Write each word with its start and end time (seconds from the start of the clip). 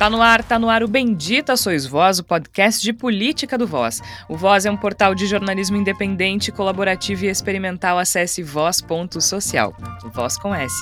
Tá 0.00 0.08
no 0.08 0.22
ar, 0.22 0.42
tá 0.42 0.58
no 0.58 0.70
ar 0.70 0.82
o 0.82 0.88
Bendita 0.88 1.58
Sois 1.58 1.84
Voz, 1.84 2.18
o 2.18 2.24
podcast 2.24 2.82
de 2.82 2.90
política 2.90 3.58
do 3.58 3.66
Voz. 3.66 4.00
O 4.30 4.34
Voz 4.34 4.64
é 4.64 4.70
um 4.70 4.76
portal 4.76 5.14
de 5.14 5.26
jornalismo 5.26 5.76
independente, 5.76 6.50
colaborativo 6.50 7.26
e 7.26 7.28
experimental. 7.28 7.98
Acesse 7.98 8.42
voz.social. 8.42 9.76
Voz 10.14 10.38
com 10.38 10.54
S. 10.54 10.74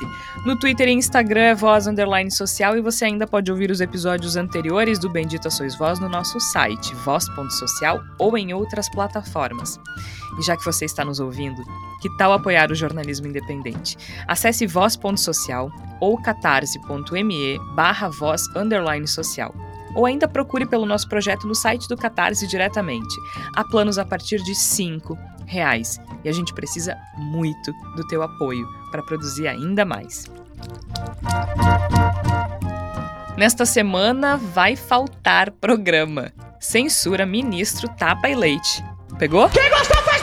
No 0.47 0.57
Twitter 0.57 0.87
e 0.87 0.93
Instagram 0.93 1.41
é 1.41 1.55
voz 1.57 1.89
underline 1.89 2.31
social 2.31 2.77
e 2.77 2.81
você 2.81 3.07
ainda 3.07 3.27
pode 3.27 3.51
ouvir 3.51 3.73
os 3.73 3.81
episódios 3.81 4.37
anteriores 4.37 5.01
do 5.01 5.11
Bendita 5.11 5.51
Sois 5.51 5.77
Voz 5.77 5.99
no 5.99 6.09
nosso 6.09 6.39
site, 6.39 6.95
voz.social 6.95 8.01
ou 8.21 8.39
em 8.39 8.55
outras 8.55 8.89
plataformas. 8.89 9.81
E 10.39 10.43
já 10.43 10.57
que 10.57 10.65
você 10.65 10.85
está 10.85 11.05
nos 11.05 11.21
ouvindo, 11.21 11.63
que 12.01 12.09
tal 12.17 12.33
apoiar 12.33 12.71
o 12.71 12.75
jornalismo 12.75 13.27
independente? 13.27 13.97
Acesse 14.27 14.67
voz.social 14.67 15.71
ou 16.01 16.21
catarse.me 16.21 17.59
barra 17.75 18.09
voz 18.09 18.43
social. 19.07 19.55
Ou 19.95 20.07
ainda 20.07 20.29
procure 20.29 20.67
pelo 20.67 20.87
nosso 20.87 21.09
projeto 21.09 21.47
no 21.47 21.55
site 21.55 21.89
do 21.89 21.97
Catarse 21.97 22.47
diretamente. 22.47 23.17
Há 23.57 23.65
planos 23.65 23.99
a 23.99 24.05
partir 24.05 24.43
de 24.43 24.53
R$ 24.53 24.99
reais 25.47 25.99
e 26.23 26.29
a 26.29 26.33
gente 26.33 26.53
precisa 26.53 26.97
muito 27.17 27.73
do 27.97 28.07
teu 28.07 28.23
apoio 28.23 28.69
para 28.91 29.03
produzir 29.03 29.49
ainda 29.49 29.85
mais. 29.85 30.25
Nesta 33.37 33.65
semana 33.65 34.37
vai 34.37 34.77
faltar 34.77 35.51
programa. 35.53 36.33
Censura 36.61 37.25
ministro 37.25 37.89
tapa 37.89 38.29
e 38.29 38.35
leite. 38.35 38.85
Pegou? 39.19 39.49
Quem 39.49 39.69
gostou 39.69 40.01
faz 40.03 40.23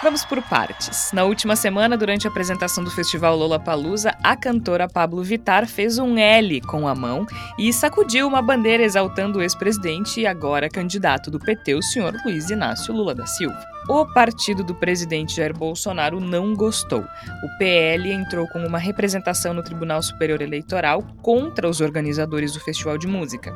Vamos 0.00 0.24
por 0.24 0.40
partes. 0.42 1.10
Na 1.12 1.24
última 1.24 1.56
semana, 1.56 1.96
durante 1.96 2.26
a 2.26 2.30
apresentação 2.30 2.84
do 2.84 2.90
festival 2.90 3.36
Lollapalooza, 3.36 4.16
a 4.22 4.36
cantora 4.36 4.88
Pablo 4.88 5.22
Vittar 5.22 5.66
fez 5.66 5.98
um 5.98 6.16
L 6.16 6.60
com 6.62 6.86
a 6.86 6.94
mão 6.94 7.26
e 7.58 7.72
sacudiu 7.72 8.26
uma 8.26 8.40
bandeira 8.40 8.82
exaltando 8.84 9.38
o 9.38 9.42
ex-presidente 9.42 10.20
e 10.20 10.26
agora 10.26 10.68
candidato 10.68 11.30
do 11.30 11.38
PT, 11.38 11.74
o 11.74 11.82
senhor 11.82 12.14
Luiz 12.24 12.48
Inácio 12.48 12.94
Lula 12.94 13.14
da 13.14 13.26
Silva. 13.26 13.77
O 13.88 14.04
partido 14.04 14.62
do 14.62 14.74
presidente 14.74 15.36
Jair 15.36 15.56
Bolsonaro 15.56 16.20
não 16.20 16.54
gostou. 16.54 17.00
O 17.00 17.58
PL 17.58 18.12
entrou 18.12 18.46
com 18.48 18.58
uma 18.58 18.78
representação 18.78 19.54
no 19.54 19.62
Tribunal 19.62 20.02
Superior 20.02 20.42
Eleitoral 20.42 21.02
contra 21.22 21.66
os 21.66 21.80
organizadores 21.80 22.52
do 22.52 22.60
Festival 22.60 22.98
de 22.98 23.06
Música. 23.06 23.50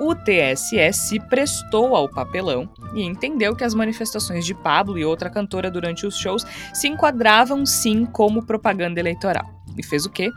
O 0.00 0.14
TSE 0.14 0.92
se 0.92 1.18
prestou 1.28 1.96
ao 1.96 2.08
papelão 2.08 2.68
e 2.94 3.02
entendeu 3.02 3.56
que 3.56 3.64
as 3.64 3.74
manifestações 3.74 4.46
de 4.46 4.54
Pablo 4.54 4.96
e 4.96 5.04
outra 5.04 5.28
cantora 5.28 5.68
durante 5.68 6.06
os 6.06 6.16
shows 6.16 6.46
se 6.72 6.86
enquadravam 6.86 7.66
sim 7.66 8.06
como 8.06 8.46
propaganda 8.46 9.00
eleitoral. 9.00 9.44
E 9.76 9.82
fez 9.82 10.06
o 10.06 10.10
quê? 10.10 10.30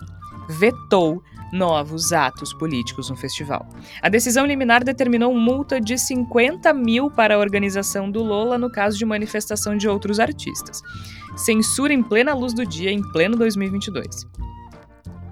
Vetou 0.49 1.21
novos 1.55 2.11
atos 2.11 2.53
políticos 2.53 3.09
no 3.09 3.15
festival. 3.15 3.67
A 4.01 4.09
decisão 4.09 4.45
liminar 4.45 4.83
determinou 4.83 5.33
multa 5.33 5.79
de 5.79 5.97
50 5.97 6.73
mil 6.73 7.09
para 7.09 7.35
a 7.35 7.39
organização 7.39 8.11
do 8.11 8.21
Lola 8.21 8.57
no 8.57 8.69
caso 8.69 8.97
de 8.97 9.05
manifestação 9.05 9.77
de 9.77 9.87
outros 9.87 10.19
artistas. 10.19 10.81
Censura 11.37 11.93
em 11.93 12.03
plena 12.03 12.33
luz 12.33 12.53
do 12.53 12.65
dia, 12.65 12.91
em 12.91 13.01
pleno 13.11 13.37
2022. 13.37 14.27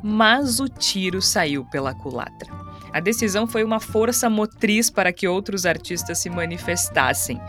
Mas 0.02 0.60
o 0.60 0.68
tiro 0.68 1.22
saiu 1.22 1.66
pela 1.66 1.94
culatra. 1.94 2.52
A 2.92 3.00
decisão 3.00 3.48
foi 3.48 3.64
uma 3.64 3.80
força 3.80 4.30
motriz 4.30 4.90
para 4.90 5.12
que 5.12 5.28
outros 5.28 5.66
artistas 5.66 6.20
se 6.20 6.30
manifestassem 6.30 7.42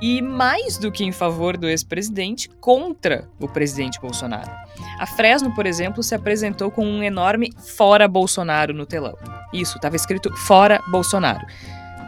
e 0.00 0.20
mais 0.20 0.78
do 0.78 0.92
que 0.92 1.04
em 1.04 1.12
favor 1.12 1.56
do 1.56 1.68
ex-presidente, 1.68 2.48
contra 2.60 3.28
o 3.40 3.48
presidente 3.48 4.00
Bolsonaro. 4.00 4.50
A 4.98 5.06
Fresno, 5.06 5.54
por 5.54 5.66
exemplo, 5.66 6.02
se 6.02 6.14
apresentou 6.14 6.70
com 6.70 6.86
um 6.86 7.02
enorme 7.02 7.52
Fora 7.76 8.06
Bolsonaro 8.06 8.72
no 8.72 8.86
telão. 8.86 9.16
Isso, 9.52 9.76
estava 9.76 9.96
escrito 9.96 10.34
Fora 10.36 10.80
Bolsonaro. 10.88 11.46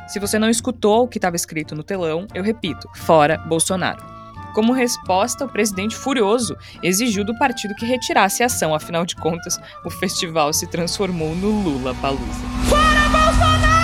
Se 0.07 0.21
você 0.21 0.39
não 0.39 0.49
escutou 0.49 1.05
o 1.05 1.09
que 1.09 1.19
estava 1.19 1.35
escrito 1.35 1.75
no 1.75 1.83
telão, 1.83 2.27
eu 2.33 2.43
repito: 2.43 2.89
Fora 2.95 3.37
Bolsonaro. 3.39 4.17
Como 4.55 4.73
resposta, 4.73 5.45
o 5.45 5.49
presidente, 5.49 5.95
furioso, 5.95 6.57
exigiu 6.83 7.25
do 7.25 7.37
partido 7.39 7.75
que 7.75 7.85
retirasse 7.85 8.43
a 8.43 8.47
ação, 8.47 8.75
afinal 8.75 9.05
de 9.05 9.15
contas, 9.15 9.61
o 9.85 9.91
festival 9.91 10.51
se 10.53 10.67
transformou 10.67 11.35
no 11.35 11.51
Lula 11.51 11.95
Palusa. 11.97 12.23
Fora 12.69 13.09
Bolsonaro! 13.11 13.77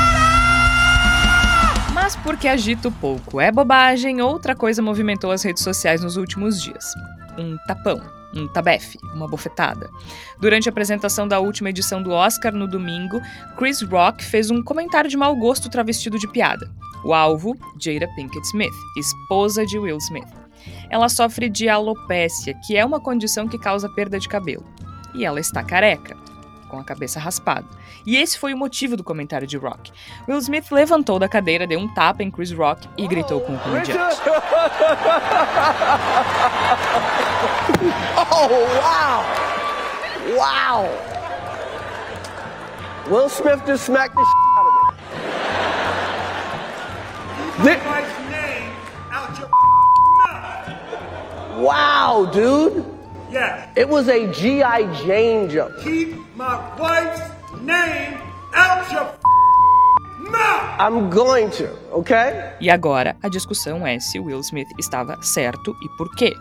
Mas 1.93 2.17
porque 2.17 2.49
agito 2.49 2.91
pouco 2.91 3.39
é 3.41 3.53
bobagem, 3.53 4.23
outra 4.23 4.57
coisa 4.57 4.81
movimentou 4.81 5.31
as 5.31 5.43
redes 5.43 5.63
sociais 5.63 6.03
nos 6.03 6.17
últimos 6.17 6.63
dias. 6.63 6.95
Um 7.37 7.59
tapão, 7.67 8.01
um 8.35 8.49
tabefe, 8.49 8.99
uma 9.15 9.29
bofetada. 9.29 9.91
Durante 10.41 10.69
a 10.69 10.73
apresentação 10.73 11.27
da 11.27 11.41
última 11.41 11.71
edição 11.71 12.03
do 12.03 12.11
Oscar 12.11 12.53
no 12.53 12.67
domingo, 12.67 13.21
Chris 13.57 13.83
Rock 13.83 14.25
fez 14.25 14.51
um 14.51 14.63
comentário 14.63 15.11
de 15.11 15.17
mau 15.17 15.37
gosto 15.37 15.71
travestido 15.71 16.19
de 16.19 16.29
piada. 16.29 16.71
O 17.05 17.13
alvo, 17.13 17.57
Jada 17.81 18.09
Pinkett 18.15 18.47
Smith, 18.47 18.75
esposa 18.97 19.67
de 19.67 19.79
Will 19.79 19.99
Smith. 19.99 20.29
Ela 20.89 21.09
sofre 21.09 21.49
de 21.49 21.69
alopécia, 21.69 22.55
que 22.67 22.77
é 22.77 22.85
uma 22.85 23.01
condição 23.01 23.49
que 23.49 23.59
causa 23.59 23.89
perda 23.89 24.19
de 24.19 24.29
cabelo. 24.29 24.65
E 25.15 25.25
ela 25.25 25.41
está 25.41 25.63
careca 25.63 26.17
com 26.73 26.79
a 26.79 26.85
cabeça 26.85 27.21
raspada. 27.21 27.67
E 28.07 28.17
esse 28.17 28.39
foi 28.39 28.55
o 28.55 28.57
motivo 28.57 28.97
do 28.97 29.05
comentário 29.05 29.47
de 29.47 29.59
Rock. 29.59 29.93
Will 30.27 30.39
Smith 30.39 30.71
levantou 30.73 31.19
da 31.19 31.29
cadeira, 31.29 31.67
deu 31.67 31.79
um 31.79 31.87
tapa 31.87 32.23
em 32.23 32.31
Chris 32.31 32.51
Rock 32.51 32.89
e 32.97 33.07
gritou 33.07 33.43
com 33.43 33.55
o 33.55 33.59
comediante. 33.59 34.19
Oh, 38.35 38.49
wow! 38.81 39.23
Wow! 40.35 40.89
Will 43.11 43.29
Smith 43.29 43.61
just 43.67 43.85
smacked 43.85 44.17
the 44.17 44.25
shit 44.25 44.37
out 44.57 44.67
of 44.67 44.73
me. 48.31 48.49
Mouth. 50.17 51.59
Wow, 51.59 52.31
dude! 52.33 53.03
Yes. 53.33 53.69
It 53.77 53.89
was 53.89 54.09
a 54.09 54.31
G.I. 54.31 54.93
Jane 55.05 55.49
joke. 55.49 55.73
Keep 55.81 56.32
my 56.43 56.59
wife's 56.77 57.23
name 57.63 58.19
out 58.53 58.91
your. 58.93 59.07
I'm 60.79 61.11
going 61.11 61.51
to, 61.51 61.69
okay? 61.93 62.55
E 62.61 62.69
agora 62.69 63.15
a 63.23 63.29
discussão 63.29 63.87
é 63.87 64.01
se 64.01 64.19
Will 64.19 64.41
Smith 64.41 64.71
estava 64.79 65.17
certo 65.23 65.77
e 65.83 65.89
por 65.97 66.11
quê. 66.17 66.33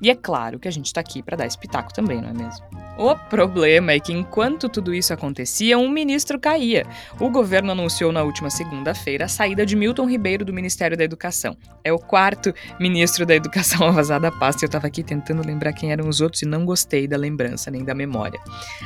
E 0.00 0.08
é 0.10 0.14
claro 0.14 0.58
que 0.58 0.66
a 0.66 0.70
gente 0.70 0.92
tá 0.92 1.00
aqui 1.00 1.22
para 1.22 1.36
dar 1.36 1.46
espetáculo 1.46 1.94
também, 1.94 2.20
não 2.20 2.30
é 2.30 2.32
mesmo? 2.32 2.64
O 2.96 3.14
problema 3.16 3.92
é 3.92 4.00
que 4.00 4.12
enquanto 4.12 4.68
tudo 4.68 4.94
isso 4.94 5.12
acontecia, 5.12 5.78
um 5.78 5.88
ministro 5.88 6.38
caía. 6.38 6.86
O 7.18 7.30
governo 7.30 7.72
anunciou 7.72 8.12
na 8.12 8.22
última 8.22 8.50
segunda-feira 8.50 9.24
a 9.24 9.28
saída 9.28 9.64
de 9.64 9.74
Milton 9.74 10.06
Ribeiro 10.06 10.44
do 10.44 10.52
Ministério 10.52 10.96
da 10.96 11.04
Educação. 11.04 11.56
É 11.82 11.92
o 11.92 11.98
quarto 11.98 12.52
ministro 12.78 13.24
da 13.24 13.34
Educação 13.34 13.86
a 13.88 13.90
vazar 13.90 14.20
da 14.20 14.30
pasta. 14.30 14.64
Eu 14.64 14.68
estava 14.68 14.86
aqui 14.86 15.02
tentando 15.02 15.46
lembrar 15.46 15.72
quem 15.72 15.92
eram 15.92 16.08
os 16.08 16.20
outros 16.20 16.42
e 16.42 16.46
não 16.46 16.64
gostei 16.64 17.06
da 17.06 17.16
lembrança 17.16 17.70
nem 17.70 17.84
da 17.84 17.94
memória. 17.94 18.40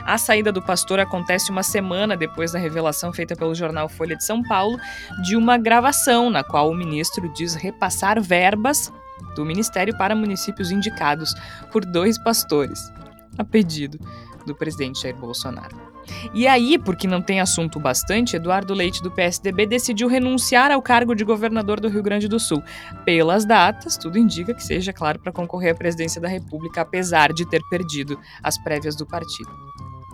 A 0.04 0.18
saída 0.18 0.52
do 0.52 0.62
pastor 0.62 1.00
acontece 1.00 1.50
uma 1.50 1.62
semana 1.62 2.16
depois 2.16 2.52
da 2.52 2.58
revelação 2.58 3.12
feita 3.12 3.34
pelo 3.34 3.54
jornal 3.54 3.88
Folha 3.88 4.16
de 4.16 4.24
São 4.24 4.42
Paulo 4.42 4.78
de 5.24 5.36
uma 5.36 5.58
gravação 5.58 6.30
na 6.30 6.44
qual 6.44 6.70
o 6.70 6.74
ministro 6.74 7.28
diz 7.32 7.54
repassar 7.54 8.20
verbas 8.20 8.92
do 9.34 9.44
ministério 9.44 9.96
para 9.96 10.14
municípios 10.14 10.70
indicados 10.70 11.34
por 11.72 11.84
dois 11.84 12.18
pastores 12.18 12.92
a 13.38 13.44
pedido 13.44 13.98
do 14.46 14.54
presidente 14.54 15.02
Jair 15.02 15.16
Bolsonaro. 15.16 15.94
E 16.32 16.46
aí, 16.46 16.78
porque 16.78 17.06
não 17.06 17.22
tem 17.22 17.40
assunto 17.40 17.80
bastante, 17.80 18.36
Eduardo 18.36 18.74
Leite, 18.74 19.02
do 19.02 19.10
PSDB, 19.10 19.66
decidiu 19.66 20.08
renunciar 20.08 20.70
ao 20.70 20.82
cargo 20.82 21.14
de 21.14 21.24
governador 21.24 21.80
do 21.80 21.88
Rio 21.88 22.02
Grande 22.02 22.28
do 22.28 22.38
Sul. 22.38 22.62
Pelas 23.04 23.44
datas, 23.44 23.96
tudo 23.96 24.18
indica 24.18 24.54
que 24.54 24.62
seja, 24.62 24.92
claro, 24.92 25.18
para 25.18 25.32
concorrer 25.32 25.72
à 25.72 25.74
presidência 25.74 26.20
da 26.20 26.28
República, 26.28 26.82
apesar 26.82 27.32
de 27.32 27.48
ter 27.48 27.62
perdido 27.70 28.18
as 28.42 28.58
prévias 28.58 28.96
do 28.96 29.06
partido. 29.06 29.50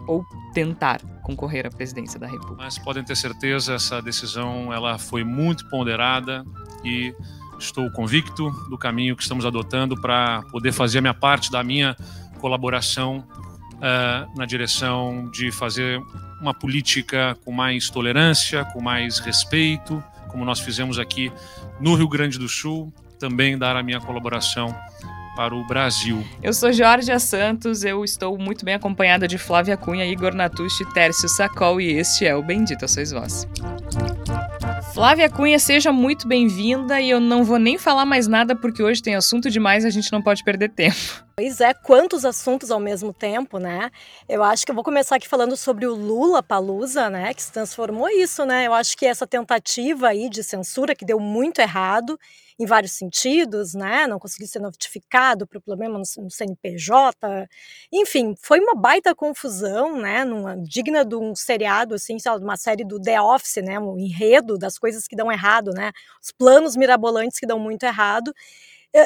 Ou 0.07 0.25
tentar 0.55 1.01
concorrer 1.23 1.67
à 1.67 1.71
presidência 1.71 2.19
da 2.19 2.27
República. 2.27 2.63
Mas 2.63 2.79
podem 2.79 3.05
ter 3.05 3.17
certeza, 3.17 3.75
essa 3.75 4.01
decisão 4.01 4.73
ela 4.73 4.99
foi 4.99 5.23
muito 5.23 5.69
ponderada 5.69 6.45
e 6.85 7.15
estou 7.61 7.91
convicto 7.91 8.51
do 8.69 8.79
caminho 8.79 9.15
que 9.15 9.23
estamos 9.23 9.45
adotando 9.45 10.01
para 10.01 10.43
poder 10.51 10.73
fazer 10.73 10.99
a 10.99 11.01
minha 11.03 11.15
parte 11.15 11.51
da 11.51 11.63
minha 11.63 11.97
colaboração 12.41 13.25
uh, 13.75 14.37
na 14.37 14.47
direção 14.47 15.31
de 15.31 15.53
fazer 15.53 16.01
uma 16.41 16.55
política 16.55 17.37
com 17.45 17.53
mais 17.53 17.91
tolerância, 17.91 18.65
com 18.65 18.81
mais 18.81 19.19
respeito, 19.19 20.03
como 20.29 20.45
nós 20.45 20.61
fizemos 20.61 20.99
aqui 20.99 21.31
no 21.79 21.95
Rio 21.95 22.09
Grande 22.09 22.39
do 22.39 22.49
Sul, 22.49 22.93
também 23.19 23.59
dar 23.59 23.77
a 23.77 23.83
minha 23.83 24.01
colaboração 24.01 24.75
para 25.37 25.55
o 25.55 25.67
Brasil. 25.67 26.25
Eu 26.43 26.53
sou 26.53 26.73
Jorge 26.73 27.17
Santos, 27.21 27.85
eu 27.85 28.05
estou 28.05 28.39
muito 28.39 28.65
bem 28.65 28.75
acompanhada 28.75 29.29
de 29.29 29.39
Flávia 29.39 29.77
Cunha, 29.77 30.05
Igor 30.05 30.35
Natucci, 30.35 30.85
Tércio 30.93 31.29
Sacol 31.29 31.81
e 31.81 31.93
este 31.93 32.27
é 32.27 32.35
o 32.35 32.43
Bendito 32.43 32.89
Sois 32.89 33.13
Vós. 33.13 33.47
Flávia 35.01 35.31
Cunha, 35.31 35.59
seja 35.59 35.91
muito 35.91 36.29
bem-vinda 36.29 37.01
e 37.01 37.09
eu 37.09 37.19
não 37.19 37.43
vou 37.43 37.59
nem 37.59 37.79
falar 37.79 38.05
mais 38.05 38.29
nada 38.29 38.55
porque 38.55 38.83
hoje 38.83 39.01
tem 39.01 39.15
assunto 39.15 39.49
demais 39.49 39.83
e 39.83 39.87
a 39.87 39.91
gente 39.91 40.13
não 40.13 40.21
pode 40.21 40.45
perder 40.45 40.69
tempo. 40.69 41.25
Pois 41.41 41.59
é, 41.59 41.73
quantos 41.73 42.27
assuntos 42.27 42.71
ao 42.71 42.79
mesmo 42.79 43.15
tempo, 43.15 43.59
né? 43.59 43.91
Eu 44.29 44.43
acho 44.43 44.63
que 44.63 44.71
eu 44.71 44.75
vou 44.75 44.85
começar 44.85 45.17
aqui 45.17 45.27
falando 45.27 45.57
sobre 45.57 45.87
o 45.87 45.95
Lula 45.95 46.43
Palusa, 46.43 47.09
né? 47.09 47.33
Que 47.33 47.43
se 47.43 47.51
transformou 47.51 48.11
isso, 48.11 48.45
né? 48.45 48.67
Eu 48.67 48.75
acho 48.75 48.95
que 48.95 49.07
essa 49.07 49.27
tentativa 49.27 50.09
aí 50.09 50.29
de 50.29 50.45
censura 50.45 50.95
que 50.95 51.03
deu 51.03 51.19
muito 51.19 51.59
errado 51.59 52.21
em 52.59 52.67
vários 52.67 52.93
sentidos, 52.93 53.73
né? 53.73 54.07
Não 54.07 54.19
conseguiu 54.19 54.47
ser 54.49 54.59
notificado 54.59 55.47
para 55.47 55.57
o 55.57 55.63
problema 55.63 55.99
no, 55.99 56.31
CNPJ, 56.31 57.49
enfim, 57.91 58.35
foi 58.39 58.61
uma 58.61 58.75
baita 58.75 59.15
confusão, 59.15 59.97
né? 59.97 60.27
Numa, 60.27 60.59
digna 60.59 61.07
de 61.07 61.17
um 61.17 61.35
seriado, 61.35 61.95
assim, 61.95 62.19
lá, 62.27 62.37
de 62.37 62.45
uma 62.45 62.59
série 62.59 62.85
do 62.85 63.01
The 63.01 63.19
Office, 63.19 63.65
né? 63.65 63.81
Um 63.81 63.99
enredo 63.99 64.59
das 64.59 64.77
coisas 64.79 65.09
que 65.09 65.17
dão 65.17 65.33
errado, 65.33 65.71
né? 65.73 65.91
Os 66.23 66.31
planos 66.33 66.77
mirabolantes 66.77 67.41
que 67.41 67.47
dão 67.47 67.59
muito 67.59 67.85
errado. 67.85 68.31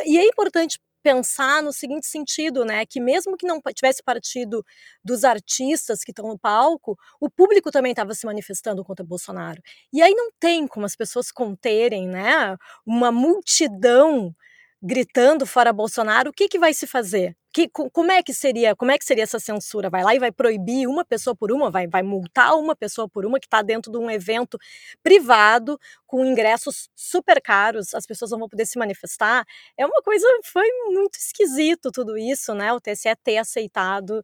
E 0.04 0.18
é 0.18 0.26
importante 0.26 0.80
pensar 1.04 1.62
no 1.62 1.72
seguinte 1.72 2.06
sentido, 2.06 2.64
né, 2.64 2.86
que 2.86 3.00
mesmo 3.00 3.36
que 3.36 3.46
não 3.46 3.60
tivesse 3.74 4.02
partido 4.02 4.64
dos 5.04 5.22
artistas 5.24 6.02
que 6.02 6.10
estão 6.12 6.26
no 6.28 6.38
palco, 6.38 6.98
o 7.20 7.30
público 7.30 7.70
também 7.70 7.92
estava 7.92 8.14
se 8.14 8.26
manifestando 8.26 8.82
contra 8.84 9.04
Bolsonaro. 9.04 9.62
E 9.92 10.02
aí 10.02 10.14
não 10.14 10.30
tem 10.40 10.66
como 10.66 10.86
as 10.86 10.96
pessoas 10.96 11.30
conterem, 11.30 12.08
né, 12.08 12.56
uma 12.86 13.12
multidão 13.12 14.34
gritando 14.82 15.46
fora 15.46 15.72
Bolsonaro, 15.72 16.30
o 16.30 16.32
que, 16.32 16.48
que 16.48 16.58
vai 16.58 16.74
se 16.74 16.86
fazer? 16.86 17.36
Que, 17.54 17.68
como 17.68 18.10
é 18.10 18.20
que 18.20 18.34
seria 18.34 18.74
como 18.74 18.90
é 18.90 18.98
que 18.98 19.04
seria 19.04 19.22
essa 19.22 19.38
censura? 19.38 19.88
Vai 19.88 20.02
lá 20.02 20.12
e 20.12 20.18
vai 20.18 20.32
proibir 20.32 20.88
uma 20.88 21.04
pessoa 21.04 21.36
por 21.36 21.52
uma, 21.52 21.70
vai, 21.70 21.86
vai 21.86 22.02
multar 22.02 22.54
uma 22.56 22.74
pessoa 22.74 23.08
por 23.08 23.24
uma 23.24 23.38
que 23.38 23.46
está 23.46 23.62
dentro 23.62 23.92
de 23.92 23.98
um 23.98 24.10
evento 24.10 24.58
privado 25.04 25.78
com 26.04 26.24
ingressos 26.24 26.88
super 26.96 27.40
caros, 27.40 27.94
as 27.94 28.06
pessoas 28.06 28.32
não 28.32 28.40
vão 28.40 28.48
poder 28.48 28.66
se 28.66 28.76
manifestar. 28.78 29.44
É 29.78 29.86
uma 29.86 30.02
coisa, 30.02 30.26
foi 30.44 30.66
muito 30.90 31.14
esquisito 31.16 31.92
tudo 31.92 32.18
isso, 32.18 32.54
né? 32.54 32.72
O 32.72 32.80
TSE 32.80 33.14
ter 33.22 33.38
aceitado 33.38 34.18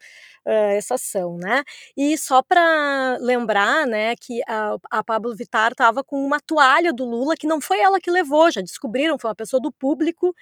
uh, 0.46 0.50
essa 0.76 0.94
ação, 0.94 1.36
né? 1.36 1.62
E 1.96 2.18
só 2.18 2.42
para 2.42 3.16
lembrar, 3.20 3.86
né, 3.86 4.16
que 4.16 4.40
a, 4.48 4.76
a 4.90 5.04
Pablo 5.04 5.34
Vittar 5.36 5.70
estava 5.72 6.02
com 6.02 6.24
uma 6.24 6.40
toalha 6.40 6.92
do 6.92 7.04
Lula 7.04 7.36
que 7.36 7.46
não 7.46 7.60
foi 7.60 7.78
ela 7.80 8.00
que 8.00 8.10
levou, 8.10 8.50
já 8.50 8.60
descobriram, 8.60 9.18
foi 9.18 9.30
uma 9.30 9.36
pessoa 9.36 9.60
do 9.60 9.70
público 9.72 10.34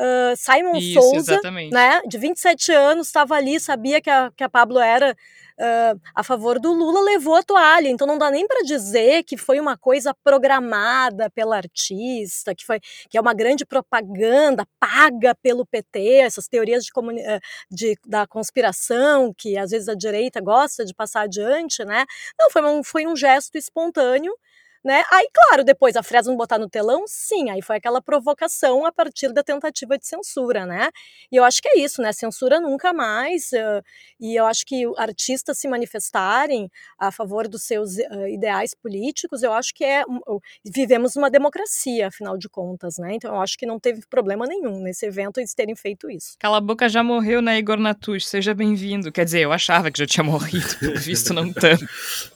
Uh, 0.00 0.34
Simon 0.34 0.78
Isso, 0.78 0.98
Souza, 0.98 1.34
exatamente. 1.34 1.74
né, 1.74 2.00
de 2.06 2.16
27 2.16 2.72
anos, 2.72 3.08
estava 3.08 3.34
ali, 3.34 3.60
sabia 3.60 4.00
que 4.00 4.08
a, 4.08 4.32
que 4.34 4.42
a 4.42 4.48
Pablo 4.48 4.78
era 4.78 5.14
uh, 5.60 6.00
a 6.14 6.24
favor 6.24 6.58
do 6.58 6.72
Lula, 6.72 7.02
levou 7.02 7.34
a 7.34 7.42
toalha. 7.42 7.88
Então 7.88 8.06
não 8.06 8.16
dá 8.16 8.30
nem 8.30 8.46
para 8.46 8.62
dizer 8.62 9.22
que 9.24 9.36
foi 9.36 9.60
uma 9.60 9.76
coisa 9.76 10.14
programada 10.24 11.28
pela 11.30 11.56
artista, 11.56 12.54
que 12.54 12.64
foi 12.64 12.80
que 13.10 13.18
é 13.18 13.20
uma 13.20 13.34
grande 13.34 13.66
propaganda 13.66 14.66
paga 14.78 15.34
pelo 15.34 15.66
PT, 15.66 16.00
essas 16.22 16.48
teorias 16.48 16.84
de, 16.84 16.90
de 17.70 17.98
da 18.06 18.26
conspiração 18.26 19.34
que 19.36 19.58
às 19.58 19.70
vezes 19.70 19.88
a 19.88 19.94
direita 19.94 20.40
gosta 20.40 20.84
de 20.84 20.94
passar 20.94 21.22
adiante, 21.22 21.84
né? 21.84 22.06
Não, 22.38 22.50
foi 22.50 22.62
um, 22.62 22.82
foi 22.82 23.06
um 23.06 23.14
gesto 23.14 23.58
espontâneo 23.58 24.34
né? 24.84 25.02
Aí, 25.12 25.28
claro, 25.32 25.62
depois 25.62 25.94
a 25.94 26.02
Fresno 26.02 26.36
botar 26.36 26.58
no 26.58 26.68
telão, 26.68 27.04
sim, 27.06 27.50
aí 27.50 27.60
foi 27.60 27.76
aquela 27.76 28.00
provocação 28.00 28.86
a 28.86 28.92
partir 28.92 29.32
da 29.32 29.42
tentativa 29.42 29.98
de 29.98 30.06
censura, 30.06 30.64
né? 30.64 30.88
E 31.30 31.36
eu 31.36 31.44
acho 31.44 31.60
que 31.60 31.68
é 31.68 31.78
isso, 31.78 32.00
né? 32.00 32.12
Censura 32.12 32.58
nunca 32.60 32.92
mais. 32.92 33.50
Uh, 33.52 33.82
e 34.18 34.34
eu 34.38 34.46
acho 34.46 34.64
que 34.64 34.84
artistas 34.96 35.58
se 35.58 35.68
manifestarem 35.68 36.70
a 36.98 37.12
favor 37.12 37.46
dos 37.46 37.62
seus 37.62 37.96
uh, 37.96 38.26
ideais 38.28 38.74
políticos, 38.74 39.42
eu 39.42 39.52
acho 39.52 39.74
que 39.74 39.84
é. 39.84 40.02
Uh, 40.04 40.40
vivemos 40.64 41.14
uma 41.14 41.30
democracia, 41.30 42.08
afinal 42.08 42.38
de 42.38 42.48
contas, 42.48 42.96
né? 42.98 43.14
Então 43.14 43.34
eu 43.34 43.40
acho 43.40 43.58
que 43.58 43.66
não 43.66 43.78
teve 43.78 44.00
problema 44.08 44.46
nenhum 44.46 44.80
nesse 44.80 45.04
evento 45.04 45.38
eles 45.38 45.54
terem 45.54 45.76
feito 45.76 46.10
isso. 46.10 46.36
Cala 46.38 46.56
a 46.56 46.60
boca 46.60 46.88
já 46.88 47.02
morreu, 47.02 47.42
né, 47.42 47.58
Igor 47.58 47.78
Natush? 47.78 48.26
Seja 48.26 48.54
bem-vindo. 48.54 49.12
Quer 49.12 49.24
dizer, 49.24 49.40
eu 49.40 49.52
achava 49.52 49.90
que 49.90 49.98
já 49.98 50.06
tinha 50.06 50.24
morrido, 50.24 50.78
pelo 50.78 50.98
visto 50.98 51.34
não 51.34 51.52
tanto. 51.52 51.84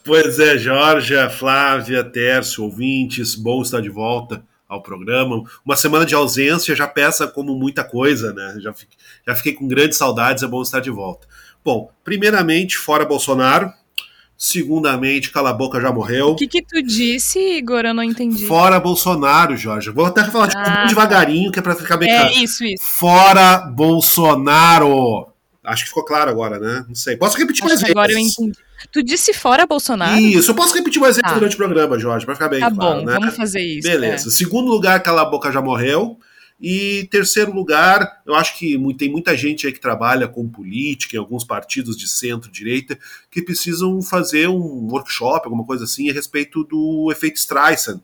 pois 0.03 0.39
é, 0.39 0.57
Jorge, 0.57 1.15
Flávia, 1.31 2.01
até 2.01 2.34
Tércio, 2.35 2.65
ouvintes, 2.65 3.33
bom 3.33 3.61
estar 3.61 3.79
de 3.79 3.89
volta 3.89 4.43
ao 4.67 4.83
programa. 4.83 5.41
Uma 5.65 5.77
semana 5.77 6.05
de 6.05 6.13
ausência 6.13 6.75
já 6.75 6.85
peça 6.85 7.27
como 7.27 7.55
muita 7.55 7.81
coisa, 7.81 8.33
né? 8.33 8.57
Já 8.59 8.73
fiquei, 8.73 8.97
já 9.25 9.35
fiquei 9.35 9.53
com 9.53 9.65
grandes 9.65 9.97
saudades, 9.97 10.43
é 10.43 10.47
bom 10.47 10.61
estar 10.61 10.81
de 10.81 10.89
volta. 10.89 11.25
Bom, 11.63 11.89
primeiramente, 12.03 12.75
fora 12.75 13.05
Bolsonaro. 13.05 13.71
Segundamente, 14.37 15.31
Cala 15.31 15.51
a 15.51 15.53
Boca 15.53 15.79
já 15.79 15.93
morreu. 15.93 16.31
O 16.31 16.35
que, 16.35 16.45
que 16.45 16.61
tu 16.61 16.83
disse, 16.83 17.39
Igor? 17.39 17.85
Eu 17.85 17.93
não 17.93 18.03
entendi. 18.03 18.45
Fora 18.45 18.81
Bolsonaro, 18.81 19.55
Jorge. 19.55 19.89
Vou 19.91 20.05
até 20.05 20.25
falar 20.25 20.49
tipo, 20.49 20.61
ah, 20.61 20.87
devagarinho, 20.87 21.53
que 21.53 21.59
é 21.59 21.61
pra 21.61 21.73
ficar 21.73 21.95
bem 21.95 22.11
é, 22.11 22.19
claro. 22.19 22.35
É 22.35 22.37
isso, 22.39 22.65
isso. 22.65 22.83
Fora 22.83 23.59
Bolsonaro. 23.59 25.29
Acho 25.63 25.83
que 25.83 25.87
ficou 25.87 26.03
claro 26.03 26.29
agora, 26.29 26.59
né? 26.59 26.83
Não 26.85 26.95
sei. 26.95 27.15
Posso 27.15 27.37
repetir 27.37 27.63
Acho 27.63 27.69
mais 27.69 27.79
vezes? 27.79 27.95
Agora 27.95 28.11
eu 28.11 28.17
entendi. 28.17 28.64
Tu 28.91 29.03
disse 29.03 29.33
fora 29.33 29.65
Bolsonaro? 29.65 30.19
Isso, 30.19 30.51
eu 30.51 30.55
posso 30.55 30.75
repetir 30.75 31.01
mais 31.01 31.15
vezes 31.15 31.29
tá. 31.29 31.33
durante 31.35 31.53
o 31.53 31.57
programa, 31.57 31.99
Jorge, 31.99 32.25
pra 32.25 32.35
ficar 32.35 32.49
bem 32.49 32.59
tá 32.59 32.71
claro. 32.71 32.91
Tá 32.91 32.99
bom, 32.99 33.05
né? 33.05 33.19
vamos 33.19 33.35
fazer 33.35 33.61
isso. 33.61 33.87
Beleza. 33.87 34.27
É. 34.27 34.31
Segundo 34.31 34.69
lugar, 34.69 35.01
Cala 35.01 35.21
a 35.21 35.25
Boca 35.25 35.51
já 35.51 35.61
morreu. 35.61 36.17
E 36.59 37.07
terceiro 37.11 37.53
lugar, 37.53 38.21
eu 38.25 38.33
acho 38.33 38.57
que 38.57 38.77
tem 38.97 39.11
muita 39.11 39.35
gente 39.35 39.67
aí 39.67 39.73
que 39.73 39.79
trabalha 39.79 40.25
com 40.25 40.47
política 40.47 41.17
em 41.17 41.19
alguns 41.19 41.43
partidos 41.43 41.97
de 41.97 42.07
centro-direita 42.07 42.97
que 43.29 43.41
precisam 43.41 44.01
fazer 44.01 44.47
um 44.47 44.87
workshop, 44.89 45.45
alguma 45.45 45.65
coisa 45.65 45.83
assim, 45.83 46.09
a 46.09 46.13
respeito 46.13 46.63
do 46.63 47.11
efeito 47.11 47.35
Streisand 47.35 48.01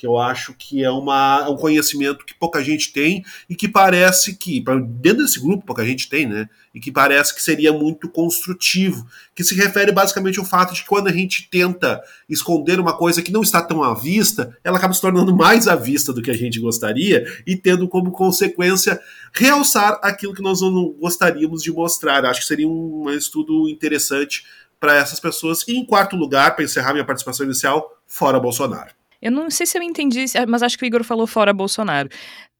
que 0.00 0.06
eu 0.06 0.16
acho 0.16 0.54
que 0.54 0.82
é 0.82 0.90
uma, 0.90 1.46
um 1.50 1.56
conhecimento 1.56 2.24
que 2.24 2.32
pouca 2.32 2.64
gente 2.64 2.90
tem 2.90 3.22
e 3.50 3.54
que 3.54 3.68
parece 3.68 4.34
que, 4.34 4.64
dentro 4.88 5.22
desse 5.22 5.38
grupo, 5.38 5.66
pouca 5.66 5.84
gente 5.84 6.08
tem, 6.08 6.26
né? 6.26 6.48
E 6.74 6.80
que 6.80 6.90
parece 6.90 7.34
que 7.34 7.42
seria 7.42 7.70
muito 7.70 8.08
construtivo, 8.08 9.06
que 9.34 9.44
se 9.44 9.54
refere 9.54 9.92
basicamente 9.92 10.38
ao 10.38 10.44
fato 10.46 10.72
de 10.72 10.80
que 10.80 10.88
quando 10.88 11.08
a 11.08 11.12
gente 11.12 11.50
tenta 11.50 12.02
esconder 12.30 12.80
uma 12.80 12.96
coisa 12.96 13.20
que 13.20 13.30
não 13.30 13.42
está 13.42 13.60
tão 13.60 13.84
à 13.84 13.92
vista, 13.92 14.56
ela 14.64 14.78
acaba 14.78 14.94
se 14.94 15.02
tornando 15.02 15.36
mais 15.36 15.68
à 15.68 15.76
vista 15.76 16.14
do 16.14 16.22
que 16.22 16.30
a 16.30 16.36
gente 16.36 16.58
gostaria 16.58 17.26
e 17.46 17.54
tendo 17.54 17.86
como 17.86 18.10
consequência 18.10 18.98
realçar 19.34 20.00
aquilo 20.02 20.32
que 20.32 20.40
nós 20.40 20.62
não 20.62 20.94
gostaríamos 20.98 21.62
de 21.62 21.70
mostrar. 21.70 22.24
Acho 22.24 22.40
que 22.40 22.46
seria 22.46 22.66
um 22.66 23.10
estudo 23.10 23.68
interessante 23.68 24.46
para 24.80 24.94
essas 24.94 25.20
pessoas. 25.20 25.62
E 25.68 25.76
em 25.76 25.84
quarto 25.84 26.16
lugar, 26.16 26.56
para 26.56 26.64
encerrar 26.64 26.94
minha 26.94 27.04
participação 27.04 27.44
inicial, 27.44 28.00
fora 28.06 28.40
Bolsonaro. 28.40 28.98
Eu 29.20 29.30
não 29.30 29.50
sei 29.50 29.66
se 29.66 29.76
eu 29.76 29.82
entendi, 29.82 30.24
mas 30.48 30.62
acho 30.62 30.78
que 30.78 30.84
o 30.84 30.86
Igor 30.86 31.04
falou 31.04 31.26
fora 31.26 31.52
Bolsonaro, 31.52 32.08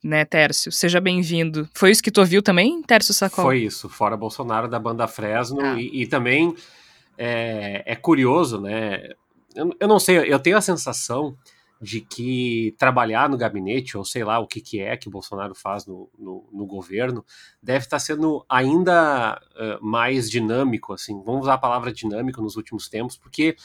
né, 0.04 0.24
Tércio? 0.24 0.70
Seja 0.70 1.00
bem-vindo. 1.00 1.68
Foi 1.74 1.90
isso 1.90 2.02
que 2.02 2.10
tu 2.10 2.20
ouviu 2.20 2.42
também, 2.42 2.82
Tércio 2.82 3.14
Sacol? 3.14 3.44
Foi 3.44 3.58
isso, 3.60 3.88
fora 3.88 4.16
Bolsonaro 4.16 4.68
da 4.68 4.78
banda 4.78 5.06
Fresno. 5.08 5.60
Ah. 5.60 5.80
E, 5.80 6.02
e, 6.02 6.06
também 6.06 6.54
é, 7.16 7.82
é 7.86 7.96
curioso, 7.96 8.60
né? 8.60 9.10
Eu, 9.54 9.74
eu, 9.80 9.88
não 9.88 9.98
sei, 9.98 10.18
eu 10.18 10.38
tenho 10.38 10.56
a 10.56 10.60
sensação 10.60 11.36
de 11.80 12.02
que 12.02 12.74
trabalhar 12.78 13.28
no 13.28 13.38
gabinete, 13.38 13.96
ou 13.96 14.04
sei 14.04 14.22
lá 14.22 14.38
o 14.38 14.46
que, 14.46 14.60
que 14.60 14.80
é 14.80 14.96
que 14.98 15.08
Bolsonaro 15.08 15.54
faz 15.54 15.86
no, 15.86 16.10
no, 16.18 16.46
no 16.52 16.66
governo, 16.66 17.24
deve 17.62 17.86
estar 17.86 17.98
sendo 17.98 18.44
ainda 18.46 19.40
uh, 19.56 19.84
mais 19.84 20.30
dinâmico, 20.30 20.92
assim, 20.92 21.22
vamos 21.24 21.42
usar 21.42 21.54
a 21.54 21.58
palavra 21.58 21.90
dinâmico 21.90 22.42
nos 22.42 22.56
últimos 22.56 22.86
tempos, 22.86 23.16
porque 23.16 23.56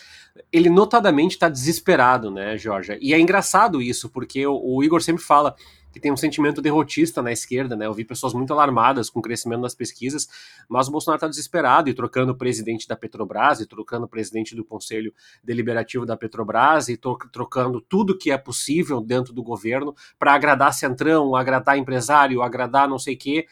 ele 0.50 0.69
notadamente 0.69 1.36
está 1.36 1.50
desesperado, 1.50 2.31
né, 2.31 2.57
Jorge? 2.57 2.98
E 3.01 3.13
é 3.13 3.19
engraçado 3.19 3.81
isso, 3.81 4.10
porque 4.10 4.48
o, 4.48 4.60
o 4.63 4.81
Igor 4.81 5.01
sempre 5.01 5.22
fala, 5.22 5.53
que 5.95 5.99
tem 6.01 6.11
um 6.11 6.17
sentimento 6.17 6.61
derrotista 6.61 7.21
na 7.21 7.31
esquerda, 7.31 7.73
né? 7.73 7.85
Eu 7.85 7.93
vi 7.93 8.03
pessoas 8.03 8.33
muito 8.33 8.51
alarmadas 8.51 9.09
com 9.09 9.19
o 9.19 9.21
crescimento 9.21 9.61
das 9.61 9.73
pesquisas, 9.73 10.27
mas 10.67 10.89
o 10.89 10.91
Bolsonaro 10.91 11.15
está 11.15 11.27
desesperado 11.29 11.89
e 11.89 11.93
trocando 11.93 12.33
o 12.33 12.37
presidente 12.37 12.85
da 12.85 12.97
Petrobras, 12.97 13.61
e 13.61 13.65
trocando 13.65 14.05
o 14.05 14.09
presidente 14.09 14.53
do 14.53 14.65
Conselho 14.65 15.13
Deliberativo 15.41 16.05
da 16.05 16.17
Petrobras, 16.17 16.89
e 16.89 16.97
trocando 16.97 17.79
tudo 17.79 18.17
que 18.17 18.29
é 18.29 18.37
possível 18.37 18.99
dentro 18.99 19.31
do 19.31 19.41
governo 19.41 19.95
para 20.19 20.33
agradar 20.33 20.73
centrão, 20.73 21.33
agradar 21.33 21.77
empresário, 21.77 22.41
agradar 22.41 22.89
não 22.89 22.99
sei 22.99 23.15
o 23.15 23.17
quê 23.17 23.47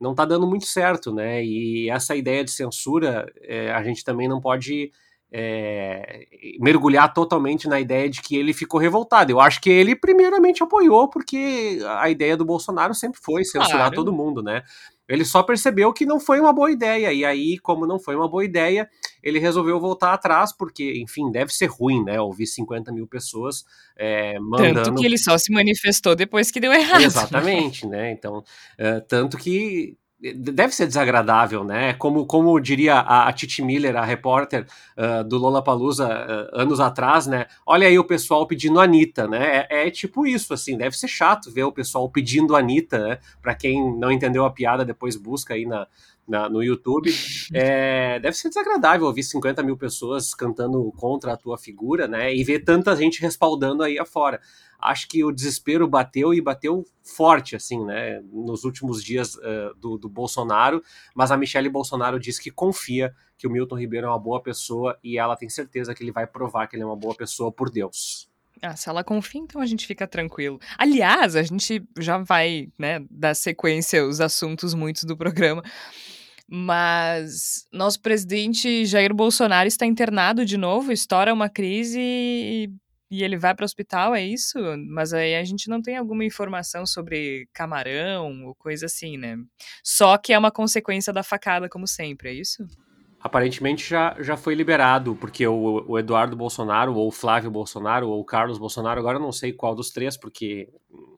não 0.00 0.12
está 0.12 0.24
dando 0.24 0.46
muito 0.46 0.64
certo, 0.64 1.12
né? 1.12 1.44
E 1.44 1.90
essa 1.90 2.16
ideia 2.16 2.42
de 2.42 2.50
censura, 2.50 3.30
é, 3.42 3.70
a 3.70 3.82
gente 3.84 4.02
também 4.02 4.26
não 4.26 4.40
pode 4.40 4.90
é, 5.32 6.26
mergulhar 6.58 7.12
totalmente 7.12 7.68
na 7.68 7.80
ideia 7.80 8.08
de 8.08 8.20
que 8.20 8.36
ele 8.36 8.52
ficou 8.52 8.80
revoltado. 8.80 9.30
Eu 9.30 9.40
acho 9.40 9.60
que 9.60 9.70
ele 9.70 9.94
primeiramente 9.94 10.62
apoiou 10.62 11.08
porque 11.08 11.78
a 11.98 12.10
ideia 12.10 12.36
do 12.36 12.44
Bolsonaro 12.44 12.94
sempre 12.94 13.20
foi 13.22 13.44
censurar 13.44 13.90
claro. 13.90 13.94
todo 13.94 14.12
mundo, 14.12 14.42
né? 14.42 14.62
Ele 15.10 15.24
só 15.24 15.42
percebeu 15.42 15.92
que 15.92 16.06
não 16.06 16.20
foi 16.20 16.38
uma 16.38 16.52
boa 16.52 16.70
ideia, 16.70 17.12
e 17.12 17.24
aí, 17.24 17.58
como 17.58 17.84
não 17.84 17.98
foi 17.98 18.14
uma 18.14 18.28
boa 18.28 18.44
ideia, 18.44 18.88
ele 19.20 19.40
resolveu 19.40 19.80
voltar 19.80 20.12
atrás, 20.12 20.56
porque, 20.56 21.00
enfim, 21.02 21.32
deve 21.32 21.52
ser 21.52 21.66
ruim, 21.66 22.04
né? 22.04 22.20
Ouvir 22.20 22.46
50 22.46 22.92
mil 22.92 23.08
pessoas 23.08 23.64
é, 23.96 24.38
mandando. 24.38 24.84
Tanto 24.84 25.00
que 25.00 25.06
ele 25.06 25.18
só 25.18 25.36
se 25.36 25.52
manifestou 25.52 26.14
depois 26.14 26.52
que 26.52 26.60
deu 26.60 26.72
errado. 26.72 27.02
Exatamente, 27.02 27.88
né? 27.88 28.12
Então, 28.12 28.38
uh, 28.38 29.00
tanto 29.08 29.36
que 29.36 29.96
deve 30.20 30.74
ser 30.74 30.86
desagradável, 30.86 31.64
né? 31.64 31.94
Como, 31.94 32.26
como 32.26 32.60
diria 32.60 32.96
a, 32.96 33.28
a 33.28 33.32
Titi 33.32 33.62
Miller, 33.62 33.96
a 33.96 34.04
repórter 34.04 34.66
uh, 34.96 35.24
do 35.24 35.38
Lola 35.38 35.64
uh, 35.66 36.60
anos 36.60 36.78
atrás, 36.78 37.26
né? 37.26 37.46
Olha 37.64 37.88
aí 37.88 37.98
o 37.98 38.04
pessoal 38.04 38.46
pedindo 38.46 38.78
Anitta, 38.78 39.26
né? 39.26 39.66
É, 39.70 39.86
é, 39.86 39.90
tipo 39.90 40.26
isso, 40.26 40.52
assim, 40.52 40.76
deve 40.76 40.96
ser 40.96 41.08
chato 41.08 41.50
ver 41.50 41.64
o 41.64 41.72
pessoal 41.72 42.08
pedindo 42.08 42.54
Anitta, 42.54 42.98
né? 42.98 43.18
Para 43.40 43.54
quem 43.54 43.96
não 43.98 44.12
entendeu 44.12 44.44
a 44.44 44.50
piada, 44.50 44.84
depois 44.84 45.16
busca 45.16 45.54
aí 45.54 45.64
na, 45.64 45.86
na, 46.30 46.48
no 46.48 46.62
YouTube. 46.62 47.12
É, 47.52 48.20
deve 48.20 48.36
ser 48.36 48.48
desagradável 48.48 49.06
ouvir 49.06 49.24
50 49.24 49.62
mil 49.64 49.76
pessoas 49.76 50.32
cantando 50.32 50.90
contra 50.92 51.32
a 51.32 51.36
tua 51.36 51.58
figura, 51.58 52.06
né? 52.06 52.34
E 52.34 52.44
ver 52.44 52.60
tanta 52.60 52.94
gente 52.94 53.20
respaldando 53.20 53.82
aí 53.82 53.98
afora. 53.98 54.40
Acho 54.78 55.08
que 55.08 55.24
o 55.24 55.32
desespero 55.32 55.86
bateu 55.88 56.32
e 56.32 56.40
bateu 56.40 56.86
forte, 57.02 57.56
assim, 57.56 57.84
né? 57.84 58.22
Nos 58.32 58.64
últimos 58.64 59.02
dias 59.02 59.34
uh, 59.34 59.74
do, 59.76 59.98
do 59.98 60.08
Bolsonaro. 60.08 60.82
Mas 61.14 61.32
a 61.32 61.36
Michelle 61.36 61.68
Bolsonaro 61.68 62.18
diz 62.18 62.38
que 62.38 62.50
confia 62.50 63.12
que 63.36 63.46
o 63.46 63.50
Milton 63.50 63.78
Ribeiro 63.78 64.06
é 64.06 64.10
uma 64.10 64.18
boa 64.18 64.40
pessoa 64.40 64.96
e 65.02 65.18
ela 65.18 65.36
tem 65.36 65.48
certeza 65.48 65.94
que 65.94 66.02
ele 66.02 66.12
vai 66.12 66.26
provar 66.26 66.68
que 66.68 66.76
ele 66.76 66.84
é 66.84 66.86
uma 66.86 66.96
boa 66.96 67.14
pessoa 67.14 67.50
por 67.50 67.70
Deus. 67.70 68.30
Ah, 68.62 68.76
se 68.76 68.88
ela 68.90 69.02
confia, 69.02 69.40
então 69.40 69.60
a 69.60 69.66
gente 69.66 69.86
fica 69.86 70.06
tranquilo. 70.06 70.60
Aliás, 70.76 71.34
a 71.34 71.42
gente 71.42 71.82
já 71.98 72.18
vai, 72.18 72.68
né, 72.78 73.02
dar 73.10 73.34
sequência 73.34 74.02
aos 74.02 74.20
assuntos 74.20 74.74
muitos 74.74 75.04
do 75.04 75.16
programa. 75.16 75.62
Mas 76.52 77.64
nosso 77.72 78.00
presidente 78.00 78.84
Jair 78.84 79.14
Bolsonaro 79.14 79.68
está 79.68 79.86
internado 79.86 80.44
de 80.44 80.56
novo, 80.56 80.90
estoura 80.90 81.32
uma 81.32 81.48
crise 81.48 82.00
e, 82.00 82.68
e 83.08 83.22
ele 83.22 83.38
vai 83.38 83.54
para 83.54 83.62
o 83.62 83.64
hospital, 83.64 84.16
é 84.16 84.24
isso? 84.24 84.58
Mas 84.88 85.12
aí 85.12 85.36
a 85.36 85.44
gente 85.44 85.68
não 85.68 85.80
tem 85.80 85.96
alguma 85.96 86.24
informação 86.24 86.84
sobre 86.84 87.48
camarão 87.52 88.46
ou 88.46 88.54
coisa 88.56 88.86
assim, 88.86 89.16
né? 89.16 89.36
Só 89.84 90.18
que 90.18 90.32
é 90.32 90.38
uma 90.38 90.50
consequência 90.50 91.12
da 91.12 91.22
facada, 91.22 91.68
como 91.68 91.86
sempre, 91.86 92.30
é 92.30 92.32
isso? 92.32 92.66
Aparentemente 93.20 93.86
já, 93.86 94.16
já 94.18 94.36
foi 94.36 94.54
liberado, 94.54 95.14
porque 95.14 95.46
o, 95.46 95.84
o, 95.86 95.98
Eduardo 95.98 96.34
Bolsonaro, 96.34 96.94
ou 96.94 97.08
o 97.08 97.12
Flávio 97.12 97.50
Bolsonaro, 97.50 98.08
ou 98.08 98.20
o 98.20 98.24
Carlos 98.24 98.58
Bolsonaro, 98.58 98.98
agora 98.98 99.18
eu 99.18 99.22
não 99.22 99.30
sei 99.30 99.52
qual 99.52 99.74
dos 99.74 99.90
três, 99.90 100.16
porque, 100.16 100.70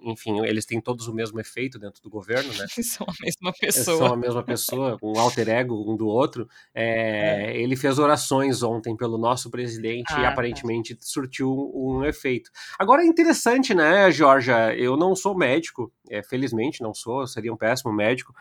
enfim, 0.03 0.45
eles 0.45 0.67
têm 0.67 0.81
todos 0.81 1.07
o 1.07 1.15
mesmo 1.15 1.39
efeito 1.39 1.79
dentro 1.79 2.03
do 2.03 2.11
governo, 2.11 2.53
né? 2.55 2.67
São 2.83 3.07
a 3.09 3.15
mesma 3.23 3.53
pessoa. 3.59 3.97
São 3.99 4.13
a 4.13 4.17
mesma 4.17 4.43
pessoa, 4.43 4.99
um 5.03 5.19
alter 5.19 5.49
ego 5.49 5.93
um 5.93 5.97
do 5.97 6.09
outro. 6.09 6.49
É, 6.75 7.53
é. 7.53 7.61
Ele 7.61 7.77
fez 7.77 8.01
orações 8.01 8.65
ontem 8.65 8.97
pelo 8.97 9.17
nosso 9.17 9.49
presidente 9.49 10.13
ah, 10.13 10.19
e 10.19 10.23
tá. 10.23 10.29
aparentemente 10.29 10.97
tá. 10.97 11.03
surtiu 11.05 11.53
um, 11.53 11.99
um 11.99 12.05
efeito. 12.05 12.51
Agora 12.77 13.03
é 13.03 13.07
interessante, 13.07 13.73
né, 13.75 14.11
Georgia? 14.11 14.75
Eu 14.75 14.97
não 14.97 15.15
sou 15.15 15.37
médico, 15.37 15.93
é, 16.11 16.21
felizmente 16.21 16.83
não 16.83 16.93
sou, 16.93 17.25
seria 17.29 17.53
um 17.53 17.57
péssimo 17.57 17.93
médico 17.93 18.35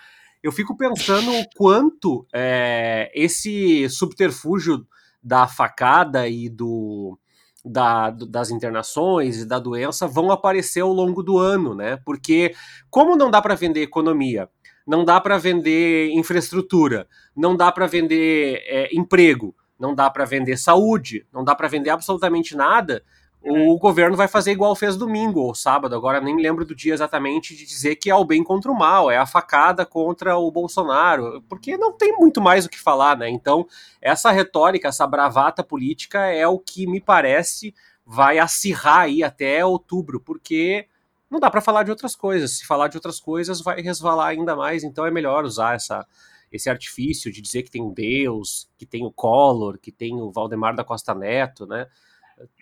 eu 0.43 0.51
fico 0.51 0.75
pensando 0.75 1.31
o 1.31 1.45
quanto 1.55 2.25
é, 2.33 3.11
esse 3.13 3.87
subterfúgio 3.89 4.85
da 5.23 5.47
facada 5.47 6.27
e 6.27 6.49
do, 6.49 7.17
da, 7.63 8.09
das 8.09 8.49
internações 8.49 9.37
e 9.37 9.45
da 9.45 9.59
doença 9.59 10.07
vão 10.07 10.31
aparecer 10.31 10.81
ao 10.81 10.91
longo 10.91 11.21
do 11.21 11.37
ano, 11.37 11.75
né? 11.75 11.97
Porque 12.03 12.55
como 12.89 13.15
não 13.15 13.29
dá 13.29 13.41
para 13.41 13.55
vender 13.55 13.81
economia, 13.81 14.49
não 14.87 15.05
dá 15.05 15.21
para 15.21 15.37
vender 15.37 16.09
infraestrutura, 16.11 17.07
não 17.35 17.55
dá 17.55 17.71
para 17.71 17.85
vender 17.85 18.63
é, 18.65 18.89
emprego, 18.93 19.55
não 19.79 19.93
dá 19.93 20.09
para 20.09 20.25
vender 20.25 20.57
saúde, 20.57 21.25
não 21.31 21.43
dá 21.43 21.55
para 21.55 21.67
vender 21.67 21.91
absolutamente 21.91 22.55
nada 22.55 23.03
o 23.43 23.77
governo 23.77 24.15
vai 24.15 24.27
fazer 24.27 24.51
igual 24.51 24.75
fez 24.75 24.95
domingo 24.95 25.39
ou 25.39 25.55
sábado, 25.55 25.95
agora 25.95 26.21
nem 26.21 26.39
lembro 26.39 26.63
do 26.63 26.75
dia 26.75 26.93
exatamente, 26.93 27.55
de 27.55 27.65
dizer 27.65 27.95
que 27.95 28.09
é 28.09 28.15
o 28.15 28.23
bem 28.23 28.43
contra 28.43 28.71
o 28.71 28.77
mal, 28.77 29.09
é 29.09 29.17
a 29.17 29.25
facada 29.25 29.85
contra 29.85 30.37
o 30.37 30.51
Bolsonaro, 30.51 31.41
porque 31.49 31.75
não 31.75 31.91
tem 31.91 32.15
muito 32.17 32.39
mais 32.39 32.65
o 32.65 32.69
que 32.69 32.79
falar, 32.79 33.17
né? 33.17 33.29
Então, 33.29 33.65
essa 33.99 34.29
retórica, 34.31 34.89
essa 34.89 35.07
bravata 35.07 35.63
política 35.63 36.19
é 36.27 36.47
o 36.47 36.59
que 36.59 36.85
me 36.85 37.01
parece 37.01 37.73
vai 38.05 38.37
acirrar 38.37 39.01
aí 39.01 39.23
até 39.23 39.65
outubro, 39.65 40.19
porque 40.19 40.87
não 41.29 41.39
dá 41.39 41.49
para 41.49 41.61
falar 41.61 41.83
de 41.83 41.91
outras 41.91 42.15
coisas. 42.15 42.57
Se 42.57 42.65
falar 42.65 42.89
de 42.89 42.97
outras 42.97 43.19
coisas, 43.19 43.61
vai 43.61 43.81
resvalar 43.81 44.27
ainda 44.27 44.55
mais, 44.55 44.83
então 44.83 45.05
é 45.05 45.11
melhor 45.11 45.45
usar 45.45 45.75
essa 45.75 46.05
esse 46.51 46.69
artifício 46.69 47.31
de 47.31 47.41
dizer 47.41 47.63
que 47.63 47.71
tem 47.71 47.93
Deus, 47.93 48.69
que 48.77 48.85
tem 48.85 49.05
o 49.05 49.11
Collor, 49.11 49.77
que 49.79 49.89
tem 49.89 50.19
o 50.19 50.29
Valdemar 50.29 50.75
da 50.75 50.83
Costa 50.83 51.15
Neto, 51.15 51.65
né? 51.65 51.87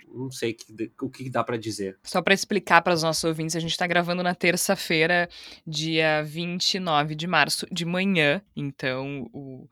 Não 0.08 0.32
sei 0.32 0.56
o 1.02 1.10
que 1.10 1.30
dá 1.30 1.44
para 1.44 1.58
dizer. 1.58 1.98
Só 2.04 2.22
para 2.22 2.34
explicar 2.34 2.82
para 2.82 2.94
os 2.94 3.04
nossos 3.04 3.24
ouvintes, 3.24 3.56
a 3.56 3.60
gente 3.60 3.72
está 3.72 3.86
gravando 3.88 4.24
na 4.24 4.34
terça-feira, 4.36 5.30
dia 5.66 6.24
29 6.24 7.16
de 7.16 7.28
março, 7.28 7.68
de 7.72 7.86
manhã. 7.86 8.42
Então, 8.56 9.30
o 9.34 9.68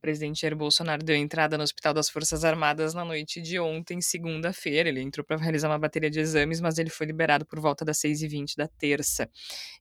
presidente 0.00 0.40
Jair 0.40 0.56
Bolsonaro 0.56 1.04
deu 1.04 1.14
entrada 1.14 1.56
no 1.56 1.62
Hospital 1.62 1.94
das 1.94 2.10
Forças 2.10 2.44
Armadas 2.44 2.92
na 2.92 3.04
noite 3.04 3.40
de 3.40 3.60
ontem, 3.60 4.00
segunda-feira. 4.00 4.88
Ele 4.88 5.00
entrou 5.00 5.24
para 5.24 5.36
realizar 5.36 5.68
uma 5.68 5.78
bateria 5.78 6.10
de 6.10 6.18
exames, 6.18 6.60
mas 6.60 6.76
ele 6.78 6.90
foi 6.90 7.06
liberado 7.06 7.46
por 7.46 7.60
volta 7.60 7.84
das 7.84 7.98
6h20 7.98 8.56
da 8.56 8.66
terça. 8.66 9.30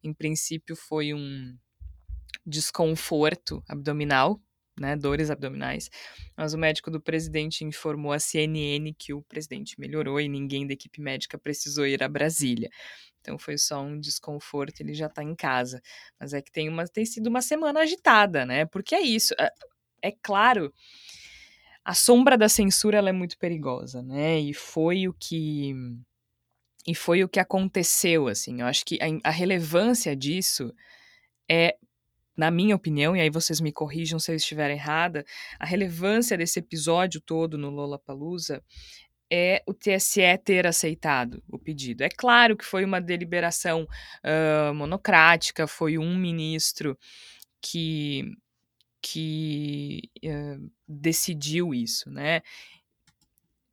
Em 0.03 0.13
princípio, 0.13 0.75
foi 0.75 1.13
um 1.13 1.58
desconforto 2.46 3.63
abdominal 3.67 4.39
né, 4.79 4.95
dores 4.95 5.29
abdominais. 5.29 5.89
Mas 6.35 6.53
o 6.53 6.57
médico 6.57 6.89
do 6.89 7.01
presidente 7.01 7.63
informou 7.63 8.11
à 8.11 8.19
CNN 8.19 8.93
que 8.93 9.13
o 9.13 9.21
presidente 9.21 9.79
melhorou 9.79 10.19
e 10.19 10.27
ninguém 10.27 10.65
da 10.65 10.73
equipe 10.73 11.01
médica 11.01 11.37
precisou 11.37 11.85
ir 11.85 12.01
a 12.03 12.09
Brasília. 12.09 12.69
Então 13.19 13.37
foi 13.37 13.57
só 13.57 13.81
um 13.81 13.99
desconforto, 13.99 14.81
ele 14.81 14.93
já 14.93 15.05
está 15.05 15.23
em 15.23 15.35
casa. 15.35 15.81
Mas 16.19 16.33
é 16.33 16.41
que 16.41 16.51
tem, 16.51 16.67
uma, 16.69 16.85
tem 16.85 17.05
sido 17.05 17.27
uma 17.27 17.41
semana 17.41 17.81
agitada, 17.81 18.45
né? 18.45 18.65
Porque 18.65 18.95
é 18.95 19.01
isso. 19.01 19.33
É, 19.39 19.51
é 20.01 20.11
claro, 20.11 20.73
a 21.85 21.93
sombra 21.93 22.37
da 22.37 22.49
censura 22.49 22.97
é 22.97 23.11
muito 23.11 23.37
perigosa, 23.37 24.01
né? 24.01 24.39
E 24.39 24.53
foi 24.53 25.07
o 25.07 25.13
que 25.13 25.73
e 26.87 26.95
foi 26.95 27.23
o 27.23 27.29
que 27.29 27.39
aconteceu, 27.39 28.27
assim. 28.27 28.61
Eu 28.61 28.67
acho 28.67 28.83
que 28.85 28.97
a, 29.01 29.29
a 29.29 29.31
relevância 29.31 30.15
disso 30.15 30.73
é 31.49 31.77
na 32.41 32.50
minha 32.50 32.75
opinião, 32.75 33.15
e 33.15 33.21
aí 33.21 33.29
vocês 33.29 33.62
me 33.62 33.71
corrijam 33.71 34.17
se 34.17 34.31
eu 34.31 34.36
estiver 34.36 34.71
errada, 34.71 35.24
a 35.60 35.65
relevância 35.65 36.36
desse 36.36 36.57
episódio 36.57 37.21
todo 37.21 37.55
no 37.55 37.69
Lollapalooza 37.69 38.63
é 39.31 39.62
o 39.67 39.75
TSE 39.75 40.39
ter 40.43 40.65
aceitado 40.65 41.43
o 41.48 41.60
pedido. 41.60 42.01
É 42.01 42.10
claro 42.10 42.57
que 42.57 42.65
foi 42.65 42.83
uma 42.83 43.00
deliberação 43.00 43.83
uh, 43.83 44.74
monocrática, 44.74 45.67
foi 45.67 46.00
um 46.00 46.17
ministro 46.17 46.98
que, 47.62 48.36
que 49.00 50.10
uh, 50.25 50.71
decidiu 50.88 51.75
isso, 51.75 52.10
né? 52.10 52.41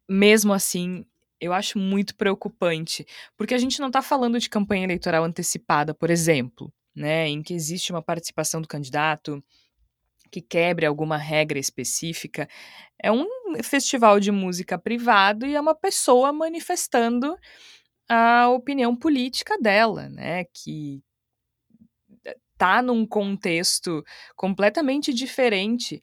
Mesmo 0.07 0.53
assim, 0.53 1.07
eu 1.41 1.55
acho 1.55 1.79
muito 1.79 2.15
preocupante, 2.15 3.07
porque 3.35 3.55
a 3.55 3.59
gente 3.59 3.81
não 3.81 3.87
está 3.87 4.03
falando 4.03 4.39
de 4.39 4.51
campanha 4.51 4.85
eleitoral 4.85 5.25
antecipada, 5.25 5.95
por 5.95 6.11
exemplo 6.11 6.71
né, 6.95 7.29
em 7.29 7.43
que 7.43 7.55
existe 7.55 7.93
uma 7.93 8.03
participação 8.03 8.61
do 8.61 8.69
candidato 8.69 9.43
que 10.31 10.43
quebre 10.43 10.85
alguma 10.85 11.17
regra 11.17 11.59
específica. 11.59 12.49
É 13.03 13.11
um 13.11 13.27
festival 13.63 14.21
de 14.21 14.31
música 14.31 14.79
privado 14.79 15.47
e 15.47 15.55
é 15.55 15.61
uma 15.61 15.75
pessoa 15.75 16.33
manifestando 16.33 17.37
a 18.09 18.49
opinião 18.49 18.97
política 18.97 19.59
dela, 19.59 20.09
né, 20.09 20.45
que 20.45 21.03
tá 22.59 22.83
num 22.83 23.07
contexto 23.07 24.03
completamente 24.35 25.15
diferente. 25.15 26.03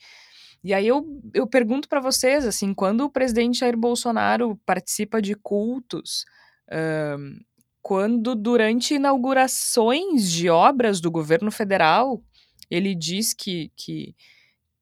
E 0.63 0.73
aí 0.73 0.87
eu, 0.87 1.05
eu 1.33 1.45
pergunto 1.45 1.87
para 1.87 1.99
vocês, 1.99 2.45
assim, 2.45 2.73
quando 2.73 3.01
o 3.01 3.09
presidente 3.09 3.59
Jair 3.59 3.77
Bolsonaro 3.77 4.59
participa 4.65 5.21
de 5.21 5.35
cultos, 5.35 6.25
um, 7.19 7.39
quando, 7.85 8.33
durante 8.33 8.95
inaugurações 8.95 10.31
de 10.31 10.49
obras 10.49 10.99
do 10.99 11.11
governo 11.11 11.51
federal, 11.51 12.19
ele 12.67 12.95
diz 12.95 13.31
que, 13.31 13.71
que, 13.75 14.15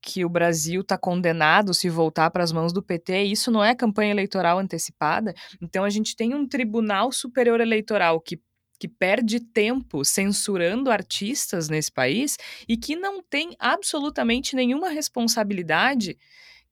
que 0.02 0.24
o 0.24 0.30
Brasil 0.30 0.80
está 0.80 0.98
condenado 0.98 1.74
se 1.74 1.90
voltar 1.90 2.32
para 2.32 2.46
as 2.46 2.54
mãos 2.54 2.72
do 2.72 2.82
PT, 2.82 3.24
isso 3.24 3.52
não 3.52 3.62
é 3.62 3.76
campanha 3.76 4.12
eleitoral 4.12 4.58
antecipada. 4.58 5.34
Então, 5.62 5.84
a 5.84 5.90
gente 5.90 6.16
tem 6.16 6.34
um 6.34 6.48
Tribunal 6.48 7.12
Superior 7.12 7.60
Eleitoral 7.60 8.22
que 8.22 8.40
que 8.80 8.88
perde 8.88 9.40
tempo 9.40 10.04
censurando 10.04 10.92
artistas 10.92 11.70
nesse 11.70 11.90
país 11.90 12.38
e 12.68 12.76
que 12.76 12.98
não 12.98 13.22
tem 13.22 13.56
absolutamente 13.58 14.58
nenhuma 14.58 14.90
responsabilidade 14.90 16.18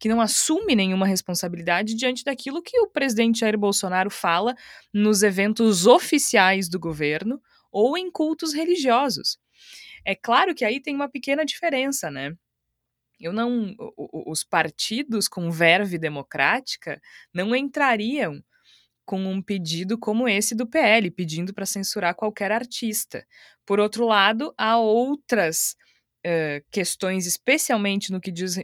que 0.02 0.10
não 0.10 0.20
assume 0.20 0.76
nenhuma 0.76 1.06
responsabilidade 1.06 1.94
diante 1.94 2.24
daquilo 2.24 2.64
que 2.64 2.80
o 2.80 2.88
presidente 2.88 3.42
Jair 3.42 3.56
Bolsonaro 3.56 4.10
fala 4.10 4.56
nos 4.92 5.22
eventos 5.22 5.86
oficiais 5.86 6.68
do 6.68 6.80
governo 6.80 7.40
ou 7.72 7.96
em 7.96 8.10
cultos 8.10 8.52
religiosos. 8.52 9.38
É 10.04 10.16
claro 10.16 10.56
que 10.56 10.66
aí 10.66 10.82
tem 10.82 10.96
uma 10.96 11.08
pequena 11.08 11.46
diferença, 11.46 12.10
né? 12.10 12.34
Eu 13.20 13.32
não, 13.32 13.76
os 14.26 14.44
partidos 14.44 15.28
com 15.28 15.52
verve 15.52 16.00
democrática 16.00 17.00
não 17.32 17.56
entrariam 17.56 18.44
com 19.06 19.24
um 19.24 19.40
pedido 19.40 20.00
como 20.00 20.28
esse 20.28 20.56
do 20.56 20.66
PL, 20.66 21.12
pedindo 21.12 21.54
para 21.54 21.68
censurar 21.68 22.16
qualquer 22.16 22.52
artista. 22.52 23.24
Por 23.68 23.80
outro 23.80 24.08
lado, 24.08 24.52
há 24.58 24.80
outras 24.80 25.76
uh, 26.26 26.66
questões, 26.72 27.26
especialmente 27.26 28.12
no 28.12 28.22
que 28.22 28.32
diz, 28.32 28.58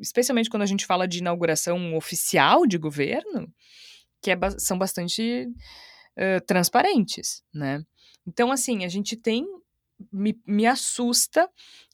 especialmente 0.00 0.50
quando 0.50 0.62
a 0.62 0.66
gente 0.66 0.86
fala 0.86 1.06
de 1.06 1.18
inauguração 1.18 1.96
oficial 1.96 2.66
de 2.66 2.78
governo, 2.78 3.52
que 4.22 4.30
é, 4.30 4.36
são 4.58 4.78
bastante 4.78 5.48
uh, 6.16 6.44
transparentes, 6.46 7.42
né? 7.52 7.84
Então, 8.26 8.52
assim, 8.52 8.84
a 8.84 8.88
gente 8.88 9.16
tem. 9.16 9.46
Me, 10.10 10.40
me 10.46 10.66
assusta 10.66 11.46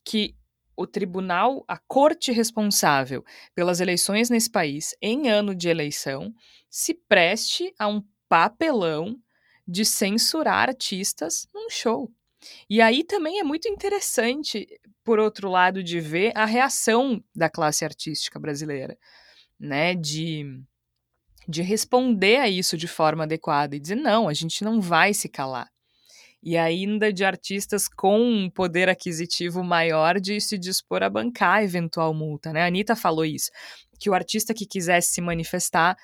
que 0.05 0.37
o 0.77 0.87
tribunal, 0.87 1.65
a 1.67 1.77
corte 1.77 2.31
responsável 2.31 3.25
pelas 3.55 3.81
eleições 3.81 4.31
nesse 4.31 4.51
país, 4.51 4.95
em 5.03 5.29
ano 5.29 5.55
de 5.55 5.69
eleição, 5.69 6.33
se 6.71 6.95
preste 6.95 7.75
a 7.79 7.89
um 7.89 8.05
papelão 8.29 9.19
de 9.67 9.85
censurar 9.85 10.69
artistas 10.69 11.49
num 11.53 11.69
show. 11.69 12.13
E 12.69 12.81
aí 12.81 13.05
também 13.05 13.41
é 13.41 13.45
muito 13.45 13.69
interessante, 13.69 14.67
por 15.05 15.19
outro 15.19 15.49
lado, 15.49 15.83
de 15.83 16.01
ver 16.01 16.33
a 16.35 16.45
reação 16.45 17.23
da 17.35 17.49
classe 17.49 17.85
artística 17.85 18.39
brasileira, 18.39 18.99
né? 19.59 19.95
De, 19.95 20.45
de 21.49 21.63
responder 21.63 22.37
a 22.39 22.49
isso 22.49 22.77
de 22.77 22.89
forma 22.89 23.25
adequada 23.25 23.77
e 23.77 23.81
dizer: 23.81 23.97
não, 23.97 24.29
a 24.29 24.35
gente 24.35 24.65
não 24.65 24.81
vai 24.81 25.15
se 25.15 25.29
calar 25.29 25.71
e 26.47 26.57
ainda 26.57 27.13
de 27.13 27.25
artistas 27.25 27.89
com 27.89 28.21
um 28.21 28.49
poder 28.49 28.89
aquisitivo 28.89 29.65
maior 29.65 30.21
de 30.21 30.41
se 30.41 30.57
dispor 30.57 31.03
a 31.03 31.11
bancar 31.11 31.65
eventual 31.65 32.15
multa, 32.15 32.53
né? 32.53 32.63
A 32.63 32.67
Anitta 32.67 32.95
falou 32.95 33.25
isso, 33.25 33.51
que 33.99 34.09
o 34.09 34.15
artista 34.15 34.55
que 34.55 34.65
quisesse 34.65 35.13
se 35.13 35.21
manifestar 35.21 35.97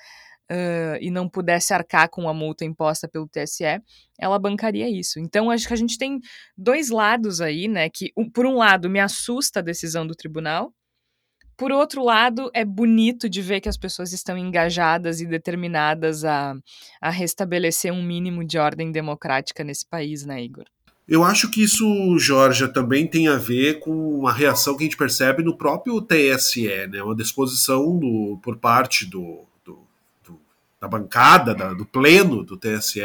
uh, 0.51 0.97
e 1.01 1.09
não 1.09 1.27
pudesse 1.27 1.73
arcar 1.73 2.09
com 2.09 2.27
a 2.27 2.33
multa 2.33 2.65
imposta 2.65 3.07
pelo 3.07 3.27
TSE, 3.27 3.81
ela 4.19 4.39
bancaria 4.39 4.89
isso. 4.89 5.19
Então, 5.19 5.49
acho 5.51 5.67
que 5.67 5.73
a 5.73 5.77
gente 5.77 5.97
tem 5.97 6.19
dois 6.57 6.89
lados 6.89 7.41
aí, 7.41 7.67
né? 7.67 7.89
Que, 7.89 8.11
um, 8.17 8.29
por 8.29 8.45
um 8.45 8.57
lado, 8.57 8.89
me 8.89 8.99
assusta 8.99 9.59
a 9.59 9.63
decisão 9.63 10.05
do 10.05 10.15
tribunal, 10.15 10.73
por 11.55 11.71
outro 11.71 12.03
lado, 12.03 12.49
é 12.53 12.65
bonito 12.65 13.29
de 13.29 13.41
ver 13.41 13.61
que 13.61 13.69
as 13.69 13.77
pessoas 13.77 14.11
estão 14.11 14.37
engajadas 14.37 15.21
e 15.21 15.25
determinadas 15.25 16.25
a, 16.25 16.55
a 16.99 17.09
restabelecer 17.09 17.93
um 17.93 18.03
mínimo 18.03 18.43
de 18.43 18.57
ordem 18.57 18.91
democrática 18.91 19.63
nesse 19.63 19.87
país, 19.87 20.25
né, 20.25 20.43
Igor? 20.43 20.65
Eu 21.07 21.23
acho 21.23 21.51
que 21.51 21.61
isso, 21.61 22.17
Georgia, 22.17 22.67
também 22.67 23.05
tem 23.05 23.27
a 23.27 23.35
ver 23.35 23.79
com 23.79 23.91
uma 23.91 24.33
reação 24.33 24.75
que 24.75 24.83
a 24.83 24.85
gente 24.85 24.97
percebe 24.97 25.43
no 25.43 25.57
próprio 25.57 26.01
TSE, 26.01 26.87
né? 26.87 27.03
Uma 27.03 27.15
disposição 27.15 27.99
do, 27.99 28.39
por 28.41 28.57
parte 28.57 29.05
do 29.05 29.45
da 30.83 30.87
bancada, 30.89 31.55
da, 31.55 31.73
do 31.73 31.85
pleno 31.85 32.43
do 32.43 32.57
TSE, 32.57 32.99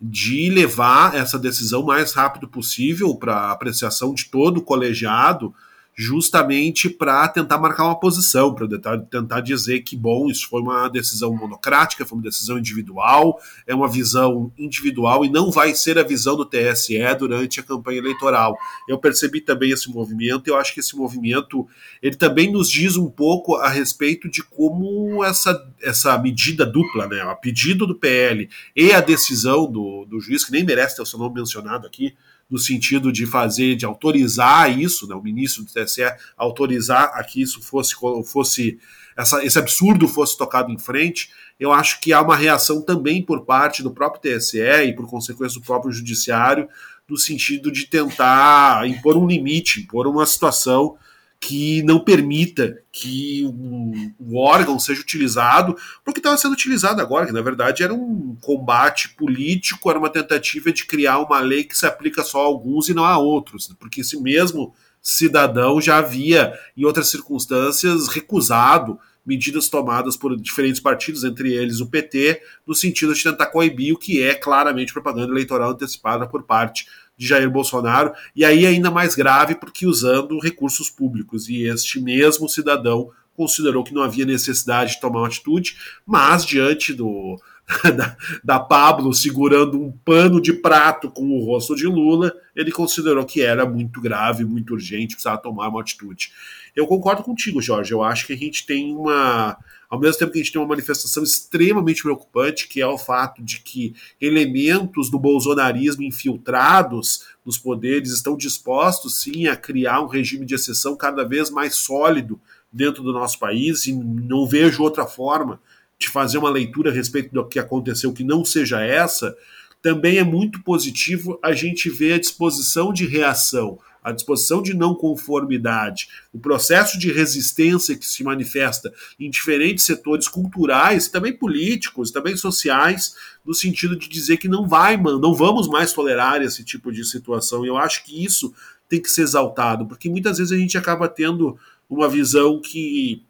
de 0.00 0.48
levar 0.50 1.16
essa 1.16 1.36
decisão 1.36 1.82
mais 1.82 2.12
rápido 2.12 2.46
possível 2.46 3.12
para 3.16 3.50
apreciação 3.50 4.14
de 4.14 4.26
todo 4.26 4.58
o 4.58 4.62
colegiado 4.62 5.52
justamente 6.00 6.88
para 6.88 7.26
tentar 7.26 7.58
marcar 7.58 7.84
uma 7.84 7.98
posição, 7.98 8.54
para 8.54 8.68
tentar 9.10 9.40
dizer 9.40 9.80
que, 9.80 9.96
bom, 9.96 10.28
isso 10.30 10.48
foi 10.48 10.62
uma 10.62 10.86
decisão 10.86 11.34
monocrática, 11.34 12.06
foi 12.06 12.16
uma 12.16 12.22
decisão 12.22 12.56
individual, 12.56 13.40
é 13.66 13.74
uma 13.74 13.88
visão 13.88 14.52
individual 14.56 15.24
e 15.24 15.28
não 15.28 15.50
vai 15.50 15.74
ser 15.74 15.98
a 15.98 16.04
visão 16.04 16.36
do 16.36 16.44
TSE 16.44 16.96
durante 17.18 17.58
a 17.58 17.64
campanha 17.64 17.98
eleitoral. 17.98 18.56
Eu 18.88 18.96
percebi 18.96 19.40
também 19.40 19.72
esse 19.72 19.90
movimento 19.90 20.46
eu 20.46 20.56
acho 20.56 20.72
que 20.72 20.78
esse 20.78 20.96
movimento 20.96 21.66
ele 22.00 22.14
também 22.14 22.52
nos 22.52 22.70
diz 22.70 22.96
um 22.96 23.10
pouco 23.10 23.56
a 23.56 23.68
respeito 23.68 24.28
de 24.30 24.40
como 24.42 25.24
essa, 25.24 25.68
essa 25.82 26.16
medida 26.16 26.64
dupla, 26.64 27.08
né, 27.08 27.22
a 27.22 27.34
pedido 27.34 27.88
do 27.88 27.94
PL 27.96 28.48
e 28.76 28.92
a 28.92 29.00
decisão 29.00 29.70
do, 29.70 30.04
do 30.04 30.20
juiz, 30.20 30.44
que 30.44 30.52
nem 30.52 30.64
merece 30.64 30.94
ter 30.94 31.02
o 31.02 31.06
seu 31.06 31.18
nome 31.18 31.34
mencionado 31.34 31.88
aqui, 31.88 32.14
no 32.50 32.58
sentido 32.58 33.12
de 33.12 33.26
fazer, 33.26 33.76
de 33.76 33.84
autorizar 33.84 34.76
isso, 34.76 35.06
né, 35.06 35.14
o 35.14 35.22
ministro 35.22 35.64
do 35.64 35.72
TSE 35.72 36.02
autorizar 36.36 37.10
a 37.14 37.22
que 37.22 37.42
isso 37.42 37.60
fosse, 37.60 37.94
fosse 38.24 38.78
essa, 39.16 39.44
esse 39.44 39.58
absurdo 39.58 40.06
fosse 40.06 40.38
tocado 40.38 40.72
em 40.72 40.78
frente, 40.78 41.30
eu 41.58 41.72
acho 41.72 42.00
que 42.00 42.12
há 42.12 42.22
uma 42.22 42.36
reação 42.36 42.80
também 42.80 43.20
por 43.20 43.44
parte 43.44 43.82
do 43.82 43.90
próprio 43.90 44.38
TSE 44.38 44.60
e 44.60 44.94
por 44.94 45.08
consequência 45.08 45.60
do 45.60 45.66
próprio 45.66 45.92
judiciário, 45.92 46.68
no 47.08 47.18
sentido 47.18 47.72
de 47.72 47.86
tentar 47.86 48.86
impor 48.88 49.16
um 49.16 49.26
limite, 49.26 49.80
impor 49.80 50.06
uma 50.06 50.24
situação 50.24 50.96
que 51.40 51.82
não 51.84 52.00
permita 52.00 52.82
que 52.90 53.44
o, 53.46 53.92
o 54.18 54.38
órgão 54.38 54.78
seja 54.78 55.00
utilizado 55.00 55.76
porque 56.04 56.18
estava 56.18 56.36
sendo 56.36 56.52
utilizado 56.52 57.00
agora, 57.00 57.26
que 57.26 57.32
na 57.32 57.40
verdade 57.40 57.82
era 57.82 57.94
um 57.94 58.36
combate 58.40 59.10
político, 59.10 59.88
era 59.88 59.98
uma 59.98 60.10
tentativa 60.10 60.72
de 60.72 60.84
criar 60.84 61.18
uma 61.18 61.38
lei 61.40 61.64
que 61.64 61.76
se 61.78 61.86
aplica 61.86 62.24
só 62.24 62.42
a 62.42 62.46
alguns 62.46 62.88
e 62.88 62.94
não 62.94 63.04
a 63.04 63.18
outros, 63.18 63.72
porque 63.78 64.00
esse 64.00 64.20
mesmo 64.20 64.74
cidadão 65.00 65.80
já 65.80 65.98
havia, 65.98 66.52
em 66.76 66.84
outras 66.84 67.08
circunstâncias, 67.08 68.08
recusado 68.08 68.98
medidas 69.24 69.68
tomadas 69.68 70.16
por 70.16 70.34
diferentes 70.40 70.80
partidos, 70.80 71.22
entre 71.22 71.52
eles 71.52 71.80
o 71.80 71.86
PT, 71.86 72.40
no 72.66 72.74
sentido 72.74 73.14
de 73.14 73.22
tentar 73.22 73.46
coibir 73.46 73.94
o 73.94 73.98
que 73.98 74.22
é 74.22 74.34
claramente 74.34 74.92
propaganda 74.92 75.30
eleitoral 75.30 75.70
antecipada 75.70 76.26
por 76.26 76.44
parte 76.44 76.86
de 77.18 77.26
Jair 77.26 77.50
Bolsonaro, 77.50 78.12
e 78.34 78.44
aí 78.44 78.64
ainda 78.64 78.90
mais 78.90 79.14
grave 79.14 79.56
porque 79.56 79.86
usando 79.86 80.38
recursos 80.38 80.88
públicos, 80.88 81.48
e 81.48 81.64
este 81.64 82.00
mesmo 82.00 82.48
cidadão 82.48 83.10
considerou 83.36 83.84
que 83.84 83.94
não 83.94 84.02
havia 84.02 84.24
necessidade 84.24 84.92
de 84.92 85.00
tomar 85.00 85.20
uma 85.20 85.26
atitude, 85.26 85.76
mas 86.06 86.44
diante 86.44 86.92
do, 86.94 87.40
da, 87.96 88.16
da, 88.42 88.60
Pablo 88.60 89.12
segurando 89.12 89.80
um 89.80 89.92
pano 89.92 90.40
de 90.40 90.52
prato 90.52 91.10
com 91.10 91.30
o 91.30 91.44
rosto 91.44 91.76
de 91.76 91.86
Lula, 91.86 92.32
ele 92.56 92.72
considerou 92.72 93.24
que 93.24 93.42
era 93.42 93.66
muito 93.66 94.00
grave, 94.00 94.44
muito 94.44 94.74
urgente, 94.74 95.14
precisava 95.14 95.38
tomar 95.38 95.68
uma 95.68 95.80
atitude. 95.80 96.32
Eu 96.74 96.86
concordo 96.86 97.22
contigo, 97.22 97.60
Jorge. 97.60 97.92
Eu 97.92 98.02
acho 98.02 98.26
que 98.26 98.32
a 98.32 98.36
gente 98.36 98.64
tem 98.64 98.94
uma. 98.94 99.56
Ao 99.88 99.98
mesmo 99.98 100.18
tempo 100.18 100.32
que 100.32 100.38
a 100.38 100.42
gente 100.42 100.52
tem 100.52 100.60
uma 100.60 100.68
manifestação 100.68 101.22
extremamente 101.22 102.02
preocupante, 102.02 102.68
que 102.68 102.80
é 102.80 102.86
o 102.86 102.98
fato 102.98 103.42
de 103.42 103.60
que 103.60 103.94
elementos 104.20 105.10
do 105.10 105.18
bolsonarismo 105.18 106.02
infiltrados 106.02 107.24
nos 107.44 107.56
poderes 107.56 108.12
estão 108.12 108.36
dispostos, 108.36 109.22
sim, 109.22 109.46
a 109.46 109.56
criar 109.56 110.02
um 110.02 110.06
regime 110.06 110.44
de 110.44 110.54
exceção 110.54 110.94
cada 110.94 111.24
vez 111.24 111.48
mais 111.48 111.76
sólido 111.76 112.38
dentro 112.70 113.02
do 113.02 113.14
nosso 113.14 113.38
país, 113.38 113.86
e 113.86 113.94
não 113.94 114.46
vejo 114.46 114.82
outra 114.82 115.06
forma 115.06 115.58
de 115.98 116.08
fazer 116.08 116.36
uma 116.36 116.50
leitura 116.50 116.90
a 116.90 116.94
respeito 116.94 117.32
do 117.32 117.46
que 117.46 117.58
aconteceu 117.58 118.12
que 118.12 118.22
não 118.22 118.44
seja 118.44 118.82
essa. 118.82 119.34
Também 119.80 120.18
é 120.18 120.24
muito 120.24 120.62
positivo 120.62 121.38
a 121.42 121.52
gente 121.52 121.88
ver 121.88 122.12
a 122.12 122.20
disposição 122.20 122.92
de 122.92 123.06
reação 123.06 123.78
a 124.08 124.12
disposição 124.12 124.62
de 124.62 124.74
não 124.74 124.94
conformidade, 124.94 126.08
o 126.32 126.38
processo 126.38 126.98
de 126.98 127.12
resistência 127.12 127.96
que 127.96 128.06
se 128.06 128.24
manifesta 128.24 128.92
em 129.18 129.28
diferentes 129.28 129.84
setores 129.84 130.26
culturais, 130.26 131.08
também 131.08 131.32
políticos, 131.32 132.10
também 132.10 132.36
sociais, 132.36 133.14
no 133.44 133.54
sentido 133.54 133.96
de 133.96 134.08
dizer 134.08 134.38
que 134.38 134.48
não 134.48 134.66
vai, 134.66 134.96
não 134.96 135.34
vamos 135.34 135.68
mais 135.68 135.92
tolerar 135.92 136.42
esse 136.42 136.64
tipo 136.64 136.90
de 136.90 137.04
situação. 137.04 137.64
E 137.64 137.68
eu 137.68 137.76
acho 137.76 138.04
que 138.04 138.24
isso 138.24 138.52
tem 138.88 139.00
que 139.00 139.10
ser 139.10 139.22
exaltado, 139.22 139.86
porque 139.86 140.08
muitas 140.08 140.38
vezes 140.38 140.52
a 140.52 140.56
gente 140.56 140.78
acaba 140.78 141.08
tendo 141.08 141.58
uma 141.88 142.08
visão 142.08 142.60
que 142.60 143.22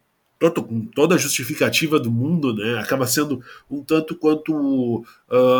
com 0.62 0.86
toda 0.86 1.16
a 1.16 1.18
justificativa 1.18 1.98
do 1.98 2.10
mundo, 2.10 2.54
né, 2.54 2.78
acaba 2.78 3.06
sendo 3.06 3.42
um 3.68 3.82
tanto 3.82 4.14
quanto 4.14 5.00
uh, 5.00 5.04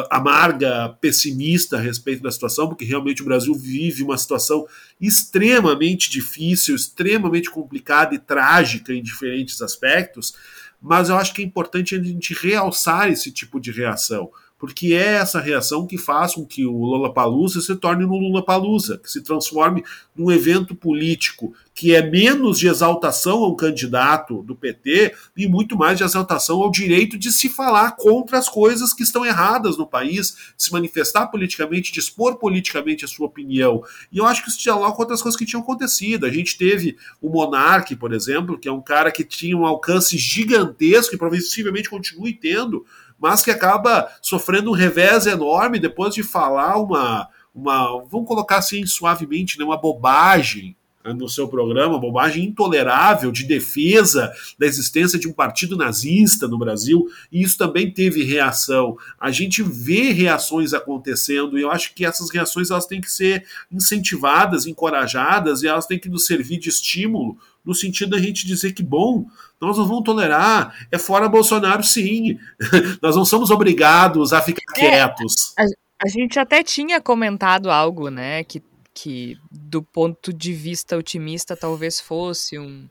amarga, 0.09 0.97
pessimista 1.01 1.77
a 1.77 1.81
respeito 1.81 2.23
da 2.23 2.31
situação, 2.31 2.69
porque 2.69 2.85
realmente 2.85 3.23
o 3.23 3.25
Brasil 3.25 3.55
vive 3.55 4.05
uma 4.05 4.17
situação 4.17 4.67
extremamente 5.01 6.09
difícil, 6.09 6.77
extremamente 6.77 7.51
complicada 7.51 8.15
e 8.15 8.19
trágica 8.19 8.93
em 8.93 9.03
diferentes 9.03 9.61
aspectos, 9.61 10.35
mas 10.81 11.09
eu 11.09 11.17
acho 11.17 11.35
que 11.35 11.43
é 11.43 11.45
importante 11.45 11.97
a 11.97 12.03
gente 12.03 12.33
realçar 12.35 13.11
esse 13.11 13.33
tipo 13.33 13.59
de 13.59 13.73
reação 13.73 14.31
porque 14.59 14.89
é 14.89 15.15
essa 15.15 15.41
reação 15.41 15.87
que 15.87 15.97
faz 15.97 16.35
com 16.35 16.45
que 16.45 16.67
o 16.67 16.85
Lollapalooza 16.85 17.61
se 17.61 17.77
torne 17.77 18.05
no 18.05 18.19
Lula-Palusa, 18.19 18.99
que 18.99 19.11
se 19.11 19.23
transforme 19.23 19.85
num 20.17 20.31
evento 20.33 20.75
político 20.75 21.55
que 21.79 21.95
é 21.95 22.03
menos 22.03 22.59
de 22.59 22.67
exaltação 22.67 23.45
ao 23.45 23.55
candidato 23.55 24.43
do 24.43 24.57
PT 24.57 25.15
e 25.37 25.47
muito 25.47 25.79
mais 25.79 25.97
de 25.97 26.03
exaltação 26.03 26.61
ao 26.61 26.73
direito 26.73 27.17
de 27.17 27.31
se 27.31 27.49
falar 27.49 27.93
contra 27.93 28.37
as 28.37 28.49
coisas 28.49 28.93
que 28.93 29.05
estão 29.05 29.25
erradas 29.25 29.79
no 29.79 29.87
país, 29.87 30.37
se 30.57 30.73
manifestar 30.73 31.29
politicamente, 31.29 31.93
de 31.93 32.01
expor 32.01 32.35
politicamente 32.35 33.05
a 33.05 33.09
sua 33.09 33.27
opinião. 33.27 33.81
E 34.11 34.19
eu 34.19 34.27
acho 34.27 34.43
que 34.43 34.51
isso 34.51 34.61
dialoga 34.61 34.93
com 34.93 35.03
outras 35.03 35.23
coisas 35.23 35.39
que 35.39 35.47
tinham 35.47 35.63
acontecido. 35.63 36.27
A 36.27 36.31
gente 36.31 36.59
teve 36.59 36.97
o 37.23 37.31
Monarque, 37.31 37.95
por 37.95 38.13
exemplo, 38.13 38.59
que 38.59 38.67
é 38.67 38.73
um 38.73 38.83
cara 38.83 39.13
que 39.13 39.23
tinha 39.23 39.57
um 39.57 39.65
alcance 39.65 40.19
gigantesco 40.19 41.15
e 41.15 41.19
possivelmente 41.19 41.89
continue 41.89 42.33
tendo, 42.33 42.85
mas 43.19 43.43
que 43.43 43.51
acaba 43.51 44.09
sofrendo 44.23 44.71
um 44.71 44.75
revés 44.75 45.27
enorme 45.27 45.79
depois 45.79 46.15
de 46.15 46.23
falar 46.23 46.77
uma, 46.77 47.29
uma 47.55 48.03
vamos 48.05 48.29
colocar 48.29 48.59
assim 48.59 48.87
suavemente, 48.87 49.59
né, 49.59 49.65
uma 49.65 49.77
bobagem 49.77 50.77
no 51.15 51.29
seu 51.29 51.49
programa, 51.49 51.99
bobagem 51.99 52.45
intolerável 52.45 53.31
de 53.31 53.45
defesa 53.45 54.33
da 54.59 54.67
existência 54.67 55.19
de 55.19 55.29
um 55.29 55.33
partido 55.33 55.77
nazista 55.77 56.47
no 56.49 56.59
Brasil, 56.59 57.07
e 57.31 57.43
isso 57.43 57.57
também 57.57 57.91
teve 57.91 58.25
reação. 58.25 58.97
A 59.19 59.31
gente 59.31 59.63
vê 59.63 60.11
reações 60.13 60.75
acontecendo 60.75 61.59
e 61.59 61.63
eu 61.63 61.71
acho 61.71 61.95
que 61.95 62.05
essas 62.05 62.31
reações 62.31 62.71
elas 62.71 62.87
têm 62.87 63.01
que 63.01 63.11
ser 63.11 63.45
incentivadas, 63.71 64.67
encorajadas 64.67 65.63
e 65.63 65.69
elas 65.69 65.87
têm 65.87 65.99
que 65.99 66.09
nos 66.09 66.27
servir 66.27 66.59
de 66.59 66.69
estímulo 66.69 67.39
no 67.69 67.75
sentido 67.75 68.13
da 68.13 68.19
gente 68.19 68.47
dizer 68.47 68.73
que 68.73 68.83
bom, 68.83 69.27
nós 69.61 69.77
não 69.77 69.87
vamos 69.87 70.05
tolerar, 70.05 70.75
é 70.91 70.97
fora 70.97 71.29
Bolsonaro 71.29 71.85
sim, 71.85 72.39
nós 73.03 73.15
não 73.15 73.27
somos 73.27 73.51
obrigados 73.51 74.33
a 74.33 74.41
ficar 74.41 74.63
é, 74.75 74.81
quietos. 74.81 75.53
A, 75.59 75.65
a 76.03 76.09
gente 76.09 76.39
até 76.39 76.63
tinha 76.63 76.99
comentado 76.99 77.71
algo, 77.71 78.09
né, 78.09 78.43
que 78.43 78.63
que, 78.95 79.39
do 79.49 79.81
ponto 79.81 80.33
de 80.33 80.53
vista 80.53 80.97
otimista, 80.97 81.57
talvez 81.57 82.01
fosse 82.01 82.59
um, 82.59 82.89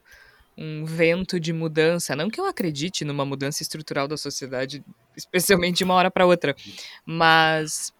um 0.56 0.82
vento 0.86 1.38
de 1.38 1.52
mudança. 1.52 2.16
Não 2.16 2.30
que 2.30 2.40
eu 2.40 2.46
acredite 2.46 3.04
numa 3.04 3.26
mudança 3.26 3.62
estrutural 3.62 4.08
da 4.08 4.16
sociedade, 4.16 4.82
especialmente 5.14 5.78
de 5.78 5.84
uma 5.84 5.92
hora 5.92 6.10
para 6.10 6.24
outra, 6.24 6.56
mas 7.04 7.92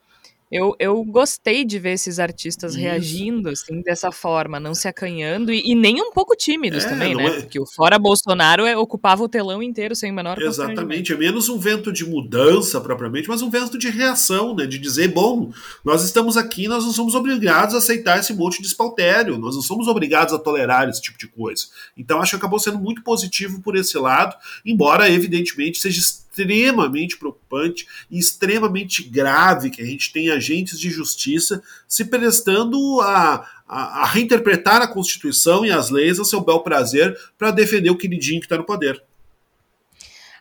eu, 0.50 0.74
eu 0.78 1.04
gostei 1.04 1.64
de 1.64 1.78
ver 1.78 1.92
esses 1.92 2.18
artistas 2.18 2.72
Isso. 2.72 2.80
reagindo 2.80 3.50
assim 3.50 3.82
dessa 3.82 4.10
forma, 4.10 4.58
não 4.58 4.74
se 4.74 4.88
acanhando 4.88 5.52
e, 5.52 5.72
e 5.72 5.74
nem 5.74 6.00
um 6.00 6.10
pouco 6.10 6.34
tímidos 6.34 6.84
é, 6.84 6.88
também, 6.88 7.14
né? 7.14 7.26
É... 7.26 7.40
Porque 7.40 7.60
o 7.60 7.66
fora 7.66 7.98
Bolsonaro 7.98 8.64
é, 8.64 8.76
ocupava 8.76 9.22
o 9.22 9.28
telão 9.28 9.62
inteiro 9.62 9.94
sem 9.94 10.10
menor 10.10 10.40
Exatamente, 10.40 11.12
é 11.12 11.16
menos 11.16 11.48
um 11.48 11.58
vento 11.58 11.92
de 11.92 12.04
mudança 12.04 12.80
propriamente, 12.80 13.28
mas 13.28 13.42
um 13.42 13.50
vento 13.50 13.76
de 13.76 13.90
reação, 13.90 14.54
né? 14.54 14.66
De 14.66 14.78
dizer, 14.78 15.08
bom, 15.08 15.52
nós 15.84 16.02
estamos 16.02 16.36
aqui, 16.36 16.66
nós 16.66 16.84
não 16.84 16.92
somos 16.92 17.14
obrigados 17.14 17.74
a 17.74 17.78
aceitar 17.78 18.18
esse 18.18 18.32
monte 18.32 18.62
de 18.62 18.68
espaltério, 18.68 19.38
nós 19.38 19.54
não 19.54 19.62
somos 19.62 19.86
obrigados 19.86 20.32
a 20.32 20.38
tolerar 20.38 20.88
esse 20.88 21.02
tipo 21.02 21.18
de 21.18 21.28
coisa. 21.28 21.66
Então 21.96 22.22
acho 22.22 22.30
que 22.30 22.36
acabou 22.36 22.58
sendo 22.58 22.78
muito 22.78 23.02
positivo 23.02 23.60
por 23.60 23.76
esse 23.76 23.98
lado, 23.98 24.34
embora 24.64 25.10
evidentemente 25.10 25.78
seja 25.78 26.00
extremamente 26.38 27.16
preocupante 27.16 27.86
e 28.10 28.18
extremamente 28.18 29.02
grave 29.02 29.70
que 29.70 29.82
a 29.82 29.84
gente 29.84 30.12
tem 30.12 30.30
agentes 30.30 30.78
de 30.78 30.90
justiça 30.90 31.62
se 31.86 32.04
prestando 32.04 33.00
a, 33.00 33.46
a, 33.66 34.02
a 34.02 34.06
reinterpretar 34.06 34.80
a 34.82 34.88
Constituição 34.88 35.64
e 35.64 35.70
as 35.70 35.90
leis 35.90 36.20
a 36.20 36.24
seu 36.24 36.40
bel 36.40 36.60
prazer 36.60 37.16
para 37.36 37.50
defender 37.50 37.90
o 37.90 37.98
queridinho 37.98 38.40
que 38.40 38.46
está 38.46 38.56
no 38.56 38.64
poder. 38.64 39.02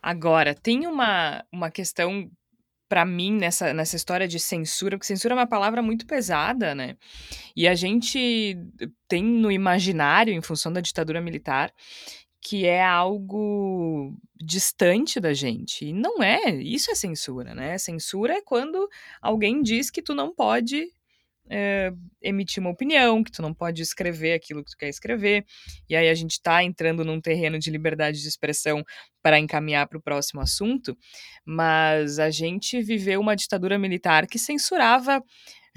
Agora, 0.01 0.53
tem 0.53 0.86
uma, 0.86 1.43
uma 1.51 1.71
questão 1.71 2.29
para 2.88 3.03
mim 3.03 3.33
nessa, 3.33 3.73
nessa 3.73 3.97
história 3.97 4.27
de 4.27 4.39
censura, 4.39 4.97
porque 4.97 5.07
censura 5.07 5.33
é 5.33 5.38
uma 5.38 5.47
palavra 5.47 5.81
muito 5.81 6.05
pesada, 6.05 6.73
né? 6.73 6.95
E 7.53 7.67
a 7.67 7.75
gente 7.75 8.57
tem 9.10 9.23
no 9.23 9.51
imaginário, 9.51 10.33
em 10.33 10.41
função 10.41 10.71
da 10.71 10.79
ditadura 10.79 11.19
militar, 11.19 11.73
que 12.47 12.65
é 12.65 12.81
algo 12.81 14.15
distante 14.41 15.19
da 15.19 15.33
gente. 15.33 15.83
E 15.86 15.91
não 15.91 16.23
é, 16.23 16.55
isso 16.55 16.89
é 16.89 16.95
censura, 16.95 17.53
né? 17.53 17.77
Censura 17.77 18.36
é 18.36 18.41
quando 18.41 18.88
alguém 19.21 19.62
diz 19.62 19.91
que 19.91 20.01
tu 20.01 20.15
não 20.15 20.33
pode 20.33 20.88
é, 21.49 21.91
emitir 22.21 22.62
uma 22.62 22.69
opinião, 22.69 23.21
que 23.21 23.33
tu 23.33 23.41
não 23.41 23.53
pode 23.53 23.81
escrever 23.81 24.31
aquilo 24.31 24.63
que 24.63 24.71
tu 24.71 24.77
quer 24.77 24.88
escrever. 24.88 25.45
E 25.89 25.95
aí 25.95 26.07
a 26.07 26.13
gente 26.13 26.31
está 26.31 26.63
entrando 26.63 27.03
num 27.03 27.19
terreno 27.19 27.60
de 27.60 27.69
liberdade 27.69 28.21
de 28.21 28.27
expressão 28.29 28.81
para 29.21 29.38
encaminhar 29.38 29.86
para 29.86 29.97
o 29.97 30.01
próximo 30.01 30.39
assunto, 30.39 30.97
mas 31.45 32.17
a 32.17 32.29
gente 32.29 32.81
viveu 32.81 33.19
uma 33.19 33.36
ditadura 33.36 33.77
militar 33.77 34.25
que 34.25 34.39
censurava 34.39 35.21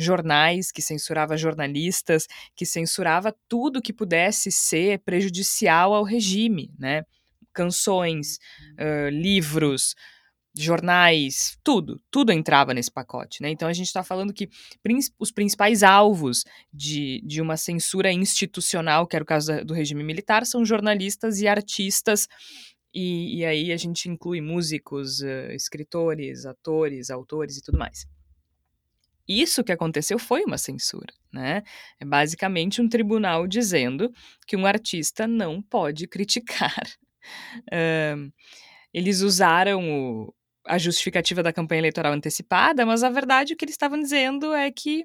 jornais, 0.02 0.72
que 0.72 0.82
censurava 0.82 1.36
jornalistas, 1.36 2.26
que 2.56 2.64
censurava 2.64 3.34
tudo 3.48 3.82
que 3.82 3.92
pudesse 3.92 4.50
ser 4.50 5.00
prejudicial 5.00 5.94
ao 5.94 6.04
regime, 6.04 6.72
né? 6.78 7.04
Canções, 7.52 8.38
uh, 8.78 9.10
livros, 9.10 9.94
jornais, 10.56 11.56
tudo, 11.62 12.00
tudo 12.10 12.32
entrava 12.32 12.74
nesse 12.74 12.90
pacote, 12.90 13.42
né? 13.42 13.50
Então 13.50 13.68
a 13.68 13.72
gente 13.72 13.86
está 13.86 14.02
falando 14.02 14.32
que 14.32 14.48
os 15.18 15.30
principais 15.30 15.82
alvos 15.82 16.44
de, 16.72 17.22
de 17.24 17.40
uma 17.40 17.56
censura 17.56 18.12
institucional, 18.12 19.06
que 19.06 19.16
era 19.16 19.22
o 19.22 19.26
caso 19.26 19.64
do 19.64 19.74
regime 19.74 20.02
militar, 20.02 20.44
são 20.44 20.64
jornalistas 20.64 21.40
e 21.40 21.46
artistas. 21.46 22.26
E, 22.92 23.38
e 23.38 23.44
aí 23.44 23.72
a 23.72 23.76
gente 23.76 24.08
inclui 24.08 24.40
músicos, 24.40 25.20
escritores, 25.52 26.44
atores, 26.44 27.10
autores 27.10 27.56
e 27.56 27.62
tudo 27.62 27.78
mais. 27.78 28.06
Isso 29.32 29.62
que 29.62 29.70
aconteceu 29.70 30.18
foi 30.18 30.42
uma 30.42 30.58
censura, 30.58 31.14
né? 31.32 31.62
É 32.00 32.04
basicamente 32.04 32.82
um 32.82 32.88
tribunal 32.88 33.46
dizendo 33.46 34.12
que 34.44 34.56
um 34.56 34.66
artista 34.66 35.24
não 35.28 35.62
pode 35.62 36.08
criticar. 36.08 36.74
Uh, 37.70 38.32
eles 38.94 39.20
usaram 39.20 39.86
o, 39.90 40.34
a 40.66 40.78
justificativa 40.78 41.42
da 41.42 41.52
campanha 41.52 41.80
eleitoral 41.80 42.14
antecipada, 42.14 42.86
mas 42.86 43.04
a 43.04 43.10
verdade 43.10 43.52
o 43.52 43.56
que 43.58 43.66
eles 43.66 43.74
estavam 43.74 44.00
dizendo 44.00 44.54
é 44.54 44.70
que 44.70 45.04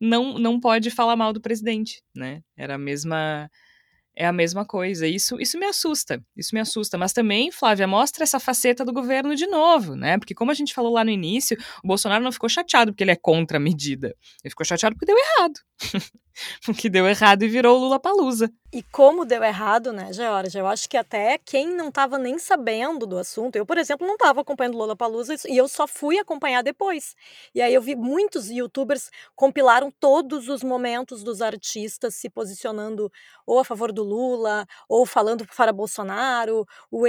não, 0.00 0.36
não 0.36 0.58
pode 0.58 0.90
falar 0.90 1.14
mal 1.14 1.32
do 1.32 1.40
presidente, 1.40 2.02
né? 2.12 2.42
Era 2.56 2.74
a 2.74 2.78
mesma 2.78 3.48
é 4.16 4.26
a 4.26 4.32
mesma 4.32 4.64
coisa. 4.64 5.06
Isso, 5.06 5.40
isso 5.40 5.58
me 5.58 5.66
assusta, 5.66 6.22
isso 6.36 6.54
me 6.54 6.60
assusta. 6.60 6.96
Mas 6.96 7.12
também, 7.12 7.50
Flávia, 7.50 7.86
mostra 7.86 8.24
essa 8.24 8.40
faceta 8.40 8.84
do 8.84 8.92
governo 8.92 9.34
de 9.34 9.46
novo, 9.46 9.94
né? 9.96 10.18
Porque 10.18 10.34
como 10.34 10.50
a 10.50 10.54
gente 10.54 10.74
falou 10.74 10.92
lá 10.92 11.04
no 11.04 11.10
início, 11.10 11.56
o 11.82 11.88
Bolsonaro 11.88 12.22
não 12.22 12.32
ficou 12.32 12.48
chateado 12.48 12.92
porque 12.92 13.04
ele 13.04 13.10
é 13.10 13.16
contra 13.16 13.58
a 13.58 13.60
medida. 13.60 14.14
Ele 14.42 14.50
ficou 14.50 14.64
chateado 14.64 14.94
porque 14.94 15.06
deu 15.06 15.16
errado. 15.16 15.54
porque 16.64 16.88
deu 16.88 17.06
errado 17.06 17.42
e 17.42 17.48
virou 17.48 17.78
Lula 17.78 17.98
palusa. 17.98 18.50
E 18.72 18.82
como 18.82 19.24
deu 19.24 19.44
errado, 19.44 19.92
né, 19.92 20.12
Georgia? 20.12 20.58
Eu 20.60 20.66
acho 20.66 20.88
que 20.88 20.96
até 20.96 21.38
quem 21.38 21.68
não 21.68 21.90
estava 21.90 22.18
nem 22.18 22.40
sabendo 22.40 23.06
do 23.06 23.16
assunto, 23.16 23.54
eu, 23.54 23.64
por 23.64 23.78
exemplo, 23.78 24.04
não 24.04 24.14
estava 24.14 24.40
acompanhando 24.40 24.76
Lula 24.76 24.96
Palusa 24.96 25.36
e 25.48 25.56
eu 25.56 25.68
só 25.68 25.86
fui 25.86 26.18
acompanhar 26.18 26.60
depois. 26.60 27.14
E 27.54 27.62
aí 27.62 27.72
eu 27.72 27.80
vi 27.80 27.94
muitos 27.94 28.50
youtubers 28.50 29.10
compilaram 29.36 29.92
todos 29.92 30.48
os 30.48 30.64
momentos 30.64 31.22
dos 31.22 31.40
artistas 31.40 32.16
se 32.16 32.28
posicionando 32.28 33.12
ou 33.46 33.60
a 33.60 33.64
favor 33.64 33.92
do 33.92 34.02
Lula, 34.02 34.66
ou 34.88 35.06
falando 35.06 35.46
para 35.46 35.72
Bolsonaro, 35.72 36.66
o 36.90 37.04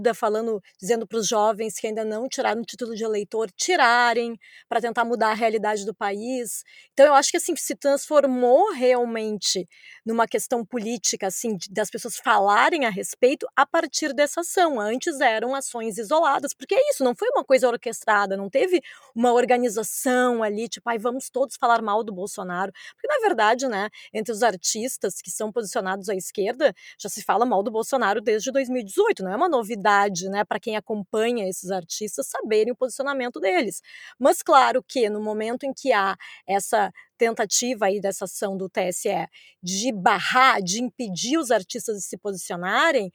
da 0.00 0.14
falando, 0.14 0.62
dizendo 0.80 1.06
para 1.06 1.18
os 1.18 1.26
jovens 1.28 1.78
que 1.78 1.86
ainda 1.86 2.04
não 2.04 2.28
tiraram 2.28 2.62
o 2.62 2.64
título 2.64 2.94
de 2.94 3.04
eleitor, 3.04 3.50
tirarem, 3.50 4.38
para 4.68 4.80
tentar 4.80 5.04
mudar 5.04 5.32
a 5.32 5.34
realidade 5.34 5.84
do 5.84 5.94
país. 5.94 6.64
Então 6.94 7.04
eu 7.04 7.14
acho 7.14 7.30
que 7.30 7.36
assim 7.36 7.54
se 7.56 7.74
transformou 7.74 8.69
realmente 8.72 9.68
numa 10.04 10.26
questão 10.26 10.64
política, 10.64 11.26
assim, 11.28 11.56
das 11.70 11.90
pessoas 11.90 12.16
falarem 12.16 12.84
a 12.86 12.90
respeito 12.90 13.46
a 13.56 13.66
partir 13.66 14.12
dessa 14.14 14.40
ação. 14.40 14.80
Antes 14.80 15.20
eram 15.20 15.54
ações 15.54 15.98
isoladas, 15.98 16.54
porque 16.54 16.74
é 16.74 16.90
isso, 16.90 17.04
não 17.04 17.14
foi 17.14 17.28
uma 17.30 17.44
coisa 17.44 17.68
orquestrada, 17.68 18.36
não 18.36 18.48
teve 18.50 18.80
uma 19.14 19.32
organização 19.32 20.42
ali, 20.42 20.68
tipo, 20.68 20.88
ai, 20.88 20.98
vamos 20.98 21.30
todos 21.30 21.56
falar 21.56 21.82
mal 21.82 22.02
do 22.04 22.12
Bolsonaro. 22.12 22.72
Porque, 22.94 23.08
na 23.08 23.18
verdade, 23.26 23.68
né, 23.68 23.88
entre 24.12 24.32
os 24.32 24.42
artistas 24.42 25.20
que 25.22 25.30
são 25.30 25.52
posicionados 25.52 26.08
à 26.08 26.14
esquerda, 26.14 26.74
já 26.98 27.08
se 27.08 27.22
fala 27.22 27.44
mal 27.44 27.62
do 27.62 27.70
Bolsonaro 27.70 28.20
desde 28.20 28.50
2018, 28.52 29.22
não 29.22 29.32
é 29.32 29.36
uma 29.36 29.48
novidade, 29.48 30.28
né, 30.28 30.44
para 30.44 30.60
quem 30.60 30.76
acompanha 30.76 31.48
esses 31.48 31.70
artistas 31.70 32.26
saberem 32.28 32.72
o 32.72 32.76
posicionamento 32.76 33.38
deles. 33.40 33.82
Mas, 34.18 34.42
claro 34.42 34.82
que 34.82 35.08
no 35.10 35.20
momento 35.20 35.64
em 35.64 35.72
que 35.72 35.92
há 35.92 36.16
essa 36.46 36.92
tentativa 37.20 37.84
aí 37.84 38.00
dessa 38.00 38.24
ação 38.24 38.56
do 38.56 38.66
TSE 38.66 39.28
de 39.62 39.92
barrar, 39.92 40.62
de 40.62 40.82
impedir 40.82 41.36
os 41.36 41.50
artistas 41.50 41.98
de 41.98 42.02
se 42.02 42.16
posicionarem, 42.16 43.12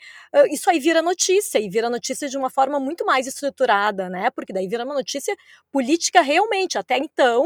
isso 0.51 0.69
aí 0.69 0.79
vira 0.79 1.01
notícia, 1.01 1.57
e 1.57 1.67
vira 1.67 1.89
notícia 1.89 2.29
de 2.29 2.37
uma 2.37 2.51
forma 2.51 2.79
muito 2.79 3.03
mais 3.03 3.25
estruturada, 3.25 4.07
né? 4.07 4.29
Porque 4.29 4.53
daí 4.53 4.67
vira 4.67 4.85
uma 4.85 4.93
notícia 4.93 5.35
política 5.71 6.21
realmente. 6.21 6.77
Até 6.77 6.99
então, 6.99 7.43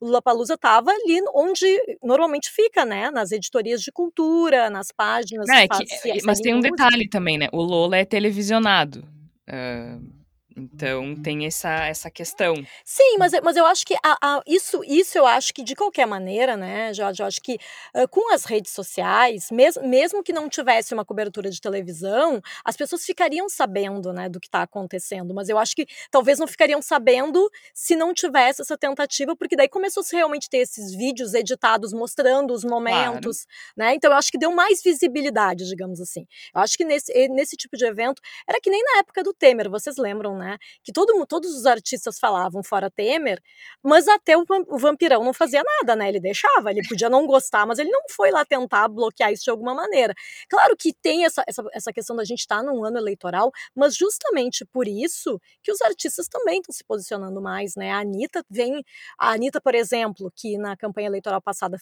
o 0.00 0.06
Lula 0.06 0.22
Palusa 0.22 0.54
estava 0.54 0.92
ali 0.92 1.20
onde 1.34 1.66
normalmente 2.00 2.50
fica, 2.52 2.84
né? 2.84 3.10
Nas 3.10 3.32
editorias 3.32 3.82
de 3.82 3.90
cultura, 3.90 4.70
nas 4.70 4.92
páginas. 4.92 5.48
É, 5.48 5.66
que, 5.66 6.24
mas 6.24 6.38
tem 6.38 6.54
um 6.54 6.60
detalhe 6.60 7.08
também, 7.08 7.36
né? 7.36 7.48
O 7.52 7.60
Lula 7.60 7.96
é 7.96 8.04
televisionado. 8.04 9.00
Uh 9.48 10.15
então 10.56 11.14
tem 11.14 11.44
essa, 11.44 11.86
essa 11.86 12.10
questão. 12.10 12.54
Sim, 12.82 13.16
mas, 13.18 13.32
mas 13.42 13.56
eu 13.56 13.66
acho 13.66 13.84
que 13.84 13.94
a, 14.02 14.16
a, 14.22 14.42
isso, 14.46 14.82
isso 14.84 15.18
eu 15.18 15.26
acho 15.26 15.52
que 15.52 15.62
de 15.62 15.74
qualquer 15.74 16.06
maneira, 16.06 16.56
né, 16.56 16.94
Jorge, 16.94 17.22
eu 17.22 17.26
acho 17.26 17.42
que 17.42 17.58
uh, 17.94 18.08
com 18.08 18.32
as 18.32 18.44
redes 18.44 18.72
sociais, 18.72 19.50
mes, 19.50 19.76
mesmo 19.76 20.22
que 20.22 20.32
não 20.32 20.48
tivesse 20.48 20.94
uma 20.94 21.04
cobertura 21.04 21.50
de 21.50 21.60
televisão, 21.60 22.40
as 22.64 22.74
pessoas 22.74 23.04
ficariam 23.04 23.50
sabendo 23.50 24.14
né, 24.14 24.30
do 24.30 24.40
que 24.40 24.46
está 24.46 24.62
acontecendo. 24.62 25.34
Mas 25.34 25.50
eu 25.50 25.58
acho 25.58 25.76
que 25.76 25.86
talvez 26.10 26.38
não 26.38 26.46
ficariam 26.46 26.80
sabendo 26.80 27.50
se 27.74 27.94
não 27.94 28.14
tivesse 28.14 28.62
essa 28.62 28.78
tentativa, 28.78 29.36
porque 29.36 29.56
daí 29.56 29.68
começou 29.68 30.02
a 30.02 30.16
realmente 30.16 30.48
ter 30.48 30.58
esses 30.58 30.94
vídeos 30.94 31.34
editados 31.34 31.92
mostrando 31.92 32.54
os 32.54 32.64
momentos, 32.64 33.44
claro. 33.44 33.90
né? 33.90 33.94
Então 33.94 34.10
eu 34.10 34.16
acho 34.16 34.32
que 34.32 34.38
deu 34.38 34.52
mais 34.52 34.82
visibilidade, 34.82 35.68
digamos 35.68 36.00
assim. 36.00 36.26
Eu 36.54 36.62
acho 36.62 36.78
que 36.78 36.84
nesse, 36.84 37.12
nesse 37.28 37.56
tipo 37.56 37.76
de 37.76 37.84
evento 37.84 38.22
era 38.48 38.58
que 38.58 38.70
nem 38.70 38.82
na 38.82 39.00
época 39.00 39.22
do 39.22 39.34
Temer, 39.34 39.68
vocês 39.68 39.96
lembram, 39.98 40.38
né? 40.38 40.45
Né? 40.46 40.58
Que 40.84 40.92
todo, 40.92 41.26
todos 41.26 41.50
os 41.54 41.66
artistas 41.66 42.18
falavam 42.18 42.62
fora 42.62 42.90
Temer, 42.90 43.40
mas 43.82 44.06
até 44.06 44.36
o, 44.36 44.44
o 44.68 44.78
vampirão 44.78 45.24
não 45.24 45.34
fazia 45.34 45.62
nada, 45.62 45.96
né? 45.96 46.08
Ele 46.08 46.20
deixava, 46.20 46.70
ele 46.70 46.86
podia 46.88 47.10
não 47.10 47.26
gostar, 47.26 47.66
mas 47.66 47.78
ele 47.78 47.90
não 47.90 48.02
foi 48.10 48.30
lá 48.30 48.44
tentar 48.44 48.88
bloquear 48.88 49.32
isso 49.32 49.44
de 49.44 49.50
alguma 49.50 49.74
maneira. 49.74 50.14
Claro 50.48 50.76
que 50.76 50.92
tem 51.02 51.24
essa, 51.24 51.42
essa, 51.46 51.62
essa 51.72 51.92
questão 51.92 52.14
da 52.14 52.24
gente 52.24 52.40
estar 52.40 52.58
tá 52.58 52.62
num 52.62 52.84
ano 52.84 52.98
eleitoral, 52.98 53.50
mas 53.74 53.96
justamente 53.96 54.64
por 54.66 54.86
isso 54.86 55.40
que 55.62 55.72
os 55.72 55.80
artistas 55.82 56.28
também 56.28 56.60
estão 56.60 56.72
se 56.72 56.84
posicionando 56.84 57.40
mais, 57.42 57.74
né? 57.76 57.90
A 57.90 57.98
Anitta 57.98 58.44
vem. 58.48 58.84
A 59.18 59.32
Anitta, 59.32 59.60
por 59.60 59.74
exemplo, 59.74 60.30
que 60.34 60.56
na 60.58 60.76
campanha 60.76 61.08
eleitoral 61.08 61.42
passada 61.42 61.76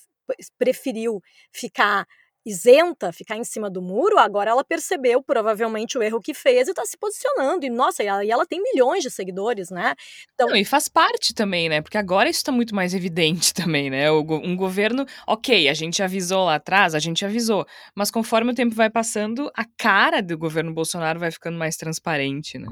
preferiu 0.58 1.20
ficar 1.52 2.06
isenta, 2.44 3.12
ficar 3.12 3.36
em 3.36 3.44
cima 3.44 3.70
do 3.70 3.80
muro, 3.80 4.18
agora 4.18 4.50
ela 4.50 4.64
percebeu 4.64 5.22
provavelmente 5.22 5.96
o 5.96 6.02
erro 6.02 6.20
que 6.20 6.34
fez 6.34 6.68
e 6.68 6.70
está 6.70 6.84
se 6.84 6.96
posicionando. 6.96 7.64
E 7.64 7.70
nossa, 7.70 8.02
e 8.02 8.06
ela, 8.06 8.24
e 8.24 8.30
ela, 8.30 8.46
tem 8.46 8.62
milhões 8.62 9.02
de 9.02 9.10
seguidores, 9.10 9.70
né? 9.70 9.94
Então... 10.34 10.48
Não, 10.48 10.56
e 10.56 10.64
faz 10.64 10.88
parte 10.88 11.34
também, 11.34 11.68
né? 11.68 11.80
Porque 11.80 11.98
agora 11.98 12.28
isso 12.28 12.40
está 12.40 12.52
muito 12.52 12.74
mais 12.74 12.94
evidente 12.94 13.52
também, 13.54 13.90
né? 13.90 14.10
Um 14.10 14.56
governo, 14.56 15.06
ok, 15.26 15.68
a 15.68 15.74
gente 15.74 16.02
avisou 16.02 16.44
lá 16.44 16.56
atrás, 16.56 16.94
a 16.94 16.98
gente 16.98 17.24
avisou, 17.24 17.66
mas 17.94 18.10
conforme 18.10 18.52
o 18.52 18.54
tempo 18.54 18.74
vai 18.74 18.90
passando, 18.90 19.50
a 19.56 19.64
cara 19.76 20.20
do 20.20 20.36
governo 20.36 20.72
Bolsonaro 20.72 21.18
vai 21.18 21.30
ficando 21.30 21.58
mais 21.58 21.76
transparente, 21.76 22.58
né? 22.58 22.68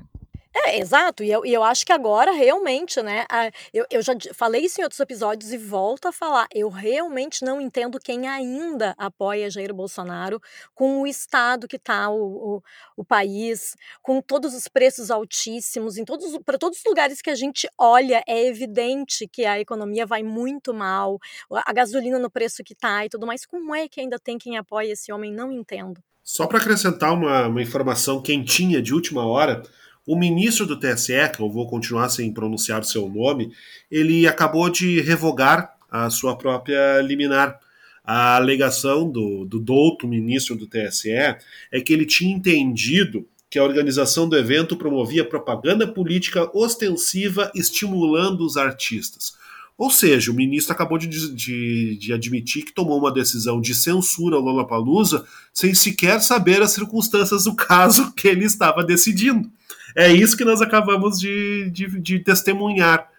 É, 0.55 0.79
exato, 0.79 1.25
e 1.25 1.31
eu, 1.33 1.47
e 1.47 1.53
eu 1.53 1.65
acho 1.65 1.85
que 1.87 1.93
agora 1.93 2.31
realmente, 2.31 3.01
né, 3.01 3.25
a, 3.31 3.51
eu, 3.73 3.87
eu 3.91 4.03
já 4.03 4.13
falei 4.35 4.63
isso 4.63 4.81
em 4.81 4.85
outros 4.85 5.01
episódios 5.01 5.51
e 5.51 5.57
volto 5.57 6.07
a 6.07 6.13
falar, 6.13 6.47
eu 6.55 6.69
realmente 6.69 7.43
não 7.43 7.59
entendo 7.59 7.99
quem 7.99 8.29
ainda 8.29 8.95
apoia 8.99 9.51
Jair 9.51 9.73
Bolsonaro 9.73 10.39
com 10.75 11.01
o 11.01 11.07
estado 11.07 11.67
que 11.67 11.77
está 11.77 12.11
o, 12.11 12.57
o, 12.57 12.63
o, 12.99 13.05
país, 13.05 13.75
com 14.03 14.21
todos 14.21 14.55
os 14.55 14.69
preços 14.69 15.11
altíssimos, 15.11 15.97
em 15.97 16.05
todos, 16.05 16.39
para 16.45 16.59
todos 16.59 16.79
os 16.79 16.85
lugares 16.85 17.23
que 17.23 17.31
a 17.31 17.35
gente 17.35 17.67
olha, 17.79 18.23
é 18.29 18.47
evidente 18.47 19.27
que 19.27 19.47
a 19.47 19.59
economia 19.59 20.05
vai 20.05 20.23
muito 20.23 20.75
mal, 20.75 21.19
a 21.51 21.73
gasolina 21.73 22.19
no 22.19 22.31
preço 22.31 22.63
que 22.63 22.75
está 22.75 23.07
e 23.07 23.09
tudo 23.09 23.27
mais, 23.27 23.47
como 23.47 23.75
é 23.75 23.89
que 23.89 24.03
ainda 24.03 24.19
tem 24.19 24.37
quem 24.37 24.59
apoia 24.59 24.93
esse 24.93 25.11
homem? 25.11 25.33
Não 25.33 25.51
entendo. 25.51 25.99
Só 26.23 26.47
para 26.47 26.59
acrescentar 26.59 27.13
uma, 27.13 27.49
uma 27.49 27.63
informação 27.63 28.23
quentinha 28.23 28.81
de 28.81 28.95
última 28.95 29.27
hora, 29.27 29.63
o 30.07 30.17
ministro 30.17 30.67
do 30.67 30.79
TSE, 30.79 31.13
que 31.35 31.41
eu 31.41 31.51
vou 31.51 31.67
continuar 31.69 32.09
sem 32.09 32.33
pronunciar 32.33 32.81
o 32.81 32.85
seu 32.85 33.09
nome, 33.09 33.53
ele 33.91 34.27
acabou 34.27 34.69
de 34.69 35.01
revogar 35.01 35.77
a 35.91 36.11
sua 36.11 36.37
própria 36.37 37.01
liminar. 37.01 37.61
A 38.05 38.35
alegação 38.35 39.09
do, 39.09 39.45
do 39.45 39.61
douto 39.61 40.09
ministro 40.09 40.57
do 40.57 40.67
TSE 40.67 41.11
é 41.11 41.81
que 41.85 41.93
ele 41.93 42.05
tinha 42.05 42.35
entendido 42.35 43.25
que 43.49 43.61
a 43.61 43.63
organização 43.65 44.29
do 44.29 44.37
evento 44.37 44.77
promovia 44.77 45.25
propaganda 45.25 45.87
política 45.87 46.51
ostensiva 46.57 47.53
estimulando 47.55 48.45
os 48.45 48.57
artistas. 48.57 49.35
Ou 49.79 49.91
seja, 49.91 50.31
o 50.31 50.35
ministro 50.35 50.73
acabou 50.73 50.99
de, 50.99 51.07
de, 51.07 51.97
de, 51.97 52.13
admitir 52.13 52.65
que 52.65 52.73
tomou 52.73 52.99
uma 52.99 53.13
decisão 53.13 53.61
de 53.61 53.75
censura 53.75 54.37
ao 54.37 54.43
Lollapalooza 54.43 55.25
sem 55.53 55.75
sequer 55.75 56.21
saber 56.21 56.63
as 56.63 56.73
circunstâncias 56.73 57.45
do 57.45 57.55
caso 57.55 58.13
que 58.15 58.27
ele 58.27 58.45
estava 58.45 58.83
decidindo. 58.83 59.51
É 59.97 60.13
isso 60.13 60.37
que 60.37 60.45
nós 60.45 60.61
acabamos 60.61 61.19
de, 61.19 61.71
de, 61.71 62.01
de 62.01 62.19
testemunhar. 62.21 63.11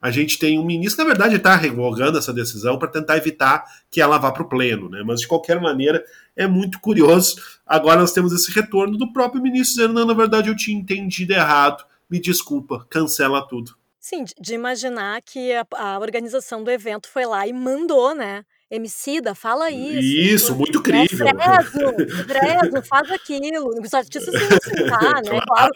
A 0.00 0.10
gente 0.12 0.38
tem 0.38 0.58
um 0.58 0.64
ministro, 0.64 1.04
na 1.04 1.10
verdade, 1.10 1.36
está 1.36 1.56
revogando 1.56 2.18
essa 2.18 2.32
decisão 2.32 2.78
para 2.78 2.88
tentar 2.88 3.16
evitar 3.16 3.64
que 3.90 4.00
ela 4.00 4.16
vá 4.16 4.30
para 4.30 4.44
o 4.44 4.48
pleno, 4.48 4.88
né? 4.88 5.02
Mas 5.04 5.20
de 5.20 5.26
qualquer 5.26 5.60
maneira 5.60 6.04
é 6.36 6.46
muito 6.46 6.78
curioso. 6.80 7.42
Agora 7.66 8.00
nós 8.00 8.12
temos 8.12 8.32
esse 8.32 8.52
retorno 8.52 8.96
do 8.96 9.12
próprio 9.12 9.42
ministro 9.42 9.76
dizendo: 9.76 9.94
não, 9.94 10.06
na 10.06 10.14
verdade 10.14 10.48
eu 10.48 10.56
tinha 10.56 10.78
entendido 10.78 11.32
errado, 11.32 11.84
me 12.08 12.20
desculpa, 12.20 12.86
cancela 12.88 13.46
tudo. 13.46 13.76
Sim, 13.98 14.24
de 14.40 14.54
imaginar 14.54 15.20
que 15.20 15.52
a, 15.52 15.66
a 15.72 15.98
organização 15.98 16.62
do 16.62 16.70
evento 16.70 17.08
foi 17.08 17.26
lá 17.26 17.46
e 17.46 17.52
mandou, 17.52 18.14
né? 18.14 18.44
Emicida, 18.70 19.34
fala 19.34 19.70
isso. 19.70 19.98
Isso, 19.98 20.54
muito 20.54 20.78
né, 20.78 21.06
crível. 21.06 21.26
Fresno, 21.26 22.24
Fresno, 22.26 22.82
faz 22.84 23.10
aquilo. 23.10 23.70
Os 23.80 23.94
artistas 23.94 24.34
se 24.34 24.46
respeitar, 24.46 25.22
né? 25.22 25.40
Claro. 25.48 25.72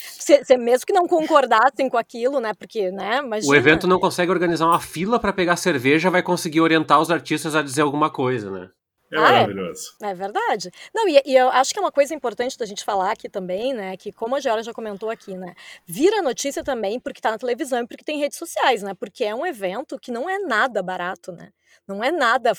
Se, 0.00 0.44
se, 0.44 0.56
mesmo 0.56 0.86
que 0.86 0.92
não 0.92 1.06
concordassem 1.06 1.88
com 1.90 1.98
aquilo, 1.98 2.40
né? 2.40 2.54
Porque, 2.54 2.90
né? 2.90 3.18
Imagina. 3.18 3.52
O 3.52 3.54
evento 3.54 3.86
não 3.86 4.00
consegue 4.00 4.30
organizar 4.30 4.66
uma 4.66 4.80
fila 4.80 5.18
para 5.20 5.32
pegar 5.32 5.56
cerveja, 5.56 6.08
vai 6.08 6.22
conseguir 6.22 6.60
orientar 6.62 7.00
os 7.00 7.10
artistas 7.10 7.54
a 7.54 7.60
dizer 7.60 7.82
alguma 7.82 8.08
coisa, 8.08 8.50
né? 8.50 8.70
É 9.12 9.16
ah, 9.16 9.20
maravilhoso. 9.20 9.96
É, 10.00 10.10
é, 10.10 10.14
verdade. 10.14 10.70
Não, 10.94 11.08
e, 11.08 11.20
e, 11.26 11.36
eu 11.36 11.50
acho 11.50 11.72
que 11.72 11.78
é 11.78 11.82
uma 11.82 11.90
coisa 11.90 12.14
importante 12.14 12.56
da 12.56 12.64
gente 12.64 12.84
falar 12.84 13.10
aqui 13.10 13.28
também, 13.28 13.74
né? 13.74 13.96
Que 13.96 14.12
como 14.12 14.36
a 14.36 14.40
Geora 14.40 14.62
já 14.62 14.72
comentou 14.72 15.10
aqui, 15.10 15.36
né? 15.36 15.54
Vira 15.84 16.22
notícia 16.22 16.62
também 16.62 17.00
porque 17.00 17.20
tá 17.20 17.32
na 17.32 17.38
televisão 17.38 17.80
e 17.80 17.86
porque 17.86 18.04
tem 18.04 18.18
redes 18.18 18.38
sociais, 18.38 18.82
né? 18.82 18.94
Porque 18.94 19.24
é 19.24 19.34
um 19.34 19.44
evento 19.44 19.98
que 19.98 20.12
não 20.12 20.30
é 20.30 20.38
nada 20.38 20.80
barato, 20.80 21.32
né? 21.32 21.50
Não 21.86 22.02
é 22.02 22.10
nada 22.10 22.52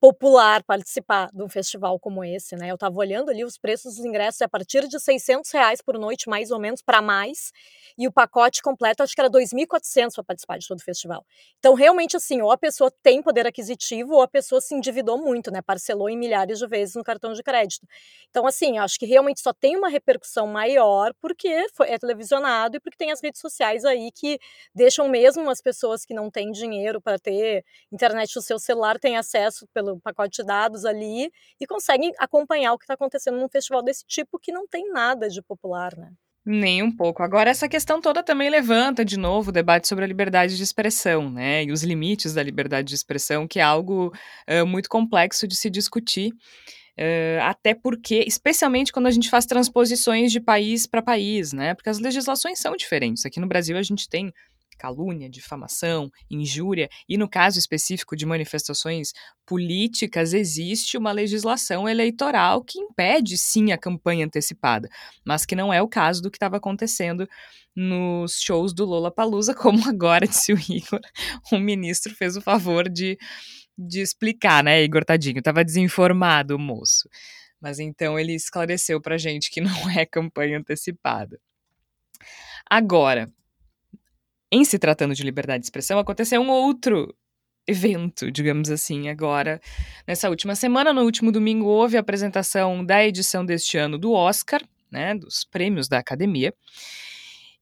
popular 0.00 0.62
participar 0.64 1.30
de 1.32 1.42
um 1.42 1.48
festival 1.48 1.98
como 1.98 2.24
esse, 2.24 2.56
né? 2.56 2.70
Eu 2.70 2.74
estava 2.74 2.96
olhando 2.98 3.30
ali 3.30 3.44
os 3.44 3.58
preços 3.58 3.96
dos 3.96 4.04
ingressos 4.04 4.40
é 4.40 4.44
a 4.44 4.48
partir 4.48 4.86
de 4.88 4.98
600 5.00 5.50
reais 5.50 5.80
por 5.82 5.98
noite, 5.98 6.28
mais 6.28 6.50
ou 6.50 6.58
menos, 6.58 6.82
para 6.82 7.02
mais. 7.02 7.52
E 7.98 8.06
o 8.08 8.12
pacote 8.12 8.62
completo, 8.62 9.02
acho 9.02 9.14
que 9.14 9.20
era 9.20 9.28
2.400 9.30 10.14
para 10.14 10.24
participar 10.24 10.58
de 10.58 10.66
todo 10.66 10.78
o 10.78 10.82
festival. 10.84 11.24
Então, 11.58 11.74
realmente, 11.74 12.16
assim, 12.16 12.40
ou 12.40 12.50
a 12.50 12.58
pessoa 12.58 12.90
tem 13.02 13.22
poder 13.22 13.46
aquisitivo 13.46 14.14
ou 14.14 14.22
a 14.22 14.28
pessoa 14.28 14.60
se 14.60 14.74
endividou 14.74 15.18
muito, 15.18 15.50
né? 15.50 15.60
Parcelou 15.62 16.08
em 16.08 16.16
milhares 16.16 16.58
de 16.58 16.66
vezes 16.66 16.94
no 16.94 17.04
cartão 17.04 17.32
de 17.32 17.42
crédito. 17.42 17.86
Então, 18.30 18.46
assim, 18.46 18.78
acho 18.78 18.98
que 18.98 19.06
realmente 19.06 19.40
só 19.40 19.52
tem 19.52 19.76
uma 19.76 19.88
repercussão 19.88 20.46
maior 20.46 21.12
porque 21.20 21.48
é 21.48 21.98
televisionado 21.98 22.76
e 22.76 22.80
porque 22.80 22.96
tem 22.96 23.12
as 23.12 23.20
redes 23.22 23.40
sociais 23.40 23.84
aí 23.84 24.10
que 24.12 24.38
deixam 24.74 25.08
mesmo 25.08 25.48
as 25.50 25.60
pessoas 25.60 26.04
que 26.04 26.14
não 26.14 26.30
têm 26.30 26.50
dinheiro 26.52 27.00
para 27.00 27.18
ter 27.18 27.64
internet 27.92 28.32
no 28.40 28.42
seu 28.42 28.58
celular 28.58 28.98
tem 28.98 29.18
acesso 29.18 29.68
pelo 29.74 30.00
pacote 30.00 30.40
de 30.40 30.46
dados 30.46 30.86
ali 30.86 31.30
e 31.60 31.66
conseguem 31.66 32.12
acompanhar 32.18 32.72
o 32.72 32.78
que 32.78 32.84
está 32.84 32.94
acontecendo 32.94 33.38
num 33.38 33.48
festival 33.48 33.82
desse 33.82 34.04
tipo 34.06 34.38
que 34.38 34.50
não 34.50 34.66
tem 34.66 34.90
nada 34.90 35.28
de 35.28 35.42
popular, 35.42 35.94
né? 35.96 36.10
Nem 36.42 36.82
um 36.82 36.90
pouco. 36.90 37.22
Agora, 37.22 37.50
essa 37.50 37.68
questão 37.68 38.00
toda 38.00 38.22
também 38.22 38.48
levanta 38.48 39.04
de 39.04 39.18
novo 39.18 39.50
o 39.50 39.52
debate 39.52 39.86
sobre 39.86 40.04
a 40.04 40.08
liberdade 40.08 40.56
de 40.56 40.62
expressão, 40.62 41.30
né? 41.30 41.64
E 41.64 41.70
os 41.70 41.82
limites 41.82 42.32
da 42.32 42.42
liberdade 42.42 42.88
de 42.88 42.94
expressão, 42.94 43.46
que 43.46 43.60
é 43.60 43.62
algo 43.62 44.10
muito 44.66 44.88
complexo 44.88 45.46
de 45.46 45.54
se 45.54 45.68
discutir. 45.68 46.32
Uh, 46.98 47.40
até 47.42 47.74
porque, 47.74 48.24
especialmente 48.26 48.92
quando 48.92 49.06
a 49.06 49.10
gente 49.10 49.30
faz 49.30 49.46
transposições 49.46 50.30
de 50.32 50.38
país 50.38 50.86
para 50.86 51.00
país, 51.00 51.52
né? 51.52 51.74
Porque 51.74 51.88
as 51.88 51.98
legislações 51.98 52.58
são 52.58 52.76
diferentes. 52.76 53.24
Aqui 53.24 53.38
no 53.38 53.46
Brasil 53.46 53.76
a 53.76 53.82
gente 53.82 54.08
tem 54.08 54.32
calúnia, 54.80 55.28
difamação, 55.28 56.10
injúria, 56.30 56.88
e 57.06 57.18
no 57.18 57.28
caso 57.28 57.58
específico 57.58 58.16
de 58.16 58.24
manifestações 58.24 59.12
políticas, 59.44 60.32
existe 60.32 60.96
uma 60.96 61.12
legislação 61.12 61.86
eleitoral 61.86 62.64
que 62.64 62.80
impede 62.80 63.36
sim 63.36 63.72
a 63.72 63.78
campanha 63.78 64.24
antecipada, 64.24 64.88
mas 65.22 65.44
que 65.44 65.54
não 65.54 65.70
é 65.70 65.82
o 65.82 65.88
caso 65.88 66.22
do 66.22 66.30
que 66.30 66.36
estava 66.36 66.56
acontecendo 66.56 67.28
nos 67.76 68.40
shows 68.40 68.72
do 68.72 68.86
Lola 68.86 69.10
Palusa, 69.10 69.52
como 69.54 69.86
agora 69.86 70.26
disse 70.26 70.54
o 70.54 70.58
Igor, 70.58 71.00
o 71.52 71.58
ministro 71.58 72.14
fez 72.14 72.34
o 72.36 72.40
favor 72.40 72.88
de, 72.88 73.18
de 73.76 74.00
explicar, 74.00 74.64
né, 74.64 74.82
Igor 74.82 75.04
Tadinho, 75.04 75.40
estava 75.40 75.62
desinformado 75.62 76.56
o 76.56 76.58
moço. 76.58 77.06
Mas 77.60 77.78
então 77.78 78.18
ele 78.18 78.32
esclareceu 78.32 78.98
pra 78.98 79.18
gente 79.18 79.50
que 79.50 79.60
não 79.60 79.90
é 79.90 80.06
campanha 80.06 80.58
antecipada. 80.58 81.38
Agora, 82.68 83.30
em 84.50 84.64
se 84.64 84.78
tratando 84.78 85.14
de 85.14 85.22
liberdade 85.22 85.60
de 85.60 85.66
expressão, 85.66 85.98
aconteceu 85.98 86.40
um 86.40 86.50
outro 86.50 87.14
evento, 87.66 88.30
digamos 88.30 88.70
assim, 88.70 89.08
agora. 89.08 89.60
Nessa 90.06 90.28
última 90.28 90.54
semana, 90.54 90.92
no 90.92 91.02
último 91.02 91.30
domingo, 91.30 91.66
houve 91.66 91.96
a 91.96 92.00
apresentação 92.00 92.84
da 92.84 93.04
edição 93.06 93.44
deste 93.44 93.78
ano 93.78 93.96
do 93.96 94.12
Oscar, 94.12 94.62
né, 94.90 95.14
dos 95.14 95.44
prêmios 95.44 95.88
da 95.88 95.98
academia. 95.98 96.52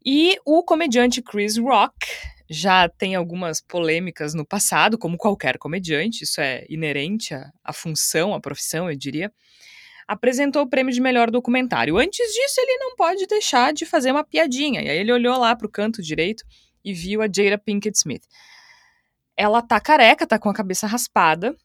E 0.05 0.39
o 0.47 0.63
comediante 0.63 1.21
Chris 1.21 1.59
Rock 1.59 2.07
já 2.49 2.89
tem 2.89 3.15
algumas 3.15 3.61
polêmicas 3.61 4.33
no 4.33 4.47
passado, 4.47 4.97
como 4.97 5.19
qualquer 5.19 5.59
comediante, 5.59 6.25
isso 6.25 6.41
é 6.41 6.65
inerente 6.71 7.35
à, 7.35 7.51
à 7.63 7.73
função, 7.75 8.33
à 8.33 8.41
profissão, 8.41 8.91
eu 8.91 8.97
diria. 8.97 9.31
Apresentou 10.07 10.63
o 10.63 10.67
prêmio 10.67 10.95
de 10.95 11.03
melhor 11.03 11.31
documentário. 11.31 11.99
Antes 11.99 12.27
disso, 12.33 12.61
ele 12.63 12.79
não 12.79 12.97
pode 12.97 13.27
deixar 13.27 13.75
de 13.75 13.85
fazer 13.85 14.11
uma 14.11 14.25
piadinha. 14.25 14.81
E 14.81 14.89
aí 14.89 14.97
ele 14.97 15.13
olhou 15.13 15.39
lá 15.39 15.55
para 15.55 15.67
o 15.67 15.71
canto 15.71 16.01
direito 16.01 16.43
e 16.91 16.95
viu 16.95 17.23
a 17.23 17.27
Jada 17.27 17.59
Pinkett 17.59 17.97
Smith. 17.97 18.25
Ela 19.37 19.63
tá 19.63 19.81
careca, 19.81 20.27
tá 20.27 20.39
com 20.39 20.49
a 20.49 20.55
cabeça 20.55 20.87
raspada 20.87 21.57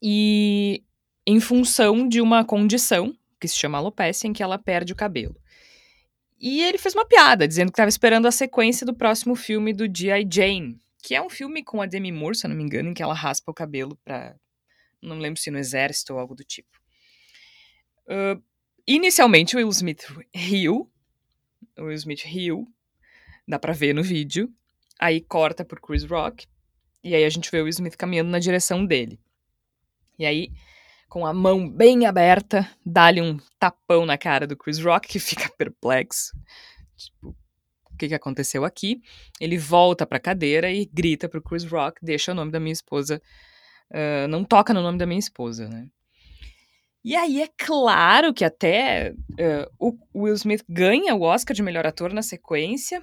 e 0.00 0.84
em 1.26 1.40
função 1.40 2.08
de 2.08 2.20
uma 2.20 2.44
condição 2.44 3.16
que 3.40 3.48
se 3.48 3.56
chama 3.56 3.78
alopecia, 3.78 4.28
em 4.28 4.32
que 4.32 4.42
ela 4.42 4.58
perde 4.58 4.92
o 4.92 4.96
cabelo. 4.96 5.36
E 6.38 6.62
ele 6.62 6.78
fez 6.78 6.94
uma 6.94 7.06
piada, 7.06 7.48
dizendo 7.48 7.68
que 7.68 7.74
estava 7.74 7.88
esperando 7.88 8.26
a 8.26 8.32
sequência 8.32 8.86
do 8.86 8.94
próximo 8.94 9.34
filme 9.34 9.72
do 9.72 9.84
G.I. 9.84 10.26
Jane, 10.30 10.78
que 11.02 11.14
é 11.14 11.22
um 11.22 11.30
filme 11.30 11.64
com 11.64 11.80
a 11.80 11.86
Demi 11.86 12.12
Moore, 12.12 12.36
se 12.36 12.46
eu 12.46 12.50
não 12.50 12.56
me 12.56 12.62
engano, 12.62 12.90
em 12.90 12.94
que 12.94 13.02
ela 13.02 13.14
raspa 13.14 13.50
o 13.50 13.54
cabelo 13.54 13.96
para 14.04 14.36
não 15.02 15.18
lembro 15.18 15.40
se 15.40 15.50
no 15.50 15.58
exército 15.58 16.14
ou 16.14 16.18
algo 16.18 16.34
do 16.34 16.44
tipo. 16.44 16.80
Uh, 18.06 18.42
inicialmente, 18.86 19.56
Will 19.56 19.68
Smith 19.68 20.04
riu, 20.34 20.90
o 21.78 21.84
Will 21.84 21.94
Smith 21.94 22.22
riu, 22.22 22.66
dá 23.46 23.58
pra 23.58 23.72
ver 23.72 23.94
no 23.94 24.02
vídeo, 24.02 24.52
aí 24.98 25.20
corta 25.20 25.64
por 25.64 25.80
Chris 25.80 26.04
Rock, 26.04 26.46
e 27.02 27.14
aí 27.14 27.24
a 27.24 27.30
gente 27.30 27.50
vê 27.50 27.60
o 27.60 27.64
Will 27.64 27.70
Smith 27.70 27.96
caminhando 27.96 28.30
na 28.30 28.38
direção 28.38 28.84
dele. 28.84 29.20
E 30.18 30.26
aí, 30.26 30.50
com 31.08 31.26
a 31.26 31.32
mão 31.32 31.68
bem 31.68 32.06
aberta, 32.06 32.68
dá-lhe 32.84 33.20
um 33.20 33.38
tapão 33.58 34.04
na 34.04 34.18
cara 34.18 34.46
do 34.46 34.56
Chris 34.56 34.78
Rock, 34.78 35.08
que 35.08 35.18
fica 35.20 35.48
perplexo. 35.56 36.32
Tipo, 36.96 37.36
o 37.92 37.96
que, 37.96 38.08
que 38.08 38.14
aconteceu 38.14 38.64
aqui? 38.64 39.00
Ele 39.40 39.56
volta 39.56 40.06
pra 40.06 40.18
cadeira 40.18 40.70
e 40.70 40.84
grita 40.84 41.28
pro 41.28 41.42
Chris 41.42 41.64
Rock, 41.64 42.04
deixa 42.04 42.32
o 42.32 42.34
nome 42.34 42.50
da 42.50 42.60
minha 42.60 42.72
esposa, 42.72 43.22
uh, 43.90 44.28
não 44.28 44.44
toca 44.44 44.74
no 44.74 44.82
nome 44.82 44.98
da 44.98 45.06
minha 45.06 45.18
esposa, 45.18 45.68
né? 45.68 45.88
E 47.04 47.14
aí 47.14 47.40
é 47.40 47.48
claro 47.56 48.34
que 48.34 48.44
até 48.44 49.12
uh, 49.12 49.72
o 49.78 50.24
Will 50.24 50.34
Smith 50.34 50.64
ganha 50.68 51.14
o 51.14 51.22
Oscar 51.22 51.54
de 51.54 51.62
melhor 51.62 51.86
ator 51.86 52.12
na 52.12 52.20
sequência. 52.20 53.00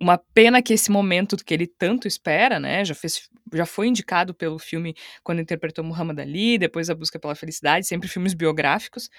Uma 0.00 0.16
pena 0.16 0.62
que 0.62 0.72
esse 0.72 0.90
momento 0.90 1.36
que 1.36 1.52
ele 1.52 1.66
tanto 1.66 2.08
espera, 2.08 2.58
né? 2.58 2.82
Já, 2.84 2.94
fez, 2.94 3.28
já 3.52 3.66
foi 3.66 3.88
indicado 3.88 4.32
pelo 4.32 4.58
filme 4.58 4.94
quando 5.22 5.40
interpretou 5.40 5.84
Muhammad 5.84 6.18
Ali, 6.18 6.56
depois 6.56 6.88
A 6.88 6.94
Busca 6.94 7.18
pela 7.18 7.34
Felicidade, 7.34 7.86
sempre 7.86 8.08
filmes 8.08 8.32
biográficos. 8.32 9.10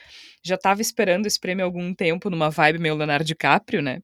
Já 0.44 0.56
estava 0.56 0.82
esperando 0.82 1.28
esse 1.28 1.40
prêmio 1.40 1.64
há 1.64 1.68
algum 1.68 1.94
tempo, 1.94 2.30
numa 2.30 2.50
vibe 2.50 2.80
meio 2.80 2.96
Leonardo 2.96 3.24
DiCaprio, 3.26 3.84
né? 3.84 4.00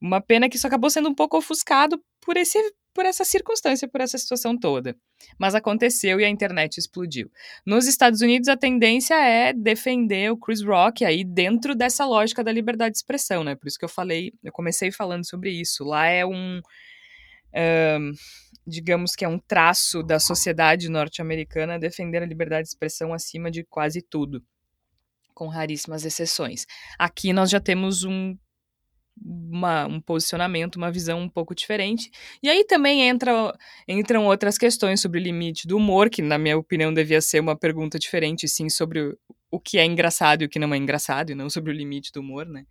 Uma 0.00 0.20
pena 0.20 0.48
que 0.48 0.56
isso 0.56 0.66
acabou 0.66 0.90
sendo 0.90 1.08
um 1.08 1.14
pouco 1.14 1.36
ofuscado 1.36 2.00
por 2.30 2.36
esse 2.36 2.56
por 2.94 3.04
essa 3.06 3.24
circunstância, 3.24 3.88
por 3.88 4.00
essa 4.00 4.16
situação 4.16 4.56
toda. 4.56 4.96
Mas 5.36 5.54
aconteceu 5.54 6.20
e 6.20 6.24
a 6.24 6.28
internet 6.28 6.78
explodiu. 6.78 7.30
Nos 7.66 7.86
Estados 7.88 8.20
Unidos, 8.20 8.48
a 8.48 8.56
tendência 8.56 9.14
é 9.14 9.52
defender 9.52 10.30
o 10.30 10.36
Chris 10.36 10.62
Rock 10.62 11.04
aí 11.04 11.24
dentro 11.24 11.74
dessa 11.74 12.04
lógica 12.04 12.44
da 12.44 12.52
liberdade 12.52 12.92
de 12.92 12.98
expressão, 12.98 13.42
né? 13.42 13.56
Por 13.56 13.66
isso 13.66 13.78
que 13.78 13.84
eu 13.84 13.88
falei, 13.88 14.32
eu 14.44 14.52
comecei 14.52 14.92
falando 14.92 15.28
sobre 15.28 15.50
isso. 15.50 15.82
Lá 15.82 16.06
é 16.06 16.24
um. 16.24 16.60
digamos 18.64 19.16
que 19.16 19.24
é 19.24 19.28
um 19.28 19.38
traço 19.38 20.00
da 20.00 20.20
sociedade 20.20 20.88
norte-americana 20.88 21.80
defender 21.80 22.22
a 22.22 22.26
liberdade 22.26 22.64
de 22.64 22.68
expressão 22.68 23.12
acima 23.12 23.50
de 23.50 23.64
quase 23.64 24.02
tudo, 24.02 24.40
com 25.34 25.48
raríssimas 25.48 26.04
exceções. 26.04 26.64
Aqui 26.96 27.32
nós 27.32 27.50
já 27.50 27.60
temos 27.60 28.04
um 28.04 28.36
uma, 29.24 29.86
um 29.86 30.00
posicionamento, 30.00 30.76
uma 30.76 30.90
visão 30.90 31.20
um 31.20 31.28
pouco 31.28 31.54
diferente. 31.54 32.10
E 32.42 32.48
aí 32.48 32.64
também 32.64 33.02
entra, 33.02 33.52
entram 33.86 34.26
outras 34.26 34.56
questões 34.56 35.00
sobre 35.00 35.20
o 35.20 35.22
limite 35.22 35.66
do 35.66 35.76
humor, 35.76 36.08
que 36.08 36.22
na 36.22 36.38
minha 36.38 36.56
opinião 36.56 36.92
devia 36.92 37.20
ser 37.20 37.40
uma 37.40 37.56
pergunta 37.56 37.98
diferente, 37.98 38.48
sim, 38.48 38.68
sobre 38.68 39.00
o, 39.00 39.18
o 39.50 39.60
que 39.60 39.78
é 39.78 39.84
engraçado 39.84 40.42
e 40.42 40.46
o 40.46 40.48
que 40.48 40.58
não 40.58 40.72
é 40.72 40.76
engraçado, 40.76 41.30
e 41.30 41.34
não 41.34 41.50
sobre 41.50 41.72
o 41.72 41.74
limite 41.76 42.10
do 42.12 42.20
humor, 42.20 42.46
né? 42.46 42.64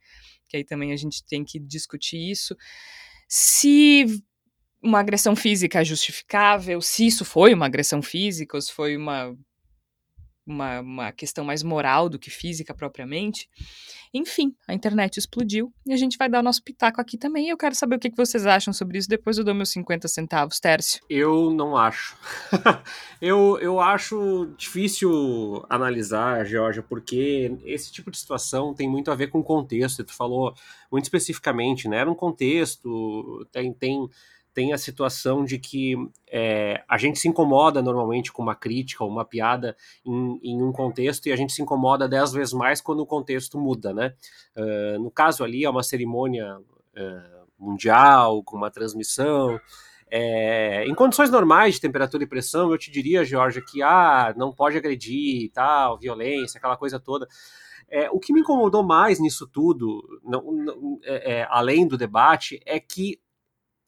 Que 0.48 0.58
aí 0.58 0.64
também 0.64 0.92
a 0.92 0.96
gente 0.98 1.24
tem 1.26 1.44
que 1.44 1.60
discutir 1.60 2.18
isso. 2.18 2.56
Se 3.28 4.06
uma 4.82 5.00
agressão 5.00 5.36
física 5.36 5.82
é 5.82 5.86
justificável, 5.86 6.82
se 6.82 7.06
isso 7.06 7.24
foi 7.26 7.54
uma 7.54 7.66
agressão 7.66 8.02
física, 8.02 8.58
ou 8.58 8.62
se 8.62 8.72
foi 8.72 8.98
uma 8.98 9.36
uma, 10.52 10.80
uma 10.82 11.12
questão 11.12 11.46
mais 11.46 11.64
moral 11.64 12.10
do 12.10 12.20
que 12.20 12.30
física 12.30 12.74
propriamente. 12.74 13.50
Enfim, 14.14 14.56
a 14.68 14.74
internet 14.74 15.18
explodiu 15.18 15.72
e 15.86 15.94
a 15.94 15.98
gente 15.98 16.18
vai 16.18 16.28
dar 16.28 16.40
o 16.40 16.44
nosso 16.44 16.64
pitaco 16.64 17.00
aqui 17.00 17.18
também. 17.18 17.50
Eu 17.50 17.58
quero 17.58 17.76
saber 17.76 17.96
o 17.96 18.00
que 18.00 18.10
vocês 18.16 18.46
acham 18.46 18.74
sobre 18.74 18.98
isso. 18.98 19.08
Depois 19.08 19.38
eu 19.38 19.44
dou 19.44 19.54
meus 19.54 19.70
50 19.70 20.08
centavos, 20.08 20.60
Tércio. 20.60 21.02
Eu 21.08 21.52
não 21.52 21.78
acho. 21.78 22.18
eu, 23.22 23.60
eu 23.62 23.80
acho 23.80 24.52
difícil 24.58 25.64
analisar, 25.70 26.44
Georgia, 26.46 26.82
porque 26.82 27.56
esse 27.64 27.92
tipo 27.92 28.10
de 28.10 28.18
situação 28.18 28.74
tem 28.74 28.90
muito 28.90 29.12
a 29.12 29.16
ver 29.16 29.28
com 29.28 29.44
contexto. 29.44 30.04
Tu 30.04 30.14
falou 30.14 30.56
muito 30.92 31.06
especificamente, 31.06 31.88
né? 31.88 31.98
Era 31.98 32.10
um 32.10 32.16
contexto, 32.16 33.48
tem. 33.52 33.72
tem 33.74 34.10
tem 34.60 34.74
a 34.74 34.78
situação 34.78 35.46
de 35.46 35.58
que 35.58 35.96
é, 36.28 36.84
a 36.86 36.98
gente 36.98 37.18
se 37.18 37.30
incomoda 37.30 37.82
normalmente 37.82 38.30
com 38.30 38.42
uma 38.42 38.54
crítica 38.54 39.06
ou 39.06 39.10
uma 39.10 39.24
piada 39.24 39.74
em, 40.06 40.38
em, 40.44 40.62
um 40.62 40.74
contexto 40.74 41.28
e 41.28 41.32
a 41.32 41.36
gente 41.38 41.54
se 41.54 41.62
incomoda 41.62 42.10
dez 42.10 42.34
vezes 42.34 42.54
mais 42.54 42.82
quando 42.82 43.00
o 43.00 43.06
contexto 43.06 43.58
muda, 43.58 43.94
né? 43.94 44.14
Uh, 44.58 45.00
no 45.00 45.10
caso 45.10 45.46
ali 45.46 45.64
é 45.64 45.70
uma 45.70 45.82
cerimônia 45.82 46.58
uh, 46.58 47.48
mundial, 47.58 48.44
com 48.44 48.58
uma 48.58 48.70
transmissão. 48.70 49.58
É, 50.12 50.84
em 50.86 50.94
condições 50.94 51.30
normais 51.30 51.76
de 51.76 51.82
temperatura 51.82 52.26
e 52.26 52.28
pressão, 52.28 52.70
eu 52.70 52.78
te 52.78 52.92
diria, 52.92 53.24
Georgia, 53.24 53.62
que 53.62 53.82
ah, 53.82 54.34
não 54.36 54.52
pode 54.52 54.78
agredir 54.78 55.42
e 55.42 55.50
tal, 55.50 55.98
violência, 55.98 56.58
aquela 56.58 56.76
coisa 56.76 57.00
toda. 57.00 57.26
É, 57.90 58.10
o 58.12 58.20
que 58.20 58.34
me 58.34 58.42
incomodou 58.42 58.84
mais 58.84 59.22
nisso 59.22 59.48
tudo, 59.48 60.20
não, 60.22 60.52
não, 60.52 61.00
é, 61.02 61.36
é 61.36 61.48
além 61.50 61.88
do 61.88 61.98
debate, 61.98 62.60
é 62.66 62.78
que 62.78 63.22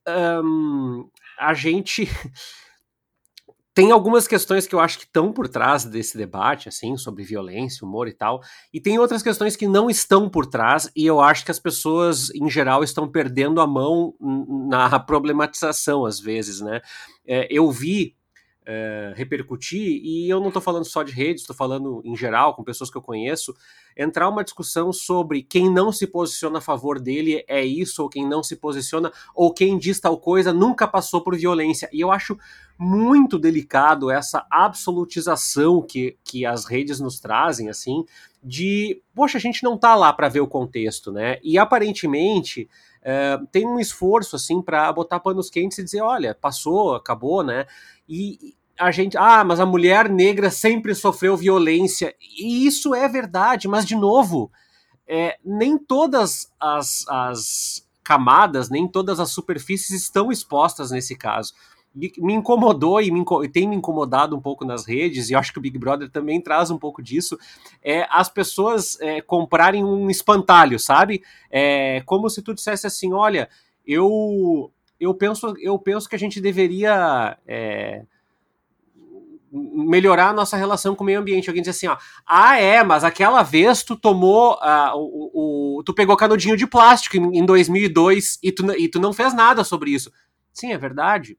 um, 0.08 1.10
a 1.40 1.54
gente 1.54 2.08
tem 3.74 3.92
algumas 3.92 4.28
questões 4.28 4.68
que 4.68 4.76
eu 4.76 4.80
acho 4.80 5.00
que 5.00 5.06
estão 5.06 5.32
por 5.32 5.48
trás 5.48 5.86
desse 5.86 6.18
debate, 6.18 6.68
assim, 6.68 6.98
sobre 6.98 7.24
violência, 7.24 7.86
humor 7.86 8.08
e 8.08 8.14
tal, 8.14 8.42
e 8.74 8.82
tem 8.82 9.00
outras 9.00 9.24
questões 9.24 9.56
que 9.56 9.68
não 9.68 9.90
estão 9.90 10.30
por 10.30 10.46
trás, 10.46 10.92
e 10.96 11.06
eu 11.06 11.22
acho 11.22 11.46
que 11.46 11.52
as 11.52 11.60
pessoas, 11.60 12.30
em 12.36 12.50
geral, 12.50 12.84
estão 12.84 13.08
perdendo 13.10 13.62
a 13.62 13.68
mão 13.68 14.14
na 14.70 15.00
problematização, 15.00 16.06
às 16.06 16.20
vezes, 16.20 16.60
né? 16.62 16.82
É, 17.26 17.48
eu 17.50 17.72
vi 17.72 18.16
é, 18.66 19.14
repercutir, 19.16 20.02
e 20.04 20.30
eu 20.30 20.40
não 20.40 20.48
estou 20.48 20.62
falando 20.62 20.86
só 20.86 21.02
de 21.02 21.12
redes, 21.12 21.42
estou 21.42 21.56
falando 21.56 22.02
em 22.06 22.16
geral, 22.16 22.54
com 22.54 22.64
pessoas 22.64 22.92
que 22.92 22.98
eu 22.98 23.02
conheço, 23.02 23.56
entrar 23.98 24.30
uma 24.30 24.44
discussão 24.44 24.94
sobre 24.94 25.42
quem 25.42 25.70
não 25.70 25.92
se 25.92 26.06
posiciona 26.06 26.60
a 26.60 26.62
favor 26.62 27.00
dele 27.00 27.44
é 27.48 27.64
isso, 27.64 28.04
ou 28.04 28.10
quem 28.10 28.28
não 28.28 28.44
se 28.44 28.56
posiciona, 28.56 29.12
ou 29.36 29.54
quem 29.54 29.78
diz 29.78 30.00
tal 30.00 30.18
coisa 30.18 30.54
nunca 30.54 30.88
passou 30.88 31.22
por 31.22 31.36
violência. 31.36 31.90
E 31.92 32.00
eu 32.02 32.12
acho 32.12 32.38
muito 32.78 33.38
delicado 33.38 34.10
essa 34.12 34.46
absolutização 34.50 35.82
que, 35.82 36.18
que 36.24 36.46
as 36.46 36.66
redes 36.66 37.00
nos 37.00 37.20
trazem, 37.20 37.70
assim, 37.70 38.06
de, 38.44 39.02
poxa, 39.14 39.38
a 39.38 39.42
gente 39.42 39.64
não 39.64 39.78
tá 39.78 39.96
lá 39.96 40.14
para 40.14 40.30
ver 40.30 40.40
o 40.40 40.48
contexto, 40.48 41.12
né? 41.12 41.38
E 41.44 41.58
aparentemente. 41.58 42.70
É, 43.04 43.40
tem 43.52 43.66
um 43.66 43.80
esforço 43.80 44.36
assim 44.36 44.62
para 44.62 44.94
botar 44.94 45.20
panos 45.20 45.50
quentes 45.50 45.80
e 45.80 45.84
dizer, 45.84 46.02
olha, 46.02 46.36
passou, 46.36 46.94
acabou, 46.94 47.44
né? 47.44 47.66
E, 48.14 48.56
a 48.78 48.92
gente, 48.92 49.18
ah, 49.18 49.42
mas 49.44 49.62
a 49.62 49.66
mulher 49.66 50.10
negra 50.10 50.52
sempre 50.52 50.94
sofreu 50.94 51.38
violência. 51.38 52.14
E 52.20 52.66
isso 52.66 52.94
é 52.94 53.08
verdade, 53.08 53.70
mas 53.70 53.86
de 53.86 53.96
novo, 53.96 54.52
é, 55.08 55.38
nem 55.46 55.78
todas 55.78 56.52
as, 56.60 57.08
as 57.08 57.88
camadas, 58.04 58.70
nem 58.70 58.86
todas 58.88 59.20
as 59.20 59.32
superfícies 59.32 60.02
estão 60.02 60.30
expostas 60.30 60.92
nesse 60.92 61.16
caso. 61.16 61.54
E 61.96 62.12
me 62.18 62.34
incomodou 62.34 63.00
e, 63.00 63.12
me, 63.12 63.24
e 63.44 63.48
tem 63.48 63.68
me 63.68 63.76
incomodado 63.78 64.36
um 64.36 64.42
pouco 64.42 64.66
nas 64.66 64.86
redes, 64.86 65.30
e 65.30 65.36
acho 65.36 65.54
que 65.54 65.60
o 65.60 65.62
Big 65.62 65.78
Brother 65.78 66.10
também 66.10 66.42
traz 66.42 66.70
um 66.70 66.78
pouco 66.78 67.02
disso, 67.02 67.38
é 67.82 68.08
as 68.10 68.30
pessoas 68.30 69.00
é, 69.00 69.22
comprarem 69.22 69.84
um 69.86 70.10
espantalho, 70.10 70.80
sabe? 70.80 71.24
É, 71.50 72.02
como 72.06 72.30
se 72.30 72.42
tu 72.42 72.54
dissesse 72.54 72.88
assim, 72.88 73.14
olha, 73.14 73.50
eu 73.86 74.72
eu 75.02 75.16
penso, 75.16 75.56
eu 75.60 75.80
penso 75.80 76.08
que 76.08 76.16
a 76.16 76.20
gente 76.20 76.40
deveria 76.40 77.36
é, 77.48 78.04
melhorar 79.52 80.30
a 80.30 80.34
nossa 80.34 80.56
relação 80.56 80.96
com 80.96 81.04
o 81.04 81.08
meio 81.08 81.20
ambiente. 81.20 81.50
Alguém 81.50 81.64
diz 81.64 81.76
assim, 81.76 81.88
ó, 81.88 81.98
ah, 82.26 82.60
é, 82.60 82.84
mas 82.84 83.04
aquela 83.04 83.42
vez 83.42 83.82
tu 83.82 83.96
tomou, 83.96 84.54
uh, 84.54 84.96
o, 84.96 85.80
o, 85.80 85.84
tu 85.84 85.92
pegou 85.92 86.16
canudinho 86.16 86.56
de 86.56 86.68
plástico 86.68 87.18
em, 87.18 87.40
em 87.40 87.46
2002 87.46 88.38
e 88.44 88.52
tu, 88.52 88.72
e 88.74 88.88
tu 88.88 89.00
não 89.00 89.12
fez 89.12 89.34
nada 89.34 89.64
sobre 89.64 89.90
isso. 89.90 90.12
Sim, 90.54 90.72
é 90.72 90.78
verdade. 90.78 91.36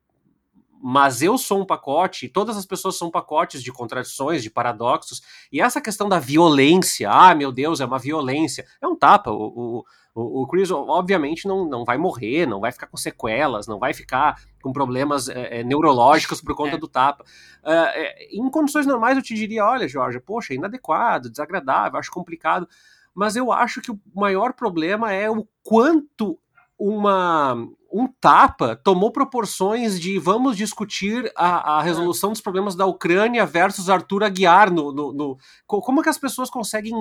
Mas 0.85 1.23
eu 1.23 1.39
sou 1.39 1.61
um 1.61 1.65
pacote, 1.65 2.29
todas 2.29 2.57
as 2.57 2.67
pessoas 2.67 2.99
são 2.99 3.09
pacotes 3.09 3.63
de 3.63 3.71
contradições, 3.71 4.43
de 4.43 4.51
paradoxos, 4.51 5.23
e 5.53 5.61
essa 5.61 5.81
questão 5.81 6.09
da 6.09 6.19
violência, 6.19 7.09
ah, 7.09 7.35
meu 7.37 7.53
Deus, 7.53 7.81
é 7.81 7.85
uma 7.85 8.01
violência, 8.01 8.67
é 8.81 8.89
um 8.89 8.97
tapa. 8.97 9.31
O, 9.31 9.85
o, 10.13 10.43
o, 10.43 10.47
Chris, 10.49 10.73
obviamente, 10.73 11.47
não, 11.47 11.65
não 11.69 11.85
vai 11.85 11.97
morrer, 11.97 12.47
não 12.47 12.59
vai 12.59 12.73
ficar 12.73 12.89
com 12.89 12.97
sequelas, 12.97 13.69
não 13.69 13.79
vai 13.79 13.95
ficar 13.95 14.43
com 14.61 14.73
problemas 14.73 15.29
é, 15.29 15.61
é 15.61 15.63
neurológicos 15.63 16.41
por 16.41 16.57
conta 16.57 16.75
é. 16.75 16.79
do 16.79 16.89
tapa. 16.89 17.25
Uh, 17.63 18.37
em 18.37 18.51
condições 18.51 18.85
normais, 18.85 19.17
eu 19.17 19.23
te 19.23 19.35
diria: 19.35 19.65
olha, 19.65 19.87
Jorge, 19.87 20.19
poxa, 20.19 20.53
inadequado, 20.53 21.31
desagradável, 21.31 21.99
acho 21.99 22.11
complicado. 22.11 22.69
Mas 23.15 23.37
eu 23.37 23.53
acho 23.53 23.81
que 23.81 23.93
o 23.93 24.01
maior 24.15 24.53
problema 24.53 25.13
é 25.13 25.31
o 25.31 25.47
quanto 25.63 26.39
uma, 26.79 27.55
um 27.93 28.07
tapa 28.07 28.75
tomou 28.75 29.13
proporções 29.13 30.01
de 30.01 30.19
vamos 30.19 30.57
discutir 30.57 31.31
a, 31.37 31.79
a 31.79 31.83
resolução 31.83 32.31
dos 32.31 32.41
problemas 32.41 32.75
da 32.75 32.87
Ucrânia 32.87 33.45
versus 33.45 33.91
Arthur 33.91 34.25
Aguiar 34.25 34.73
no, 34.73 34.93
no, 34.93 35.13
no, 35.13 35.39
como 35.67 36.03
que 36.03 36.09
as 36.09 36.19
pessoas 36.19 36.49
conseguem 36.49 36.93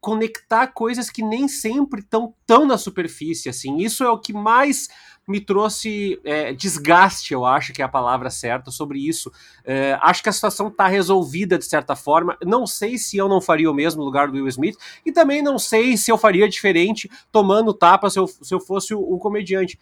conectar 0.00 0.68
coisas 0.68 1.10
que 1.10 1.22
nem 1.22 1.48
sempre 1.48 2.00
estão 2.00 2.32
tão 2.46 2.64
na 2.64 2.78
superfície, 2.78 3.48
assim. 3.48 3.78
Isso 3.78 4.04
é 4.04 4.08
o 4.08 4.20
que 4.20 4.32
mais 4.32 4.88
me 5.26 5.40
trouxe 5.40 6.20
é, 6.24 6.52
desgaste, 6.52 7.34
eu 7.34 7.44
acho 7.44 7.72
que 7.72 7.82
é 7.82 7.84
a 7.84 7.88
palavra 7.88 8.30
certa, 8.30 8.70
sobre 8.70 9.00
isso. 9.00 9.32
É, 9.64 9.98
acho 10.00 10.22
que 10.22 10.28
a 10.28 10.32
situação 10.32 10.68
está 10.68 10.86
resolvida 10.86 11.58
de 11.58 11.64
certa 11.64 11.96
forma. 11.96 12.38
Não 12.44 12.66
sei 12.66 12.96
se 12.96 13.16
eu 13.16 13.28
não 13.28 13.40
faria 13.40 13.68
o 13.68 13.74
mesmo 13.74 14.04
lugar 14.04 14.28
do 14.28 14.34
Will 14.34 14.46
Smith, 14.46 14.76
e 15.04 15.10
também 15.10 15.42
não 15.42 15.58
sei 15.58 15.96
se 15.96 16.12
eu 16.12 16.16
faria 16.16 16.48
diferente 16.48 17.10
tomando 17.32 17.74
tapa 17.74 18.08
se 18.08 18.20
eu, 18.20 18.28
se 18.28 18.54
eu 18.54 18.60
fosse 18.60 18.94
o, 18.94 19.00
o 19.00 19.18
comediante. 19.18 19.76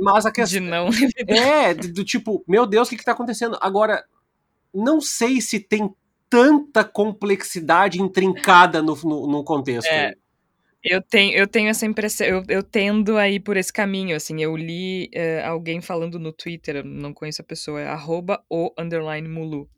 Mas 0.00 0.26
a 0.26 0.32
questão. 0.32 0.60
De 0.60 0.66
não. 0.66 0.88
É, 1.28 1.74
do 1.74 2.04
tipo, 2.04 2.44
meu 2.46 2.66
Deus, 2.66 2.88
o 2.88 2.90
que, 2.90 2.96
está 2.96 3.12
acontecendo? 3.12 3.58
Agora, 3.60 4.04
não 4.72 5.00
sei 5.00 5.40
se 5.40 5.60
tem 5.60 5.94
tanta 6.28 6.84
complexidade 6.84 8.00
intrincada 8.00 8.82
no, 8.82 8.96
no, 9.04 9.26
no 9.26 9.44
contexto. 9.44 9.88
É, 9.88 10.14
eu 10.84 11.00
tenho, 11.00 11.34
eu 11.34 11.46
tenho 11.46 11.70
essa 11.70 11.86
impressão, 11.86 12.26
eu, 12.26 12.44
eu 12.48 12.62
tendo 12.62 13.16
a 13.16 13.28
ir 13.28 13.40
por 13.40 13.56
esse 13.56 13.72
caminho, 13.72 14.14
assim, 14.14 14.42
eu 14.42 14.54
li 14.54 15.10
uh, 15.14 15.46
alguém 15.46 15.80
falando 15.80 16.18
no 16.18 16.30
Twitter, 16.30 16.76
eu 16.76 16.84
não 16.84 17.14
conheço 17.14 17.40
a 17.40 17.44
pessoa, 17.44 17.80
é 17.80 17.86
arroba 17.86 18.44
o 18.50 18.70
underline 18.78 19.26
mulu. 19.26 19.68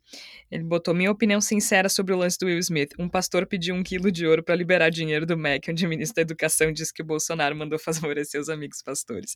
Ele 0.51 0.65
botou 0.65 0.95
minha 0.95 1.11
opinião 1.11 1.41
sincera 1.41 1.89
sobre 1.89 2.13
o 2.13 2.17
lance 2.17 2.39
do 2.39 2.47
Will 2.47 2.59
Smith. 2.59 2.93
Um 2.99 3.09
pastor 3.09 3.47
pediu 3.47 3.75
um 3.75 3.83
quilo 3.83 4.11
de 4.11 4.27
ouro 4.27 4.43
para 4.43 4.55
liberar 4.55 4.91
dinheiro 4.91 5.27
do 5.27 5.37
MEC, 5.37 5.71
onde 5.71 5.87
o 5.87 5.89
ministro 5.89 6.17
da 6.17 6.23
Educação 6.23 6.73
disse 6.73 6.93
que 6.93 7.03
o 7.03 7.07
Bolsonaro 7.07 7.55
mandou 7.55 7.79
favorecer 7.79 8.41
os 8.41 8.49
amigos 8.49 8.83
pastores. 8.83 9.35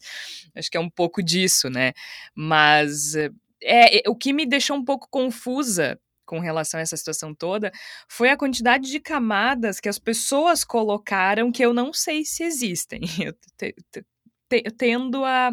Acho 0.54 0.70
que 0.70 0.76
é 0.76 0.80
um 0.80 0.90
pouco 0.90 1.22
disso, 1.22 1.68
né? 1.70 1.92
Mas 2.34 3.14
é, 3.14 3.30
é 3.62 4.02
o 4.08 4.14
que 4.14 4.32
me 4.32 4.46
deixou 4.46 4.76
um 4.76 4.84
pouco 4.84 5.08
confusa 5.10 5.98
com 6.30 6.38
relação 6.38 6.78
a 6.78 6.82
essa 6.82 6.96
situação 6.96 7.34
toda 7.34 7.72
foi 8.08 8.30
a 8.30 8.36
quantidade 8.36 8.88
de 8.88 9.00
camadas 9.00 9.80
que 9.80 9.88
as 9.88 9.98
pessoas 9.98 10.62
colocaram 10.62 11.50
que 11.50 11.64
eu 11.64 11.74
não 11.74 11.92
sei 11.92 12.24
se 12.24 12.44
existem. 12.44 13.00
Eu 13.20 13.32
te, 13.58 13.74
te, 13.90 14.04
te, 14.48 14.62
tendo 14.78 15.24
a, 15.24 15.50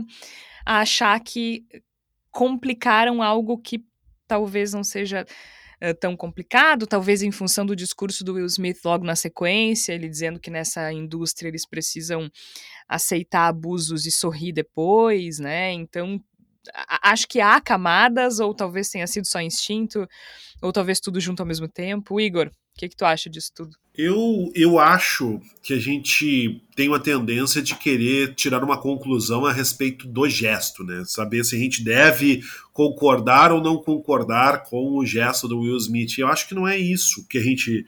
a 0.63 0.81
achar 0.81 1.19
que 1.19 1.65
complicaram 2.29 3.23
algo 3.23 3.57
que 3.57 3.83
talvez 4.27 4.71
não 4.71 4.83
seja 4.83 5.25
uh, 5.83 5.95
tão 5.99 6.15
complicado, 6.15 6.85
talvez 6.85 7.23
em 7.23 7.31
função 7.31 7.65
do 7.65 7.75
discurso 7.75 8.23
do 8.23 8.33
Will 8.33 8.45
Smith 8.45 8.77
logo 8.85 9.03
na 9.03 9.15
sequência, 9.15 9.93
ele 9.93 10.07
dizendo 10.07 10.39
que 10.39 10.51
nessa 10.51 10.93
indústria 10.93 11.49
eles 11.49 11.67
precisam 11.67 12.29
aceitar 12.87 13.47
abusos 13.47 14.05
e 14.05 14.11
sorrir 14.11 14.53
depois, 14.53 15.39
né? 15.39 15.71
Então 15.71 16.21
acho 16.73 17.27
que 17.27 17.39
há 17.39 17.59
camadas, 17.59 18.39
ou 18.39 18.53
talvez 18.53 18.89
tenha 18.89 19.07
sido 19.07 19.25
só 19.25 19.41
instinto, 19.41 20.07
ou 20.61 20.71
talvez 20.71 20.99
tudo 20.99 21.19
junto 21.19 21.41
ao 21.41 21.45
mesmo 21.45 21.67
tempo. 21.67 22.19
Igor, 22.19 22.47
o 22.47 22.79
que, 22.79 22.89
que 22.89 22.95
tu 22.95 23.05
acha 23.05 23.29
disso 23.29 23.51
tudo? 23.55 23.71
Eu, 23.97 24.51
eu 24.53 24.77
acho 24.77 25.39
que 25.63 25.73
a 25.73 25.79
gente 25.79 26.61
tem 26.75 26.87
uma 26.87 26.99
tendência 26.99 27.59
de 27.63 27.73
querer 27.73 28.35
tirar 28.35 28.63
uma 28.63 28.79
conclusão 28.79 29.43
a 29.43 29.51
respeito 29.51 30.07
do 30.07 30.29
gesto, 30.29 30.83
né? 30.83 31.03
Saber 31.03 31.43
se 31.43 31.55
a 31.55 31.59
gente 31.59 31.83
deve 31.83 32.43
concordar 32.71 33.51
ou 33.51 33.59
não 33.59 33.77
concordar 33.77 34.63
com 34.65 34.99
o 34.99 35.03
gesto 35.03 35.47
do 35.47 35.61
Will 35.61 35.77
Smith. 35.77 36.19
Eu 36.19 36.27
acho 36.27 36.47
que 36.47 36.53
não 36.53 36.67
é 36.67 36.77
isso 36.77 37.27
que 37.27 37.39
a 37.39 37.41
gente. 37.41 37.83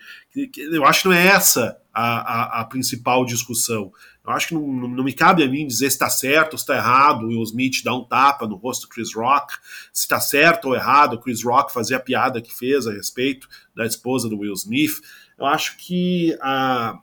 Eu 0.57 0.83
acho 0.83 1.03
que 1.03 1.07
não 1.09 1.15
é 1.15 1.27
essa 1.27 1.77
a, 1.93 2.59
a, 2.59 2.61
a 2.61 2.65
principal 2.65 3.23
discussão. 3.23 3.91
Eu 4.29 4.35
acho 4.35 4.49
que 4.49 4.53
não, 4.53 4.61
não, 4.61 5.03
me 5.03 5.11
cabe 5.11 5.43
a 5.43 5.47
mim 5.47 5.65
dizer 5.65 5.89
se 5.89 5.95
está 5.95 6.07
certo 6.07 6.53
ou 6.53 6.59
se 6.59 6.63
está 6.63 6.75
errado 6.75 7.23
o 7.23 7.29
Will 7.29 7.41
Smith 7.41 7.83
dar 7.83 7.95
um 7.95 8.03
tapa 8.03 8.45
no 8.45 8.57
rosto 8.57 8.83
do 8.83 8.89
Chris 8.89 9.15
Rock, 9.15 9.55
se 9.91 10.03
está 10.03 10.19
certo 10.19 10.65
ou 10.65 10.75
errado 10.75 11.13
o 11.13 11.19
Chris 11.19 11.43
Rock 11.43 11.73
fazer 11.73 11.95
a 11.95 11.99
piada 11.99 12.39
que 12.39 12.55
fez 12.55 12.85
a 12.85 12.93
respeito 12.93 13.49
da 13.75 13.87
esposa 13.87 14.29
do 14.29 14.37
Will 14.37 14.53
Smith. 14.53 15.01
Eu 15.35 15.47
acho 15.47 15.77
que 15.77 16.37
a, 16.41 16.99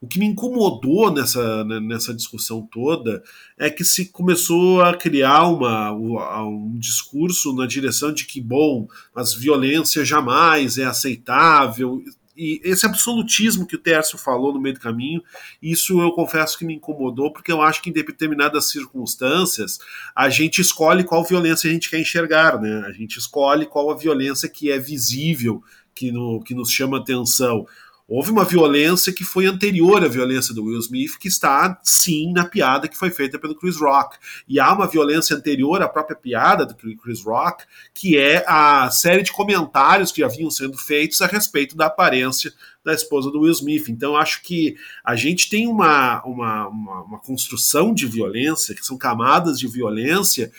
o 0.00 0.08
que 0.08 0.18
me 0.18 0.26
incomodou 0.26 1.12
nessa, 1.12 1.62
né, 1.64 1.78
nessa 1.78 2.12
discussão 2.12 2.62
toda 2.62 3.22
é 3.56 3.70
que 3.70 3.84
se 3.84 4.06
começou 4.06 4.82
a 4.82 4.96
criar 4.96 5.46
uma, 5.46 5.92
um 5.92 6.76
discurso 6.80 7.54
na 7.54 7.64
direção 7.64 8.12
de 8.12 8.26
que, 8.26 8.40
bom, 8.40 8.88
as 9.14 9.34
violência 9.34 10.04
jamais 10.04 10.78
é 10.78 10.84
aceitável 10.84 12.02
e 12.40 12.58
esse 12.64 12.86
absolutismo 12.86 13.66
que 13.66 13.76
o 13.76 13.78
Tércio 13.78 14.16
falou 14.16 14.54
no 14.54 14.58
meio 14.58 14.74
do 14.74 14.80
caminho, 14.80 15.22
isso 15.60 16.00
eu 16.00 16.10
confesso 16.12 16.56
que 16.56 16.64
me 16.64 16.76
incomodou, 16.76 17.30
porque 17.30 17.52
eu 17.52 17.60
acho 17.60 17.82
que 17.82 17.90
em 17.90 17.92
determinadas 17.92 18.70
circunstâncias 18.70 19.78
a 20.16 20.30
gente 20.30 20.58
escolhe 20.58 21.04
qual 21.04 21.22
violência 21.22 21.68
a 21.68 21.72
gente 21.72 21.90
quer 21.90 22.00
enxergar, 22.00 22.58
né? 22.58 22.82
A 22.86 22.92
gente 22.92 23.18
escolhe 23.18 23.66
qual 23.66 23.90
a 23.90 23.94
violência 23.94 24.48
que 24.48 24.72
é 24.72 24.78
visível, 24.78 25.62
que, 25.94 26.10
no, 26.10 26.42
que 26.42 26.54
nos 26.54 26.70
chama 26.70 26.96
atenção. 26.96 27.66
Houve 28.12 28.32
uma 28.32 28.44
violência 28.44 29.12
que 29.12 29.22
foi 29.22 29.46
anterior 29.46 30.04
à 30.04 30.08
violência 30.08 30.52
do 30.52 30.64
Will 30.64 30.80
Smith, 30.80 31.16
que 31.16 31.28
está, 31.28 31.78
sim, 31.84 32.32
na 32.32 32.44
piada 32.44 32.88
que 32.88 32.98
foi 32.98 33.08
feita 33.08 33.38
pelo 33.38 33.54
Chris 33.54 33.76
Rock. 33.76 34.18
E 34.48 34.58
há 34.58 34.72
uma 34.72 34.88
violência 34.88 35.36
anterior 35.36 35.80
à 35.80 35.88
própria 35.88 36.16
piada 36.16 36.66
do 36.66 36.74
Chris 36.74 37.22
Rock, 37.24 37.64
que 37.94 38.18
é 38.18 38.44
a 38.48 38.90
série 38.90 39.22
de 39.22 39.30
comentários 39.30 40.10
que 40.10 40.24
haviam 40.24 40.50
sendo 40.50 40.76
feitos 40.76 41.22
a 41.22 41.26
respeito 41.28 41.76
da 41.76 41.86
aparência 41.86 42.52
da 42.84 42.92
esposa 42.92 43.30
do 43.30 43.42
Will 43.42 43.52
Smith. 43.52 43.88
Então, 43.88 44.16
acho 44.16 44.42
que 44.42 44.74
a 45.04 45.14
gente 45.14 45.48
tem 45.48 45.68
uma, 45.68 46.20
uma, 46.24 46.66
uma, 46.66 47.02
uma 47.04 47.18
construção 47.20 47.94
de 47.94 48.08
violência, 48.08 48.74
que 48.74 48.84
são 48.84 48.98
camadas 48.98 49.56
de 49.56 49.68
violência 49.68 50.50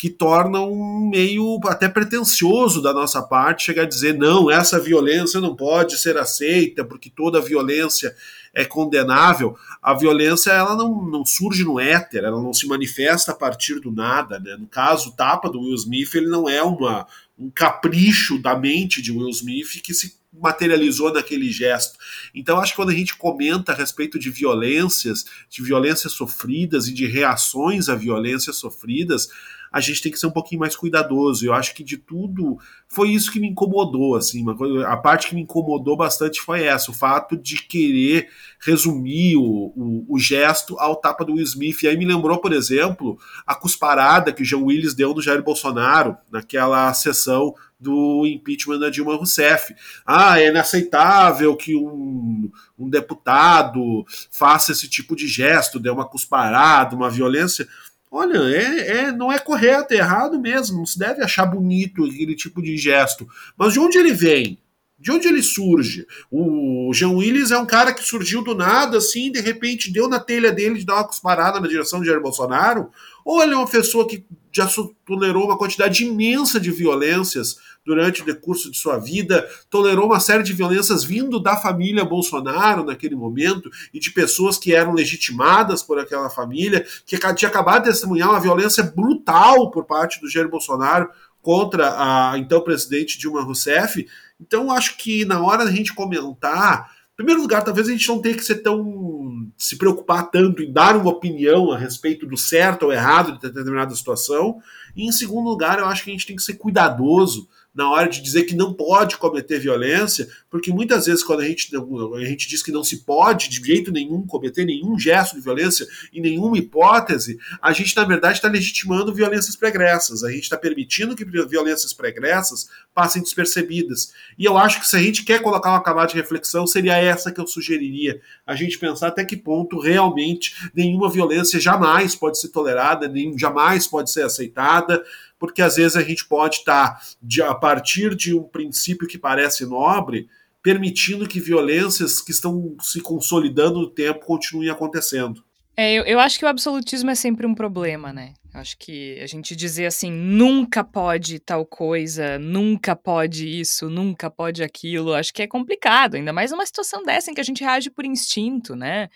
que 0.00 0.08
tornam 0.08 0.74
meio 1.10 1.60
até 1.66 1.86
pretencioso 1.86 2.80
da 2.80 2.90
nossa 2.90 3.20
parte 3.20 3.64
chegar 3.64 3.82
a 3.82 3.86
dizer 3.86 4.16
não, 4.16 4.50
essa 4.50 4.80
violência 4.80 5.42
não 5.42 5.54
pode 5.54 5.98
ser 5.98 6.16
aceita 6.16 6.82
porque 6.82 7.10
toda 7.10 7.38
violência 7.38 8.16
é 8.54 8.64
condenável. 8.64 9.54
A 9.82 9.92
violência 9.92 10.52
ela 10.52 10.74
não, 10.74 11.04
não 11.04 11.22
surge 11.26 11.64
no 11.64 11.78
éter, 11.78 12.24
ela 12.24 12.40
não 12.40 12.54
se 12.54 12.66
manifesta 12.66 13.32
a 13.32 13.34
partir 13.34 13.78
do 13.78 13.92
nada. 13.92 14.40
Né? 14.40 14.56
No 14.58 14.66
caso, 14.66 15.10
o 15.10 15.12
tapa 15.12 15.50
do 15.50 15.60
Will 15.60 15.74
Smith 15.74 16.14
ele 16.14 16.28
não 16.28 16.48
é 16.48 16.62
uma, 16.62 17.06
um 17.38 17.50
capricho 17.50 18.40
da 18.40 18.58
mente 18.58 19.02
de 19.02 19.12
Will 19.12 19.28
Smith 19.28 19.82
que 19.82 19.92
se 19.92 20.18
materializou 20.32 21.12
naquele 21.12 21.52
gesto. 21.52 21.98
Então 22.34 22.58
acho 22.58 22.72
que 22.72 22.76
quando 22.76 22.88
a 22.88 22.94
gente 22.94 23.16
comenta 23.16 23.72
a 23.72 23.74
respeito 23.74 24.18
de 24.18 24.30
violências, 24.30 25.26
de 25.50 25.62
violências 25.62 26.14
sofridas 26.14 26.88
e 26.88 26.94
de 26.94 27.06
reações 27.06 27.90
a 27.90 27.94
violências 27.94 28.56
sofridas, 28.56 29.28
a 29.72 29.80
gente 29.80 30.02
tem 30.02 30.10
que 30.10 30.18
ser 30.18 30.26
um 30.26 30.32
pouquinho 30.32 30.60
mais 30.60 30.74
cuidadoso. 30.74 31.46
Eu 31.46 31.54
acho 31.54 31.74
que 31.74 31.84
de 31.84 31.96
tudo 31.96 32.58
foi 32.88 33.10
isso 33.10 33.30
que 33.30 33.38
me 33.38 33.48
incomodou, 33.48 34.16
assim, 34.16 34.44
coisa, 34.54 34.86
a 34.88 34.96
parte 34.96 35.28
que 35.28 35.34
me 35.34 35.42
incomodou 35.42 35.96
bastante 35.96 36.40
foi 36.40 36.64
essa, 36.64 36.90
o 36.90 36.94
fato 36.94 37.36
de 37.36 37.62
querer 37.62 38.28
resumir 38.60 39.36
o, 39.36 39.72
o, 39.76 40.06
o 40.08 40.18
gesto 40.18 40.78
ao 40.78 40.96
tapa 40.96 41.24
do 41.24 41.34
Will 41.34 41.44
Smith. 41.44 41.82
E 41.82 41.88
aí 41.88 41.96
me 41.96 42.04
lembrou, 42.04 42.38
por 42.38 42.52
exemplo, 42.52 43.18
a 43.46 43.54
cusparada 43.54 44.32
que 44.32 44.42
o 44.42 44.44
Jean 44.44 44.58
Willis 44.64 44.94
deu 44.94 45.14
no 45.14 45.22
Jair 45.22 45.42
Bolsonaro 45.42 46.16
naquela 46.30 46.92
sessão 46.92 47.54
do 47.80 48.26
impeachment 48.26 48.78
da 48.78 48.90
Dilma 48.90 49.16
Rousseff. 49.16 49.74
Ah, 50.04 50.38
é 50.38 50.48
inaceitável 50.48 51.56
que 51.56 51.74
um, 51.74 52.50
um 52.78 52.90
deputado 52.90 54.04
faça 54.30 54.72
esse 54.72 54.88
tipo 54.88 55.16
de 55.16 55.26
gesto, 55.26 55.80
dê 55.80 55.88
uma 55.88 56.06
cusparada, 56.06 56.94
uma 56.94 57.08
violência. 57.08 57.66
Olha, 58.10 58.38
é, 58.38 58.88
é, 58.88 59.12
não 59.12 59.30
é 59.30 59.38
correto, 59.38 59.94
é 59.94 59.98
errado 59.98 60.40
mesmo. 60.40 60.78
Não 60.78 60.86
se 60.86 60.98
deve 60.98 61.22
achar 61.22 61.46
bonito 61.46 62.04
aquele 62.04 62.34
tipo 62.34 62.60
de 62.60 62.76
gesto. 62.76 63.28
Mas 63.56 63.74
de 63.74 63.78
onde 63.78 63.98
ele 63.98 64.12
vem? 64.12 64.58
De 65.00 65.10
onde 65.10 65.26
ele 65.26 65.42
surge? 65.42 66.06
O 66.30 66.92
Jean 66.92 67.12
Willis 67.12 67.50
é 67.50 67.58
um 67.58 67.64
cara 67.64 67.94
que 67.94 68.04
surgiu 68.04 68.44
do 68.44 68.54
nada, 68.54 68.98
assim, 68.98 69.32
de 69.32 69.40
repente 69.40 69.90
deu 69.90 70.06
na 70.06 70.20
telha 70.20 70.52
dele 70.52 70.78
de 70.78 70.84
dar 70.84 70.96
uma 70.96 71.08
cusparada 71.08 71.58
na 71.58 71.66
direção 71.66 72.00
de 72.00 72.06
Jair 72.06 72.20
Bolsonaro? 72.20 72.90
Ou 73.24 73.42
ele 73.42 73.54
é 73.54 73.56
uma 73.56 73.66
pessoa 73.66 74.06
que 74.06 74.26
já 74.52 74.68
tolerou 75.06 75.46
uma 75.46 75.56
quantidade 75.56 76.04
imensa 76.04 76.60
de 76.60 76.70
violências 76.70 77.56
durante 77.84 78.20
o 78.20 78.24
decurso 78.26 78.70
de 78.70 78.76
sua 78.76 78.98
vida, 78.98 79.48
tolerou 79.70 80.04
uma 80.04 80.20
série 80.20 80.42
de 80.42 80.52
violências 80.52 81.02
vindo 81.02 81.40
da 81.40 81.56
família 81.56 82.04
Bolsonaro 82.04 82.84
naquele 82.84 83.14
momento 83.14 83.70
e 83.94 83.98
de 83.98 84.10
pessoas 84.10 84.58
que 84.58 84.74
eram 84.74 84.92
legitimadas 84.92 85.82
por 85.82 85.98
aquela 85.98 86.28
família, 86.28 86.84
que 87.06 87.18
tinha 87.34 87.48
acabado 87.48 87.84
de 87.84 87.90
testemunhar 87.90 88.28
uma 88.28 88.40
violência 88.40 88.82
brutal 88.82 89.70
por 89.70 89.86
parte 89.86 90.20
do 90.20 90.28
Jair 90.28 90.48
Bolsonaro 90.48 91.08
contra 91.40 91.94
a 91.96 92.38
então 92.38 92.60
presidente 92.60 93.18
Dilma 93.18 93.42
Rousseff. 93.42 94.06
Então, 94.40 94.70
acho 94.70 94.96
que 94.96 95.24
na 95.24 95.42
hora 95.42 95.64
da 95.64 95.70
gente 95.70 95.94
comentar 95.94 96.90
em 97.12 97.16
primeiro 97.22 97.42
lugar, 97.42 97.62
talvez 97.62 97.86
a 97.86 97.92
gente 97.92 98.08
não 98.08 98.18
tenha 98.18 98.34
que 98.34 98.44
ser 98.44 98.62
tão. 98.62 99.50
se 99.58 99.76
preocupar 99.76 100.30
tanto 100.30 100.62
em 100.62 100.72
dar 100.72 100.96
uma 100.96 101.10
opinião 101.10 101.70
a 101.70 101.76
respeito 101.76 102.26
do 102.26 102.36
certo 102.36 102.84
ou 102.84 102.92
errado 102.92 103.32
de 103.32 103.40
determinada 103.40 103.94
situação. 103.94 104.58
E 104.96 105.06
em 105.06 105.12
segundo 105.12 105.46
lugar, 105.46 105.78
eu 105.78 105.84
acho 105.84 106.02
que 106.02 106.10
a 106.10 106.14
gente 106.14 106.26
tem 106.26 106.34
que 106.34 106.42
ser 106.42 106.54
cuidadoso 106.54 107.46
na 107.74 107.90
hora 107.90 108.08
de 108.08 108.20
dizer 108.20 108.44
que 108.44 108.54
não 108.54 108.74
pode 108.74 109.16
cometer 109.16 109.58
violência, 109.58 110.28
porque 110.50 110.72
muitas 110.72 111.06
vezes 111.06 111.22
quando 111.22 111.40
a 111.40 111.44
gente, 111.44 111.70
a 111.76 112.24
gente 112.24 112.48
diz 112.48 112.62
que 112.62 112.72
não 112.72 112.82
se 112.82 112.98
pode 113.04 113.48
de 113.48 113.64
jeito 113.64 113.92
nenhum 113.92 114.26
cometer 114.26 114.64
nenhum 114.64 114.98
gesto 114.98 115.36
de 115.36 115.40
violência 115.40 115.86
em 116.12 116.20
nenhuma 116.20 116.58
hipótese, 116.58 117.38
a 117.62 117.72
gente 117.72 117.96
na 117.96 118.04
verdade 118.04 118.38
está 118.38 118.48
legitimando 118.48 119.14
violências 119.14 119.54
pregressas, 119.54 120.24
a 120.24 120.30
gente 120.30 120.42
está 120.42 120.56
permitindo 120.56 121.14
que 121.14 121.24
violências 121.24 121.92
pregressas 121.92 122.68
passem 122.92 123.22
despercebidas. 123.22 124.12
E 124.36 124.44
eu 124.44 124.58
acho 124.58 124.80
que 124.80 124.88
se 124.88 124.96
a 124.96 125.00
gente 125.00 125.24
quer 125.24 125.40
colocar 125.40 125.70
uma 125.70 125.82
camada 125.82 126.08
de 126.08 126.16
reflexão, 126.16 126.66
seria 126.66 126.96
essa 126.96 127.30
que 127.30 127.40
eu 127.40 127.46
sugeriria, 127.46 128.20
a 128.46 128.54
gente 128.54 128.78
pensar 128.78 129.08
até 129.08 129.24
que 129.24 129.36
ponto 129.36 129.78
realmente 129.78 130.70
nenhuma 130.74 131.08
violência 131.08 131.60
jamais 131.60 132.16
pode 132.16 132.38
ser 132.38 132.48
tolerada, 132.48 133.06
nem 133.08 133.38
jamais 133.38 133.86
pode 133.86 134.10
ser 134.10 134.22
aceitada, 134.22 135.02
porque 135.40 135.62
às 135.62 135.76
vezes 135.76 135.96
a 135.96 136.02
gente 136.02 136.26
pode 136.26 136.56
estar, 136.56 137.00
tá, 137.00 137.50
a 137.50 137.54
partir 137.54 138.14
de 138.14 138.34
um 138.34 138.42
princípio 138.42 139.08
que 139.08 139.18
parece 139.18 139.64
nobre, 139.64 140.28
permitindo 140.62 141.26
que 141.26 141.40
violências 141.40 142.20
que 142.20 142.30
estão 142.30 142.76
se 142.80 143.00
consolidando 143.00 143.80
no 143.80 143.90
tempo 143.90 144.26
continuem 144.26 144.68
acontecendo. 144.68 145.42
É, 145.74 145.94
eu, 145.94 146.04
eu 146.04 146.20
acho 146.20 146.38
que 146.38 146.44
o 146.44 146.48
absolutismo 146.48 147.10
é 147.10 147.14
sempre 147.14 147.46
um 147.46 147.54
problema, 147.54 148.12
né? 148.12 148.34
Acho 148.52 148.76
que 148.76 149.18
a 149.20 149.26
gente 149.26 149.56
dizer 149.56 149.86
assim, 149.86 150.12
nunca 150.12 150.84
pode 150.84 151.38
tal 151.38 151.64
coisa, 151.64 152.38
nunca 152.38 152.94
pode 152.94 153.48
isso, 153.48 153.88
nunca 153.88 154.28
pode 154.28 154.62
aquilo, 154.62 155.14
acho 155.14 155.32
que 155.32 155.42
é 155.42 155.46
complicado, 155.46 156.16
ainda 156.16 156.34
mais 156.34 156.50
numa 156.50 156.66
situação 156.66 157.02
dessa 157.02 157.30
em 157.30 157.34
que 157.34 157.40
a 157.40 157.44
gente 157.44 157.64
reage 157.64 157.88
por 157.88 158.04
instinto, 158.04 158.76
né? 158.76 159.08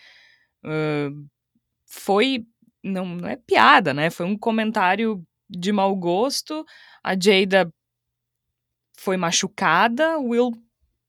Uh, 0.63 1.27
foi. 1.85 2.45
Não, 2.83 3.05
não 3.05 3.29
é 3.29 3.35
piada, 3.35 3.93
né? 3.93 4.09
Foi 4.09 4.25
um 4.25 4.37
comentário 4.37 5.23
de 5.49 5.71
mau 5.71 5.95
gosto. 5.95 6.65
A 7.03 7.15
Jada 7.19 7.69
foi 8.97 9.17
machucada, 9.17 10.17
Will 10.19 10.51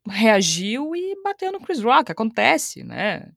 reagiu 0.08 0.94
e 0.94 1.20
bateu 1.22 1.52
no 1.52 1.60
Chris 1.60 1.80
Rock. 1.82 2.12
Acontece, 2.12 2.84
né? 2.84 3.28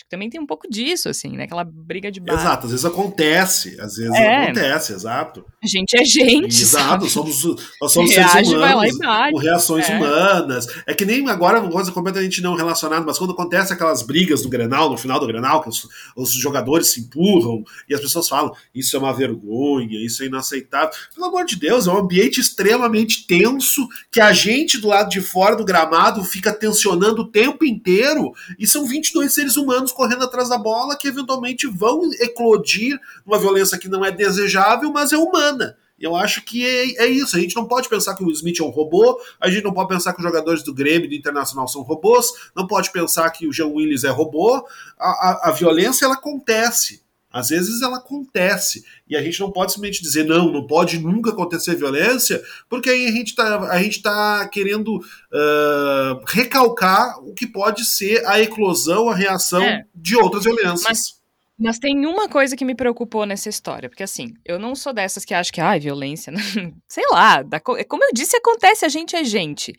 Acho 0.00 0.04
que 0.06 0.10
também 0.10 0.30
tem 0.30 0.40
um 0.40 0.46
pouco 0.46 0.66
disso, 0.66 1.10
assim, 1.10 1.36
né? 1.36 1.44
Aquela 1.44 1.62
briga 1.62 2.10
de 2.10 2.20
bar. 2.20 2.32
Exato, 2.32 2.64
às 2.64 2.70
vezes 2.70 2.86
acontece, 2.86 3.78
às 3.78 3.96
vezes 3.96 4.14
é. 4.14 4.44
acontece, 4.44 4.94
exato. 4.94 5.44
A 5.62 5.66
gente 5.66 5.94
é 5.94 6.02
gente. 6.02 6.62
Exato, 6.62 7.06
somos, 7.06 7.44
nós 7.78 7.92
somos 7.92 8.10
Reage, 8.16 8.32
seres 8.32 8.48
humanos, 8.48 8.98
com 9.32 9.38
reações 9.38 9.90
é. 9.90 9.96
humanas. 9.96 10.66
É 10.86 10.94
que 10.94 11.04
nem 11.04 11.28
agora, 11.28 11.60
uma 11.60 11.70
coisa 11.70 11.92
completamente 11.92 12.40
não 12.40 12.54
relacionada, 12.54 13.04
mas 13.04 13.18
quando 13.18 13.34
acontece 13.34 13.74
aquelas 13.74 14.00
brigas 14.00 14.40
do 14.40 14.48
Grenal, 14.48 14.88
no 14.88 14.96
final 14.96 15.20
do 15.20 15.26
Grenal, 15.26 15.62
que 15.62 15.68
os, 15.68 15.86
os 16.16 16.32
jogadores 16.32 16.86
se 16.86 17.00
empurram 17.00 17.62
e 17.86 17.94
as 17.94 18.00
pessoas 18.00 18.26
falam, 18.26 18.54
isso 18.74 18.96
é 18.96 18.98
uma 18.98 19.12
vergonha, 19.12 20.02
isso 20.02 20.22
é 20.22 20.26
inaceitável. 20.26 20.88
Pelo 21.14 21.26
amor 21.26 21.44
de 21.44 21.56
Deus, 21.56 21.86
é 21.86 21.92
um 21.92 21.98
ambiente 21.98 22.40
extremamente 22.40 23.26
tenso 23.26 23.86
que 24.10 24.20
a 24.20 24.32
gente 24.32 24.78
do 24.78 24.88
lado 24.88 25.10
de 25.10 25.20
fora 25.20 25.54
do 25.54 25.64
gramado 25.64 26.24
fica 26.24 26.54
tensionando 26.54 27.20
o 27.20 27.28
tempo 27.28 27.66
inteiro 27.66 28.32
e 28.58 28.66
são 28.66 28.86
22 28.86 29.30
seres 29.30 29.58
humanos 29.58 29.89
correndo 29.94 30.24
atrás 30.24 30.48
da 30.48 30.58
bola 30.58 30.96
que 30.96 31.08
eventualmente 31.08 31.66
vão 31.66 32.10
eclodir 32.20 32.98
uma 33.26 33.38
violência 33.38 33.78
que 33.78 33.88
não 33.88 34.04
é 34.04 34.10
desejável, 34.10 34.90
mas 34.92 35.12
é 35.12 35.16
humana. 35.16 35.76
Eu 36.00 36.16
acho 36.16 36.42
que 36.42 36.66
é, 36.66 37.04
é, 37.04 37.06
isso. 37.06 37.36
A 37.36 37.40
gente 37.40 37.54
não 37.54 37.66
pode 37.66 37.88
pensar 37.88 38.14
que 38.14 38.24
o 38.24 38.30
Smith 38.30 38.58
é 38.58 38.64
um 38.64 38.70
robô, 38.70 39.20
a 39.38 39.50
gente 39.50 39.64
não 39.64 39.72
pode 39.72 39.88
pensar 39.90 40.14
que 40.14 40.20
os 40.20 40.24
jogadores 40.24 40.62
do 40.62 40.72
Grêmio 40.72 41.04
e 41.04 41.08
do 41.08 41.14
Internacional 41.14 41.68
são 41.68 41.82
robôs, 41.82 42.32
não 42.56 42.66
pode 42.66 42.90
pensar 42.90 43.28
que 43.30 43.46
o 43.46 43.52
Jean 43.52 43.66
Willis 43.66 44.04
é 44.04 44.08
robô. 44.08 44.66
A, 44.98 45.08
a, 45.08 45.48
a 45.50 45.52
violência 45.52 46.06
ela 46.06 46.14
acontece. 46.14 47.02
Às 47.32 47.50
vezes 47.50 47.80
ela 47.80 47.98
acontece 47.98 48.84
e 49.08 49.16
a 49.16 49.22
gente 49.22 49.38
não 49.38 49.52
pode 49.52 49.72
simplesmente 49.72 50.02
dizer 50.02 50.24
não, 50.24 50.50
não 50.50 50.66
pode 50.66 50.98
nunca 50.98 51.30
acontecer 51.30 51.76
violência, 51.76 52.42
porque 52.68 52.90
aí 52.90 53.06
a 53.06 53.12
gente 53.12 53.28
está 53.28 53.68
tá 54.02 54.48
querendo 54.48 54.96
uh, 54.96 56.24
recalcar 56.26 57.18
o 57.20 57.32
que 57.32 57.46
pode 57.46 57.84
ser 57.84 58.26
a 58.26 58.40
eclosão, 58.40 59.08
a 59.08 59.14
reação 59.14 59.62
é. 59.62 59.84
de 59.94 60.16
outras 60.16 60.44
violências. 60.44 60.82
Mas... 60.82 61.20
Mas 61.62 61.78
tem 61.78 62.06
uma 62.06 62.26
coisa 62.26 62.56
que 62.56 62.64
me 62.64 62.74
preocupou 62.74 63.26
nessa 63.26 63.50
história, 63.50 63.90
porque 63.90 64.02
assim, 64.02 64.32
eu 64.46 64.58
não 64.58 64.74
sou 64.74 64.94
dessas 64.94 65.26
que 65.26 65.34
acham 65.34 65.52
que, 65.52 65.60
ai, 65.60 65.76
ah, 65.76 65.80
violência, 65.80 66.32
sei 66.88 67.04
lá, 67.10 67.44
como 67.86 68.02
eu 68.02 68.12
disse, 68.14 68.34
acontece, 68.34 68.86
a 68.86 68.88
gente 68.88 69.14
é 69.14 69.22
gente. 69.22 69.74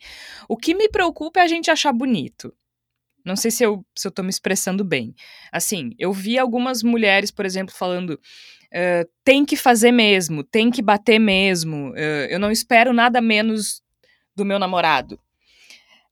O 0.48 0.56
que 0.56 0.76
me 0.76 0.88
preocupa 0.88 1.40
é 1.40 1.42
a 1.42 1.48
gente 1.48 1.72
achar 1.72 1.92
bonito. 1.92 2.54
Não 3.24 3.36
sei 3.36 3.50
se 3.50 3.64
eu, 3.64 3.84
se 3.96 4.06
eu 4.06 4.10
tô 4.10 4.22
me 4.22 4.30
expressando 4.30 4.84
bem. 4.84 5.14
Assim, 5.50 5.92
eu 5.98 6.12
vi 6.12 6.38
algumas 6.38 6.82
mulheres, 6.82 7.30
por 7.30 7.46
exemplo, 7.46 7.74
falando. 7.74 8.18
Uh, 8.74 9.08
tem 9.22 9.44
que 9.44 9.54
fazer 9.54 9.92
mesmo, 9.92 10.42
tem 10.42 10.70
que 10.70 10.80
bater 10.80 11.18
mesmo, 11.18 11.90
uh, 11.90 12.26
eu 12.30 12.38
não 12.38 12.50
espero 12.50 12.94
nada 12.94 13.20
menos 13.20 13.82
do 14.34 14.46
meu 14.46 14.58
namorado. 14.58 15.20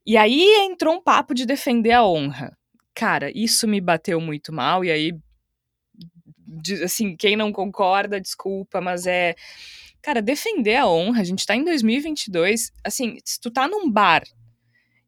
E 0.05 0.15
aí 0.15 0.45
entrou 0.67 0.95
um 0.95 1.03
papo 1.03 1.33
de 1.33 1.47
defender 1.47 1.93
a 1.93 2.05
honra. 2.05 2.55
Cara, 2.95 3.31
isso 3.35 3.67
me 3.67 3.81
bateu 3.81 4.21
muito 4.21 4.53
mal, 4.53 4.85
e 4.85 4.91
aí, 4.91 5.13
assim, 6.85 7.17
quem 7.17 7.35
não 7.35 7.51
concorda, 7.51 8.21
desculpa, 8.21 8.79
mas 8.81 9.07
é. 9.07 9.35
Cara, 10.03 10.21
defender 10.21 10.77
a 10.77 10.87
honra, 10.87 11.23
a 11.23 11.25
gente 11.25 11.47
tá 11.47 11.57
em 11.57 11.65
2022, 11.65 12.73
assim, 12.85 13.17
se 13.25 13.41
tu 13.41 13.51
tá 13.51 13.67
num 13.69 13.91
bar 13.91 14.23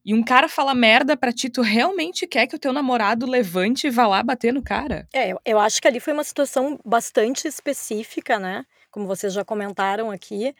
e 0.04 0.14
um 0.14 0.22
cara 0.22 0.48
fala 0.48 0.74
merda 0.74 1.16
pra 1.16 1.32
ti, 1.32 1.48
tu 1.48 1.62
realmente 1.62 2.26
quer 2.26 2.46
que 2.46 2.56
o 2.56 2.58
teu 2.58 2.72
namorado 2.72 3.24
levante 3.24 3.86
e 3.86 3.90
vá 3.90 4.06
lá 4.06 4.22
bater 4.22 4.52
no 4.52 4.62
cara? 4.62 5.06
É, 5.12 5.32
eu, 5.44 5.58
acho 5.60 5.80
que 5.80 5.86
ali 5.86 6.00
foi 6.00 6.12
uma 6.12 6.24
situação 6.24 6.78
bastante 6.84 7.46
específica, 7.46 8.38
né? 8.38 8.64
Como 8.90 9.06
vocês 9.06 9.32
já 9.32 9.44
comentaram 9.44 10.10
aqui. 10.10 10.54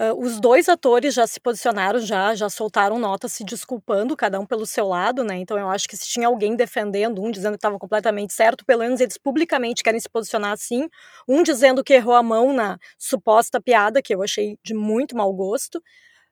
Uh, 0.00 0.14
os 0.20 0.38
dois 0.38 0.68
atores 0.68 1.14
já 1.14 1.26
se 1.26 1.40
posicionaram, 1.40 1.98
já, 2.00 2.34
já 2.34 2.48
soltaram 2.48 2.98
notas 2.98 3.32
se 3.32 3.44
desculpando, 3.44 4.16
cada 4.16 4.38
um 4.38 4.46
pelo 4.46 4.66
seu 4.66 4.86
lado, 4.86 5.24
né? 5.24 5.36
Então 5.38 5.58
eu 5.58 5.68
acho 5.68 5.88
que 5.88 5.96
se 5.96 6.08
tinha 6.08 6.26
alguém 6.26 6.54
defendendo, 6.54 7.22
um 7.22 7.30
dizendo 7.30 7.52
que 7.52 7.58
estava 7.58 7.78
completamente 7.78 8.32
certo, 8.32 8.64
pelo 8.64 8.82
menos 8.82 9.00
eles 9.00 9.16
publicamente 9.16 9.82
querem 9.82 9.98
se 9.98 10.08
posicionar 10.08 10.52
assim, 10.52 10.88
um 11.26 11.42
dizendo 11.42 11.82
que 11.82 11.94
errou 11.94 12.14
a 12.14 12.22
mão 12.22 12.52
na 12.52 12.78
suposta 12.98 13.60
piada, 13.60 14.02
que 14.02 14.14
eu 14.14 14.22
achei 14.22 14.58
de 14.62 14.74
muito 14.74 15.16
mau 15.16 15.32
gosto. 15.32 15.82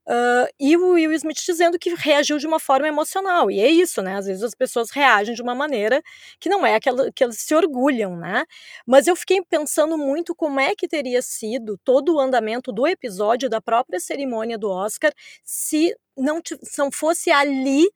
Uh, 0.09 0.47
e 0.61 0.77
o 0.77 0.93
Will 0.93 1.13
Smith 1.13 1.39
dizendo 1.45 1.79
que 1.79 1.93
reagiu 1.95 2.39
de 2.39 2.47
uma 2.47 2.61
forma 2.61 2.87
emocional. 2.87 3.51
E 3.51 3.61
é 3.61 3.69
isso, 3.69 4.01
né? 4.03 4.17
Às 4.17 4.27
vezes 4.27 4.43
as 4.43 4.55
pessoas 4.55 4.91
reagem 4.91 5.35
de 5.35 5.43
uma 5.43 5.55
maneira 5.55 6.01
que 6.39 6.49
não 6.49 6.65
é 6.65 6.77
aquela 6.77 7.11
que 7.13 7.25
elas 7.25 7.39
se 7.39 7.55
orgulham, 7.55 8.17
né? 8.17 8.45
Mas 8.87 9.07
eu 9.09 9.17
fiquei 9.17 9.43
pensando 9.43 9.99
muito 9.99 10.35
como 10.35 10.61
é 10.61 10.75
que 10.77 10.87
teria 10.87 11.21
sido 11.23 11.77
todo 11.85 12.15
o 12.15 12.21
andamento 12.21 12.73
do 12.73 12.87
episódio 12.87 13.49
da 13.49 13.61
própria 13.61 13.99
cerimônia 13.99 14.57
do 14.57 14.71
Oscar 14.71 15.13
se 15.45 15.95
não, 16.17 16.41
se 16.45 16.79
não 16.79 16.91
fosse 16.93 17.31
ali 17.31 17.89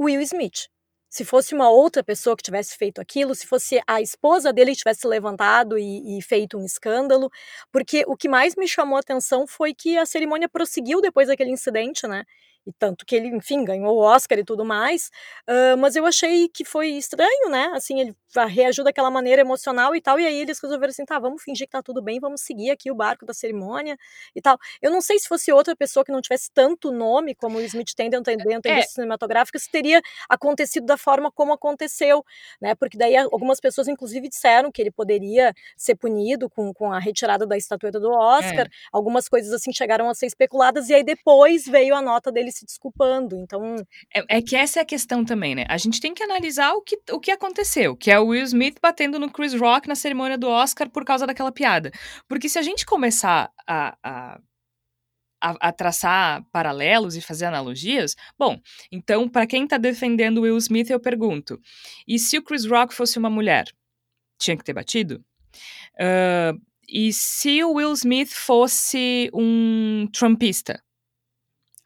Will 0.00 0.20
Smith 0.20 0.68
se 1.16 1.24
fosse 1.24 1.54
uma 1.54 1.70
outra 1.70 2.04
pessoa 2.04 2.36
que 2.36 2.42
tivesse 2.42 2.76
feito 2.76 3.00
aquilo, 3.00 3.34
se 3.34 3.46
fosse 3.46 3.80
a 3.86 4.02
esposa 4.02 4.52
dele 4.52 4.72
que 4.72 4.78
tivesse 4.78 5.06
levantado 5.06 5.78
e, 5.78 6.18
e, 6.18 6.20
feito 6.20 6.58
um 6.58 6.64
escândalo, 6.66 7.30
porque 7.72 8.04
o 8.06 8.14
que 8.14 8.28
mais 8.28 8.54
me 8.54 8.68
chamou 8.68 8.98
a 8.98 9.00
atenção 9.00 9.46
foi 9.46 9.72
que 9.72 9.96
a 9.96 10.04
cerimônia 10.04 10.46
prosseguiu 10.46 11.00
depois 11.00 11.28
daquele 11.28 11.50
incidente, 11.50 12.06
né? 12.06 12.24
E 12.66 12.72
tanto 12.72 13.06
que 13.06 13.14
ele, 13.14 13.28
enfim, 13.28 13.64
ganhou 13.64 13.96
o 13.96 14.00
Oscar 14.00 14.38
e 14.38 14.44
tudo 14.44 14.64
mais, 14.64 15.10
uh, 15.48 15.76
mas 15.78 15.94
eu 15.94 16.04
achei 16.04 16.48
que 16.48 16.64
foi 16.64 16.88
estranho, 16.88 17.48
né, 17.48 17.70
assim, 17.74 18.00
ele 18.00 18.16
reagiu 18.48 18.84
daquela 18.84 19.10
maneira 19.10 19.40
emocional 19.40 19.94
e 19.94 20.00
tal, 20.00 20.18
e 20.18 20.26
aí 20.26 20.40
eles 20.40 20.58
resolveram 20.60 20.90
assim, 20.90 21.04
tá, 21.04 21.18
vamos 21.18 21.42
fingir 21.42 21.66
que 21.66 21.72
tá 21.72 21.82
tudo 21.82 22.02
bem, 22.02 22.18
vamos 22.20 22.42
seguir 22.42 22.70
aqui 22.70 22.90
o 22.90 22.94
barco 22.94 23.24
da 23.24 23.32
cerimônia 23.32 23.96
e 24.34 24.42
tal. 24.42 24.58
Eu 24.82 24.90
não 24.90 25.00
sei 25.00 25.18
se 25.18 25.26
fosse 25.26 25.50
outra 25.50 25.74
pessoa 25.74 26.04
que 26.04 26.12
não 26.12 26.20
tivesse 26.20 26.50
tanto 26.52 26.92
nome 26.92 27.34
como 27.34 27.56
o 27.56 27.60
Smith 27.62 27.94
tem 27.94 28.10
dentro, 28.10 28.24
dentro 28.24 28.46
da 28.46 28.52
indústria 28.52 28.80
é. 28.80 28.82
cinematográfica, 28.82 29.58
se 29.58 29.70
teria 29.70 30.02
acontecido 30.28 30.84
da 30.84 30.98
forma 30.98 31.30
como 31.30 31.52
aconteceu, 31.52 32.24
né, 32.60 32.74
porque 32.74 32.98
daí 32.98 33.16
algumas 33.16 33.60
pessoas, 33.60 33.88
inclusive, 33.88 34.28
disseram 34.28 34.70
que 34.70 34.82
ele 34.82 34.90
poderia 34.90 35.54
ser 35.76 35.94
punido 35.94 36.50
com, 36.50 36.74
com 36.74 36.92
a 36.92 36.98
retirada 36.98 37.46
da 37.46 37.56
estatueta 37.56 38.00
do 38.00 38.10
Oscar, 38.10 38.66
é. 38.66 38.70
algumas 38.92 39.28
coisas 39.28 39.52
assim 39.52 39.72
chegaram 39.72 40.10
a 40.10 40.14
ser 40.14 40.26
especuladas, 40.26 40.90
e 40.90 40.94
aí 40.94 41.04
depois 41.04 41.64
veio 41.64 41.94
a 41.94 42.02
nota 42.02 42.30
dele 42.32 42.50
se 42.56 42.64
desculpando. 42.64 43.36
Então. 43.36 43.76
É, 44.14 44.38
é, 44.38 44.42
que 44.42 44.56
essa 44.56 44.80
é 44.80 44.82
a 44.82 44.86
questão 44.86 45.24
também, 45.24 45.54
né? 45.54 45.64
A 45.68 45.76
gente 45.76 46.00
tem 46.00 46.14
que 46.14 46.22
analisar 46.22 46.72
o 46.72 46.82
que, 46.82 46.98
o 47.10 47.20
que 47.20 47.30
aconteceu, 47.30 47.96
que 47.96 48.10
é 48.10 48.18
o 48.18 48.28
Will 48.28 48.44
Smith 48.44 48.78
batendo 48.80 49.18
no 49.18 49.30
Chris 49.30 49.54
Rock 49.54 49.88
na 49.88 49.94
cerimônia 49.94 50.38
do 50.38 50.48
Oscar 50.48 50.90
por 50.90 51.04
causa 51.04 51.26
daquela 51.26 51.52
piada. 51.52 51.90
Porque 52.28 52.48
se 52.48 52.58
a 52.58 52.62
gente 52.62 52.86
começar 52.86 53.50
a, 53.66 53.96
a 54.02 54.40
a, 55.40 55.68
a, 55.68 55.72
traçar 55.72 56.42
paralelos 56.50 57.14
e 57.14 57.20
fazer 57.20 57.44
analogias, 57.44 58.16
bom, 58.38 58.58
então, 58.90 59.28
para 59.28 59.46
quem 59.46 59.64
está 59.64 59.76
defendendo 59.76 60.40
Will 60.40 60.56
Smith, 60.56 60.90
eu 60.90 60.98
pergunto: 60.98 61.60
e 62.06 62.18
se 62.18 62.38
o 62.38 62.42
Chris 62.42 62.64
Rock 62.64 62.94
fosse 62.94 63.18
uma 63.18 63.30
mulher? 63.30 63.66
Tinha 64.38 64.56
que 64.56 64.64
ter 64.64 64.72
batido? 64.72 65.24
Uh, 65.94 66.60
e 66.88 67.12
se 67.12 67.62
o 67.64 67.74
Will 67.74 67.92
Smith 67.92 68.30
fosse 68.32 69.30
um 69.32 70.08
trumpista? 70.12 70.82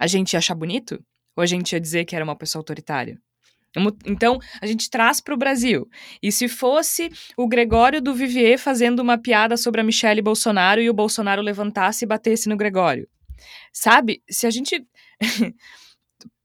A 0.00 0.06
gente 0.06 0.32
ia 0.32 0.38
achar 0.38 0.54
bonito? 0.54 1.00
Ou 1.36 1.42
a 1.42 1.46
gente 1.46 1.72
ia 1.72 1.80
dizer 1.80 2.04
que 2.04 2.16
era 2.16 2.24
uma 2.24 2.34
pessoa 2.34 2.60
autoritária? 2.60 3.20
Então, 4.04 4.40
a 4.60 4.66
gente 4.66 4.90
traz 4.90 5.20
para 5.20 5.32
o 5.32 5.36
Brasil. 5.36 5.88
E 6.20 6.32
se 6.32 6.48
fosse 6.48 7.08
o 7.36 7.46
Gregório 7.46 8.00
do 8.00 8.12
Vivier 8.12 8.58
fazendo 8.58 8.98
uma 8.98 9.16
piada 9.16 9.56
sobre 9.56 9.80
a 9.80 9.84
Michelle 9.84 10.20
Bolsonaro 10.20 10.80
e 10.80 10.90
o 10.90 10.94
Bolsonaro 10.94 11.40
levantasse 11.40 12.04
e 12.04 12.08
batesse 12.08 12.48
no 12.48 12.56
Gregório? 12.56 13.08
sabe, 13.72 14.22
se 14.28 14.46
a 14.46 14.50
gente. 14.50 14.84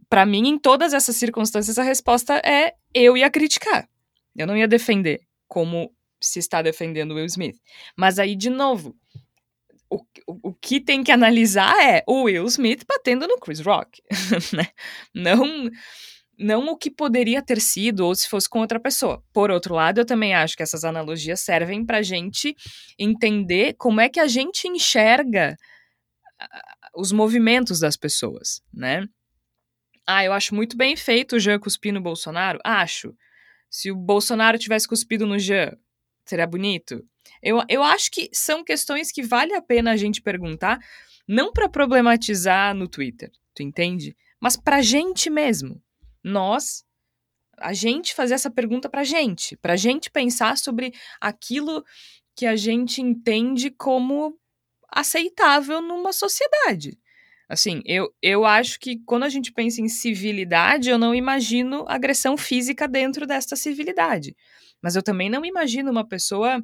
para 0.09 0.25
mim, 0.25 0.47
em 0.47 0.59
todas 0.59 0.93
essas 0.93 1.15
circunstâncias, 1.15 1.77
a 1.77 1.83
resposta 1.83 2.41
é 2.45 2.73
eu 2.93 3.17
ia 3.17 3.29
criticar. 3.29 3.87
Eu 4.35 4.47
não 4.47 4.55
ia 4.55 4.67
defender 4.67 5.21
como 5.47 5.91
se 6.21 6.39
está 6.39 6.61
defendendo 6.61 7.15
Will 7.15 7.25
Smith. 7.25 7.57
Mas 7.97 8.19
aí, 8.19 8.35
de 8.35 8.49
novo, 8.49 8.95
o, 9.89 9.99
o, 10.27 10.53
que 10.53 10.79
tem 10.81 11.03
que 11.03 11.11
analisar 11.11 11.75
é 11.83 12.03
o 12.07 12.23
Will 12.23 12.45
Smith 12.45 12.83
batendo 12.87 13.27
no 13.27 13.37
Chris 13.37 13.59
Rock. 13.59 14.01
né? 14.53 14.67
Não 15.13 15.69
não 16.37 16.67
o 16.67 16.77
que 16.77 16.91
poderia 16.91 17.41
ter 17.41 17.61
sido 17.61 18.01
ou 18.05 18.13
se 18.13 18.27
fosse 18.27 18.49
com 18.49 18.59
outra 18.59 18.79
pessoa. 18.79 19.23
Por 19.33 19.49
outro 19.49 19.73
lado, 19.73 20.01
eu 20.01 20.05
também 20.05 20.35
acho 20.35 20.57
que 20.57 20.63
essas 20.63 20.83
analogias 20.83 21.39
servem 21.39 21.85
para 21.85 22.01
gente 22.01 22.53
entender 22.99 23.73
como 23.77 24.01
é 24.01 24.09
que 24.09 24.19
a 24.19 24.27
gente 24.27 24.67
enxerga 24.67 25.55
os 26.93 27.11
movimentos 27.11 27.79
das 27.79 27.95
pessoas, 27.95 28.61
né? 28.73 29.05
Ah, 30.07 30.23
eu 30.23 30.33
acho 30.33 30.53
muito 30.53 30.77
bem 30.77 30.95
feito 30.95 31.35
o 31.35 31.39
Jean 31.39 31.59
cuspir 31.59 31.93
no 31.93 32.01
Bolsonaro? 32.01 32.59
Acho. 32.63 33.15
Se 33.69 33.91
o 33.91 33.95
Bolsonaro 33.95 34.57
tivesse 34.57 34.87
cuspido 34.87 35.25
no 35.25 35.39
Jean, 35.39 35.75
seria 36.25 36.45
bonito? 36.45 37.03
Eu, 37.41 37.61
eu 37.69 37.83
acho 37.83 38.11
que 38.11 38.29
são 38.33 38.63
questões 38.63 39.11
que 39.11 39.23
vale 39.23 39.53
a 39.53 39.61
pena 39.61 39.91
a 39.91 39.97
gente 39.97 40.21
perguntar, 40.21 40.79
não 41.27 41.51
para 41.51 41.69
problematizar 41.69 42.73
no 42.73 42.87
Twitter, 42.87 43.31
tu 43.53 43.63
entende? 43.63 44.15
Mas 44.39 44.55
pra 44.55 44.81
gente 44.81 45.29
mesmo. 45.29 45.81
Nós, 46.23 46.83
a 47.59 47.73
gente 47.73 48.15
fazer 48.15 48.33
essa 48.33 48.49
pergunta 48.49 48.89
pra 48.89 49.03
gente, 49.03 49.55
pra 49.57 49.75
gente 49.75 50.09
pensar 50.09 50.57
sobre 50.57 50.93
aquilo 51.21 51.83
que 52.35 52.45
a 52.45 52.55
gente 52.55 53.01
entende 53.01 53.69
como 53.69 54.37
aceitável 54.91 55.81
numa 55.81 56.11
sociedade. 56.11 56.97
Assim, 57.47 57.81
eu, 57.85 58.11
eu 58.21 58.43
acho 58.43 58.79
que 58.79 58.97
quando 59.05 59.23
a 59.23 59.29
gente 59.29 59.51
pensa 59.51 59.79
em 59.79 59.87
civilidade, 59.87 60.89
eu 60.89 60.97
não 60.97 61.13
imagino 61.13 61.85
agressão 61.87 62.35
física 62.35 62.87
dentro 62.87 63.27
desta 63.27 63.55
civilidade. 63.55 64.35
Mas 64.81 64.95
eu 64.95 65.03
também 65.03 65.29
não 65.29 65.45
imagino 65.45 65.91
uma 65.91 66.07
pessoa 66.07 66.61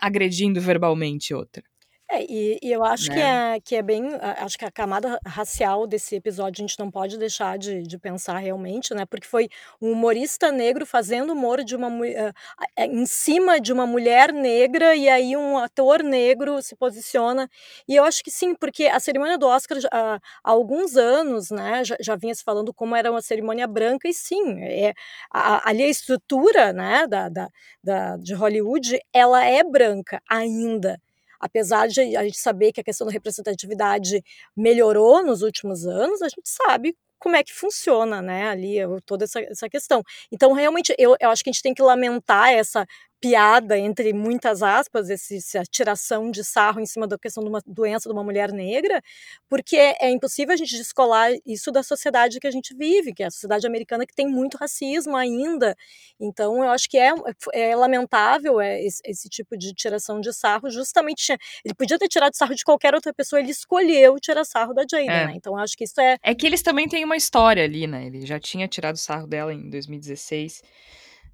agredindo 0.00 0.60
verbalmente 0.60 1.34
outra. 1.34 1.62
É, 2.08 2.22
e, 2.22 2.58
e 2.62 2.70
eu 2.72 2.84
acho 2.84 3.10
que 3.10 3.16
né? 3.16 3.56
é, 3.56 3.60
que 3.60 3.74
é 3.74 3.82
bem. 3.82 4.08
Acho 4.38 4.56
que 4.56 4.64
a 4.64 4.70
camada 4.70 5.18
racial 5.26 5.88
desse 5.88 6.14
episódio 6.14 6.62
a 6.62 6.66
gente 6.66 6.78
não 6.78 6.88
pode 6.88 7.18
deixar 7.18 7.58
de, 7.58 7.82
de 7.82 7.98
pensar 7.98 8.38
realmente, 8.38 8.94
né? 8.94 9.04
Porque 9.04 9.26
foi 9.26 9.48
um 9.82 9.90
humorista 9.90 10.52
negro 10.52 10.86
fazendo 10.86 11.32
humor 11.32 11.64
de 11.64 11.74
uma 11.74 11.88
uh, 11.88 12.32
em 12.78 13.04
cima 13.06 13.60
de 13.60 13.72
uma 13.72 13.86
mulher 13.86 14.32
negra, 14.32 14.94
e 14.94 15.08
aí 15.08 15.36
um 15.36 15.58
ator 15.58 16.04
negro 16.04 16.62
se 16.62 16.76
posiciona. 16.76 17.50
E 17.88 17.96
eu 17.96 18.04
acho 18.04 18.22
que 18.22 18.30
sim, 18.30 18.54
porque 18.54 18.84
a 18.86 19.00
cerimônia 19.00 19.36
do 19.36 19.46
Oscar 19.48 19.78
há 19.92 20.20
alguns 20.44 20.96
anos, 20.96 21.50
né, 21.50 21.82
já, 21.84 21.96
já 22.00 22.14
vinha 22.14 22.34
se 22.34 22.44
falando 22.44 22.72
como 22.72 22.94
era 22.94 23.10
uma 23.10 23.22
cerimônia 23.22 23.66
branca, 23.66 24.08
e 24.08 24.14
sim, 24.14 24.62
é, 24.62 24.94
a, 25.32 25.68
ali 25.68 25.82
a 25.82 25.88
estrutura 25.88 26.72
né, 26.72 27.04
da, 27.08 27.28
da, 27.28 27.48
da, 27.82 28.16
de 28.16 28.32
Hollywood 28.34 29.00
ela 29.12 29.44
é 29.44 29.64
branca 29.64 30.22
ainda 30.28 31.00
apesar 31.40 31.88
de 31.88 32.16
a 32.16 32.24
gente 32.24 32.38
saber 32.38 32.72
que 32.72 32.80
a 32.80 32.84
questão 32.84 33.06
da 33.06 33.12
representatividade 33.12 34.22
melhorou 34.56 35.24
nos 35.24 35.42
últimos 35.42 35.86
anos, 35.86 36.22
a 36.22 36.28
gente 36.28 36.42
sabe 36.44 36.96
como 37.18 37.36
é 37.36 37.42
que 37.42 37.52
funciona, 37.52 38.20
né, 38.20 38.48
ali 38.48 38.76
toda 39.04 39.24
essa, 39.24 39.40
essa 39.40 39.68
questão. 39.68 40.02
Então, 40.30 40.52
realmente, 40.52 40.94
eu, 40.98 41.16
eu 41.18 41.30
acho 41.30 41.42
que 41.42 41.50
a 41.50 41.52
gente 41.52 41.62
tem 41.62 41.74
que 41.74 41.82
lamentar 41.82 42.50
essa 42.52 42.86
piada, 43.20 43.78
entre 43.78 44.12
muitas 44.12 44.62
aspas, 44.62 45.08
esse, 45.08 45.36
essa 45.36 45.62
tiração 45.64 46.30
de 46.30 46.44
sarro 46.44 46.80
em 46.80 46.86
cima 46.86 47.06
da 47.06 47.18
questão 47.18 47.42
de 47.42 47.48
uma 47.48 47.60
doença 47.66 48.08
de 48.08 48.12
uma 48.12 48.22
mulher 48.22 48.52
negra, 48.52 49.02
porque 49.48 49.76
é, 49.76 49.96
é, 50.02 50.10
impossível 50.10 50.52
a 50.52 50.56
gente 50.56 50.76
descolar 50.76 51.30
isso 51.46 51.72
da 51.72 51.82
sociedade 51.82 52.38
que 52.38 52.46
a 52.46 52.50
gente 52.50 52.74
vive, 52.74 53.14
que 53.14 53.22
é 53.22 53.26
a 53.26 53.30
sociedade 53.30 53.66
americana 53.66 54.06
que 54.06 54.14
tem 54.14 54.28
muito 54.28 54.56
racismo 54.56 55.16
ainda. 55.16 55.74
Então, 56.20 56.62
eu 56.62 56.70
acho 56.70 56.88
que 56.88 56.98
é, 56.98 57.12
é 57.52 57.74
lamentável 57.74 58.60
é, 58.60 58.82
esse, 58.82 59.00
esse, 59.04 59.28
tipo 59.28 59.56
de 59.56 59.72
tiração 59.72 60.20
de 60.20 60.32
sarro, 60.32 60.70
justamente, 60.70 61.36
ele 61.64 61.74
podia 61.74 61.98
ter 61.98 62.08
tirado 62.08 62.34
sarro 62.34 62.54
de 62.54 62.64
qualquer 62.64 62.94
outra 62.94 63.12
pessoa, 63.12 63.40
ele 63.40 63.50
escolheu 63.50 64.18
tirar 64.20 64.44
sarro 64.44 64.74
da 64.74 64.82
Jada, 64.82 65.04
é. 65.04 65.26
né? 65.26 65.32
Então, 65.34 65.54
eu 65.54 65.58
acho 65.58 65.76
que 65.76 65.84
isso 65.84 66.00
é... 66.00 66.16
É 66.22 66.34
que 66.34 66.46
eles 66.46 66.62
também 66.62 66.88
têm 66.88 67.04
uma 67.04 67.16
história 67.16 67.64
ali, 67.64 67.86
né? 67.86 68.06
Ele 68.06 68.26
já 68.26 68.38
tinha 68.38 68.68
tirado 68.68 68.96
sarro 68.96 69.26
dela 69.26 69.52
em 69.52 69.68
2016, 69.70 70.62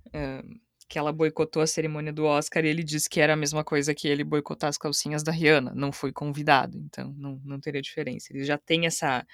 uh, 0.08 0.61
que 0.92 0.98
ela 0.98 1.10
boicotou 1.10 1.62
a 1.62 1.66
cerimônia 1.66 2.12
do 2.12 2.26
Oscar 2.26 2.66
e 2.66 2.68
ele 2.68 2.84
disse 2.84 3.08
que 3.08 3.18
era 3.18 3.32
a 3.32 3.36
mesma 3.36 3.64
coisa 3.64 3.94
que 3.94 4.06
ele 4.06 4.22
boicotar 4.22 4.68
as 4.68 4.76
calcinhas 4.76 5.22
da 5.22 5.32
Rihanna. 5.32 5.72
Não 5.74 5.90
foi 5.90 6.12
convidado, 6.12 6.76
então 6.84 7.14
não, 7.16 7.40
não 7.42 7.58
teria 7.58 7.80
diferença. 7.80 8.26
Ele 8.30 8.44
já 8.44 8.58
tem 8.58 8.84
essa 8.84 9.26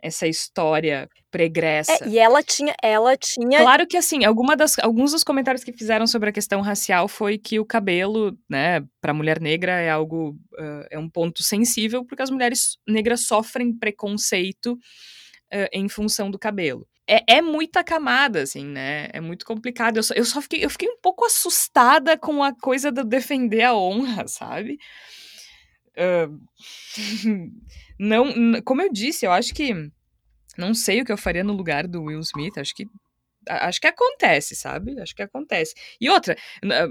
essa 0.00 0.26
história 0.26 1.08
pregressa. 1.30 1.92
É, 1.92 2.08
e 2.08 2.18
ela 2.18 2.42
tinha, 2.42 2.74
ela 2.82 3.16
tinha. 3.16 3.60
Claro 3.60 3.86
que 3.86 3.96
assim, 3.96 4.24
alguma 4.24 4.56
das, 4.56 4.76
alguns 4.80 5.12
dos 5.12 5.22
comentários 5.22 5.62
que 5.62 5.72
fizeram 5.72 6.08
sobre 6.08 6.30
a 6.30 6.32
questão 6.32 6.60
racial 6.60 7.06
foi 7.06 7.38
que 7.38 7.60
o 7.60 7.64
cabelo, 7.64 8.36
né, 8.50 8.82
para 9.00 9.14
mulher 9.14 9.40
negra 9.40 9.78
é 9.78 9.90
algo, 9.90 10.30
uh, 10.54 10.86
é 10.90 10.98
um 10.98 11.08
ponto 11.08 11.44
sensível 11.44 12.04
porque 12.04 12.22
as 12.22 12.30
mulheres 12.30 12.78
negras 12.88 13.26
sofrem 13.26 13.78
preconceito 13.78 14.72
uh, 14.72 15.68
em 15.70 15.88
função 15.88 16.32
do 16.32 16.38
cabelo 16.38 16.88
é, 17.08 17.36
é 17.36 17.42
muita 17.42 17.82
camada, 17.82 18.42
assim, 18.42 18.64
né? 18.64 19.08
É 19.12 19.20
muito 19.20 19.44
complicado. 19.44 19.96
Eu 19.96 20.02
só, 20.02 20.14
eu 20.14 20.24
só 20.24 20.40
fiquei, 20.40 20.64
eu 20.64 20.70
fiquei 20.70 20.88
um 20.88 20.98
pouco 21.00 21.24
assustada 21.24 22.16
com 22.16 22.42
a 22.42 22.54
coisa 22.54 22.92
de 22.92 23.04
defender 23.04 23.62
a 23.62 23.74
honra, 23.74 24.26
sabe? 24.28 24.78
Uh, 25.96 26.40
não, 27.98 28.62
como 28.64 28.82
eu 28.82 28.90
disse, 28.92 29.26
eu 29.26 29.32
acho 29.32 29.52
que 29.52 29.74
não 30.56 30.74
sei 30.74 31.00
o 31.00 31.04
que 31.04 31.12
eu 31.12 31.18
faria 31.18 31.44
no 31.44 31.52
lugar 31.52 31.86
do 31.86 32.04
Will 32.04 32.20
Smith. 32.20 32.56
Acho 32.58 32.74
que 32.74 32.86
acho 33.48 33.80
que 33.80 33.88
acontece, 33.88 34.54
sabe? 34.54 35.00
Acho 35.00 35.14
que 35.16 35.22
acontece. 35.22 35.74
E 36.00 36.08
outra, 36.08 36.36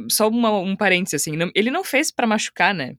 só 0.09 0.28
uma, 0.28 0.51
um 0.59 0.76
parênteses 0.76 1.22
assim, 1.22 1.38
não, 1.38 1.49
ele 1.55 1.72
não 1.72 1.84
fez 1.84 2.12
para 2.12 2.28
machucar, 2.28 2.74
né? 2.74 2.95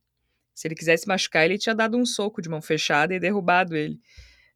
Se 0.54 0.68
ele 0.68 0.74
quisesse 0.74 1.06
machucar, 1.06 1.44
ele 1.44 1.58
tinha 1.58 1.74
dado 1.74 1.98
um 1.98 2.04
soco 2.04 2.40
de 2.40 2.48
mão 2.48 2.62
fechada 2.62 3.14
e 3.14 3.20
derrubado 3.20 3.76
ele. 3.76 4.00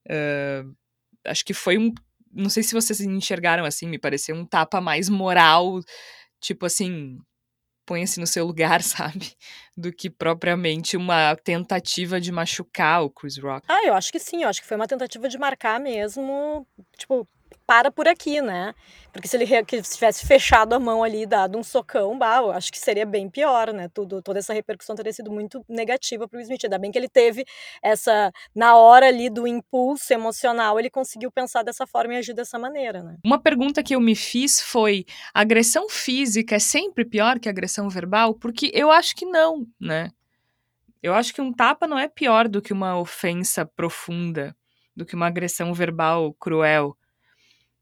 Uh, 0.08 0.74
acho 1.26 1.44
que 1.44 1.52
foi 1.52 1.76
um 1.78 1.92
não 2.36 2.50
sei 2.50 2.62
se 2.62 2.74
vocês 2.74 3.00
enxergaram 3.00 3.64
assim, 3.64 3.88
me 3.88 3.98
pareceu 3.98 4.36
um 4.36 4.44
tapa 4.44 4.80
mais 4.80 5.08
moral, 5.08 5.80
tipo 6.40 6.66
assim, 6.66 7.18
põe-se 7.86 8.20
no 8.20 8.26
seu 8.26 8.44
lugar, 8.44 8.82
sabe? 8.84 9.34
Do 9.76 9.92
que 9.92 10.10
propriamente 10.10 10.96
uma 10.96 11.34
tentativa 11.36 12.20
de 12.20 12.30
machucar 12.32 13.02
o 13.02 13.10
Chris 13.10 13.38
Rock. 13.38 13.64
Ah, 13.68 13.86
eu 13.86 13.94
acho 13.94 14.12
que 14.12 14.18
sim, 14.18 14.42
eu 14.42 14.48
acho 14.48 14.60
que 14.60 14.66
foi 14.66 14.76
uma 14.76 14.88
tentativa 14.88 15.28
de 15.28 15.38
marcar 15.38 15.80
mesmo, 15.80 16.66
tipo, 16.98 17.26
para 17.66 17.90
por 17.90 18.06
aqui, 18.06 18.40
né? 18.40 18.74
Porque 19.12 19.26
se 19.26 19.36
ele 19.36 19.46
tivesse 19.64 20.26
fechado 20.26 20.74
a 20.74 20.78
mão 20.78 21.02
ali 21.02 21.26
dado 21.26 21.58
um 21.58 21.62
socão, 21.62 22.16
bah, 22.18 22.38
eu 22.38 22.50
acho 22.50 22.70
que 22.70 22.78
seria 22.78 23.06
bem 23.06 23.28
pior, 23.28 23.72
né? 23.72 23.88
Tudo, 23.88 24.20
toda 24.22 24.38
essa 24.38 24.52
repercussão 24.52 24.94
teria 24.94 25.12
sido 25.12 25.32
muito 25.32 25.64
negativa 25.68 26.28
para 26.28 26.38
o 26.38 26.40
Smith. 26.42 26.64
Ainda 26.64 26.78
bem 26.78 26.92
que 26.92 26.98
ele 26.98 27.08
teve 27.08 27.44
essa, 27.82 28.30
na 28.54 28.76
hora 28.76 29.08
ali 29.08 29.30
do 29.30 29.46
impulso 29.46 30.12
emocional, 30.12 30.78
ele 30.78 30.90
conseguiu 30.90 31.30
pensar 31.32 31.62
dessa 31.62 31.86
forma 31.86 32.14
e 32.14 32.18
agir 32.18 32.34
dessa 32.34 32.58
maneira, 32.58 33.02
né? 33.02 33.16
Uma 33.24 33.38
pergunta 33.38 33.82
que 33.82 33.94
eu 33.94 34.00
me 34.00 34.14
fiz 34.14 34.60
foi: 34.60 35.04
agressão 35.32 35.88
física 35.88 36.56
é 36.56 36.60
sempre 36.60 37.04
pior 37.04 37.38
que 37.40 37.48
agressão 37.48 37.88
verbal? 37.88 38.34
Porque 38.34 38.70
eu 38.74 38.90
acho 38.90 39.16
que 39.16 39.24
não, 39.24 39.66
né? 39.80 40.10
Eu 41.02 41.14
acho 41.14 41.32
que 41.32 41.40
um 41.40 41.52
tapa 41.52 41.86
não 41.86 41.98
é 41.98 42.08
pior 42.08 42.48
do 42.48 42.60
que 42.60 42.72
uma 42.72 42.98
ofensa 42.98 43.64
profunda, 43.64 44.56
do 44.94 45.04
que 45.06 45.14
uma 45.14 45.26
agressão 45.26 45.72
verbal 45.72 46.34
cruel. 46.34 46.96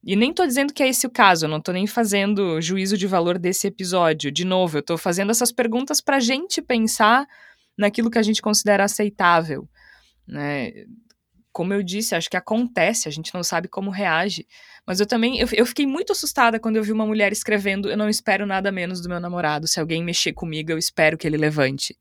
E 0.07 0.15
nem 0.15 0.35
tô 0.35 0.47
dizendo 0.47 0.73
que 0.75 0.83
é 0.83 0.89
esse 0.89 1.07
o 1.07 1.11
caso, 1.11 1.49
não 1.49 1.61
tô 1.61 1.73
nem 1.73 1.87
fazendo 1.87 2.61
juízo 2.61 2.99
de 2.99 3.07
valor 3.07 3.39
desse 3.39 3.67
episódio. 3.67 4.31
De 4.31 4.45
novo, 4.45 4.79
eu 4.79 4.83
tô 4.83 4.99
fazendo 4.99 5.31
essas 5.31 5.51
perguntas 5.51 6.01
pra 6.01 6.21
gente 6.21 6.61
pensar 6.61 7.27
naquilo 7.77 8.11
que 8.11 8.19
a 8.19 8.23
gente 8.23 8.43
considera 8.43 8.85
aceitável, 8.85 9.67
né? 10.29 10.73
Como 11.51 11.73
eu 11.73 11.83
disse, 11.83 12.15
acho 12.15 12.29
que 12.29 12.37
acontece, 12.37 13.09
a 13.09 13.13
gente 13.13 13.33
não 13.33 13.43
sabe 13.43 13.69
como 13.69 13.91
reage. 13.91 14.47
Mas 14.87 15.01
eu 15.01 15.07
também, 15.07 15.39
eu, 15.39 15.49
eu 15.53 15.65
fiquei 15.65 15.87
muito 15.87 16.13
assustada 16.13 16.61
quando 16.61 16.77
eu 16.77 16.83
vi 16.83 16.93
uma 16.93 17.07
mulher 17.07 17.33
escrevendo: 17.33 17.89
Eu 17.89 17.97
não 17.97 18.09
espero 18.09 18.45
nada 18.45 18.71
menos 18.71 19.01
do 19.01 19.09
meu 19.09 19.21
namorado. 19.21 19.67
Se 19.67 19.81
alguém 19.81 20.05
mexer 20.05 20.33
comigo, 20.33 20.71
eu 20.71 20.79
espero 20.79 21.17
que 21.17 21.27
ele 21.27 21.37
levante. 21.37 21.97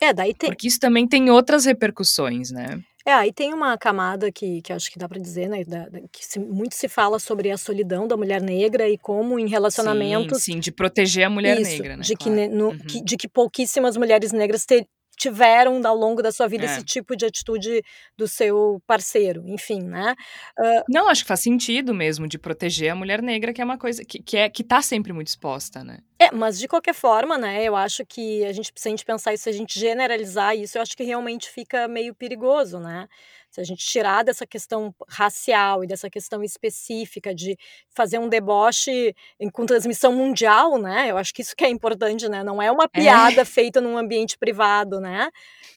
É, 0.00 0.12
daí 0.12 0.34
tem. 0.34 0.50
Porque 0.50 0.66
isso 0.66 0.80
também 0.80 1.06
tem 1.06 1.30
outras 1.30 1.64
repercussões, 1.64 2.50
né? 2.50 2.82
É, 3.04 3.12
aí 3.12 3.32
tem 3.32 3.52
uma 3.52 3.76
camada 3.76 4.30
que, 4.30 4.62
que 4.62 4.72
acho 4.72 4.90
que 4.90 4.98
dá 4.98 5.08
para 5.08 5.20
dizer, 5.20 5.48
né, 5.48 5.64
da, 5.64 5.88
da, 5.88 6.00
que 6.12 6.24
se, 6.24 6.38
muito 6.38 6.74
se 6.74 6.88
fala 6.88 7.18
sobre 7.18 7.50
a 7.50 7.56
solidão 7.56 8.06
da 8.06 8.16
mulher 8.16 8.40
negra 8.40 8.88
e 8.88 8.96
como 8.96 9.38
em 9.38 9.48
relacionamentos... 9.48 10.42
Sim, 10.42 10.52
sim 10.52 10.60
de 10.60 10.70
proteger 10.70 11.24
a 11.24 11.30
mulher 11.30 11.60
isso, 11.60 11.70
negra, 11.70 11.96
né? 11.96 12.02
De, 12.02 12.14
claro. 12.14 12.36
que, 12.36 12.48
no, 12.48 12.68
uhum. 12.68 12.78
que, 12.78 13.02
de 13.02 13.16
que 13.16 13.28
pouquíssimas 13.28 13.96
mulheres 13.96 14.32
negras 14.32 14.64
ter, 14.64 14.86
tiveram 15.16 15.80
ao 15.86 15.96
longo 15.96 16.22
da 16.22 16.32
sua 16.32 16.46
vida 16.48 16.64
É. 16.64 16.66
esse 16.66 16.82
tipo 16.84 17.16
de 17.16 17.24
atitude 17.26 17.82
do 18.16 18.26
seu 18.26 18.80
parceiro, 18.86 19.42
enfim, 19.46 19.80
né? 19.82 20.14
Uh, 20.58 20.82
Não, 20.88 21.08
acho 21.08 21.22
que 21.22 21.28
faz 21.28 21.40
sentido 21.40 21.94
mesmo 21.94 22.26
de 22.26 22.38
proteger 22.38 22.90
a 22.90 22.94
mulher 22.94 23.22
negra, 23.22 23.52
que 23.52 23.60
é 23.60 23.64
uma 23.64 23.78
coisa 23.78 24.04
que, 24.04 24.22
que, 24.22 24.36
é, 24.36 24.48
que 24.48 24.64
tá 24.64 24.80
sempre 24.82 25.12
muito 25.12 25.28
exposta, 25.28 25.82
né? 25.84 25.98
É, 26.18 26.30
mas 26.32 26.58
de 26.58 26.68
qualquer 26.68 26.94
forma, 26.94 27.36
né, 27.36 27.64
eu 27.64 27.74
acho 27.74 28.06
que 28.06 28.44
a 28.44 28.52
gente, 28.52 28.72
se 28.76 28.88
a 28.88 28.90
gente 28.90 29.04
pensar 29.04 29.34
isso, 29.34 29.44
se 29.44 29.50
a 29.50 29.52
gente 29.52 29.78
generalizar 29.78 30.56
isso, 30.56 30.78
eu 30.78 30.82
acho 30.82 30.96
que 30.96 31.02
realmente 31.02 31.48
fica 31.50 31.88
meio 31.88 32.14
perigoso, 32.14 32.78
né? 32.78 33.08
Se 33.52 33.60
a 33.60 33.64
gente 33.64 33.84
tirar 33.84 34.24
dessa 34.24 34.46
questão 34.46 34.94
racial 35.06 35.84
e 35.84 35.86
dessa 35.86 36.08
questão 36.08 36.42
específica 36.42 37.34
de 37.34 37.56
fazer 37.94 38.18
um 38.18 38.28
deboche 38.28 39.14
em- 39.38 39.50
com 39.50 39.66
transmissão 39.66 40.12
mundial, 40.14 40.78
né? 40.78 41.10
Eu 41.10 41.18
acho 41.18 41.34
que 41.34 41.42
isso 41.42 41.54
que 41.54 41.62
é 41.64 41.68
importante, 41.68 42.28
né? 42.30 42.42
Não 42.42 42.62
é 42.62 42.70
uma 42.72 42.88
piada 42.88 43.44
feita 43.44 43.78
num 43.80 43.98
ambiente 43.98 44.38
privado, 44.38 44.98
né? 45.00 45.28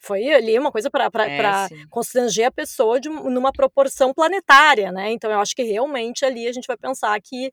Foi 0.02 0.28
ali 0.34 0.58
uma 0.58 0.72
coisa 0.72 0.90
para 0.90 1.10
É, 1.76 1.88
constranger 1.90 2.48
a 2.48 2.52
pessoa 2.52 3.00
de, 3.00 3.10
um- 3.10 3.30
numa 3.30 3.52
proporção 3.52 4.14
planetária, 4.14 4.92
né? 4.92 5.12
Então 5.12 5.30
eu 5.30 5.40
acho 5.40 5.54
que 5.54 5.64
realmente 5.64 6.24
ali 6.24 6.48
a 6.48 6.54
gente 6.54 6.68
vai 6.68 6.78
pensar 6.78 7.20
que 7.22 7.52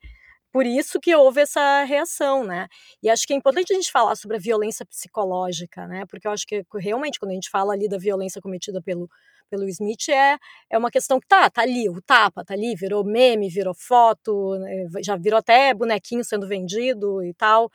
por 0.53 0.67
isso 0.67 1.01
que 1.01 1.15
houve 1.17 1.41
essa 1.41 1.85
reação, 1.85 2.45
né? 2.45 2.69
E 3.03 3.09
acho 3.11 3.27
que 3.27 3.33
é 3.33 3.37
importante 3.37 3.73
a 3.73 3.77
gente 3.77 3.91
falar 3.91 4.15
sobre 4.17 4.37
a 4.37 4.41
violência 4.41 4.85
psicológica, 4.87 5.87
né? 5.87 6.05
Porque 6.07 6.27
eu 6.27 6.33
acho 6.33 6.47
que 6.47 6.65
realmente 6.79 7.19
quando 7.19 7.33
a 7.33 7.35
gente 7.35 7.51
fala 7.51 7.73
ali 7.73 7.89
da 7.89 7.99
violência 7.99 8.41
cometida 8.41 8.81
pelo 8.83 9.09
pelo 9.53 9.69
Smith 9.69 10.09
é, 10.09 10.39
é 10.71 10.79
uma 10.79 10.91
questão 10.91 11.21
que 11.21 11.27
tá, 11.27 11.51
tá 11.51 11.61
ali, 11.61 11.87
o 11.87 12.01
tapa 12.01 12.43
tá 12.43 12.55
ali, 12.55 12.75
virou 12.75 13.05
meme, 13.05 13.51
virou 13.51 13.75
foto, 13.75 14.59
né, 14.59 14.87
já 15.05 15.15
virou 15.15 15.39
até 15.39 15.75
bonequinho 15.75 16.25
sendo 16.25 16.49
vendido 16.49 17.23
e 17.23 17.35
tal. 17.35 17.67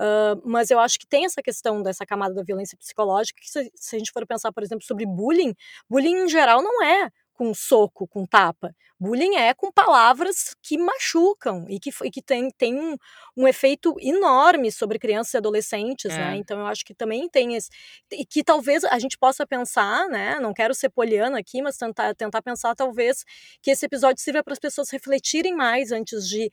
Uh, 0.00 0.40
mas 0.44 0.70
eu 0.70 0.78
acho 0.80 0.98
que 0.98 1.06
tem 1.06 1.26
essa 1.26 1.42
questão 1.42 1.82
dessa 1.82 2.06
camada 2.06 2.34
da 2.34 2.42
violência 2.42 2.76
psicológica, 2.78 3.38
que 3.38 3.50
se, 3.50 3.70
se 3.74 3.96
a 3.96 3.98
gente 3.98 4.12
for 4.12 4.26
pensar, 4.26 4.50
por 4.50 4.62
exemplo, 4.62 4.84
sobre 4.86 5.04
bullying, 5.04 5.54
bullying 5.90 6.24
em 6.24 6.28
geral 6.28 6.62
não 6.62 6.82
é 6.82 7.10
com 7.36 7.52
soco, 7.54 8.06
com 8.08 8.26
tapa. 8.26 8.74
Bullying 8.98 9.36
é 9.36 9.52
com 9.52 9.70
palavras 9.70 10.54
que 10.62 10.78
machucam 10.78 11.66
e 11.68 11.78
que, 11.78 11.90
e 12.04 12.10
que 12.10 12.22
tem, 12.22 12.50
tem 12.56 12.74
um, 12.80 12.96
um 13.36 13.46
efeito 13.46 13.94
enorme 14.00 14.72
sobre 14.72 14.98
crianças 14.98 15.34
e 15.34 15.36
adolescentes, 15.36 16.12
É. 16.12 16.18
né? 16.18 16.36
Então 16.38 16.58
eu 16.60 16.66
acho 16.66 16.84
que 16.84 16.94
também 16.94 17.28
tem 17.28 17.54
esse. 17.54 17.68
E 18.10 18.24
que 18.24 18.42
talvez 18.42 18.84
a 18.84 18.98
gente 18.98 19.18
possa 19.18 19.46
pensar, 19.46 20.08
né? 20.08 20.40
Não 20.40 20.54
quero 20.54 20.74
ser 20.74 20.88
poliana 20.88 21.38
aqui, 21.38 21.60
mas 21.60 21.76
tentar, 21.76 22.14
tentar 22.14 22.40
pensar 22.42 22.74
talvez 22.74 23.22
que 23.62 23.70
esse 23.70 23.84
episódio 23.86 24.22
sirva 24.22 24.42
para 24.42 24.54
as 24.54 24.58
pessoas 24.58 24.88
refletirem 24.90 25.54
mais 25.54 25.92
antes 25.92 26.26
de 26.28 26.50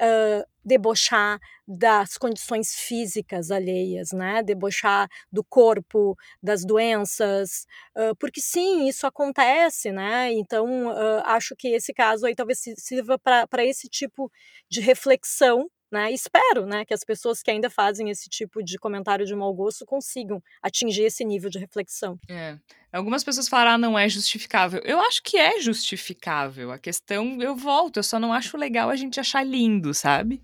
uh, 0.00 0.44
debochar 0.64 1.38
das 1.66 2.16
condições 2.18 2.74
físicas 2.74 3.50
alheias, 3.50 4.12
né? 4.12 4.42
Debochar 4.42 5.08
do 5.30 5.44
corpo, 5.44 6.16
das 6.42 6.64
doenças, 6.64 7.66
uh, 7.96 8.14
porque 8.18 8.40
sim, 8.40 8.88
isso 8.88 9.06
acontece, 9.06 9.92
né? 9.92 10.32
Então 10.32 10.88
uh, 10.88 11.22
acho 11.24 11.54
que 11.56 11.68
esse 11.68 11.92
caso 11.94 12.26
aí 12.26 12.34
talvez 12.34 12.60
sirva 12.78 13.18
para 13.18 13.64
esse 13.64 13.88
tipo 13.88 14.30
de 14.68 14.80
reflexão. 14.80 15.68
Né? 15.90 16.12
Espero 16.12 16.66
né, 16.66 16.84
que 16.84 16.92
as 16.92 17.04
pessoas 17.04 17.42
que 17.42 17.50
ainda 17.50 17.70
fazem 17.70 18.10
esse 18.10 18.28
tipo 18.28 18.62
de 18.62 18.76
comentário 18.76 19.24
de 19.24 19.34
mau 19.34 19.54
gosto 19.54 19.86
consigam 19.86 20.42
atingir 20.60 21.04
esse 21.04 21.24
nível 21.24 21.48
de 21.48 21.58
reflexão. 21.58 22.18
É. 22.28 22.58
Algumas 22.92 23.22
pessoas 23.22 23.48
falam, 23.48 23.74
ah, 23.74 23.78
não 23.78 23.98
é 23.98 24.08
justificável. 24.08 24.80
Eu 24.84 24.98
acho 25.00 25.22
que 25.22 25.36
é 25.36 25.60
justificável. 25.60 26.72
A 26.72 26.78
questão, 26.78 27.40
eu 27.40 27.54
volto, 27.54 27.98
eu 27.98 28.02
só 28.02 28.18
não 28.18 28.32
acho 28.32 28.56
legal 28.56 28.90
a 28.90 28.96
gente 28.96 29.20
achar 29.20 29.44
lindo, 29.44 29.94
sabe? 29.94 30.42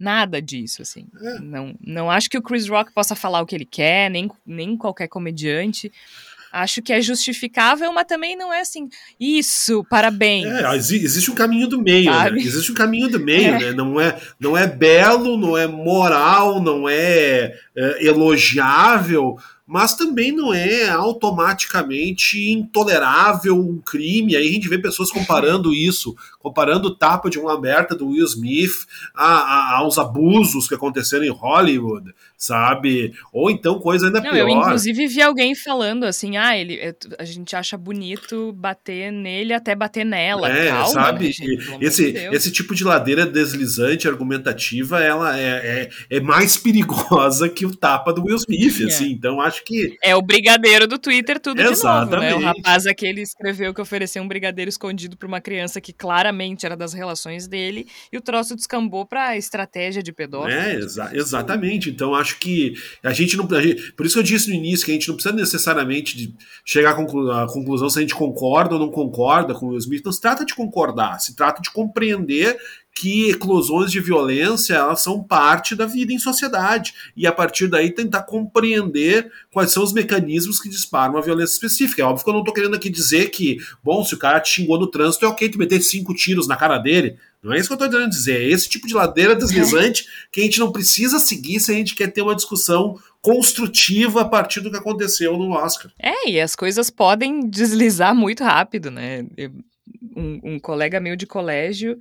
Nada 0.00 0.40
disso, 0.40 0.80
assim. 0.80 1.06
É. 1.22 1.38
Não, 1.40 1.74
não 1.78 2.10
acho 2.10 2.30
que 2.30 2.38
o 2.38 2.42
Chris 2.42 2.66
Rock 2.66 2.90
possa 2.90 3.14
falar 3.14 3.42
o 3.42 3.46
que 3.46 3.54
ele 3.54 3.66
quer, 3.66 4.10
nem, 4.10 4.30
nem 4.46 4.74
qualquer 4.74 5.08
comediante. 5.08 5.92
Acho 6.52 6.82
que 6.82 6.92
é 6.92 7.00
justificável, 7.00 7.92
mas 7.92 8.06
também 8.06 8.36
não 8.36 8.52
é 8.52 8.60
assim, 8.60 8.88
isso, 9.18 9.84
parabéns. 9.88 10.46
É, 10.46 10.76
exi- 10.76 11.02
existe 11.04 11.30
um 11.30 11.34
caminho 11.34 11.68
do 11.68 11.80
meio, 11.80 12.10
né? 12.10 12.30
Existe 12.36 12.72
um 12.72 12.74
caminho 12.74 13.08
do 13.08 13.20
meio, 13.20 13.54
É. 13.54 13.58
né? 13.60 13.72
Não 13.72 14.00
é, 14.00 14.20
não 14.38 14.56
é 14.56 14.66
belo, 14.66 15.36
não 15.36 15.56
é 15.56 15.66
moral, 15.66 16.60
não 16.60 16.88
é, 16.88 17.54
é, 17.76 18.04
elogiável, 18.06 19.36
mas 19.66 19.94
também 19.94 20.32
não 20.32 20.52
é 20.52 20.88
automaticamente 20.88 22.50
intolerável 22.50 23.56
um 23.56 23.78
crime. 23.78 24.34
Aí 24.36 24.48
a 24.48 24.52
gente 24.52 24.68
vê 24.68 24.78
pessoas 24.78 25.10
comparando 25.10 25.72
isso, 25.72 26.14
comparando 26.40 26.88
o 26.88 26.94
tapa 26.94 27.28
de 27.30 27.38
uma 27.38 27.52
aberta 27.54 27.94
do 27.94 28.08
Will 28.08 28.24
Smith 28.24 28.86
a, 29.14 29.26
a- 29.26 29.76
aos 29.78 29.98
abusos 29.98 30.66
que 30.66 30.74
aconteceram 30.74 31.22
em 31.24 31.28
Hollywood, 31.30 32.12
sabe? 32.36 33.12
Ou 33.32 33.50
então 33.50 33.78
coisa 33.78 34.06
ainda 34.06 34.20
Não, 34.20 34.30
pior. 34.32 34.38
eu 34.38 34.48
inclusive 34.48 35.06
vi 35.06 35.20
alguém 35.22 35.54
falando 35.54 36.04
assim, 36.04 36.38
ah, 36.38 36.56
ele, 36.56 36.74
é, 36.76 36.94
a 37.18 37.24
gente 37.24 37.54
acha 37.54 37.76
bonito 37.76 38.52
bater 38.54 39.12
nele 39.12 39.52
até 39.52 39.74
bater 39.74 40.04
nela. 40.04 40.48
É, 40.50 40.68
Calma, 40.70 40.86
sabe? 40.88 41.26
né, 41.26 41.32
gente? 41.32 41.76
Esse, 41.84 42.10
de 42.12 42.18
esse 42.34 42.50
tipo 42.50 42.74
de 42.74 42.84
ladeira 42.84 43.26
deslizante, 43.26 44.08
argumentativa, 44.08 44.98
ela 45.00 45.38
é, 45.38 45.90
é, 46.10 46.16
é 46.16 46.20
mais 46.20 46.56
perigosa 46.56 47.48
que 47.50 47.66
o 47.66 47.76
tapa 47.76 48.12
do 48.14 48.24
Will 48.24 48.36
Smith, 48.36 48.80
É. 48.80 48.84
assim. 48.86 49.10
Então 49.12 49.40
acho 49.42 49.62
que 49.62 49.94
É 50.02 50.16
o 50.16 50.22
brigadeiro 50.22 50.86
do 50.88 50.98
Twitter, 50.98 51.38
tudo 51.38 51.58
de 51.58 51.64
novo, 51.64 51.82
né? 51.84 51.90
O 52.00 52.02
Exatamente. 52.02 52.44
rapaz 52.44 52.86
aquele 52.86 53.20
escreveu 53.20 53.74
que 53.74 53.80
ofereceu 53.82 54.22
um 54.22 54.28
brigadeiro 54.28 54.70
escondido 54.70 55.18
pra 55.18 55.28
uma 55.28 55.40
criança 55.40 55.80
que 55.82 55.92
claramente 55.92 56.29
era 56.66 56.76
das 56.76 56.92
relações 56.92 57.46
dele, 57.46 57.86
e 58.12 58.16
o 58.16 58.20
troço 58.20 58.54
descambou 58.56 59.04
pra 59.06 59.36
estratégia 59.36 60.02
de 60.02 60.12
pedófilo. 60.12 60.52
É, 60.52 60.74
exa- 60.74 61.10
exatamente. 61.14 61.90
Então 61.90 62.14
acho 62.14 62.38
que 62.38 62.74
a 63.02 63.12
gente 63.12 63.36
não. 63.36 63.48
a 63.52 63.60
gente- 63.62 63.92
por 63.92 64.06
isso 64.06 64.14
que 64.14 64.20
eu 64.20 64.24
disse 64.24 64.48
no 64.48 64.54
início 64.54 64.84
que 64.84 64.92
a 64.92 64.94
gente 64.94 65.08
não 65.08 65.14
precisa 65.16 65.34
necessariamente 65.34 66.34
chegar 66.64 66.90
à, 66.90 66.94
conclu- 66.94 67.30
conclusão 67.46 67.88
se 67.90 67.98
a 67.98 68.02
gente 68.02 68.14
concorda 68.14 68.74
ou 68.74 68.80
não 68.80 68.90
concorda 68.90 69.54
com 69.54 69.66
o 69.66 69.68
Will 69.70 69.78
Smith. 69.78 70.04
Não 70.04 70.12
se 70.12 70.20
trata 70.20 70.44
de 70.44 70.54
concordar, 70.54 71.18
se 71.20 71.34
trata 71.34 71.60
de 71.62 71.70
compreender 71.70 72.56
que 72.94 73.30
eclosões 73.30 73.90
de 73.90 74.00
violência 74.00 74.74
elas 74.74 75.00
são 75.00 75.22
parte 75.22 75.74
da 75.74 75.86
vida 75.86 76.12
em 76.12 76.18
sociedade 76.18 76.92
e 77.16 77.26
a 77.26 77.32
partir 77.32 77.68
daí 77.68 77.90
tentar 77.90 78.22
compreender 78.22 79.30
quais 79.52 79.72
são 79.72 79.82
os 79.82 79.92
mecanismos 79.92 80.60
que 80.60 80.68
disparam 80.68 81.16
a 81.16 81.20
violência 81.20 81.54
específica. 81.54 82.02
É 82.02 82.04
óbvio 82.04 82.24
que 82.24 82.30
eu 82.30 82.34
não 82.34 82.40
estou 82.40 82.54
querendo 82.54 82.76
aqui 82.76 82.90
dizer 82.90 83.30
que, 83.30 83.58
bom, 83.82 84.04
se 84.04 84.14
o 84.14 84.18
cara 84.18 84.40
te 84.40 84.50
xingou 84.50 84.78
no 84.78 84.90
trânsito, 84.90 85.24
é 85.24 85.28
ok 85.28 85.48
tu 85.48 85.58
meter 85.58 85.80
cinco 85.80 86.14
tiros 86.14 86.46
na 86.46 86.56
cara 86.56 86.78
dele. 86.78 87.16
Não 87.42 87.54
é 87.54 87.58
isso 87.58 87.68
que 87.68 87.72
eu 87.72 87.76
estou 87.76 87.90
querendo 87.90 88.10
dizer. 88.10 88.42
É 88.42 88.48
esse 88.50 88.68
tipo 88.68 88.86
de 88.86 88.92
ladeira 88.92 89.34
deslizante 89.34 90.06
que 90.30 90.42
a 90.42 90.44
gente 90.44 90.60
não 90.60 90.70
precisa 90.70 91.18
seguir 91.18 91.58
se 91.58 91.72
a 91.72 91.74
gente 91.74 91.94
quer 91.94 92.08
ter 92.08 92.20
uma 92.20 92.36
discussão 92.36 92.98
construtiva 93.22 94.22
a 94.22 94.28
partir 94.28 94.60
do 94.60 94.70
que 94.70 94.76
aconteceu 94.76 95.38
no 95.38 95.52
Oscar. 95.52 95.90
É, 95.98 96.28
e 96.28 96.40
as 96.40 96.54
coisas 96.54 96.90
podem 96.90 97.48
deslizar 97.48 98.14
muito 98.14 98.44
rápido, 98.44 98.90
né? 98.90 99.24
Um, 100.14 100.40
um 100.54 100.58
colega 100.58 101.00
meu 101.00 101.16
de 101.16 101.26
colégio 101.26 101.98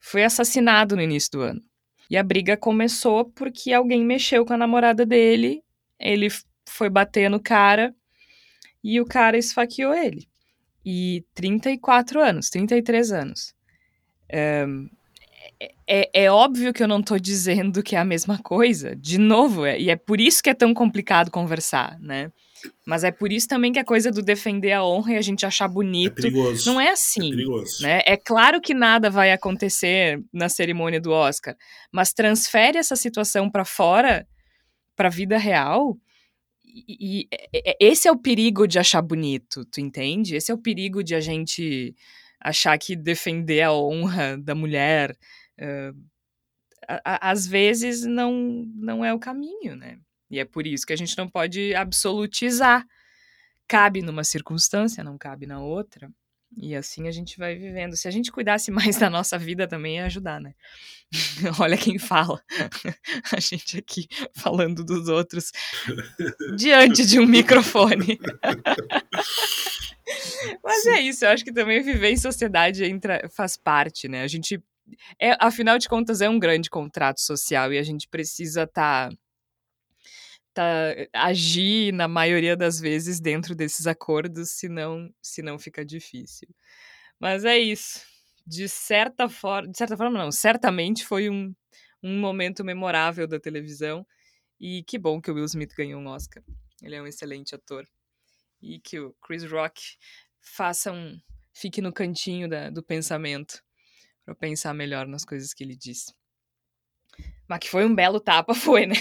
foi 0.00 0.24
assassinado 0.24 0.96
no 0.96 1.02
início 1.02 1.30
do 1.32 1.42
ano. 1.42 1.60
E 2.10 2.16
a 2.16 2.22
briga 2.22 2.56
começou 2.56 3.24
porque 3.26 3.72
alguém 3.72 4.04
mexeu 4.04 4.44
com 4.44 4.52
a 4.52 4.56
namorada 4.56 5.06
dele, 5.06 5.62
ele 5.98 6.28
foi 6.66 6.88
bater 6.90 7.30
no 7.30 7.38
cara 7.40 7.94
e 8.82 9.00
o 9.00 9.04
cara 9.04 9.38
esfaqueou 9.38 9.94
ele. 9.94 10.26
E 10.84 11.24
34 11.34 12.20
anos, 12.20 12.50
33 12.50 13.12
anos. 13.12 13.54
É, 14.28 14.66
é- 15.86 16.10
é 16.24 16.30
óbvio 16.30 16.72
que 16.72 16.82
eu 16.82 16.88
não 16.88 17.02
tô 17.02 17.18
dizendo 17.18 17.82
que 17.82 17.94
é 17.94 17.98
a 17.98 18.04
mesma 18.04 18.38
coisa, 18.38 18.96
de 18.96 19.18
novo, 19.18 19.66
é- 19.66 19.78
e 19.78 19.90
é 19.90 19.96
por 19.96 20.20
isso 20.20 20.42
que 20.42 20.50
é 20.50 20.54
tão 20.54 20.72
complicado 20.72 21.30
conversar, 21.30 21.98
né? 22.00 22.32
Mas 22.86 23.04
é 23.04 23.10
por 23.10 23.32
isso 23.32 23.46
também 23.48 23.72
que 23.72 23.78
a 23.78 23.84
coisa 23.84 24.10
do 24.10 24.22
defender 24.22 24.72
a 24.72 24.84
honra 24.84 25.12
e 25.14 25.16
a 25.16 25.22
gente 25.22 25.46
achar 25.46 25.64
É 25.66 25.68
bonito 25.68 26.14
perigoso. 26.14 26.70
não 26.70 26.80
é 26.80 26.86
É 26.86 26.90
assim. 26.92 27.30
perigoso. 27.30 27.82
Né? 27.82 28.02
É 28.06 28.16
claro 28.16 28.60
que 28.60 28.74
nada 28.74 29.08
vai 29.10 29.32
acontecer 29.32 30.20
na 30.32 30.48
cerimônia 30.48 31.00
do 31.00 31.10
Oscar, 31.12 31.56
mas 31.92 32.12
transfere 32.12 32.78
essa 32.78 32.96
situação 32.96 33.50
para 33.50 33.64
fora, 33.64 34.26
para 34.96 35.08
a 35.08 35.10
vida 35.10 35.38
real, 35.38 35.96
e, 36.64 37.22
e- 37.22 37.28
esse 37.80 38.06
é 38.06 38.12
o 38.12 38.18
perigo 38.18 38.66
de 38.68 38.78
achar 38.78 39.02
bonito, 39.02 39.64
tu 39.64 39.80
entende? 39.80 40.36
Esse 40.36 40.50
é 40.52 40.54
o 40.54 40.58
perigo 40.58 41.02
de 41.02 41.14
a 41.14 41.20
gente 41.20 41.94
achar 42.40 42.78
que 42.78 42.94
defender 42.94 43.62
a 43.62 43.72
honra 43.72 44.36
da 44.38 44.54
mulher 44.54 45.16
eh, 45.58 45.92
a- 46.88 47.00
a- 47.04 47.30
às 47.30 47.46
vezes 47.46 48.04
não, 48.04 48.64
não 48.74 49.04
é 49.04 49.12
o 49.12 49.18
caminho, 49.18 49.76
né? 49.76 49.98
E 50.30 50.38
é 50.38 50.44
por 50.44 50.66
isso 50.66 50.86
que 50.86 50.92
a 50.92 50.96
gente 50.96 51.16
não 51.18 51.28
pode 51.28 51.74
absolutizar. 51.74 52.86
Cabe 53.66 54.02
numa 54.02 54.24
circunstância, 54.24 55.04
não 55.04 55.18
cabe 55.18 55.46
na 55.46 55.60
outra. 55.60 56.10
E 56.56 56.74
assim 56.74 57.06
a 57.06 57.12
gente 57.12 57.38
vai 57.38 57.54
vivendo. 57.54 57.96
Se 57.96 58.08
a 58.08 58.10
gente 58.10 58.32
cuidasse 58.32 58.70
mais 58.72 58.96
da 58.96 59.08
nossa 59.08 59.38
vida 59.38 59.66
também 59.66 59.96
ia 59.96 60.06
ajudar, 60.06 60.40
né? 60.40 60.54
Olha 61.60 61.76
quem 61.76 61.98
fala. 61.98 62.40
A 63.36 63.40
gente 63.40 63.78
aqui 63.78 64.06
falando 64.34 64.84
dos 64.84 65.08
outros 65.08 65.50
diante 66.56 67.04
de 67.04 67.18
um 67.18 67.26
microfone. 67.26 68.18
Mas 70.62 70.86
é 70.86 71.00
isso, 71.00 71.24
eu 71.24 71.30
acho 71.30 71.44
que 71.44 71.52
também 71.52 71.82
viver 71.82 72.10
em 72.10 72.16
sociedade 72.16 72.84
entra, 72.84 73.28
faz 73.28 73.56
parte, 73.56 74.08
né? 74.08 74.22
A 74.22 74.28
gente. 74.28 74.62
É, 75.20 75.36
afinal 75.38 75.78
de 75.78 75.88
contas, 75.88 76.20
é 76.20 76.28
um 76.28 76.38
grande 76.38 76.68
contrato 76.68 77.20
social 77.20 77.72
e 77.72 77.78
a 77.78 77.82
gente 77.82 78.08
precisa 78.08 78.64
estar 78.64 79.08
tá, 79.08 79.16
agir 81.12 81.92
na 81.92 82.08
maioria 82.08 82.56
das 82.56 82.80
vezes 82.80 83.20
dentro 83.20 83.54
desses 83.54 83.86
acordos, 83.86 84.50
senão, 84.50 85.12
senão 85.22 85.58
fica 85.58 85.84
difícil. 85.84 86.48
Mas 87.18 87.44
é 87.44 87.58
isso. 87.58 88.00
De 88.46 88.68
certa 88.68 89.28
forma, 89.28 89.70
de 89.70 89.78
certa 89.78 89.96
forma 89.96 90.18
não, 90.18 90.32
certamente 90.32 91.04
foi 91.06 91.30
um, 91.30 91.54
um 92.02 92.18
momento 92.18 92.64
memorável 92.64 93.26
da 93.26 93.38
televisão. 93.38 94.06
E 94.58 94.82
que 94.84 94.98
bom 94.98 95.20
que 95.20 95.30
o 95.30 95.34
Will 95.34 95.44
Smith 95.44 95.74
ganhou 95.74 96.00
um 96.00 96.08
Oscar. 96.08 96.42
Ele 96.82 96.94
é 96.94 97.02
um 97.02 97.06
excelente 97.06 97.54
ator. 97.54 97.86
E 98.60 98.78
que 98.78 98.98
o 98.98 99.14
Chris 99.22 99.44
Rock 99.44 99.80
faça 100.40 100.92
um. 100.92 101.18
fique 101.52 101.80
no 101.80 101.92
cantinho 101.92 102.48
da, 102.48 102.70
do 102.70 102.82
pensamento 102.82 103.62
para 104.24 104.34
pensar 104.34 104.74
melhor 104.74 105.06
nas 105.06 105.24
coisas 105.24 105.54
que 105.54 105.64
ele 105.64 105.76
disse. 105.76 106.14
Mas 107.48 107.60
que 107.60 107.70
foi 107.70 107.84
um 107.84 107.94
belo 107.94 108.20
tapa, 108.20 108.54
foi, 108.54 108.86
né? 108.86 108.96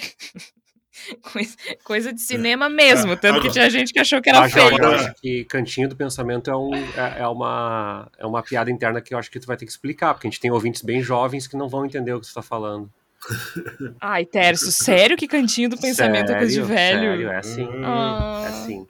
Coisa, 1.31 1.55
coisa 1.83 2.13
de 2.13 2.21
cinema 2.21 2.67
mesmo, 2.67 3.15
tanto 3.15 3.41
que 3.41 3.49
tinha 3.49 3.69
gente 3.69 3.93
que 3.93 3.99
achou 3.99 4.21
que 4.21 4.29
era 4.29 4.49
feio. 4.49 4.77
Eu 4.77 4.91
acho 4.91 5.13
que 5.15 5.45
cantinho 5.45 5.87
do 5.87 5.95
pensamento 5.95 6.49
é, 6.49 6.55
um, 6.55 6.73
é, 6.73 7.19
é 7.19 7.27
uma, 7.27 8.11
é 8.17 8.25
uma 8.25 8.41
piada 8.41 8.71
interna 8.71 8.99
que 8.99 9.13
eu 9.13 9.17
acho 9.17 9.29
que 9.29 9.39
tu 9.39 9.47
vai 9.47 9.55
ter 9.55 9.65
que 9.65 9.71
explicar, 9.71 10.13
porque 10.13 10.27
a 10.27 10.29
gente 10.29 10.39
tem 10.39 10.51
ouvintes 10.51 10.81
bem 10.81 11.01
jovens 11.01 11.47
que 11.47 11.55
não 11.55 11.69
vão 11.69 11.85
entender 11.85 12.13
o 12.13 12.19
que 12.19 12.27
tu 12.27 12.33
tá 12.33 12.41
falando. 12.41 12.89
Ai, 13.99 14.25
Tércio, 14.25 14.71
sério 14.71 15.17
que 15.17 15.27
cantinho 15.27 15.69
do 15.69 15.77
pensamento 15.77 16.31
é 16.31 16.37
coisa 16.37 16.61
de 16.61 16.67
Sério, 16.67 16.67
velho? 16.67 17.01
Sério, 17.01 17.29
é 17.29 17.37
assim. 17.37 17.69
Ah. 17.83 18.43
É 18.43 18.47
assim. 18.47 18.87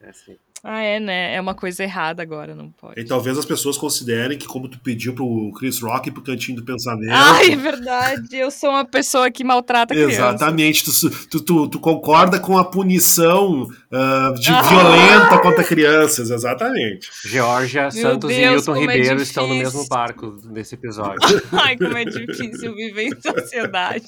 É 0.00 0.10
assim. 0.10 0.36
Ah, 0.64 0.80
é, 0.80 1.00
né? 1.00 1.34
É 1.34 1.40
uma 1.40 1.56
coisa 1.56 1.82
errada 1.82 2.22
agora, 2.22 2.54
não 2.54 2.70
pode. 2.70 3.00
E 3.00 3.04
talvez 3.04 3.36
as 3.36 3.44
pessoas 3.44 3.76
considerem 3.76 4.38
que, 4.38 4.46
como 4.46 4.68
tu 4.68 4.78
pediu 4.78 5.12
pro 5.12 5.50
Chris 5.58 5.80
Rock 5.80 6.08
pro 6.12 6.22
cantinho 6.22 6.58
do 6.58 6.64
pensamento. 6.64 7.10
Ai, 7.12 7.50
é 7.50 7.56
verdade. 7.56 8.36
Eu 8.36 8.48
sou 8.48 8.70
uma 8.70 8.84
pessoa 8.84 9.28
que 9.28 9.42
maltrata 9.42 9.92
crianças. 9.92 10.18
Exatamente, 10.18 10.84
tu, 10.84 11.10
tu, 11.28 11.40
tu, 11.40 11.68
tu 11.68 11.80
concorda 11.80 12.38
com 12.38 12.56
a 12.56 12.64
punição 12.64 13.68
ah, 13.90 14.32
de 14.38 14.52
Ah. 14.52 14.62
violenta 14.62 15.38
contra 15.40 15.64
crianças, 15.64 16.30
exatamente. 16.30 17.10
Georgia, 17.24 17.82
Meu 17.82 17.90
Santos 17.90 18.30
e 18.30 18.36
Deus, 18.36 18.52
Milton 18.52 18.74
como 18.74 18.90
é 18.90 18.94
Ribeiro 18.94 19.22
estão 19.22 19.48
no 19.48 19.54
mesmo 19.56 19.88
barco 19.88 20.40
nesse 20.44 20.76
episódio. 20.76 21.18
Ai, 21.50 21.76
como 21.76 21.96
é 21.98 22.04
difícil 22.04 22.72
viver 22.76 23.08
em 23.08 23.20
sociedade. 23.20 24.06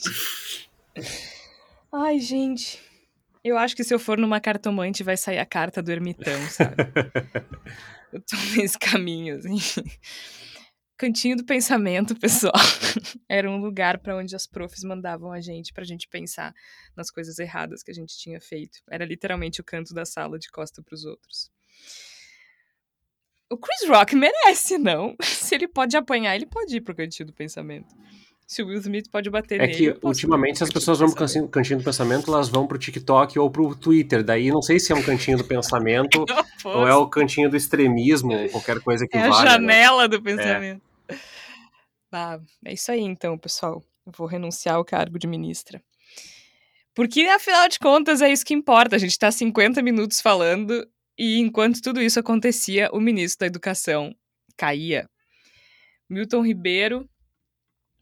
Ai, 1.93 2.21
gente. 2.21 2.84
Eu 3.45 3.59
acho 3.59 3.77
que 3.77 3.85
se 3.85 3.93
eu 3.93 3.99
for 3.99 4.17
numa 4.17 4.41
cartomante 4.41 5.03
vai 5.03 5.19
sair 5.19 5.39
a 5.39 5.45
carta 5.45 5.83
do 5.83 5.93
ermitão, 5.93 6.41
sabe? 6.49 6.77
eu 8.11 8.21
tô 8.21 8.37
nesse 8.57 8.79
caminho, 8.79 9.37
assim. 9.37 9.59
Cantinho 10.97 11.37
do 11.37 11.45
pensamento, 11.45 12.19
pessoal. 12.19 12.55
Era 13.29 13.51
um 13.51 13.59
lugar 13.59 13.99
pra 13.99 14.17
onde 14.17 14.35
as 14.35 14.47
profs 14.47 14.83
mandavam 14.83 15.31
a 15.31 15.43
gente 15.43 15.75
pra 15.75 15.85
gente 15.85 16.09
pensar 16.09 16.55
nas 16.97 17.11
coisas 17.11 17.39
erradas 17.39 17.83
que 17.83 17.91
a 17.91 17.95
gente 17.95 18.17
tinha 18.17 18.41
feito. 18.41 18.79
Era 18.91 19.05
literalmente 19.05 19.61
o 19.61 19.65
canto 19.65 19.93
da 19.93 20.07
sala 20.07 20.39
de 20.39 20.51
costa 20.51 20.83
pros 20.83 21.05
outros. 21.05 21.51
O 23.51 23.59
Chris 23.59 23.87
Rock 23.87 24.17
merece, 24.17 24.79
não? 24.79 25.15
Se 25.23 25.55
ele 25.55 25.69
pode 25.69 25.97
apanhar, 25.97 26.35
ele 26.35 26.47
pode 26.47 26.77
ir 26.77 26.81
pro 26.81 26.95
cantinho 26.95 27.27
do 27.27 27.35
pensamento. 27.35 27.95
Se 28.55 28.63
o 28.63 28.67
Will 28.69 28.79
Smith 28.79 29.11
pode 29.11 29.29
bater 29.31 29.61
É 29.61 29.67
nele. 29.67 29.75
que 29.77 29.93
posso 29.95 30.05
ir 30.07 30.07
ultimamente, 30.07 30.63
as 30.63 30.71
pessoas 30.71 30.99
vão 31.01 31.09
pro 31.11 31.17
cantinho, 31.51 31.79
do 31.79 31.85
pensamento, 31.85 32.31
elas 32.33 32.49
vão 32.49 32.67
pro 32.67 32.79
TikTok 32.79 33.37
ou 33.39 33.51
pro 33.51 33.75
Twitter. 33.75 34.23
Daí 34.23 34.51
não 34.51 34.63
sei 34.63 34.79
se 34.79 34.93
é 34.93 34.95
um 34.95 35.03
cantinho 35.03 35.39
do 35.39 35.45
pensamento 35.45 36.25
ou 36.65 36.87
é 36.87 36.95
o 36.95 37.09
cantinho 37.09 37.51
do 37.51 37.57
extremismo, 37.57 38.33
ou 38.33 38.49
qualquer 38.51 38.81
coisa 38.81 39.07
que 39.09 39.17
É 39.17 39.23
a 39.23 39.29
valha. 39.29 39.45
né? 39.45 39.51
janela 39.51 40.09
do 40.09 40.23
pensamento. 40.23 40.83
Ah, 42.17 42.39
é 42.65 42.75
isso 42.75 42.93
aí 42.93 43.01
então, 43.01 43.37
pessoal. 43.37 43.83
Eu 44.07 44.13
vou 44.17 44.29
renunciar 44.29 44.77
ao 44.77 44.85
cargo 44.85 45.19
de 45.19 45.27
ministra. 45.27 45.83
Porque, 46.95 47.23
afinal 47.23 47.69
de 47.69 47.77
contas, 47.81 48.23
é 48.23 48.31
isso 48.31 48.45
que 48.45 48.55
importa. 48.55 48.95
A 48.95 48.99
gente 49.01 49.19
tá 49.19 49.33
50 49.33 49.83
minutos 49.83 50.21
falando 50.21 50.87
e 51.19 51.41
enquanto 51.41 51.83
tudo 51.83 52.01
isso 52.01 52.21
acontecia, 52.21 52.89
o 52.93 53.01
ministro 53.01 53.41
da 53.41 53.47
Educação 53.47 54.15
caía. 54.57 55.11
Milton 56.09 56.43
Ribeiro, 56.43 57.09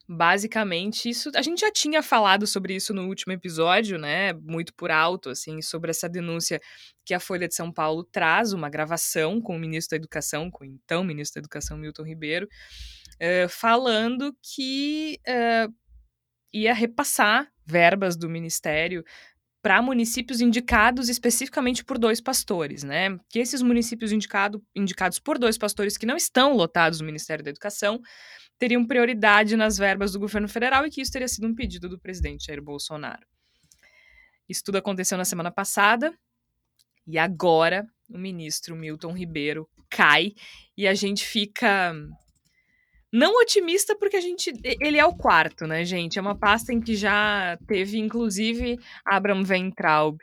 basicamente, 0.08 1.08
isso. 1.08 1.30
A 1.34 1.42
gente 1.42 1.60
já 1.60 1.70
tinha 1.70 2.02
falado 2.02 2.46
sobre 2.46 2.74
isso 2.74 2.92
no 2.92 3.06
último 3.08 3.32
episódio, 3.32 3.98
né? 3.98 4.32
Muito 4.34 4.74
por 4.74 4.90
alto, 4.90 5.30
assim, 5.30 5.62
sobre 5.62 5.90
essa 5.90 6.08
denúncia 6.08 6.60
que 7.04 7.14
a 7.14 7.20
Folha 7.20 7.48
de 7.48 7.54
São 7.54 7.72
Paulo 7.72 8.04
traz, 8.04 8.52
uma 8.52 8.68
gravação 8.68 9.40
com 9.40 9.56
o 9.56 9.58
ministro 9.58 9.96
da 9.96 10.02
Educação, 10.02 10.50
com 10.50 10.64
o 10.64 10.66
então 10.66 11.04
ministro 11.04 11.40
da 11.40 11.44
Educação, 11.44 11.76
Milton 11.76 12.04
Ribeiro, 12.04 12.48
eh, 13.18 13.48
falando 13.48 14.36
que 14.42 15.18
eh, 15.26 15.68
ia 16.52 16.74
repassar 16.74 17.48
verbas 17.66 18.16
do 18.16 18.28
ministério 18.28 19.04
para 19.62 19.80
municípios 19.80 20.40
indicados 20.40 21.08
especificamente 21.08 21.84
por 21.84 21.96
dois 21.96 22.20
pastores, 22.20 22.82
né? 22.82 23.16
Que 23.28 23.38
esses 23.38 23.62
municípios 23.62 24.10
indicado, 24.10 24.60
indicados 24.74 25.20
por 25.20 25.38
dois 25.38 25.56
pastores 25.56 25.96
que 25.96 26.04
não 26.04 26.16
estão 26.16 26.54
lotados 26.54 27.00
no 27.00 27.06
Ministério 27.06 27.44
da 27.44 27.50
Educação 27.50 28.00
teriam 28.62 28.86
prioridade 28.86 29.56
nas 29.56 29.76
verbas 29.76 30.12
do 30.12 30.20
governo 30.20 30.48
federal 30.48 30.86
e 30.86 30.90
que 30.90 31.00
isso 31.00 31.10
teria 31.10 31.26
sido 31.26 31.48
um 31.48 31.54
pedido 31.54 31.88
do 31.88 31.98
presidente 31.98 32.46
Jair 32.46 32.62
Bolsonaro. 32.62 33.26
Isso 34.48 34.62
tudo 34.64 34.78
aconteceu 34.78 35.18
na 35.18 35.24
semana 35.24 35.50
passada 35.50 36.14
e 37.04 37.18
agora 37.18 37.84
o 38.08 38.16
ministro 38.16 38.76
Milton 38.76 39.14
Ribeiro 39.14 39.68
cai 39.90 40.32
e 40.76 40.86
a 40.86 40.94
gente 40.94 41.26
fica 41.26 41.92
não 43.12 43.34
otimista 43.40 43.96
porque 43.98 44.14
a 44.14 44.20
gente 44.20 44.52
ele 44.80 44.96
é 44.96 45.04
o 45.04 45.16
quarto, 45.16 45.66
né, 45.66 45.84
gente? 45.84 46.20
É 46.20 46.22
uma 46.22 46.38
pasta 46.38 46.72
em 46.72 46.80
que 46.80 46.94
já 46.94 47.58
teve 47.66 47.98
inclusive 47.98 48.78
Abraham 49.04 49.42
Weintraub. 49.42 50.18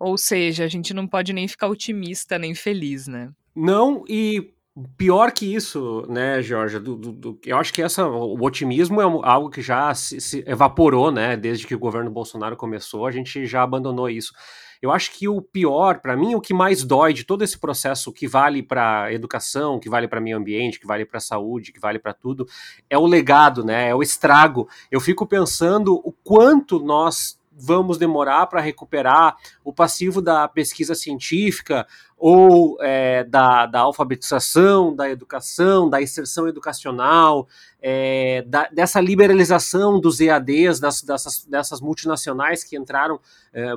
Ou 0.00 0.16
seja, 0.16 0.64
a 0.64 0.68
gente 0.68 0.94
não 0.94 1.06
pode 1.06 1.34
nem 1.34 1.46
ficar 1.46 1.68
otimista 1.68 2.38
nem 2.38 2.54
feliz, 2.54 3.06
né? 3.06 3.30
Não, 3.54 4.04
e 4.08 4.53
pior 4.96 5.30
que 5.32 5.54
isso, 5.54 6.04
né, 6.08 6.42
Georgia? 6.42 6.80
do- 6.80 6.96
do- 6.96 7.12
do- 7.12 7.38
eu 7.46 7.56
acho 7.58 7.72
que 7.72 7.80
essa, 7.80 8.06
o 8.06 8.42
otimismo 8.44 9.00
é 9.00 9.04
algo 9.04 9.48
que 9.48 9.62
já 9.62 9.94
se, 9.94 10.20
se 10.20 10.44
evaporou, 10.46 11.12
né? 11.12 11.36
Desde 11.36 11.66
que 11.66 11.74
o 11.74 11.78
governo 11.78 12.10
Bolsonaro 12.10 12.56
começou, 12.56 13.06
a 13.06 13.10
gente 13.12 13.46
já 13.46 13.62
abandonou 13.62 14.10
isso. 14.10 14.32
Eu 14.82 14.90
acho 14.90 15.12
que 15.12 15.28
o 15.28 15.40
pior, 15.40 16.00
para 16.00 16.16
mim, 16.16 16.34
o 16.34 16.40
que 16.40 16.52
mais 16.52 16.84
dói 16.84 17.12
de 17.14 17.24
todo 17.24 17.42
esse 17.42 17.56
processo 17.58 18.12
que 18.12 18.26
vale 18.26 18.62
para 18.62 19.12
educação, 19.12 19.78
que 19.78 19.88
vale 19.88 20.06
para 20.08 20.20
meio 20.20 20.36
ambiente, 20.36 20.78
que 20.78 20.86
vale 20.86 21.06
para 21.06 21.20
saúde, 21.20 21.72
que 21.72 21.80
vale 21.80 21.98
para 21.98 22.12
tudo, 22.12 22.46
é 22.90 22.98
o 22.98 23.06
legado, 23.06 23.64
né? 23.64 23.88
É 23.90 23.94
o 23.94 24.02
estrago. 24.02 24.68
Eu 24.90 25.00
fico 25.00 25.24
pensando 25.26 25.94
o 25.94 26.12
quanto 26.24 26.80
nós 26.80 27.38
vamos 27.56 27.96
demorar 27.96 28.48
para 28.48 28.60
recuperar 28.60 29.36
o 29.62 29.72
passivo 29.72 30.20
da 30.20 30.48
pesquisa 30.48 30.92
científica 30.94 31.86
ou 32.26 32.78
é, 32.80 33.22
da, 33.24 33.66
da 33.66 33.80
alfabetização, 33.80 34.96
da 34.96 35.10
educação, 35.10 35.90
da 35.90 36.00
inserção 36.00 36.48
educacional, 36.48 37.46
é, 37.82 38.40
da- 38.46 38.66
dessa 38.72 38.98
liberalização 38.98 40.00
dos 40.00 40.20
EADs, 40.20 40.80
dessas, 40.80 41.44
dessas 41.44 41.82
multinacionais 41.82 42.64
que 42.64 42.78
entraram 42.78 43.20
é, 43.52 43.74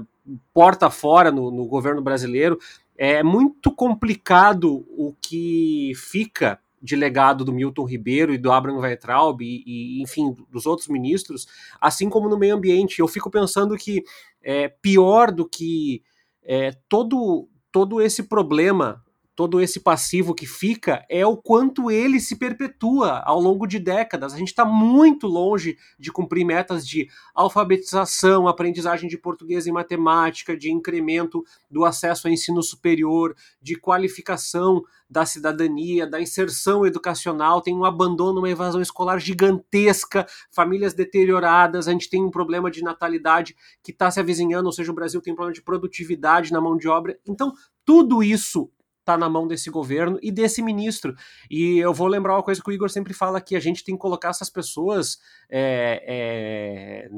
porta 0.53 0.89
fora 0.89 1.29
no, 1.29 1.51
no 1.51 1.65
governo 1.65 2.01
brasileiro. 2.01 2.57
É 2.97 3.21
muito 3.21 3.69
complicado 3.69 4.85
o 4.97 5.13
que 5.21 5.91
fica 5.97 6.57
de 6.81 6.95
legado 6.95 7.43
do 7.43 7.51
Milton 7.51 7.83
Ribeiro 7.83 8.33
e 8.33 8.37
do 8.37 8.49
Abraham 8.49 8.79
Weintraub 8.79 9.41
e, 9.41 9.61
e, 9.67 10.01
enfim, 10.01 10.33
dos 10.49 10.65
outros 10.65 10.87
ministros, 10.87 11.47
assim 11.81 12.09
como 12.09 12.29
no 12.29 12.37
meio 12.37 12.55
ambiente. 12.55 12.99
Eu 12.99 13.09
fico 13.09 13.29
pensando 13.29 13.75
que 13.75 14.05
é 14.41 14.69
pior 14.69 15.33
do 15.33 15.45
que 15.45 16.01
é, 16.41 16.71
todo, 16.87 17.49
todo 17.72 18.01
esse 18.01 18.24
problema, 18.24 19.03
todo 19.38 19.61
esse 19.61 19.79
passivo 19.79 20.33
que 20.33 20.47
fica, 20.47 21.05
é 21.07 21.23
o 21.23 21.38
quanto 21.38 21.91
ele 21.91 22.19
se 22.19 22.35
perpetua 22.35 23.19
ao 23.19 23.39
longo 23.39 23.67
de 23.67 23.77
décadas. 23.77 24.33
A 24.33 24.38
gente 24.38 24.47
está 24.47 24.65
muito 24.65 25.27
longe 25.27 25.77
de 25.99 26.11
cumprir 26.11 26.43
metas 26.43 26.85
de 26.88 27.07
alfabetização, 27.35 28.47
aprendizagem 28.47 29.07
de 29.07 29.15
português 29.15 29.67
e 29.67 29.71
matemática, 29.71 30.57
de 30.57 30.71
incremento 30.71 31.45
do 31.69 31.85
acesso 31.85 32.27
ao 32.27 32.33
ensino 32.33 32.63
superior, 32.63 33.35
de 33.61 33.75
qualificação 33.75 34.83
da 35.07 35.23
cidadania, 35.23 36.07
da 36.07 36.19
inserção 36.19 36.83
educacional, 36.83 37.61
tem 37.61 37.75
um 37.75 37.85
abandono, 37.85 38.39
uma 38.39 38.49
evasão 38.49 38.81
escolar 38.81 39.19
gigantesca, 39.19 40.25
famílias 40.51 40.95
deterioradas, 40.95 41.88
a 41.88 41.91
gente 41.91 42.09
tem 42.09 42.25
um 42.25 42.31
problema 42.31 42.71
de 42.71 42.81
natalidade 42.81 43.55
que 43.83 43.91
está 43.91 44.09
se 44.09 44.19
avizinhando, 44.19 44.65
ou 44.65 44.73
seja, 44.73 44.91
o 44.91 44.95
Brasil 44.95 45.21
tem 45.21 45.31
um 45.31 45.35
problema 45.35 45.53
de 45.53 45.61
produtividade 45.61 46.51
na 46.51 46.59
mão 46.59 46.75
de 46.75 46.89
obra. 46.89 47.19
Então, 47.25 47.53
tudo 47.85 48.21
isso 48.21 48.69
está 49.08 49.18
na 49.18 49.30
mão 49.30 49.47
desse 49.47 49.70
governo 49.70 50.20
e 50.22 50.30
desse 50.30 50.62
ministro. 50.62 51.16
E 51.49 51.78
eu 51.80 51.93
vou 51.93 52.08
lembrar 52.08 52.36
uma 52.36 52.43
coisa 52.43 52.62
que 52.62 52.70
o 52.70 52.74
Igor 52.74 52.89
sempre 52.89 53.14
fala 53.14 53.39
que 53.39 53.55
a 53.55 53.60
gente 53.60 53.84
tem 53.84 53.95
que 53.95 54.01
colocar 54.01 54.30
essas 54.30 54.49
pessoas 54.49 55.18
é, 55.49 57.08
é, 57.08 57.10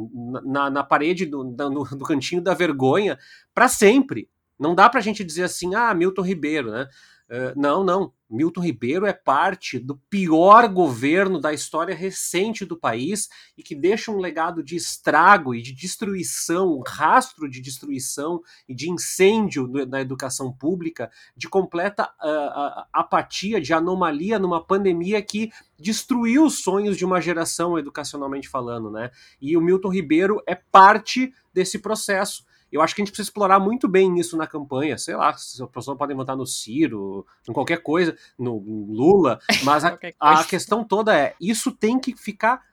na, 0.45 0.69
na, 0.69 0.83
parede 0.83 1.25
do, 1.25 1.43
no, 1.43 1.83
do 1.83 2.05
cantinho 2.05 2.41
da 2.41 2.53
vergonha 2.53 3.17
para 3.53 3.67
sempre. 3.67 4.29
Não 4.59 4.75
dá 4.75 4.87
para 4.89 4.99
a 4.99 5.03
gente 5.03 5.23
dizer 5.23 5.43
assim, 5.43 5.73
ah, 5.73 5.93
Milton 5.93 6.21
Ribeiro, 6.21 6.69
né? 6.69 6.87
Uh, 7.29 7.53
não, 7.55 7.83
não. 7.83 8.11
Milton 8.29 8.61
Ribeiro 8.61 9.05
é 9.05 9.13
parte 9.13 9.79
do 9.79 9.97
pior 10.09 10.67
governo 10.67 11.39
da 11.39 11.51
história 11.51 11.95
recente 11.95 12.63
do 12.63 12.77
país 12.77 13.27
e 13.57 13.63
que 13.63 13.73
deixa 13.73 14.11
um 14.11 14.17
legado 14.17 14.63
de 14.63 14.75
estrago 14.75 15.55
e 15.55 15.61
de 15.61 15.73
destruição, 15.73 16.77
um 16.77 16.83
rastro 16.85 17.49
de 17.49 17.59
destruição 17.59 18.41
e 18.67 18.75
de 18.75 18.89
incêndio 18.89 19.67
na 19.87 19.99
educação 19.99 20.51
pública, 20.53 21.11
de 21.35 21.49
completa 21.49 22.03
uh, 22.03 22.85
apatia, 22.93 23.59
de 23.59 23.73
anomalia 23.73 24.37
numa 24.37 24.63
pandemia 24.63 25.21
que 25.21 25.51
destruiu 25.77 26.45
os 26.45 26.61
sonhos 26.61 26.97
de 26.97 27.05
uma 27.05 27.19
geração 27.19 27.79
educacionalmente 27.79 28.47
falando, 28.47 28.91
né? 28.91 29.09
E 29.41 29.57
o 29.57 29.61
Milton 29.61 29.89
Ribeiro 29.89 30.41
é 30.45 30.53
parte 30.53 31.33
desse 31.53 31.79
processo. 31.79 32.43
Eu 32.71 32.81
acho 32.81 32.95
que 32.95 33.01
a 33.01 33.03
gente 33.03 33.11
precisa 33.11 33.27
explorar 33.27 33.59
muito 33.59 33.87
bem 33.87 34.19
isso 34.19 34.37
na 34.37 34.47
campanha. 34.47 34.97
Sei 34.97 35.15
lá, 35.15 35.33
se 35.33 35.61
a 35.61 35.67
pessoa 35.67 35.97
podem 35.97 36.15
votar 36.15 36.35
no 36.35 36.45
Ciro, 36.45 37.25
em 37.47 37.53
qualquer 37.53 37.81
coisa, 37.81 38.15
no 38.37 38.57
Lula, 38.57 39.39
mas 39.63 39.83
a, 39.83 39.97
a 40.19 40.43
questão 40.43 40.83
toda 40.83 41.17
é: 41.17 41.35
isso 41.39 41.71
tem 41.71 41.99
que 41.99 42.15
ficar 42.15 42.63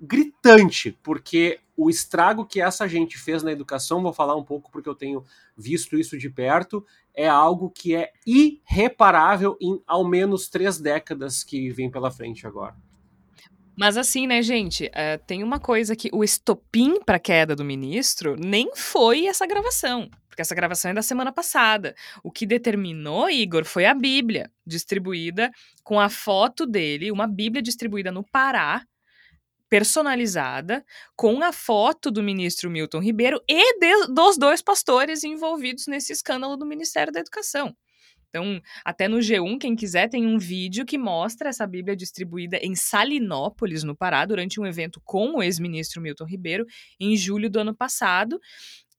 gritante, 0.00 0.98
porque 1.02 1.60
o 1.76 1.90
estrago 1.90 2.46
que 2.46 2.60
essa 2.60 2.88
gente 2.88 3.18
fez 3.18 3.42
na 3.42 3.52
educação, 3.52 4.02
vou 4.02 4.12
falar 4.12 4.34
um 4.34 4.44
pouco 4.44 4.70
porque 4.70 4.88
eu 4.88 4.94
tenho 4.94 5.24
visto 5.56 5.98
isso 5.98 6.16
de 6.16 6.30
perto, 6.30 6.84
é 7.14 7.28
algo 7.28 7.70
que 7.70 7.94
é 7.94 8.12
irreparável 8.26 9.56
em 9.60 9.82
ao 9.86 10.04
menos 10.04 10.48
três 10.48 10.78
décadas 10.78 11.44
que 11.44 11.70
vem 11.70 11.90
pela 11.90 12.10
frente 12.10 12.46
agora. 12.46 12.76
Mas 13.80 13.96
assim, 13.96 14.26
né, 14.26 14.42
gente, 14.42 14.88
uh, 14.88 15.24
tem 15.26 15.42
uma 15.42 15.58
coisa 15.58 15.96
que 15.96 16.10
o 16.12 16.22
estopim 16.22 17.00
para 17.00 17.18
queda 17.18 17.56
do 17.56 17.64
ministro 17.64 18.36
nem 18.38 18.70
foi 18.76 19.24
essa 19.24 19.46
gravação, 19.46 20.10
porque 20.28 20.42
essa 20.42 20.54
gravação 20.54 20.90
é 20.90 20.94
da 20.94 21.00
semana 21.00 21.32
passada. 21.32 21.94
O 22.22 22.30
que 22.30 22.44
determinou, 22.44 23.30
Igor, 23.30 23.64
foi 23.64 23.86
a 23.86 23.94
Bíblia 23.94 24.50
distribuída 24.66 25.50
com 25.82 25.98
a 25.98 26.10
foto 26.10 26.66
dele, 26.66 27.10
uma 27.10 27.26
Bíblia 27.26 27.62
distribuída 27.62 28.12
no 28.12 28.22
Pará, 28.22 28.84
personalizada, 29.70 30.84
com 31.16 31.42
a 31.42 31.50
foto 31.50 32.10
do 32.10 32.22
ministro 32.22 32.68
Milton 32.68 33.00
Ribeiro 33.00 33.42
e 33.48 33.78
de, 33.78 34.08
dos 34.08 34.36
dois 34.36 34.60
pastores 34.60 35.24
envolvidos 35.24 35.86
nesse 35.86 36.12
escândalo 36.12 36.54
do 36.54 36.66
Ministério 36.66 37.10
da 37.10 37.20
Educação. 37.20 37.74
Então, 38.30 38.62
até 38.84 39.08
no 39.08 39.18
G1, 39.18 39.58
quem 39.58 39.74
quiser, 39.74 40.08
tem 40.08 40.24
um 40.24 40.38
vídeo 40.38 40.86
que 40.86 40.96
mostra 40.96 41.48
essa 41.48 41.66
Bíblia 41.66 41.96
distribuída 41.96 42.58
em 42.62 42.76
Salinópolis, 42.76 43.82
no 43.82 43.94
Pará, 43.94 44.24
durante 44.24 44.60
um 44.60 44.66
evento 44.66 45.00
com 45.04 45.36
o 45.36 45.42
ex-ministro 45.42 46.00
Milton 46.00 46.24
Ribeiro, 46.24 46.64
em 46.98 47.16
julho 47.16 47.50
do 47.50 47.58
ano 47.58 47.74
passado. 47.74 48.40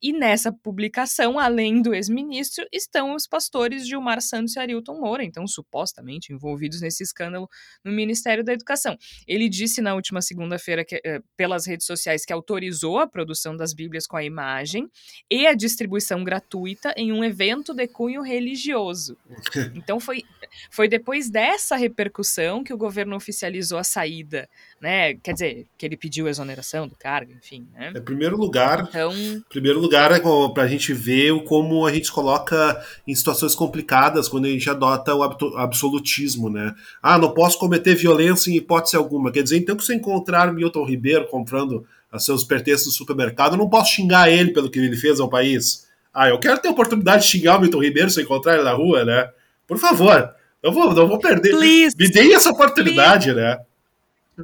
E 0.02 0.12
nessa 0.12 0.50
publicação, 0.50 1.38
além 1.38 1.80
do 1.80 1.94
ex-ministro, 1.94 2.66
estão 2.72 3.14
os 3.14 3.24
pastores 3.24 3.86
Gilmar 3.86 4.20
Santos 4.20 4.56
e 4.56 4.58
Arilton 4.58 4.98
Moura, 4.98 5.22
então 5.22 5.46
supostamente 5.46 6.32
envolvidos 6.32 6.80
nesse 6.80 7.04
escândalo 7.04 7.48
no 7.84 7.92
Ministério 7.92 8.42
da 8.42 8.52
Educação. 8.52 8.98
Ele 9.28 9.48
disse 9.48 9.80
na 9.80 9.94
última 9.94 10.20
segunda-feira 10.20 10.84
eh, 10.92 11.20
pelas 11.36 11.66
redes 11.68 11.86
sociais 11.86 12.24
que 12.24 12.32
autorizou 12.32 12.98
a 12.98 13.06
produção 13.06 13.56
das 13.56 13.72
Bíblias 13.72 14.04
com 14.04 14.16
a 14.16 14.24
imagem 14.24 14.90
e 15.30 15.46
a 15.46 15.54
distribuição 15.54 16.24
gratuita 16.24 16.92
em 16.96 17.12
um 17.12 17.22
evento 17.22 17.72
de 17.72 17.86
cunho 17.86 18.22
religioso. 18.22 19.16
Então 19.74 19.98
foi, 19.98 20.22
foi 20.70 20.88
depois 20.88 21.30
dessa 21.30 21.76
repercussão 21.76 22.62
que 22.62 22.72
o 22.72 22.76
governo 22.76 23.16
oficializou 23.16 23.78
a 23.78 23.84
saída, 23.84 24.48
né? 24.80 25.14
Quer 25.14 25.32
dizer, 25.32 25.66
que 25.76 25.86
ele 25.86 25.96
pediu 25.96 26.28
exoneração 26.28 26.86
do 26.86 26.96
cargo, 26.96 27.32
enfim. 27.32 27.68
Né? 27.72 27.92
Em 27.96 28.02
primeiro 28.02 28.36
lugar, 28.36 28.86
então, 28.88 29.12
primeiro 29.48 29.80
lugar 29.80 29.91
lugar 29.92 30.12
é 30.12 30.20
para 30.54 30.62
a 30.62 30.66
gente 30.66 30.94
ver 30.94 31.44
como 31.44 31.86
a 31.86 31.92
gente 31.92 32.10
coloca 32.10 32.82
em 33.06 33.14
situações 33.14 33.54
complicadas 33.54 34.26
quando 34.26 34.46
a 34.46 34.48
gente 34.48 34.68
adota 34.70 35.14
o 35.14 35.22
absolutismo, 35.22 36.48
né? 36.48 36.74
Ah, 37.02 37.18
não 37.18 37.34
posso 37.34 37.58
cometer 37.58 37.94
violência 37.94 38.50
em 38.50 38.56
hipótese 38.56 38.96
alguma. 38.96 39.30
Quer 39.30 39.42
dizer, 39.42 39.58
então 39.58 39.76
que 39.76 39.84
se 39.84 39.94
encontrar 39.94 40.50
Milton 40.52 40.84
Ribeiro 40.84 41.28
comprando 41.28 41.84
seus 42.18 42.42
pertences 42.42 42.86
no 42.86 42.92
supermercado, 42.92 43.52
eu 43.52 43.58
não 43.58 43.68
posso 43.68 43.92
xingar 43.92 44.30
ele 44.30 44.52
pelo 44.52 44.70
que 44.70 44.78
ele 44.78 44.96
fez 44.96 45.20
ao 45.20 45.28
país. 45.28 45.86
Ah, 46.12 46.28
eu 46.28 46.38
quero 46.38 46.58
ter 46.58 46.68
a 46.68 46.72
oportunidade 46.72 47.24
de 47.24 47.28
xingar 47.28 47.58
o 47.58 47.60
Milton 47.60 47.82
Ribeiro 47.82 48.10
se 48.10 48.20
eu 48.20 48.24
encontrar 48.24 48.54
ele 48.54 48.64
na 48.64 48.72
rua, 48.72 49.04
né? 49.04 49.28
Por 49.66 49.76
favor, 49.76 50.30
eu 50.62 50.72
vou, 50.72 50.94
não 50.94 51.06
vou 51.06 51.18
perder. 51.18 51.50
Please. 51.50 51.94
Me 51.98 52.10
deem 52.10 52.34
essa 52.34 52.50
oportunidade, 52.50 53.32
Please. 53.32 53.40
né? 53.40 53.58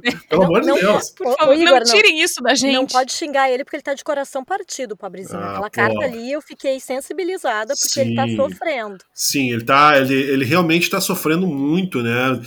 Pelo 0.29 0.43
amor 0.43 0.61
de 0.61 0.73
Deus. 0.73 1.09
Por 1.11 1.35
favor, 1.37 1.53
Igor, 1.53 1.79
não 1.79 1.83
tirem 1.83 2.21
isso 2.21 2.41
da 2.41 2.55
gente. 2.55 2.73
Não 2.73 2.85
pode 2.85 3.11
xingar 3.11 3.49
ele 3.49 3.63
porque 3.63 3.77
ele 3.77 3.83
tá 3.83 3.93
de 3.93 4.03
coração 4.03 4.43
partido, 4.43 4.95
pobrezinho. 4.95 5.39
Ah, 5.39 5.51
Aquela 5.51 5.69
pô. 5.69 5.75
carta 5.75 6.05
ali 6.05 6.31
eu 6.31 6.41
fiquei 6.41 6.79
sensibilizada 6.79 7.73
porque 7.75 7.93
Sim. 7.93 8.01
ele 8.01 8.15
tá 8.15 8.27
sofrendo. 8.35 8.97
Sim, 9.13 9.51
ele 9.51 9.63
tá. 9.63 9.97
Ele, 9.97 10.13
ele 10.13 10.45
realmente 10.45 10.89
tá 10.89 10.99
sofrendo 10.99 11.47
muito, 11.47 12.01
né? 12.01 12.41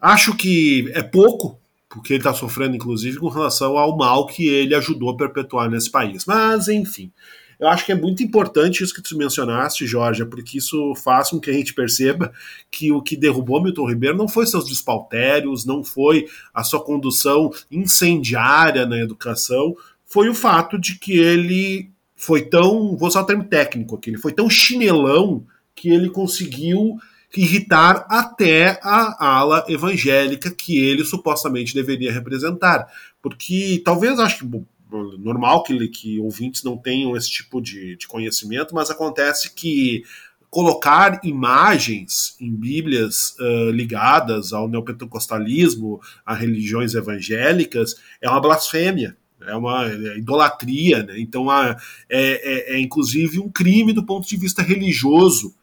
Acho 0.00 0.36
que 0.36 0.90
é 0.94 1.02
pouco 1.02 1.58
porque 1.88 2.12
ele 2.12 2.20
está 2.20 2.34
sofrendo, 2.34 2.76
inclusive, 2.76 3.18
com 3.18 3.28
relação 3.28 3.78
ao 3.78 3.96
mal 3.96 4.26
que 4.26 4.46
ele 4.46 4.74
ajudou 4.74 5.10
a 5.10 5.16
perpetuar 5.16 5.70
nesse 5.70 5.90
país. 5.90 6.26
Mas, 6.26 6.68
enfim. 6.68 7.10
Eu 7.58 7.68
acho 7.68 7.86
que 7.86 7.92
é 7.92 7.94
muito 7.94 8.22
importante 8.22 8.82
isso 8.82 8.94
que 8.94 9.02
tu 9.02 9.16
mencionaste, 9.16 9.86
Jorge, 9.86 10.24
porque 10.24 10.58
isso 10.58 10.94
faz 10.96 11.30
com 11.30 11.40
que 11.40 11.50
a 11.50 11.52
gente 11.52 11.72
perceba 11.72 12.32
que 12.70 12.92
o 12.92 13.02
que 13.02 13.16
derrubou 13.16 13.62
Milton 13.62 13.88
Ribeiro 13.88 14.16
não 14.16 14.28
foi 14.28 14.46
seus 14.46 14.66
despautérios, 14.66 15.64
não 15.64 15.82
foi 15.82 16.26
a 16.52 16.62
sua 16.62 16.84
condução 16.84 17.50
incendiária 17.70 18.84
na 18.84 18.98
educação, 18.98 19.74
foi 20.04 20.28
o 20.28 20.34
fato 20.34 20.78
de 20.78 20.98
que 20.98 21.18
ele 21.18 21.90
foi 22.14 22.42
tão, 22.42 22.96
vou 22.96 23.08
usar 23.08 23.22
o 23.22 23.26
termo 23.26 23.44
técnico 23.44 23.96
aqui, 23.96 24.10
ele 24.10 24.18
foi 24.18 24.32
tão 24.32 24.48
chinelão 24.48 25.44
que 25.74 25.88
ele 25.90 26.08
conseguiu 26.08 26.96
irritar 27.36 28.06
até 28.08 28.78
a 28.82 29.26
ala 29.26 29.64
evangélica 29.68 30.50
que 30.50 30.78
ele 30.78 31.04
supostamente 31.04 31.74
deveria 31.74 32.12
representar. 32.12 32.86
Porque 33.20 33.82
talvez, 33.84 34.18
acho 34.18 34.38
que 34.38 34.64
normal 34.90 35.62
que, 35.62 35.88
que 35.88 36.20
ouvintes 36.20 36.62
não 36.62 36.76
tenham 36.76 37.16
esse 37.16 37.30
tipo 37.30 37.60
de, 37.60 37.96
de 37.96 38.06
conhecimento, 38.06 38.74
mas 38.74 38.90
acontece 38.90 39.52
que 39.52 40.04
colocar 40.48 41.20
imagens 41.24 42.36
em 42.40 42.50
Bíblias 42.50 43.34
uh, 43.38 43.70
ligadas 43.70 44.52
ao 44.52 44.68
neopentecostalismo, 44.68 46.00
a 46.24 46.34
religiões 46.34 46.94
evangélicas, 46.94 47.96
é 48.22 48.30
uma 48.30 48.40
blasfêmia, 48.40 49.16
é 49.42 49.54
uma 49.54 49.86
é 49.86 50.18
idolatria. 50.18 51.02
Né? 51.02 51.18
Então, 51.18 51.52
é, 51.52 51.76
é, 52.08 52.76
é, 52.76 52.80
inclusive 52.80 53.38
um 53.38 53.50
crime 53.50 53.92
do 53.92 54.04
ponto 54.04 54.26
de 54.26 54.36
vista 54.36 54.62
religioso 54.62 55.54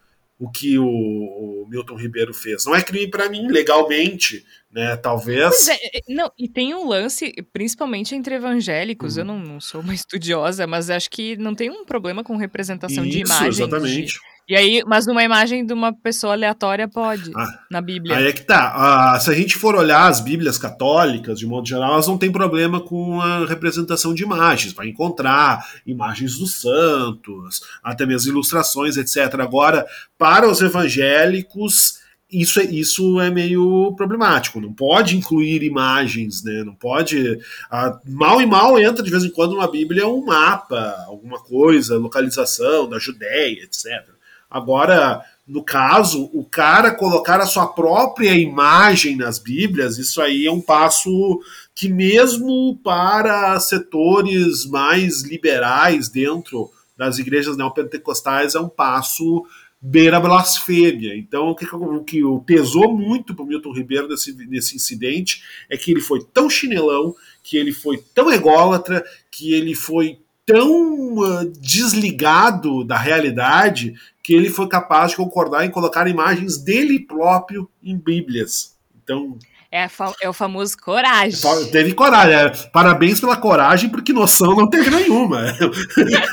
o 0.44 0.52
que 0.52 0.78
o, 0.78 0.86
o 0.86 1.66
Milton 1.70 1.96
Ribeiro 1.96 2.34
fez. 2.34 2.66
Não 2.66 2.76
é 2.76 2.82
crime 2.82 3.10
para 3.10 3.30
mim, 3.30 3.48
legalmente, 3.48 4.46
né? 4.70 4.98
Talvez. 4.98 5.70
É, 5.70 5.74
é, 5.74 6.02
não, 6.10 6.30
e 6.38 6.50
tem 6.50 6.76
um 6.76 6.86
lance, 6.86 7.34
principalmente 7.54 8.14
entre 8.14 8.36
evangélicos. 8.36 9.16
Uhum. 9.16 9.22
Eu 9.22 9.26
não, 9.26 9.40
não, 9.40 9.62
sou 9.62 9.80
uma 9.80 9.94
estudiosa, 9.96 10.68
mas 10.68 10.90
acho 10.90 11.10
que 11.10 11.38
não 11.38 11.56
tem 11.56 11.70
um 11.70 11.86
problema 11.86 12.26
com 12.26 12.36
representação 12.36 13.06
Isso, 13.06 13.14
de 13.14 13.20
imagem. 13.22 13.48
Exatamente. 13.48 14.14
De 14.14 14.20
e 14.48 14.56
aí, 14.56 14.84
mas 14.86 15.08
numa 15.08 15.24
imagem 15.24 15.66
de 15.66 15.72
uma 15.72 15.94
pessoa 15.94 16.34
aleatória 16.34 16.88
pode, 16.88 17.32
ah, 17.34 17.60
na 17.72 17.82
Bíblia. 17.82 18.18
Aí 18.18 18.28
é 18.28 18.34
que 18.34 18.42
tá. 18.42 18.74
Ah, 18.76 19.20
se 19.20 19.30
a 19.30 19.34
gente 19.34 19.56
for 19.56 19.74
olhar 19.76 20.08
as 20.08 20.20
Bíblias 20.20 20.58
católicas, 20.58 21.40
de 21.40 21.46
modo 21.46 21.68
geral, 21.68 21.94
elas 21.94 22.08
não 22.08 22.18
têm 22.18 22.32
problema 22.32 22.82
com 22.82 23.22
a 23.22 23.46
representação 23.46 24.14
de 24.14 24.24
imagens. 24.24 24.74
Vai 24.74 24.88
encontrar 24.88 25.66
imagens 25.86 26.38
dos 26.38 26.56
santos, 26.56 27.62
até 27.82 28.06
mesmo 28.06 28.32
ilustrações, 28.32 28.98
etc. 28.98 29.40
Agora, 29.40 29.86
para 30.18 30.50
os 30.50 30.60
evangélicos, 30.60 32.02
isso 32.30 32.60
é, 32.60 32.64
isso 32.66 33.22
é 33.22 33.30
meio 33.30 33.94
problemático. 33.96 34.60
Não 34.60 34.74
pode 34.74 35.16
incluir 35.16 35.64
imagens, 35.64 36.44
né? 36.44 36.64
Não 36.64 36.74
pode. 36.74 37.40
Ah, 37.72 37.98
mal 38.06 38.42
e 38.42 38.46
mal 38.46 38.78
entra 38.80 39.04
de 39.04 39.12
vez 39.12 39.24
em 39.24 39.30
quando 39.30 39.56
na 39.56 39.68
Bíblia 39.68 40.08
um 40.08 40.26
mapa, 40.26 40.96
alguma 41.08 41.40
coisa, 41.40 41.98
localização 41.98 42.90
da 42.90 43.00
Judéia, 43.00 43.64
etc. 43.64 44.13
Agora, 44.54 45.24
no 45.48 45.64
caso, 45.64 46.30
o 46.32 46.46
cara 46.46 46.94
colocar 46.94 47.42
a 47.42 47.48
sua 47.48 47.66
própria 47.66 48.36
imagem 48.36 49.16
nas 49.16 49.40
Bíblias, 49.40 49.98
isso 49.98 50.22
aí 50.22 50.46
é 50.46 50.52
um 50.52 50.62
passo 50.62 51.42
que, 51.74 51.90
mesmo 51.90 52.80
para 52.84 53.60
setores 53.60 54.66
mais 54.68 55.24
liberais 55.24 56.08
dentro 56.08 56.70
das 56.96 57.18
igrejas 57.18 57.58
neopentecostais, 57.58 58.54
é 58.54 58.60
um 58.60 58.70
passo 58.70 59.44
beira 59.82 60.20
blasfêmia. 60.20 61.18
Então, 61.18 61.50
o 61.50 61.56
que, 61.56 61.66
o 61.76 62.04
que 62.04 62.22
pesou 62.46 62.96
muito 62.96 63.36
para 63.36 63.44
o 63.44 63.48
Milton 63.48 63.74
Ribeiro 63.74 64.08
nesse, 64.08 64.34
nesse 64.48 64.76
incidente 64.76 65.44
é 65.68 65.76
que 65.76 65.92
ele 65.92 66.00
foi 66.00 66.24
tão 66.32 66.48
chinelão, 66.48 67.14
que 67.44 67.58
ele 67.58 67.74
foi 67.74 67.98
tão 68.14 68.32
ególatra, 68.32 69.04
que 69.30 69.52
ele 69.52 69.76
foi 69.76 70.20
tão 70.46 71.18
uh, 71.18 71.52
desligado 71.60 72.84
da 72.84 72.98
realidade 72.98 73.96
que 74.22 74.34
ele 74.34 74.50
foi 74.50 74.68
capaz 74.68 75.12
de 75.12 75.18
concordar 75.18 75.66
em 75.66 75.72
colocar 75.72 76.08
imagens 76.08 76.58
dele 76.58 77.00
próprio 77.00 77.70
em 77.82 77.98
Bíblias. 77.98 78.78
Então. 79.04 79.38
É, 79.76 79.88
é, 80.22 80.30
o 80.30 80.34
famoso 80.34 80.78
coragem. 80.78 81.72
Teve 81.72 81.96
coragem. 81.96 82.36
É, 82.36 82.50
parabéns 82.72 83.20
pela 83.20 83.36
coragem, 83.36 83.90
porque 83.90 84.14
noção 84.14 84.56
não 84.56 84.70
teve 84.70 84.92
nenhuma. 84.92 85.44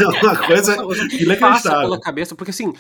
É 0.01 0.07
uma 0.23 0.37
coisa 0.37 0.75
inacreditável. 1.19 1.81
pela 1.81 2.01
cabeça, 2.01 2.35
porque 2.35 2.51
assim, 2.51 2.73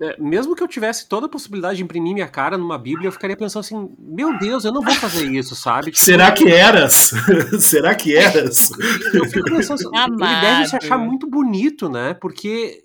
é, 0.00 0.20
mesmo 0.20 0.54
que 0.54 0.62
eu 0.62 0.68
tivesse 0.68 1.08
toda 1.08 1.26
a 1.26 1.28
possibilidade 1.28 1.76
de 1.76 1.82
imprimir 1.82 2.12
minha 2.12 2.28
cara 2.28 2.58
numa 2.58 2.76
Bíblia, 2.76 3.08
eu 3.08 3.12
ficaria 3.12 3.36
pensando 3.36 3.60
assim: 3.60 3.90
meu 3.98 4.38
Deus, 4.38 4.64
eu 4.64 4.72
não 4.72 4.82
vou 4.82 4.94
fazer 4.94 5.26
isso, 5.26 5.54
sabe? 5.54 5.86
Tipo, 5.86 6.04
Será 6.04 6.30
que 6.30 6.50
eras? 6.50 7.12
Será 7.60 7.94
que 7.94 8.14
eras? 8.14 8.70
Eu 9.14 9.24
fico 9.26 9.48
pensando 9.50 9.80
assim, 9.80 9.88
ele 9.96 10.40
deve 10.40 10.66
se 10.66 10.76
achar 10.76 10.98
muito 10.98 11.26
bonito, 11.26 11.88
né? 11.88 12.12
Porque 12.14 12.84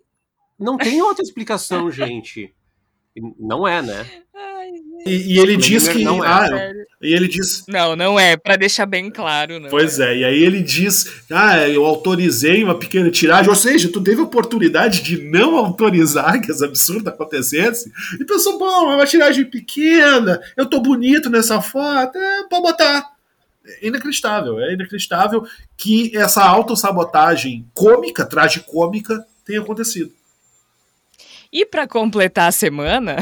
não 0.58 0.78
tem 0.78 1.02
outra 1.02 1.24
explicação, 1.24 1.90
gente. 1.92 2.54
Não 3.38 3.68
é, 3.68 3.82
né? 3.82 4.06
E, 5.08 5.34
e, 5.34 5.40
ele 5.40 5.58
diz 5.58 5.88
que. 5.88 6.04
Não 6.04 6.24
é, 6.24 6.28
ah, 6.28 6.72
e 7.02 7.14
ele 7.14 7.28
diz. 7.28 7.64
Não, 7.68 7.96
não 7.96 8.20
é, 8.20 8.36
para 8.36 8.56
deixar 8.56 8.86
bem 8.86 9.10
claro. 9.10 9.62
Pois 9.70 10.00
é. 10.00 10.14
é. 10.14 10.18
e 10.18 10.26
aí 10.26 10.44
ele 10.44 10.62
diz: 10.62 11.24
Ah, 11.32 11.68
eu 11.68 11.86
autorizei 11.86 12.64
uma 12.64 12.78
pequena 12.78 13.10
tiragem, 13.10 13.50
ou 13.50 13.56
seja, 13.56 13.92
tu 13.92 14.02
teve 14.02 14.22
a 14.22 14.24
oportunidade 14.24 15.02
de 15.02 15.22
não 15.22 15.56
autorizar 15.58 16.42
que 16.42 16.52
esse 16.52 16.64
absurdo 16.64 17.10
acontecesse, 17.10 17.92
e 18.20 18.26
pensou: 18.26 18.58
bom, 18.58 18.92
é 18.92 18.96
uma 18.96 19.06
tiragem 19.06 19.46
pequena, 19.46 20.42
eu 20.56 20.66
tô 20.66 20.80
bonito 20.80 21.30
nessa 21.30 21.62
foto, 21.62 22.18
é, 22.18 22.44
pode 22.50 22.64
botar. 22.64 23.18
É 23.66 23.88
inacreditável, 23.88 24.60
é 24.60 24.74
inacreditável 24.74 25.46
que 25.76 26.16
essa 26.16 26.42
autossabotagem 26.44 27.68
cômica, 27.74 28.26
tragicômica, 28.26 29.26
tenha 29.46 29.60
acontecido. 29.60 30.17
E 31.58 31.66
para 31.66 31.88
completar 31.88 32.50
a 32.50 32.52
semana, 32.52 33.16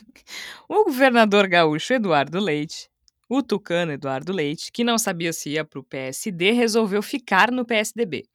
o 0.66 0.84
governador 0.84 1.46
gaúcho 1.46 1.92
Eduardo 1.92 2.40
Leite, 2.40 2.88
o 3.28 3.42
tucano 3.42 3.92
Eduardo 3.92 4.32
Leite, 4.32 4.72
que 4.72 4.82
não 4.82 4.96
sabia 4.96 5.34
se 5.34 5.50
ia 5.50 5.66
para 5.66 5.78
o 5.78 5.84
PSD, 5.84 6.52
resolveu 6.52 7.02
ficar 7.02 7.52
no 7.52 7.66
PSDB. 7.66 8.26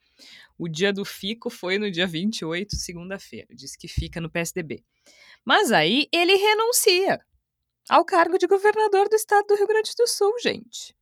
O 0.55 0.69
dia 0.69 0.93
do 0.93 1.03
fico 1.03 1.49
foi 1.49 1.79
no 1.79 1.89
dia 1.89 2.05
28, 2.05 2.75
segunda-feira. 2.75 3.47
Diz 3.55 3.75
que 3.75 3.87
fica 3.87 4.21
no 4.21 4.29
PSDB. 4.29 4.83
Mas 5.43 5.71
aí 5.71 6.07
ele 6.13 6.35
renuncia 6.35 7.19
ao 7.89 8.05
cargo 8.05 8.37
de 8.37 8.45
governador 8.45 9.09
do 9.09 9.15
estado 9.15 9.47
do 9.47 9.55
Rio 9.55 9.65
Grande 9.65 9.95
do 9.97 10.05
Sul, 10.05 10.31
gente. 10.43 10.95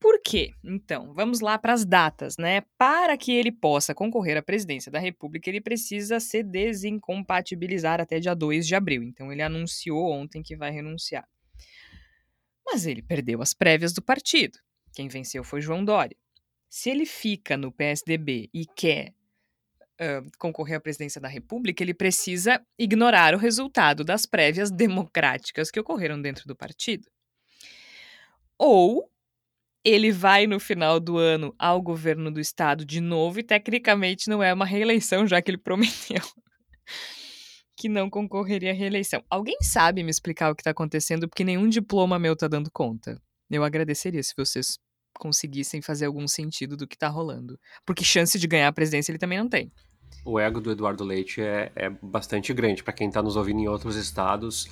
Por 0.00 0.18
quê? 0.22 0.54
Então, 0.64 1.12
vamos 1.12 1.40
lá 1.40 1.58
para 1.58 1.74
as 1.74 1.84
datas, 1.84 2.38
né? 2.38 2.62
Para 2.78 3.18
que 3.18 3.32
ele 3.32 3.52
possa 3.52 3.94
concorrer 3.94 4.38
à 4.38 4.42
presidência 4.42 4.90
da 4.90 4.98
República, 4.98 5.50
ele 5.50 5.60
precisa 5.60 6.18
se 6.18 6.42
desincompatibilizar 6.42 8.00
até 8.00 8.18
dia 8.18 8.34
2 8.34 8.66
de 8.66 8.74
abril. 8.74 9.02
Então, 9.02 9.30
ele 9.30 9.42
anunciou 9.42 10.10
ontem 10.10 10.42
que 10.42 10.56
vai 10.56 10.70
renunciar. 10.70 11.28
Mas 12.64 12.86
ele 12.86 13.02
perdeu 13.02 13.42
as 13.42 13.52
prévias 13.52 13.92
do 13.92 14.00
partido. 14.00 14.58
Quem 14.94 15.06
venceu 15.06 15.44
foi 15.44 15.60
João 15.60 15.84
Dória. 15.84 16.16
Se 16.68 16.88
ele 16.88 17.04
fica 17.04 17.56
no 17.56 17.70
PSDB 17.70 18.48
e 18.54 18.64
quer 18.64 19.12
uh, 20.00 20.30
concorrer 20.38 20.78
à 20.78 20.80
presidência 20.80 21.20
da 21.20 21.28
República, 21.28 21.82
ele 21.82 21.92
precisa 21.92 22.64
ignorar 22.78 23.34
o 23.34 23.38
resultado 23.38 24.02
das 24.02 24.24
prévias 24.24 24.70
democráticas 24.70 25.70
que 25.70 25.80
ocorreram 25.80 26.22
dentro 26.22 26.46
do 26.46 26.56
partido. 26.56 27.06
Ou 28.56 29.10
ele 29.84 30.12
vai 30.12 30.46
no 30.46 30.60
final 30.60 31.00
do 31.00 31.16
ano 31.16 31.54
ao 31.58 31.80
governo 31.80 32.30
do 32.30 32.40
estado 32.40 32.84
de 32.84 33.00
novo 33.00 33.40
e 33.40 33.42
tecnicamente 33.42 34.28
não 34.28 34.42
é 34.42 34.52
uma 34.52 34.66
reeleição, 34.66 35.26
já 35.26 35.40
que 35.40 35.50
ele 35.50 35.58
prometeu 35.62 36.22
que 37.80 37.88
não 37.88 38.10
concorreria 38.10 38.72
à 38.72 38.74
reeleição. 38.74 39.24
Alguém 39.30 39.56
sabe 39.62 40.02
me 40.02 40.10
explicar 40.10 40.50
o 40.50 40.54
que 40.54 40.60
está 40.60 40.70
acontecendo? 40.70 41.26
Porque 41.26 41.42
nenhum 41.42 41.66
diploma 41.66 42.18
meu 42.18 42.34
está 42.34 42.46
dando 42.46 42.70
conta. 42.70 43.18
Eu 43.50 43.64
agradeceria 43.64 44.22
se 44.22 44.34
vocês 44.36 44.78
conseguissem 45.18 45.80
fazer 45.80 46.04
algum 46.04 46.28
sentido 46.28 46.76
do 46.76 46.86
que 46.86 46.94
está 46.94 47.08
rolando. 47.08 47.58
Porque 47.86 48.04
chance 48.04 48.38
de 48.38 48.46
ganhar 48.46 48.68
a 48.68 48.72
presidência 48.72 49.10
ele 49.10 49.18
também 49.18 49.38
não 49.38 49.48
tem. 49.48 49.72
O 50.26 50.38
ego 50.38 50.60
do 50.60 50.70
Eduardo 50.70 51.02
Leite 51.04 51.40
é, 51.40 51.72
é 51.74 51.88
bastante 51.88 52.52
grande. 52.52 52.84
Para 52.84 52.92
quem 52.92 53.08
está 53.08 53.22
nos 53.22 53.34
ouvindo 53.34 53.60
em 53.60 53.68
outros 53.68 53.96
estados, 53.96 54.66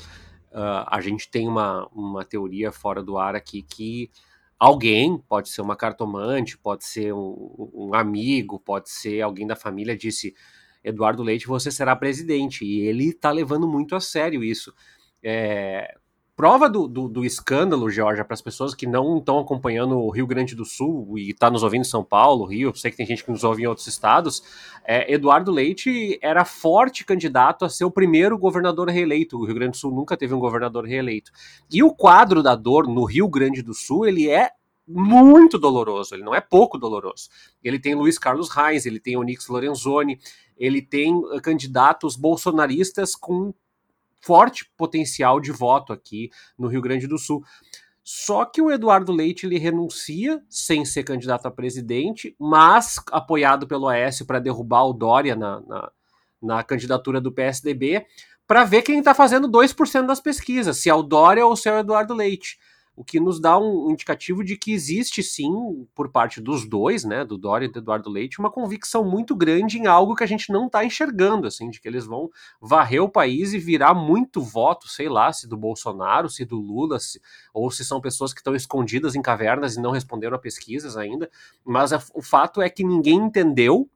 uh, 0.53 0.85
a 0.87 1.01
gente 1.01 1.31
tem 1.31 1.49
uma, 1.49 1.87
uma 1.87 2.27
teoria 2.27 2.71
fora 2.71 3.03
do 3.03 3.17
ar 3.17 3.35
aqui 3.35 3.63
que 3.63 4.11
alguém, 4.59 5.19
pode 5.29 5.49
ser 5.49 5.61
uma 5.61 5.77
cartomante, 5.77 6.59
pode 6.59 6.85
ser 6.85 7.13
um, 7.15 7.71
um, 7.75 7.95
amigo, 7.95 8.59
pode 8.59 8.91
ser 8.91 9.21
alguém 9.23 9.47
da 9.47 9.57
família, 9.57 9.97
disse: 9.97 10.35
Eduardo 10.83 11.23
Leite, 11.23 11.47
você 11.47 11.71
será 11.71 11.95
presidente. 11.95 12.65
E 12.65 12.81
ele 12.81 13.11
está 13.11 13.31
levando 13.31 13.69
muito 13.69 13.95
a 13.95 14.01
sério 14.01 14.43
isso. 14.43 14.75
É, 15.23 15.98
prova 16.39 16.71
do, 16.71 16.87
do, 16.87 17.09
do 17.09 17.25
escândalo, 17.25 17.91
Georgia, 17.91 18.25
para 18.25 18.35
as 18.35 18.41
pessoas 18.41 18.73
que 18.73 18.87
não 18.87 19.19
estão 19.19 19.41
acompanhando 19.41 19.99
o 19.99 20.09
Rio 20.09 20.25
Grande 20.25 20.55
do 20.55 20.65
Sul 20.65 21.19
e 21.19 21.31
está 21.31 21.51
nos 21.51 21.65
ouvindo 21.65 21.81
em 21.81 21.85
São 21.85 22.05
Paulo, 22.05 22.45
Rio, 22.45 22.73
sei 22.77 22.93
que 22.93 22.97
tem 22.97 23.07
gente 23.07 23.25
que 23.25 23.31
nos 23.33 23.43
ouve 23.43 23.65
em 23.65 23.67
outros 23.67 23.89
estados, 23.89 24.41
é, 24.85 25.13
Eduardo 25.13 25.51
Leite 25.51 26.17
era 26.23 26.45
forte 26.45 27.05
candidato 27.05 27.65
a 27.65 27.69
ser 27.69 27.85
o 27.85 27.91
primeiro 27.91 28.39
governador 28.39 28.89
reeleito. 28.89 29.37
O 29.37 29.45
Rio 29.45 29.57
Grande 29.57 29.73
do 29.73 29.79
Sul 29.79 29.93
nunca 29.93 30.17
teve 30.17 30.33
um 30.33 30.39
governador 30.39 30.85
reeleito. 30.85 31.33
E 31.69 31.83
o 31.83 31.93
quadro 31.93 32.41
da 32.41 32.55
dor 32.55 32.87
no 32.87 33.05
Rio 33.05 33.29
Grande 33.29 33.61
do 33.61 33.75
Sul, 33.75 34.07
ele 34.07 34.31
é 34.31 34.53
muito 34.87 35.59
doloroso, 35.59 36.15
ele 36.15 36.23
não 36.23 36.37
é 36.37 36.41
pouco 36.41 36.79
doloroso. 36.79 37.29
Ele 37.65 37.81
tem 37.81 37.97
Luiz 37.97 38.17
Carlos 38.17 38.49
Reis, 38.49 38.87
ele 38.87 39.01
tem 39.01 39.17
Onix 39.17 39.49
Lorenzoni, 39.49 40.21
ele 40.57 40.81
tem 40.83 41.21
eh, 41.33 41.41
candidatos 41.41 42.15
bolsonaristas 42.15 43.17
com 43.17 43.53
forte 44.21 44.71
potencial 44.77 45.41
de 45.41 45.53
voto 45.53 45.93
aqui 45.93 46.31
no 46.59 46.69
Rio 46.69 46.83
Grande 46.83 47.07
do 47.07 47.19
Sul. 47.19 47.45
Só 48.03 48.45
que 48.45 48.63
o 48.63 48.71
Eduardo 48.71 49.13
Leite 49.13 49.45
ele 49.45 49.59
renuncia 49.59 50.43
sem 50.49 50.85
ser 50.85 51.05
candidato 51.05 51.47
a 51.47 51.51
presidente, 51.51 52.35
mas 52.39 52.99
apoiado 53.13 53.67
pelo 53.67 53.87
Aécio 53.87 54.25
para 54.25 54.39
derrubar 54.39 54.85
o 54.85 54.95
Dória 54.95 55.37
na, 55.37 55.61
na, 55.61 55.93
na 56.41 56.63
candidatura 56.63 57.21
do 57.21 57.31
PSDB, 57.31 58.07
para 58.47 58.65
ver 58.65 58.81
quem 58.81 58.99
está 58.99 59.13
fazendo 59.13 59.47
2% 59.47 60.07
das 60.07 60.21
pesquisas, 60.21 60.79
se 60.79 60.89
é 60.89 60.95
o 60.95 61.03
Dória 61.03 61.45
ou 61.45 61.55
se 61.55 61.69
é 61.69 61.75
o 61.75 61.79
Eduardo 61.79 62.15
Leite 62.15 62.59
o 62.99 63.05
que 63.05 63.21
nos 63.21 63.39
dá 63.39 63.57
um 63.57 63.93
indicativo 63.93 64.43
de 64.43 64.57
que 64.57 64.73
existe 64.73 65.23
sim, 65.23 65.87
por 65.95 66.11
parte 66.11 66.41
dos 66.41 66.69
dois, 66.69 67.05
né, 67.05 67.25
do 67.25 67.39
Dória 67.39 67.67
e 67.67 67.69
do 67.71 67.79
Eduardo 67.79 68.11
Leite, 68.11 68.41
uma 68.41 68.51
convicção 68.51 69.05
muito 69.05 69.37
grande 69.37 69.79
em 69.79 69.87
algo 69.87 70.17
que 70.17 70.25
a 70.25 70.27
gente 70.27 70.53
não 70.53 70.67
está 70.67 70.85
enxergando, 70.85 71.47
assim, 71.47 71.71
de 71.71 71.81
que 71.81 71.87
eles 71.87 72.05
vão 72.05 72.29
varrer 72.61 73.01
o 73.01 73.09
país 73.09 73.55
e 73.55 73.59
virar 73.59 73.95
muito 73.95 74.41
voto, 74.41 74.89
sei 74.89 75.09
lá, 75.09 75.33
se 75.33 75.47
do 75.47 75.57
Bolsonaro, 75.57 76.29
se 76.29 76.45
do 76.45 76.59
Lula, 76.59 76.99
se, 76.99 77.21
ou 77.55 77.71
se 77.71 77.85
são 77.85 78.01
pessoas 78.01 78.33
que 78.33 78.41
estão 78.41 78.57
escondidas 78.57 79.15
em 79.15 79.23
cavernas 79.23 79.77
e 79.77 79.81
não 79.81 79.93
responderam 79.93 80.35
a 80.35 80.41
pesquisas 80.41 80.97
ainda, 80.97 81.31
mas 81.65 81.93
a, 81.93 82.03
o 82.13 82.21
fato 82.21 82.61
é 82.61 82.69
que 82.69 82.83
ninguém 82.83 83.19
entendeu 83.19 83.89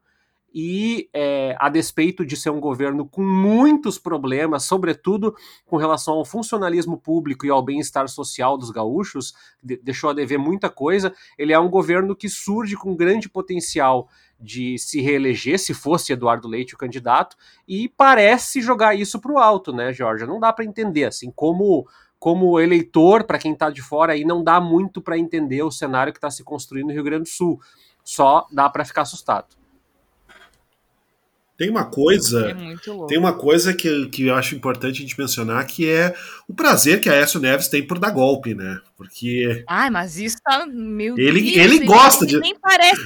e 0.55 1.09
é, 1.13 1.57
a 1.59 1.69
despeito 1.69 2.25
de 2.25 2.37
ser 2.37 2.51
um 2.51 2.61
governo 2.61 3.07
com 3.07 3.23
muitos 3.23 3.99
problemas, 3.99 4.65
sobretudo 4.65 5.35
com 5.67 5.77
relação 5.77 6.15
ao 6.15 6.25
funcionalismo 6.25 6.99
público 6.99 7.47
e 7.47 7.51
ao 7.51 7.63
bem-estar 7.63 8.09
social 8.09 8.59
dos 8.59 8.71
gaúchos, 8.71 9.35
de, 9.63 9.77
deixou 9.77 10.11
a 10.11 10.15
dever 10.15 10.39
muita 10.39 10.69
coisa, 10.69 11.15
ele 11.39 11.53
é 11.53 11.59
um 11.59 11.71
governo 11.71 12.15
que 12.15 12.29
surge 12.29 12.77
com 12.77 12.95
grande 12.95 13.29
potencial 13.29 14.09
de 14.39 14.77
se 14.79 15.01
reeleger, 15.01 15.59
se 15.59 15.73
fosse 15.73 16.13
Eduardo 16.13 16.49
Leite 16.49 16.75
o 16.75 16.79
candidato, 16.79 17.37
e 17.67 17.89
parece 17.89 18.61
jogar 18.61 18.95
isso 18.95 19.21
para 19.21 19.33
o 19.33 19.39
alto, 19.39 19.73
né, 19.73 19.93
Jorge? 19.93 20.27
Não 20.27 20.41
dá 20.41 20.53
para 20.53 20.65
entender, 20.65 21.05
assim, 21.05 21.31
como 21.31 21.87
como 22.19 22.61
eleitor, 22.61 23.25
para 23.25 23.37
quem 23.37 23.53
está 23.53 23.69
de 23.69 23.83
fora 23.83 24.13
aí, 24.13 24.25
não 24.25 24.45
dá 24.45 24.61
muito 24.61 25.03
para 25.03 25.19
entender 25.19 25.61
o 25.65 25.73
cenário 25.73 26.13
que 26.13 26.19
está 26.19 26.31
se 26.31 26.45
construindo 26.45 26.87
no 26.87 26.93
Rio 26.93 27.03
Grande 27.03 27.25
do 27.25 27.29
Sul. 27.29 27.61
Só 28.05 28.47
dá 28.53 28.71
para 28.71 28.85
ficar 28.85 29.03
assustado. 29.03 29.57
Tem 31.57 31.69
uma 31.71 31.85
coisa, 31.85 32.51
é 32.51 33.07
tem 33.07 33.19
uma 33.19 33.33
coisa 33.33 33.75
que, 33.75 34.07
que 34.09 34.27
eu 34.27 34.35
acho 34.35 34.55
importante 34.55 34.99
a 34.99 35.01
gente 35.03 35.19
mencionar 35.19 35.67
que 35.67 35.89
é 35.89 36.15
o 36.49 36.55
prazer 36.55 37.01
que 37.01 37.09
a 37.09 37.13
Aécio 37.13 37.39
Neves 37.39 37.69
tem 37.69 37.87
por 37.87 37.99
dar 37.99 38.11
golpe, 38.11 38.55
né? 38.55 38.81
Porque. 38.97 39.63
Ai, 39.69 39.91
mas 39.91 40.17
isso 40.17 40.39
tá. 40.43 40.67
Meu 40.67 41.17
ele, 41.19 41.43
Deus, 41.43 41.57
ele, 41.57 41.87
gosta 41.87 42.25
ele 42.25 42.35
de. 42.35 42.41
Nem 42.41 42.59
parece, 42.59 43.01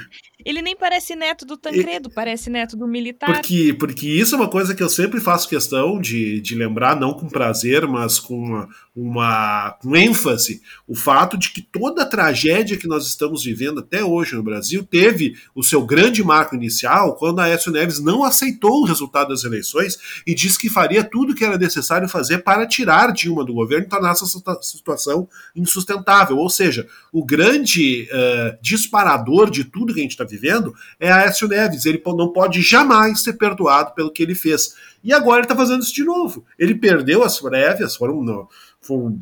ele 0.46 0.62
nem 0.62 0.76
parece 0.76 1.16
neto 1.16 1.44
do 1.44 1.56
Tancredo, 1.56 2.08
parece 2.08 2.48
neto 2.48 2.76
do 2.76 2.86
militar. 2.86 3.26
Porque, 3.26 3.74
porque 3.76 4.06
isso 4.06 4.36
é 4.36 4.38
uma 4.38 4.48
coisa 4.48 4.76
que 4.76 4.82
eu 4.82 4.88
sempre 4.88 5.18
faço 5.18 5.48
questão 5.48 6.00
de, 6.00 6.40
de 6.40 6.54
lembrar, 6.54 6.94
não 6.94 7.12
com 7.12 7.28
prazer, 7.28 7.84
mas 7.88 8.20
com 8.20 8.36
uma, 8.36 8.68
uma 8.94 9.72
com 9.82 9.96
ênfase, 9.96 10.62
o 10.86 10.94
fato 10.94 11.36
de 11.36 11.50
que 11.50 11.60
toda 11.60 12.02
a 12.02 12.06
tragédia 12.06 12.76
que 12.76 12.86
nós 12.86 13.08
estamos 13.08 13.42
vivendo 13.42 13.80
até 13.80 14.04
hoje 14.04 14.36
no 14.36 14.42
Brasil 14.44 14.84
teve 14.84 15.34
o 15.52 15.64
seu 15.64 15.84
grande 15.84 16.22
marco 16.22 16.54
inicial 16.54 17.16
quando 17.16 17.40
a 17.40 17.44
Aécio 17.46 17.72
Neves 17.72 17.98
não 17.98 18.22
aceitou 18.22 18.82
o 18.82 18.86
resultado 18.86 19.30
das 19.30 19.42
eleições 19.42 19.98
e 20.24 20.32
disse 20.32 20.60
que 20.60 20.70
faria 20.70 21.02
tudo 21.02 21.32
o 21.32 21.34
que 21.34 21.44
era 21.44 21.58
necessário 21.58 22.08
fazer 22.08 22.44
para 22.44 22.68
tirar 22.68 23.12
Dilma 23.12 23.44
do 23.44 23.52
governo 23.52 23.86
e 23.86 23.88
tornar 23.88 24.12
essa 24.12 24.26
situação 24.62 25.28
insustentável. 25.56 26.36
Ou 26.36 26.48
seja, 26.48 26.86
o 27.12 27.24
grande 27.24 28.08
uh, 28.12 28.56
disparador 28.62 29.50
de 29.50 29.64
tudo 29.64 29.92
que 29.92 29.98
a 29.98 30.02
gente 30.02 30.12
está 30.12 30.22
vivendo 30.22 30.35
vivendo 30.36 30.74
é 31.00 31.10
Aécio 31.10 31.48
Neves. 31.48 31.86
Ele 31.86 32.02
não 32.06 32.32
pode 32.32 32.60
jamais 32.60 33.22
ser 33.22 33.34
perdoado 33.34 33.94
pelo 33.94 34.10
que 34.10 34.22
ele 34.22 34.34
fez. 34.34 34.74
E 35.02 35.12
agora 35.12 35.38
ele 35.38 35.44
está 35.44 35.56
fazendo 35.56 35.82
isso 35.82 35.94
de 35.94 36.04
novo. 36.04 36.44
Ele 36.58 36.74
perdeu 36.74 37.22
as 37.22 37.40
prévias, 37.40 37.96
foram, 37.96 38.48
foram 38.80 39.18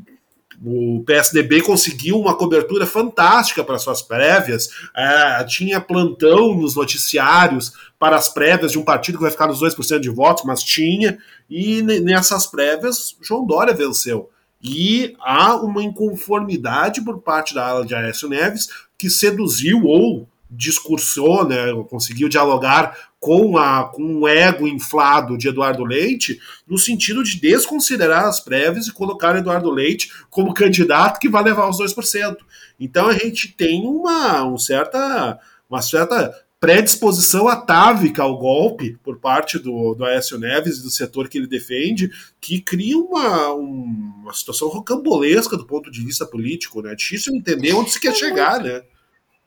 o 0.63 1.03
PSDB 1.05 1.63
conseguiu 1.63 2.19
uma 2.19 2.37
cobertura 2.37 2.87
fantástica 2.87 3.65
para 3.65 3.79
suas 3.79 4.03
prévias, 4.03 4.69
é, 4.97 5.45
tinha 5.45 5.81
plantão 5.81 6.55
nos 6.55 6.77
noticiários 6.77 7.73
para 7.99 8.17
as 8.17 8.29
prévias 8.29 8.73
de 8.73 8.79
um 8.79 8.85
partido 8.85 9.19
que 9.19 9.23
vai 9.23 9.31
ficar 9.31 9.47
nos 9.47 9.61
2% 9.61 10.01
de 10.01 10.11
votos, 10.11 10.45
mas 10.45 10.63
tinha, 10.63 11.19
e 11.49 11.83
nessas 11.83 12.47
prévias 12.47 13.17
João 13.21 13.47
Dória 13.47 13.75
venceu. 13.75 14.31
E 14.63 15.15
há 15.21 15.57
uma 15.57 15.83
inconformidade 15.83 17.03
por 17.03 17.21
parte 17.21 17.55
da 17.55 17.67
ala 17.67 17.85
de 17.85 17.95
Aécio 17.95 18.29
Neves 18.29 18.69
que 18.97 19.11
seduziu 19.11 19.85
ou 19.85 20.27
discursou, 20.57 21.47
né, 21.47 21.73
conseguiu 21.89 22.29
dialogar 22.29 22.97
com, 23.19 23.57
a, 23.57 23.85
com 23.85 24.21
o 24.21 24.29
ego 24.29 24.69
inflado 24.69 25.39
de 25.39 25.49
Eduardo 25.49 25.83
Leite, 25.85 26.39
no 26.67 26.79
sentido 26.79 27.25
de 27.25 27.41
desconsiderar 27.41 28.27
as 28.27 28.39
prévias 28.39 28.87
e 28.87 28.93
colocar 28.93 29.37
Eduardo 29.37 29.71
Leite 29.71 30.11
como 30.29 30.53
candidato 30.53 31.19
que 31.19 31.29
vai 31.29 31.43
levar 31.43 31.69
os 31.69 31.79
2%. 31.79 32.37
Então 32.79 33.09
a 33.09 33.15
gente 33.15 33.53
tem 33.53 33.87
uma, 33.87 34.45
um 34.45 34.59
certa, 34.59 35.39
uma 35.71 35.81
certa 35.81 36.35
predisposição 36.65 37.47
atávica 37.47 38.23
ao 38.23 38.39
golpe 38.39 38.99
por 39.03 39.19
parte 39.19 39.59
do, 39.59 39.95
do 39.95 40.03
Aécio 40.03 40.39
Neves 40.39 40.79
e 40.79 40.83
do 40.83 40.91
setor 40.91 41.29
que 41.29 41.37
ele 41.37 41.47
defende, 41.47 42.11
que 42.41 42.59
cria 42.59 42.97
uma, 42.97 43.53
uma 43.53 44.33
situação 44.33 44.69
rocambolesca 44.69 45.59
do 45.59 45.67
ponto 45.67 45.91
de 45.91 46.03
vista 46.03 46.25
político, 46.25 46.81
né? 46.81 46.93
É 46.93 46.95
difícil 46.97 47.35
entender 47.35 47.75
onde 47.75 47.91
se 47.91 48.01
quer 48.01 48.15
chegar, 48.15 48.63
né? 48.63 48.83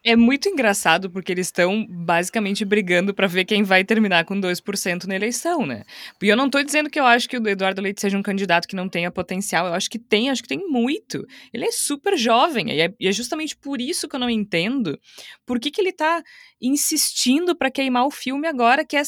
É 0.10 0.16
muito 0.16 0.48
engraçado 0.48 1.10
porque 1.10 1.34
eles 1.34 1.48
estão 1.48 1.86
basicamente 1.86 2.64
brigando 2.64 3.14
para 3.14 3.28
ver 3.28 3.44
quem 3.44 3.62
vai 3.62 3.84
terminar 3.84 4.24
com 4.24 4.40
2% 4.40 5.04
na 5.04 5.14
eleição, 5.14 5.66
né? 5.66 5.84
E 6.24 6.30
eu 6.30 6.38
não 6.38 6.50
tô 6.50 6.64
dizendo 6.64 6.90
que 6.90 6.98
eu 6.98 7.06
acho 7.06 7.28
que 7.28 7.38
o 7.38 7.46
Eduardo 7.46 7.82
Leite 7.82 8.00
seja 8.00 8.18
um 8.18 8.24
candidato 8.24 8.70
que 8.70 8.76
não 8.76 8.88
tenha 8.88 9.12
potencial, 9.12 9.68
eu 9.68 9.74
acho 9.74 9.90
que 9.90 10.00
tem, 10.00 10.30
acho 10.30 10.42
que 10.42 10.48
tem 10.48 10.66
muito. 10.66 11.28
Ele 11.54 11.66
é 11.66 11.74
super 11.74 12.18
jovem, 12.18 12.70
e 12.72 12.80
é, 12.80 12.94
e 12.98 13.06
é 13.06 13.12
justamente 13.12 13.58
por 13.58 13.82
isso 13.82 14.08
que 14.08 14.16
eu 14.16 14.20
não 14.22 14.30
entendo 14.30 14.98
por 15.46 15.60
que, 15.60 15.70
que 15.70 15.82
ele 15.82 15.92
tá 15.92 16.24
insistindo 16.62 17.54
para 17.54 17.70
queimar 17.70 18.06
o 18.06 18.12
filme 18.12 18.48
agora, 18.48 18.86
que 18.86 18.96
é 18.96 19.02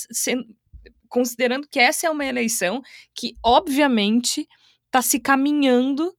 considerando 1.07 1.65
que 1.65 1.79
essa 1.79 2.07
é 2.07 2.09
uma 2.09 2.25
eleição 2.25 2.81
que, 3.15 3.37
obviamente, 3.41 4.45
tá 4.91 5.01
se 5.01 5.17
caminhando 5.17 6.13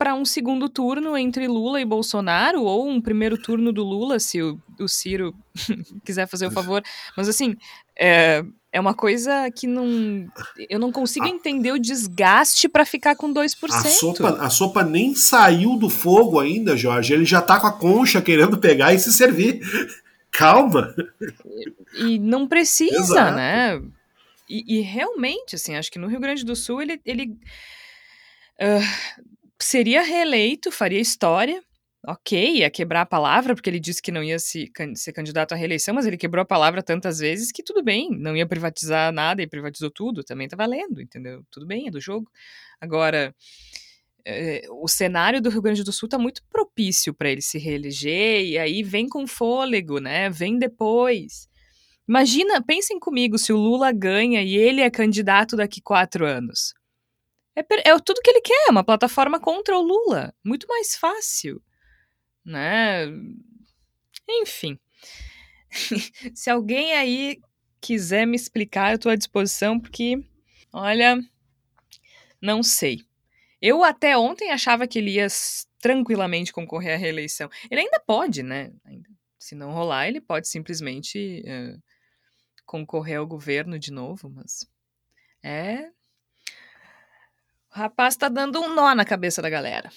para 0.00 0.14
um 0.14 0.24
segundo 0.24 0.66
turno 0.66 1.14
entre 1.14 1.46
Lula 1.46 1.78
e 1.78 1.84
Bolsonaro, 1.84 2.62
ou 2.62 2.88
um 2.88 3.02
primeiro 3.02 3.36
turno 3.36 3.70
do 3.70 3.84
Lula, 3.84 4.18
se 4.18 4.40
o, 4.40 4.58
o 4.80 4.88
Ciro 4.88 5.34
quiser 6.02 6.26
fazer 6.26 6.46
o 6.46 6.50
favor. 6.50 6.82
Mas 7.14 7.28
assim, 7.28 7.54
é, 7.98 8.42
é 8.72 8.80
uma 8.80 8.94
coisa 8.94 9.50
que 9.50 9.66
não. 9.66 10.26
Eu 10.70 10.78
não 10.78 10.90
consigo 10.90 11.26
a, 11.26 11.28
entender 11.28 11.72
o 11.72 11.78
desgaste 11.78 12.66
para 12.66 12.86
ficar 12.86 13.14
com 13.14 13.30
2%. 13.30 13.54
A 13.68 13.84
sopa, 13.84 14.28
a 14.40 14.48
sopa 14.48 14.82
nem 14.82 15.14
saiu 15.14 15.76
do 15.76 15.90
fogo 15.90 16.40
ainda, 16.40 16.78
Jorge. 16.78 17.12
Ele 17.12 17.26
já 17.26 17.42
tá 17.42 17.60
com 17.60 17.66
a 17.66 17.72
concha 17.72 18.22
querendo 18.22 18.56
pegar 18.56 18.94
e 18.94 18.98
se 18.98 19.12
servir. 19.12 19.60
Calma. 20.32 20.94
E, 21.94 22.14
e 22.14 22.18
não 22.18 22.48
precisa, 22.48 22.96
Exato. 22.96 23.36
né? 23.36 23.82
E, 24.48 24.78
e, 24.78 24.80
realmente, 24.80 25.56
assim, 25.56 25.76
acho 25.76 25.92
que 25.92 25.98
no 25.98 26.08
Rio 26.08 26.20
Grande 26.20 26.42
do 26.42 26.56
Sul 26.56 26.80
ele. 26.80 26.98
ele 27.04 27.36
uh, 28.62 29.29
seria 29.60 30.02
reeleito, 30.02 30.70
faria 30.70 31.00
história. 31.00 31.62
Ok, 32.06 32.56
ia 32.56 32.70
quebrar 32.70 33.02
a 33.02 33.06
palavra, 33.06 33.54
porque 33.54 33.68
ele 33.68 33.78
disse 33.78 34.00
que 34.00 34.10
não 34.10 34.24
ia 34.24 34.38
se, 34.38 34.70
ser 34.94 35.12
candidato 35.12 35.52
à 35.52 35.56
reeleição, 35.56 35.94
mas 35.94 36.06
ele 36.06 36.16
quebrou 36.16 36.42
a 36.42 36.46
palavra 36.46 36.82
tantas 36.82 37.18
vezes 37.18 37.52
que 37.52 37.62
tudo 37.62 37.82
bem, 37.84 38.08
não 38.10 38.34
ia 38.34 38.46
privatizar 38.46 39.12
nada 39.12 39.42
e 39.42 39.46
privatizou 39.46 39.90
tudo, 39.90 40.24
também 40.24 40.48
tá 40.48 40.56
valendo, 40.56 41.02
entendeu? 41.02 41.44
Tudo 41.50 41.66
bem, 41.66 41.88
é 41.88 41.90
do 41.90 42.00
jogo. 42.00 42.30
Agora, 42.80 43.34
é, 44.24 44.62
o 44.70 44.88
cenário 44.88 45.42
do 45.42 45.50
Rio 45.50 45.60
Grande 45.60 45.84
do 45.84 45.92
Sul 45.92 46.08
tá 46.08 46.18
muito 46.18 46.42
propício 46.48 47.12
para 47.12 47.28
ele 47.28 47.42
se 47.42 47.58
reeleger, 47.58 48.44
e 48.46 48.58
aí 48.58 48.82
vem 48.82 49.06
com 49.06 49.26
fôlego, 49.26 49.98
né? 49.98 50.30
Vem 50.30 50.58
depois. 50.58 51.48
Imagina, 52.08 52.62
pensem 52.62 52.98
comigo, 52.98 53.38
se 53.38 53.52
o 53.52 53.56
Lula 53.56 53.92
ganha 53.92 54.42
e 54.42 54.56
ele 54.56 54.80
é 54.80 54.90
candidato 54.90 55.54
daqui 55.54 55.80
quatro 55.82 56.26
anos. 56.26 56.72
É, 57.60 57.90
é 57.90 57.98
tudo 57.98 58.20
que 58.22 58.30
ele 58.30 58.40
quer, 58.40 58.70
uma 58.70 58.84
plataforma 58.84 59.40
contra 59.40 59.76
o 59.76 59.82
Lula. 59.82 60.34
Muito 60.44 60.66
mais 60.66 60.96
fácil. 60.96 61.62
Né? 62.44 63.06
Enfim. 64.28 64.78
Se 66.34 66.50
alguém 66.50 66.94
aí 66.94 67.40
quiser 67.80 68.26
me 68.26 68.36
explicar, 68.36 68.92
eu 68.92 68.96
estou 68.96 69.12
à 69.12 69.16
disposição, 69.16 69.78
porque, 69.78 70.22
olha, 70.72 71.18
não 72.40 72.62
sei. 72.62 73.04
Eu 73.60 73.84
até 73.84 74.16
ontem 74.16 74.50
achava 74.50 74.86
que 74.86 74.98
ele 74.98 75.12
ia 75.12 75.26
tranquilamente 75.80 76.52
concorrer 76.52 76.94
à 76.94 76.96
reeleição. 76.96 77.50
Ele 77.70 77.82
ainda 77.82 78.00
pode, 78.00 78.42
né? 78.42 78.72
Se 79.38 79.54
não 79.54 79.72
rolar, 79.72 80.08
ele 80.08 80.20
pode 80.20 80.48
simplesmente 80.48 81.42
uh, 81.46 81.82
concorrer 82.64 83.18
ao 83.18 83.26
governo 83.26 83.78
de 83.78 83.92
novo, 83.92 84.30
mas 84.30 84.66
é 85.42 85.90
o 87.74 87.78
rapaz 87.78 88.16
tá 88.16 88.28
dando 88.28 88.60
um 88.60 88.74
nó 88.74 88.94
na 88.94 89.04
cabeça 89.04 89.40
da 89.40 89.50
galera. 89.50 89.90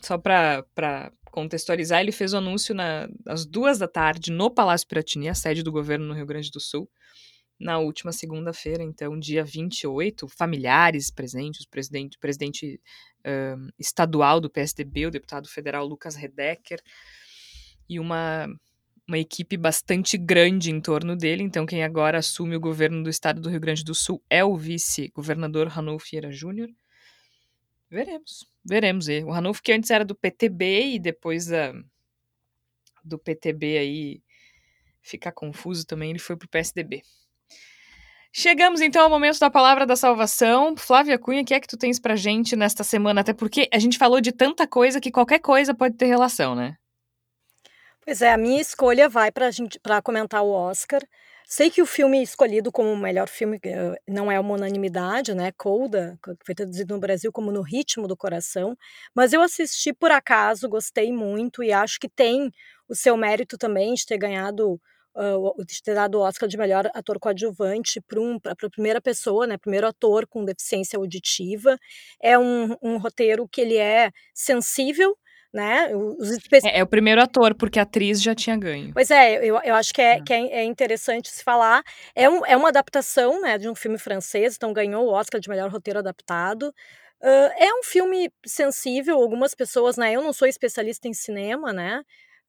Só 0.00 0.16
pra, 0.16 0.64
pra 0.74 1.12
contextualizar, 1.30 2.00
ele 2.00 2.12
fez 2.12 2.32
o 2.32 2.38
anúncio 2.38 2.74
na, 2.74 3.08
às 3.26 3.44
duas 3.44 3.78
da 3.78 3.88
tarde 3.88 4.30
no 4.30 4.50
Palácio 4.50 4.86
Piratini, 4.86 5.28
a 5.28 5.34
sede 5.34 5.62
do 5.62 5.72
governo 5.72 6.06
no 6.06 6.14
Rio 6.14 6.26
Grande 6.26 6.50
do 6.50 6.60
Sul, 6.60 6.88
na 7.58 7.78
última 7.78 8.12
segunda-feira, 8.12 8.82
então, 8.82 9.18
dia 9.18 9.42
28, 9.42 10.28
familiares 10.28 11.10
presentes, 11.10 11.64
o 11.64 11.70
presidente, 11.70 12.16
o 12.16 12.20
presidente 12.20 12.80
uh, 13.20 13.72
estadual 13.78 14.40
do 14.40 14.50
PSDB, 14.50 15.06
o 15.06 15.10
deputado 15.10 15.48
federal 15.48 15.86
Lucas 15.86 16.14
Redecker, 16.16 16.80
e 17.88 17.98
uma, 17.98 18.46
uma 19.08 19.18
equipe 19.18 19.56
bastante 19.56 20.18
grande 20.18 20.70
em 20.70 20.80
torno 20.80 21.16
dele. 21.16 21.42
Então, 21.42 21.64
quem 21.64 21.82
agora 21.82 22.18
assume 22.18 22.56
o 22.56 22.60
governo 22.60 23.02
do 23.02 23.10
estado 23.10 23.40
do 23.40 23.48
Rio 23.48 23.60
Grande 23.60 23.84
do 23.84 23.94
Sul 23.94 24.22
é 24.28 24.44
o 24.44 24.56
vice-governador 24.56 25.68
Ranulfo 25.68 26.06
Vieira 26.10 26.30
Júnior. 26.30 26.68
Veremos, 27.96 28.46
veremos. 28.62 29.06
O 29.24 29.30
Ranulfo 29.30 29.62
que 29.62 29.72
antes 29.72 29.88
era 29.88 30.04
do 30.04 30.14
PTB 30.14 30.96
e 30.96 30.98
depois 30.98 31.46
da, 31.46 31.72
do 33.02 33.18
PTB 33.18 33.78
aí 33.78 34.22
ficar 35.00 35.32
confuso 35.32 35.86
também, 35.86 36.10
ele 36.10 36.18
foi 36.18 36.36
pro 36.36 36.46
PSDB. 36.46 37.02
Chegamos 38.30 38.82
então 38.82 39.02
ao 39.02 39.08
momento 39.08 39.38
da 39.38 39.48
palavra 39.48 39.86
da 39.86 39.96
salvação. 39.96 40.76
Flávia 40.76 41.18
Cunha, 41.18 41.40
o 41.40 41.44
que 41.46 41.54
é 41.54 41.60
que 41.60 41.66
tu 41.66 41.78
tens 41.78 41.98
pra 41.98 42.16
gente 42.16 42.54
nesta 42.54 42.84
semana? 42.84 43.22
Até 43.22 43.32
porque 43.32 43.66
a 43.72 43.78
gente 43.78 43.96
falou 43.96 44.20
de 44.20 44.30
tanta 44.30 44.66
coisa 44.66 45.00
que 45.00 45.10
qualquer 45.10 45.38
coisa 45.38 45.74
pode 45.74 45.96
ter 45.96 46.04
relação, 46.04 46.54
né? 46.54 46.76
Pois 48.04 48.20
é, 48.20 48.30
a 48.30 48.36
minha 48.36 48.60
escolha 48.60 49.08
vai 49.08 49.32
para 49.32 49.48
para 49.82 50.02
comentar 50.02 50.42
o 50.42 50.50
Oscar. 50.50 51.00
Sei 51.48 51.70
que 51.70 51.80
o 51.80 51.86
filme 51.86 52.20
escolhido 52.20 52.72
como 52.72 52.90
o 52.92 52.96
melhor 52.96 53.28
filme 53.28 53.60
eh, 53.64 53.94
não 54.08 54.30
é 54.32 54.38
uma 54.40 54.54
unanimidade, 54.54 55.32
né? 55.32 55.52
Coda, 55.52 56.18
que 56.22 56.34
foi 56.44 56.54
traduzido 56.56 56.92
no 56.94 56.98
Brasil 57.00 57.30
como 57.32 57.52
No 57.52 57.62
Ritmo 57.62 58.08
do 58.08 58.16
Coração, 58.16 58.76
mas 59.14 59.32
eu 59.32 59.40
assisti 59.40 59.92
por 59.92 60.10
acaso, 60.10 60.68
gostei 60.68 61.12
muito 61.12 61.62
e 61.62 61.72
acho 61.72 62.00
que 62.00 62.08
tem 62.08 62.50
o 62.88 62.94
seu 62.96 63.16
mérito 63.16 63.56
também 63.56 63.94
de 63.94 64.04
ter 64.04 64.18
ganhado 64.18 64.80
uh, 65.14 65.64
de 65.64 65.80
ter 65.82 65.94
dado 65.94 66.16
o 66.18 66.22
Oscar 66.22 66.48
de 66.48 66.56
melhor 66.58 66.90
ator 66.92 67.16
coadjuvante 67.20 68.00
para 68.00 68.20
um, 68.20 68.38
a 68.44 68.56
primeira 68.68 69.00
pessoa, 69.00 69.46
né, 69.46 69.56
primeiro 69.56 69.86
ator 69.86 70.26
com 70.26 70.44
deficiência 70.44 70.98
auditiva. 70.98 71.78
É 72.20 72.36
um, 72.36 72.74
um 72.82 72.96
roteiro 72.98 73.46
que 73.48 73.60
ele 73.60 73.76
é 73.76 74.10
sensível 74.34 75.16
né? 75.56 75.88
Os 75.96 76.30
é, 76.64 76.80
é, 76.80 76.82
o 76.82 76.86
primeiro 76.86 77.20
ator, 77.20 77.54
porque 77.54 77.78
a 77.78 77.82
atriz 77.82 78.22
já 78.22 78.34
tinha 78.34 78.56
ganho. 78.58 78.92
Pois 78.92 79.10
é, 79.10 79.36
eu, 79.36 79.58
eu 79.64 79.74
acho 79.74 79.92
que, 79.94 80.02
é, 80.02 80.18
é. 80.18 80.20
que 80.20 80.32
é, 80.32 80.46
é, 80.58 80.64
interessante 80.64 81.30
se 81.30 81.42
falar. 81.42 81.82
É, 82.14 82.28
um, 82.28 82.44
é 82.44 82.54
uma 82.54 82.68
adaptação 82.68 83.40
né, 83.40 83.56
de 83.56 83.66
um 83.66 83.74
filme 83.74 83.96
francês, 83.96 84.54
então 84.54 84.70
ganhou 84.74 85.06
o 85.06 85.12
Oscar 85.12 85.40
de 85.40 85.48
melhor 85.48 85.70
roteiro 85.70 85.98
adaptado. 85.98 86.68
Uh, 87.22 87.50
é 87.58 87.72
um 87.72 87.82
filme 87.82 88.30
sensível, 88.44 89.16
algumas 89.16 89.54
pessoas, 89.54 89.96
né? 89.96 90.12
Eu 90.12 90.22
não 90.22 90.34
sou 90.34 90.46
especialista 90.46 91.08
em 91.08 91.14
cinema, 91.14 91.72
né? 91.72 92.02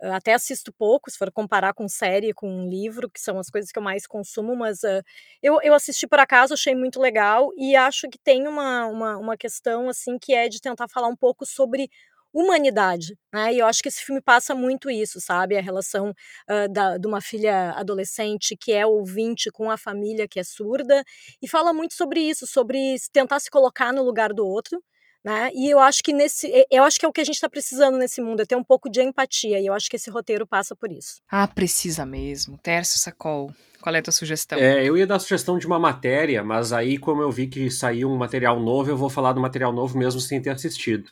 Uh, 0.04 0.12
até 0.12 0.34
assisto 0.34 0.74
pouco, 0.74 1.10
se 1.10 1.18
for 1.18 1.32
comparar 1.32 1.74
com 1.74 1.88
série, 1.88 2.34
com 2.34 2.50
um 2.50 2.70
livro, 2.70 3.10
que 3.10 3.22
são 3.22 3.40
as 3.40 3.50
coisas 3.50 3.72
que 3.72 3.80
eu 3.80 3.84
mais 3.84 4.06
consumo, 4.06 4.54
mas 4.54 4.84
uh, 4.84 5.02
eu, 5.42 5.62
eu 5.64 5.74
assisti 5.74 6.06
por 6.06 6.20
acaso, 6.20 6.54
achei 6.54 6.76
muito 6.76 7.00
legal 7.00 7.52
e 7.56 7.74
acho 7.74 8.10
que 8.10 8.20
tem 8.20 8.50
uma, 8.50 8.86
uma, 8.88 9.18
uma 9.18 9.38
questão, 9.38 9.88
assim, 9.88 10.20
que 10.20 10.34
é 10.34 10.50
de 10.50 10.60
tentar 10.60 10.90
falar 10.90 11.08
um 11.08 11.16
pouco 11.16 11.46
sobre 11.46 11.90
humanidade, 12.34 13.18
né? 13.34 13.54
E 13.54 13.60
eu 13.60 13.66
acho 13.66 13.82
que 13.82 13.90
esse 13.90 14.04
filme 14.04 14.22
passa 14.22 14.54
muito 14.54 14.90
isso, 14.90 15.20
sabe? 15.20 15.58
A 15.58 15.62
relação 15.62 16.10
uh, 16.10 16.72
da, 16.72 16.98
de 16.98 17.08
uma 17.08 17.22
filha 17.22 17.72
adolescente 17.72 18.56
que 18.60 18.72
é 18.72 18.86
ouvinte 18.86 19.50
com 19.52 19.72
a 19.72 19.78
família 19.78 20.28
que 20.28 20.40
é 20.40 20.44
surda 20.44 21.04
e 21.42 21.48
fala 21.48 21.74
muito 21.74 21.96
sobre 21.96 22.20
isso, 22.20 22.46
sobre 22.46 22.96
tentar 23.12 23.40
se 23.40 23.50
colocar 23.50 23.92
no 23.92 24.04
lugar 24.04 24.34
do 24.34 24.46
outro, 24.46 24.82
né? 25.24 25.50
E 25.54 25.70
eu 25.70 25.80
acho 25.80 26.04
que 26.04 26.14
nesse, 26.14 26.50
eu 26.72 26.84
acho 26.84 27.00
que 27.00 27.06
é 27.06 27.10
o 27.10 27.12
que 27.12 27.22
a 27.22 27.26
gente 27.26 27.36
está 27.36 27.50
precisando 27.50 27.98
nesse 27.98 28.22
mundo, 28.22 28.42
é 28.42 28.46
ter 28.46 28.56
um 28.56 28.64
pouco 28.64 28.90
de 28.90 29.02
empatia. 29.02 29.60
E 29.60 29.66
eu 29.66 29.74
acho 29.74 29.90
que 29.90 29.96
esse 29.96 30.10
roteiro 30.10 30.46
passa 30.46 30.76
por 30.76 30.92
isso. 30.92 31.22
Ah, 31.30 31.48
precisa 31.48 32.06
mesmo. 32.06 32.58
Tércio 32.58 33.00
Sacol, 33.00 33.52
qual 33.82 33.96
é 33.96 34.00
a 34.00 34.02
tua 34.02 34.14
sugestão? 34.14 34.60
É, 34.60 34.86
eu 34.86 34.96
ia 34.96 35.08
dar 35.08 35.16
a 35.16 35.20
sugestão 35.20 35.58
de 35.58 35.66
uma 35.66 35.80
matéria, 35.80 36.44
mas 36.44 36.72
aí 36.72 36.98
como 36.98 37.22
eu 37.22 37.32
vi 37.32 37.48
que 37.48 37.70
saiu 37.72 38.12
um 38.12 38.18
material 38.18 38.60
novo, 38.60 38.90
eu 38.90 38.98
vou 38.98 39.10
falar 39.10 39.34
do 39.34 39.42
material 39.42 39.74
novo 39.74 39.98
mesmo 39.98 40.22
sem 40.22 40.42
ter 40.42 40.52
assistido 40.52 41.10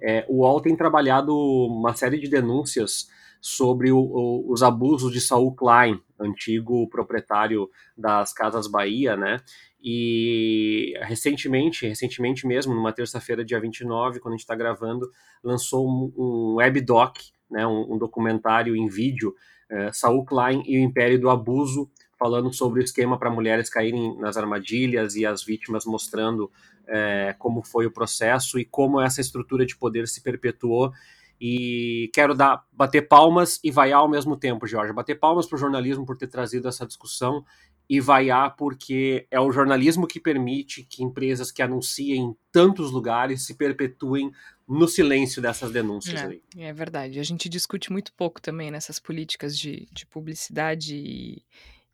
É, 0.00 0.24
o 0.28 0.42
UOL 0.42 0.60
tem 0.60 0.76
trabalhado 0.76 1.36
uma 1.36 1.94
série 1.94 2.18
de 2.18 2.28
denúncias 2.28 3.08
sobre 3.40 3.90
o, 3.92 3.98
o, 3.98 4.52
os 4.52 4.62
abusos 4.62 5.12
de 5.12 5.20
Saul 5.20 5.54
Klein, 5.54 6.00
antigo 6.18 6.88
proprietário 6.88 7.68
das 7.96 8.32
Casas 8.32 8.66
Bahia, 8.66 9.16
né? 9.16 9.40
E 9.80 10.94
recentemente, 11.02 11.86
recentemente 11.86 12.46
mesmo, 12.46 12.74
numa 12.74 12.92
terça-feira, 12.92 13.44
dia 13.44 13.60
29, 13.60 14.18
quando 14.18 14.34
a 14.34 14.36
gente 14.36 14.44
está 14.44 14.56
gravando, 14.56 15.08
lançou 15.42 15.88
um, 15.88 16.12
um 16.16 16.54
webdoc, 16.56 17.16
né, 17.48 17.66
um, 17.66 17.94
um, 17.94 17.98
documentário 17.98 18.74
em 18.74 18.88
vídeo, 18.88 19.34
é, 19.70 19.92
Saul 19.92 20.24
Klein 20.24 20.62
e 20.66 20.78
o 20.78 20.82
Império 20.82 21.20
do 21.20 21.30
Abuso, 21.30 21.88
falando 22.18 22.52
sobre 22.52 22.80
o 22.80 22.84
esquema 22.84 23.18
para 23.18 23.30
mulheres 23.30 23.70
caírem 23.70 24.16
nas 24.18 24.36
armadilhas 24.36 25.14
e 25.14 25.24
as 25.24 25.42
vítimas 25.44 25.84
mostrando 25.84 26.50
é, 26.86 27.34
como 27.38 27.62
foi 27.62 27.86
o 27.86 27.90
processo 27.90 28.58
e 28.58 28.64
como 28.64 29.00
essa 29.00 29.20
estrutura 29.20 29.64
de 29.64 29.76
poder 29.76 30.08
se 30.08 30.22
perpetuou 30.22 30.92
e 31.40 32.10
quero 32.12 32.34
dar, 32.34 32.64
bater 32.72 33.02
palmas 33.02 33.60
e 33.62 33.70
vaiar 33.70 34.00
ao 34.00 34.08
mesmo 34.08 34.36
tempo, 34.36 34.66
Jorge. 34.66 34.92
Bater 34.92 35.14
palmas 35.14 35.46
para 35.46 35.56
o 35.56 35.58
jornalismo 35.58 36.04
por 36.04 36.16
ter 36.16 36.26
trazido 36.26 36.66
essa 36.66 36.86
discussão 36.86 37.44
e 37.88 38.00
vaiar 38.00 38.54
porque 38.56 39.26
é 39.30 39.40
o 39.40 39.50
jornalismo 39.50 40.06
que 40.06 40.20
permite 40.20 40.82
que 40.82 41.02
empresas 41.02 41.50
que 41.50 41.62
anunciem 41.62 42.22
em 42.22 42.36
tantos 42.52 42.90
lugares 42.90 43.46
se 43.46 43.54
perpetuem 43.54 44.30
no 44.68 44.86
silêncio 44.86 45.40
dessas 45.40 45.70
denúncias. 45.70 46.20
É, 46.20 46.26
aí. 46.26 46.42
é 46.56 46.72
verdade. 46.72 47.18
A 47.18 47.22
gente 47.22 47.48
discute 47.48 47.90
muito 47.90 48.12
pouco 48.12 48.42
também 48.42 48.70
nessas 48.70 48.98
políticas 48.98 49.56
de, 49.56 49.88
de 49.90 50.04
publicidade 50.04 50.96
e, 50.96 51.42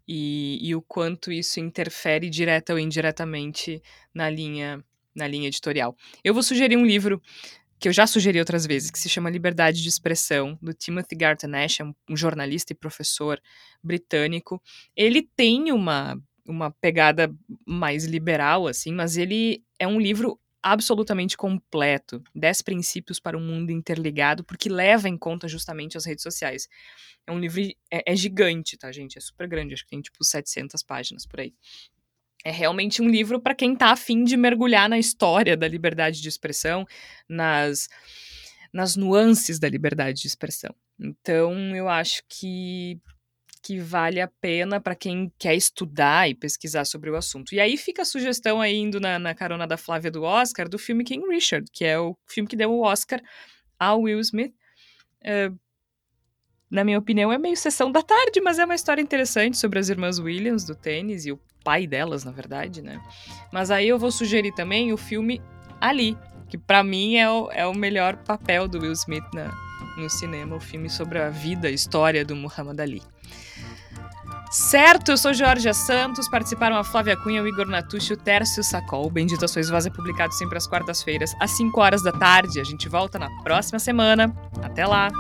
e, 0.07 0.59
e 0.63 0.75
o 0.75 0.83
quanto 0.83 1.33
isso 1.33 1.61
interfere 1.61 2.29
direta 2.29 2.73
ou 2.73 2.79
indiretamente 2.79 3.83
na 4.13 4.29
linha, 4.29 4.85
na 5.15 5.27
linha 5.27 5.49
editorial. 5.49 5.97
Eu 6.23 6.35
vou 6.35 6.43
sugerir 6.43 6.77
um 6.77 6.87
livro 6.87 7.21
que 7.79 7.89
eu 7.89 7.93
já 7.93 8.07
sugeri 8.07 8.39
outras 8.39 8.67
vezes, 8.67 8.91
que 8.91 8.99
se 8.99 9.09
chama 9.09 9.29
Liberdade 9.29 9.83
de 9.83 9.89
Expressão, 9.89 10.59
do 10.63 10.73
Timothy 10.73 11.17
Garton 11.17 11.55
Ash, 11.55 11.81
é 11.81 11.85
um 12.09 12.17
jornalista 12.17 12.73
e 12.73 12.77
professor 12.77 13.41
britânico. 13.83 14.63
Ele 14.97 15.29
tem 15.37 15.71
uma, 15.71 16.19
uma 16.47 16.71
pegada 16.71 17.31
mais 17.67 18.05
liberal, 18.05 18.67
assim, 18.67 18.93
mas 18.93 19.17
ele 19.17 19.63
é 19.79 19.87
um 19.87 20.01
livro 20.01 20.39
absolutamente 20.65 21.37
completo. 21.37 22.23
Dez 22.35 22.63
princípios 22.63 23.21
para 23.21 23.37
um 23.37 23.41
mundo 23.41 23.71
interligado, 23.71 24.43
porque 24.43 24.69
leva 24.69 25.09
em 25.09 25.19
conta 25.19 25.47
justamente 25.47 25.97
as 25.97 26.07
redes 26.07 26.23
sociais. 26.23 26.67
É 27.27 27.33
um 27.33 27.39
livro, 27.39 27.61
é, 27.91 28.13
é 28.13 28.17
gigante, 28.17 28.77
tá, 28.79 28.91
gente? 28.91 29.19
É 29.19 29.21
super 29.21 29.47
grande, 29.47 29.75
acho 29.75 29.85
que 29.85 29.91
tem 29.91 30.01
tipo 30.01 30.25
700 30.25 30.83
páginas 30.83 31.27
por 31.27 31.41
aí 31.41 31.55
é 32.45 32.51
realmente 32.51 33.01
um 33.01 33.09
livro 33.09 33.41
para 33.41 33.55
quem 33.55 33.73
está 33.73 33.91
afim 33.91 34.23
de 34.23 34.37
mergulhar 34.37 34.87
na 34.89 34.99
história 34.99 35.57
da 35.57 35.67
liberdade 35.67 36.21
de 36.21 36.29
expressão, 36.29 36.87
nas, 37.27 37.89
nas 38.71 38.95
nuances 38.97 39.59
da 39.59 39.69
liberdade 39.69 40.21
de 40.21 40.27
expressão. 40.27 40.75
Então, 41.01 41.75
eu 41.75 41.89
acho 41.89 42.23
que, 42.29 43.01
que 43.65 43.81
vale 43.81 44.21
a 44.21 44.29
pena 44.29 44.79
para 44.79 44.95
quem 44.95 45.33
quer 45.39 45.55
estudar 45.55 46.29
e 46.29 46.35
pesquisar 46.35 46.85
sobre 46.85 47.09
o 47.09 47.17
assunto. 47.17 47.55
E 47.55 47.59
aí 47.59 47.79
fica 47.79 48.03
a 48.03 48.05
sugestão 48.05 48.61
aí, 48.61 48.77
indo 48.77 49.01
na, 49.01 49.19
na 49.19 49.35
carona 49.35 49.67
da 49.67 49.79
Flávia 49.79 50.11
do 50.11 50.23
Oscar, 50.23 50.69
do 50.69 50.79
filme 50.79 51.03
King 51.03 51.27
Richard, 51.27 51.67
que 51.73 51.83
é 51.83 51.99
o 51.99 52.15
filme 52.27 52.47
que 52.47 52.57
deu 52.57 52.71
o 52.71 52.83
Oscar 52.83 53.23
ao 53.79 54.03
Will 54.03 54.21
Smith. 54.21 54.53
Uh, 55.23 55.59
na 56.71 56.85
minha 56.85 56.99
opinião, 56.99 57.33
é 57.33 57.39
meio 57.39 57.57
sessão 57.57 57.91
da 57.91 58.03
tarde, 58.03 58.39
mas 58.43 58.59
é 58.59 58.67
uma 58.67 58.75
história 58.75 59.01
interessante 59.01 59.57
sobre 59.57 59.79
as 59.79 59.89
irmãs 59.89 60.19
Williams 60.19 60.65
do 60.65 60.75
tênis 60.75 61.25
e 61.25 61.33
o 61.33 61.41
pai 61.65 61.87
delas, 61.87 62.23
na 62.23 62.33
verdade, 62.33 62.83
né? 62.83 63.01
Mas 63.51 63.71
aí 63.71 63.89
eu 63.89 63.99
vou 63.99 64.11
sugerir 64.11 64.53
também 64.53 64.93
o 64.93 64.99
filme 64.99 65.41
Ali, 65.81 66.19
que 66.51 66.59
para 66.59 66.85
mim 66.85 67.17
é 67.17 67.31
o, 67.31 67.51
é 67.51 67.67
o 67.67 67.75
melhor 67.75 68.17
papel 68.25 68.69
do 68.69 68.81
Will 68.81 68.93
Smith 68.93 69.25
na, 69.33 69.51
no 69.97 70.11
cinema, 70.11 70.55
o 70.55 70.61
filme 70.61 70.91
sobre 70.91 71.19
a 71.19 71.31
vida, 71.31 71.69
a 71.69 71.71
história 71.71 72.25
do 72.25 72.37
Muhammad 72.37 72.79
Ali. 72.79 73.14
Certo, 74.51 75.11
eu 75.11 75.17
sou 75.17 75.35
Georgia 75.35 75.75
Santos, 75.75 76.29
participaram 76.29 76.77
a 76.77 76.85
Flávia 76.85 77.17
Cunha, 77.17 77.43
o 77.43 77.47
Igor 77.49 77.67
Natucci 77.67 78.13
o 78.13 78.17
Tércio 78.17 78.63
Sacol. 78.63 79.11
Bendito 79.11 79.45
a 79.45 79.49
Sois 79.49 79.69
Voz 79.69 79.85
é 79.85 79.91
publicado 79.91 80.33
sempre 80.33 80.57
às 80.57 80.67
quartas-feiras, 80.67 81.35
às 81.41 81.51
5 81.53 81.81
horas 81.81 82.03
da 82.03 82.13
tarde. 82.13 82.61
A 82.61 82.65
gente 82.65 82.89
volta 82.89 83.19
na 83.19 83.29
próxima 83.43 83.81
semana. 83.81 84.33
Até 84.63 84.87
lá! 84.87 85.11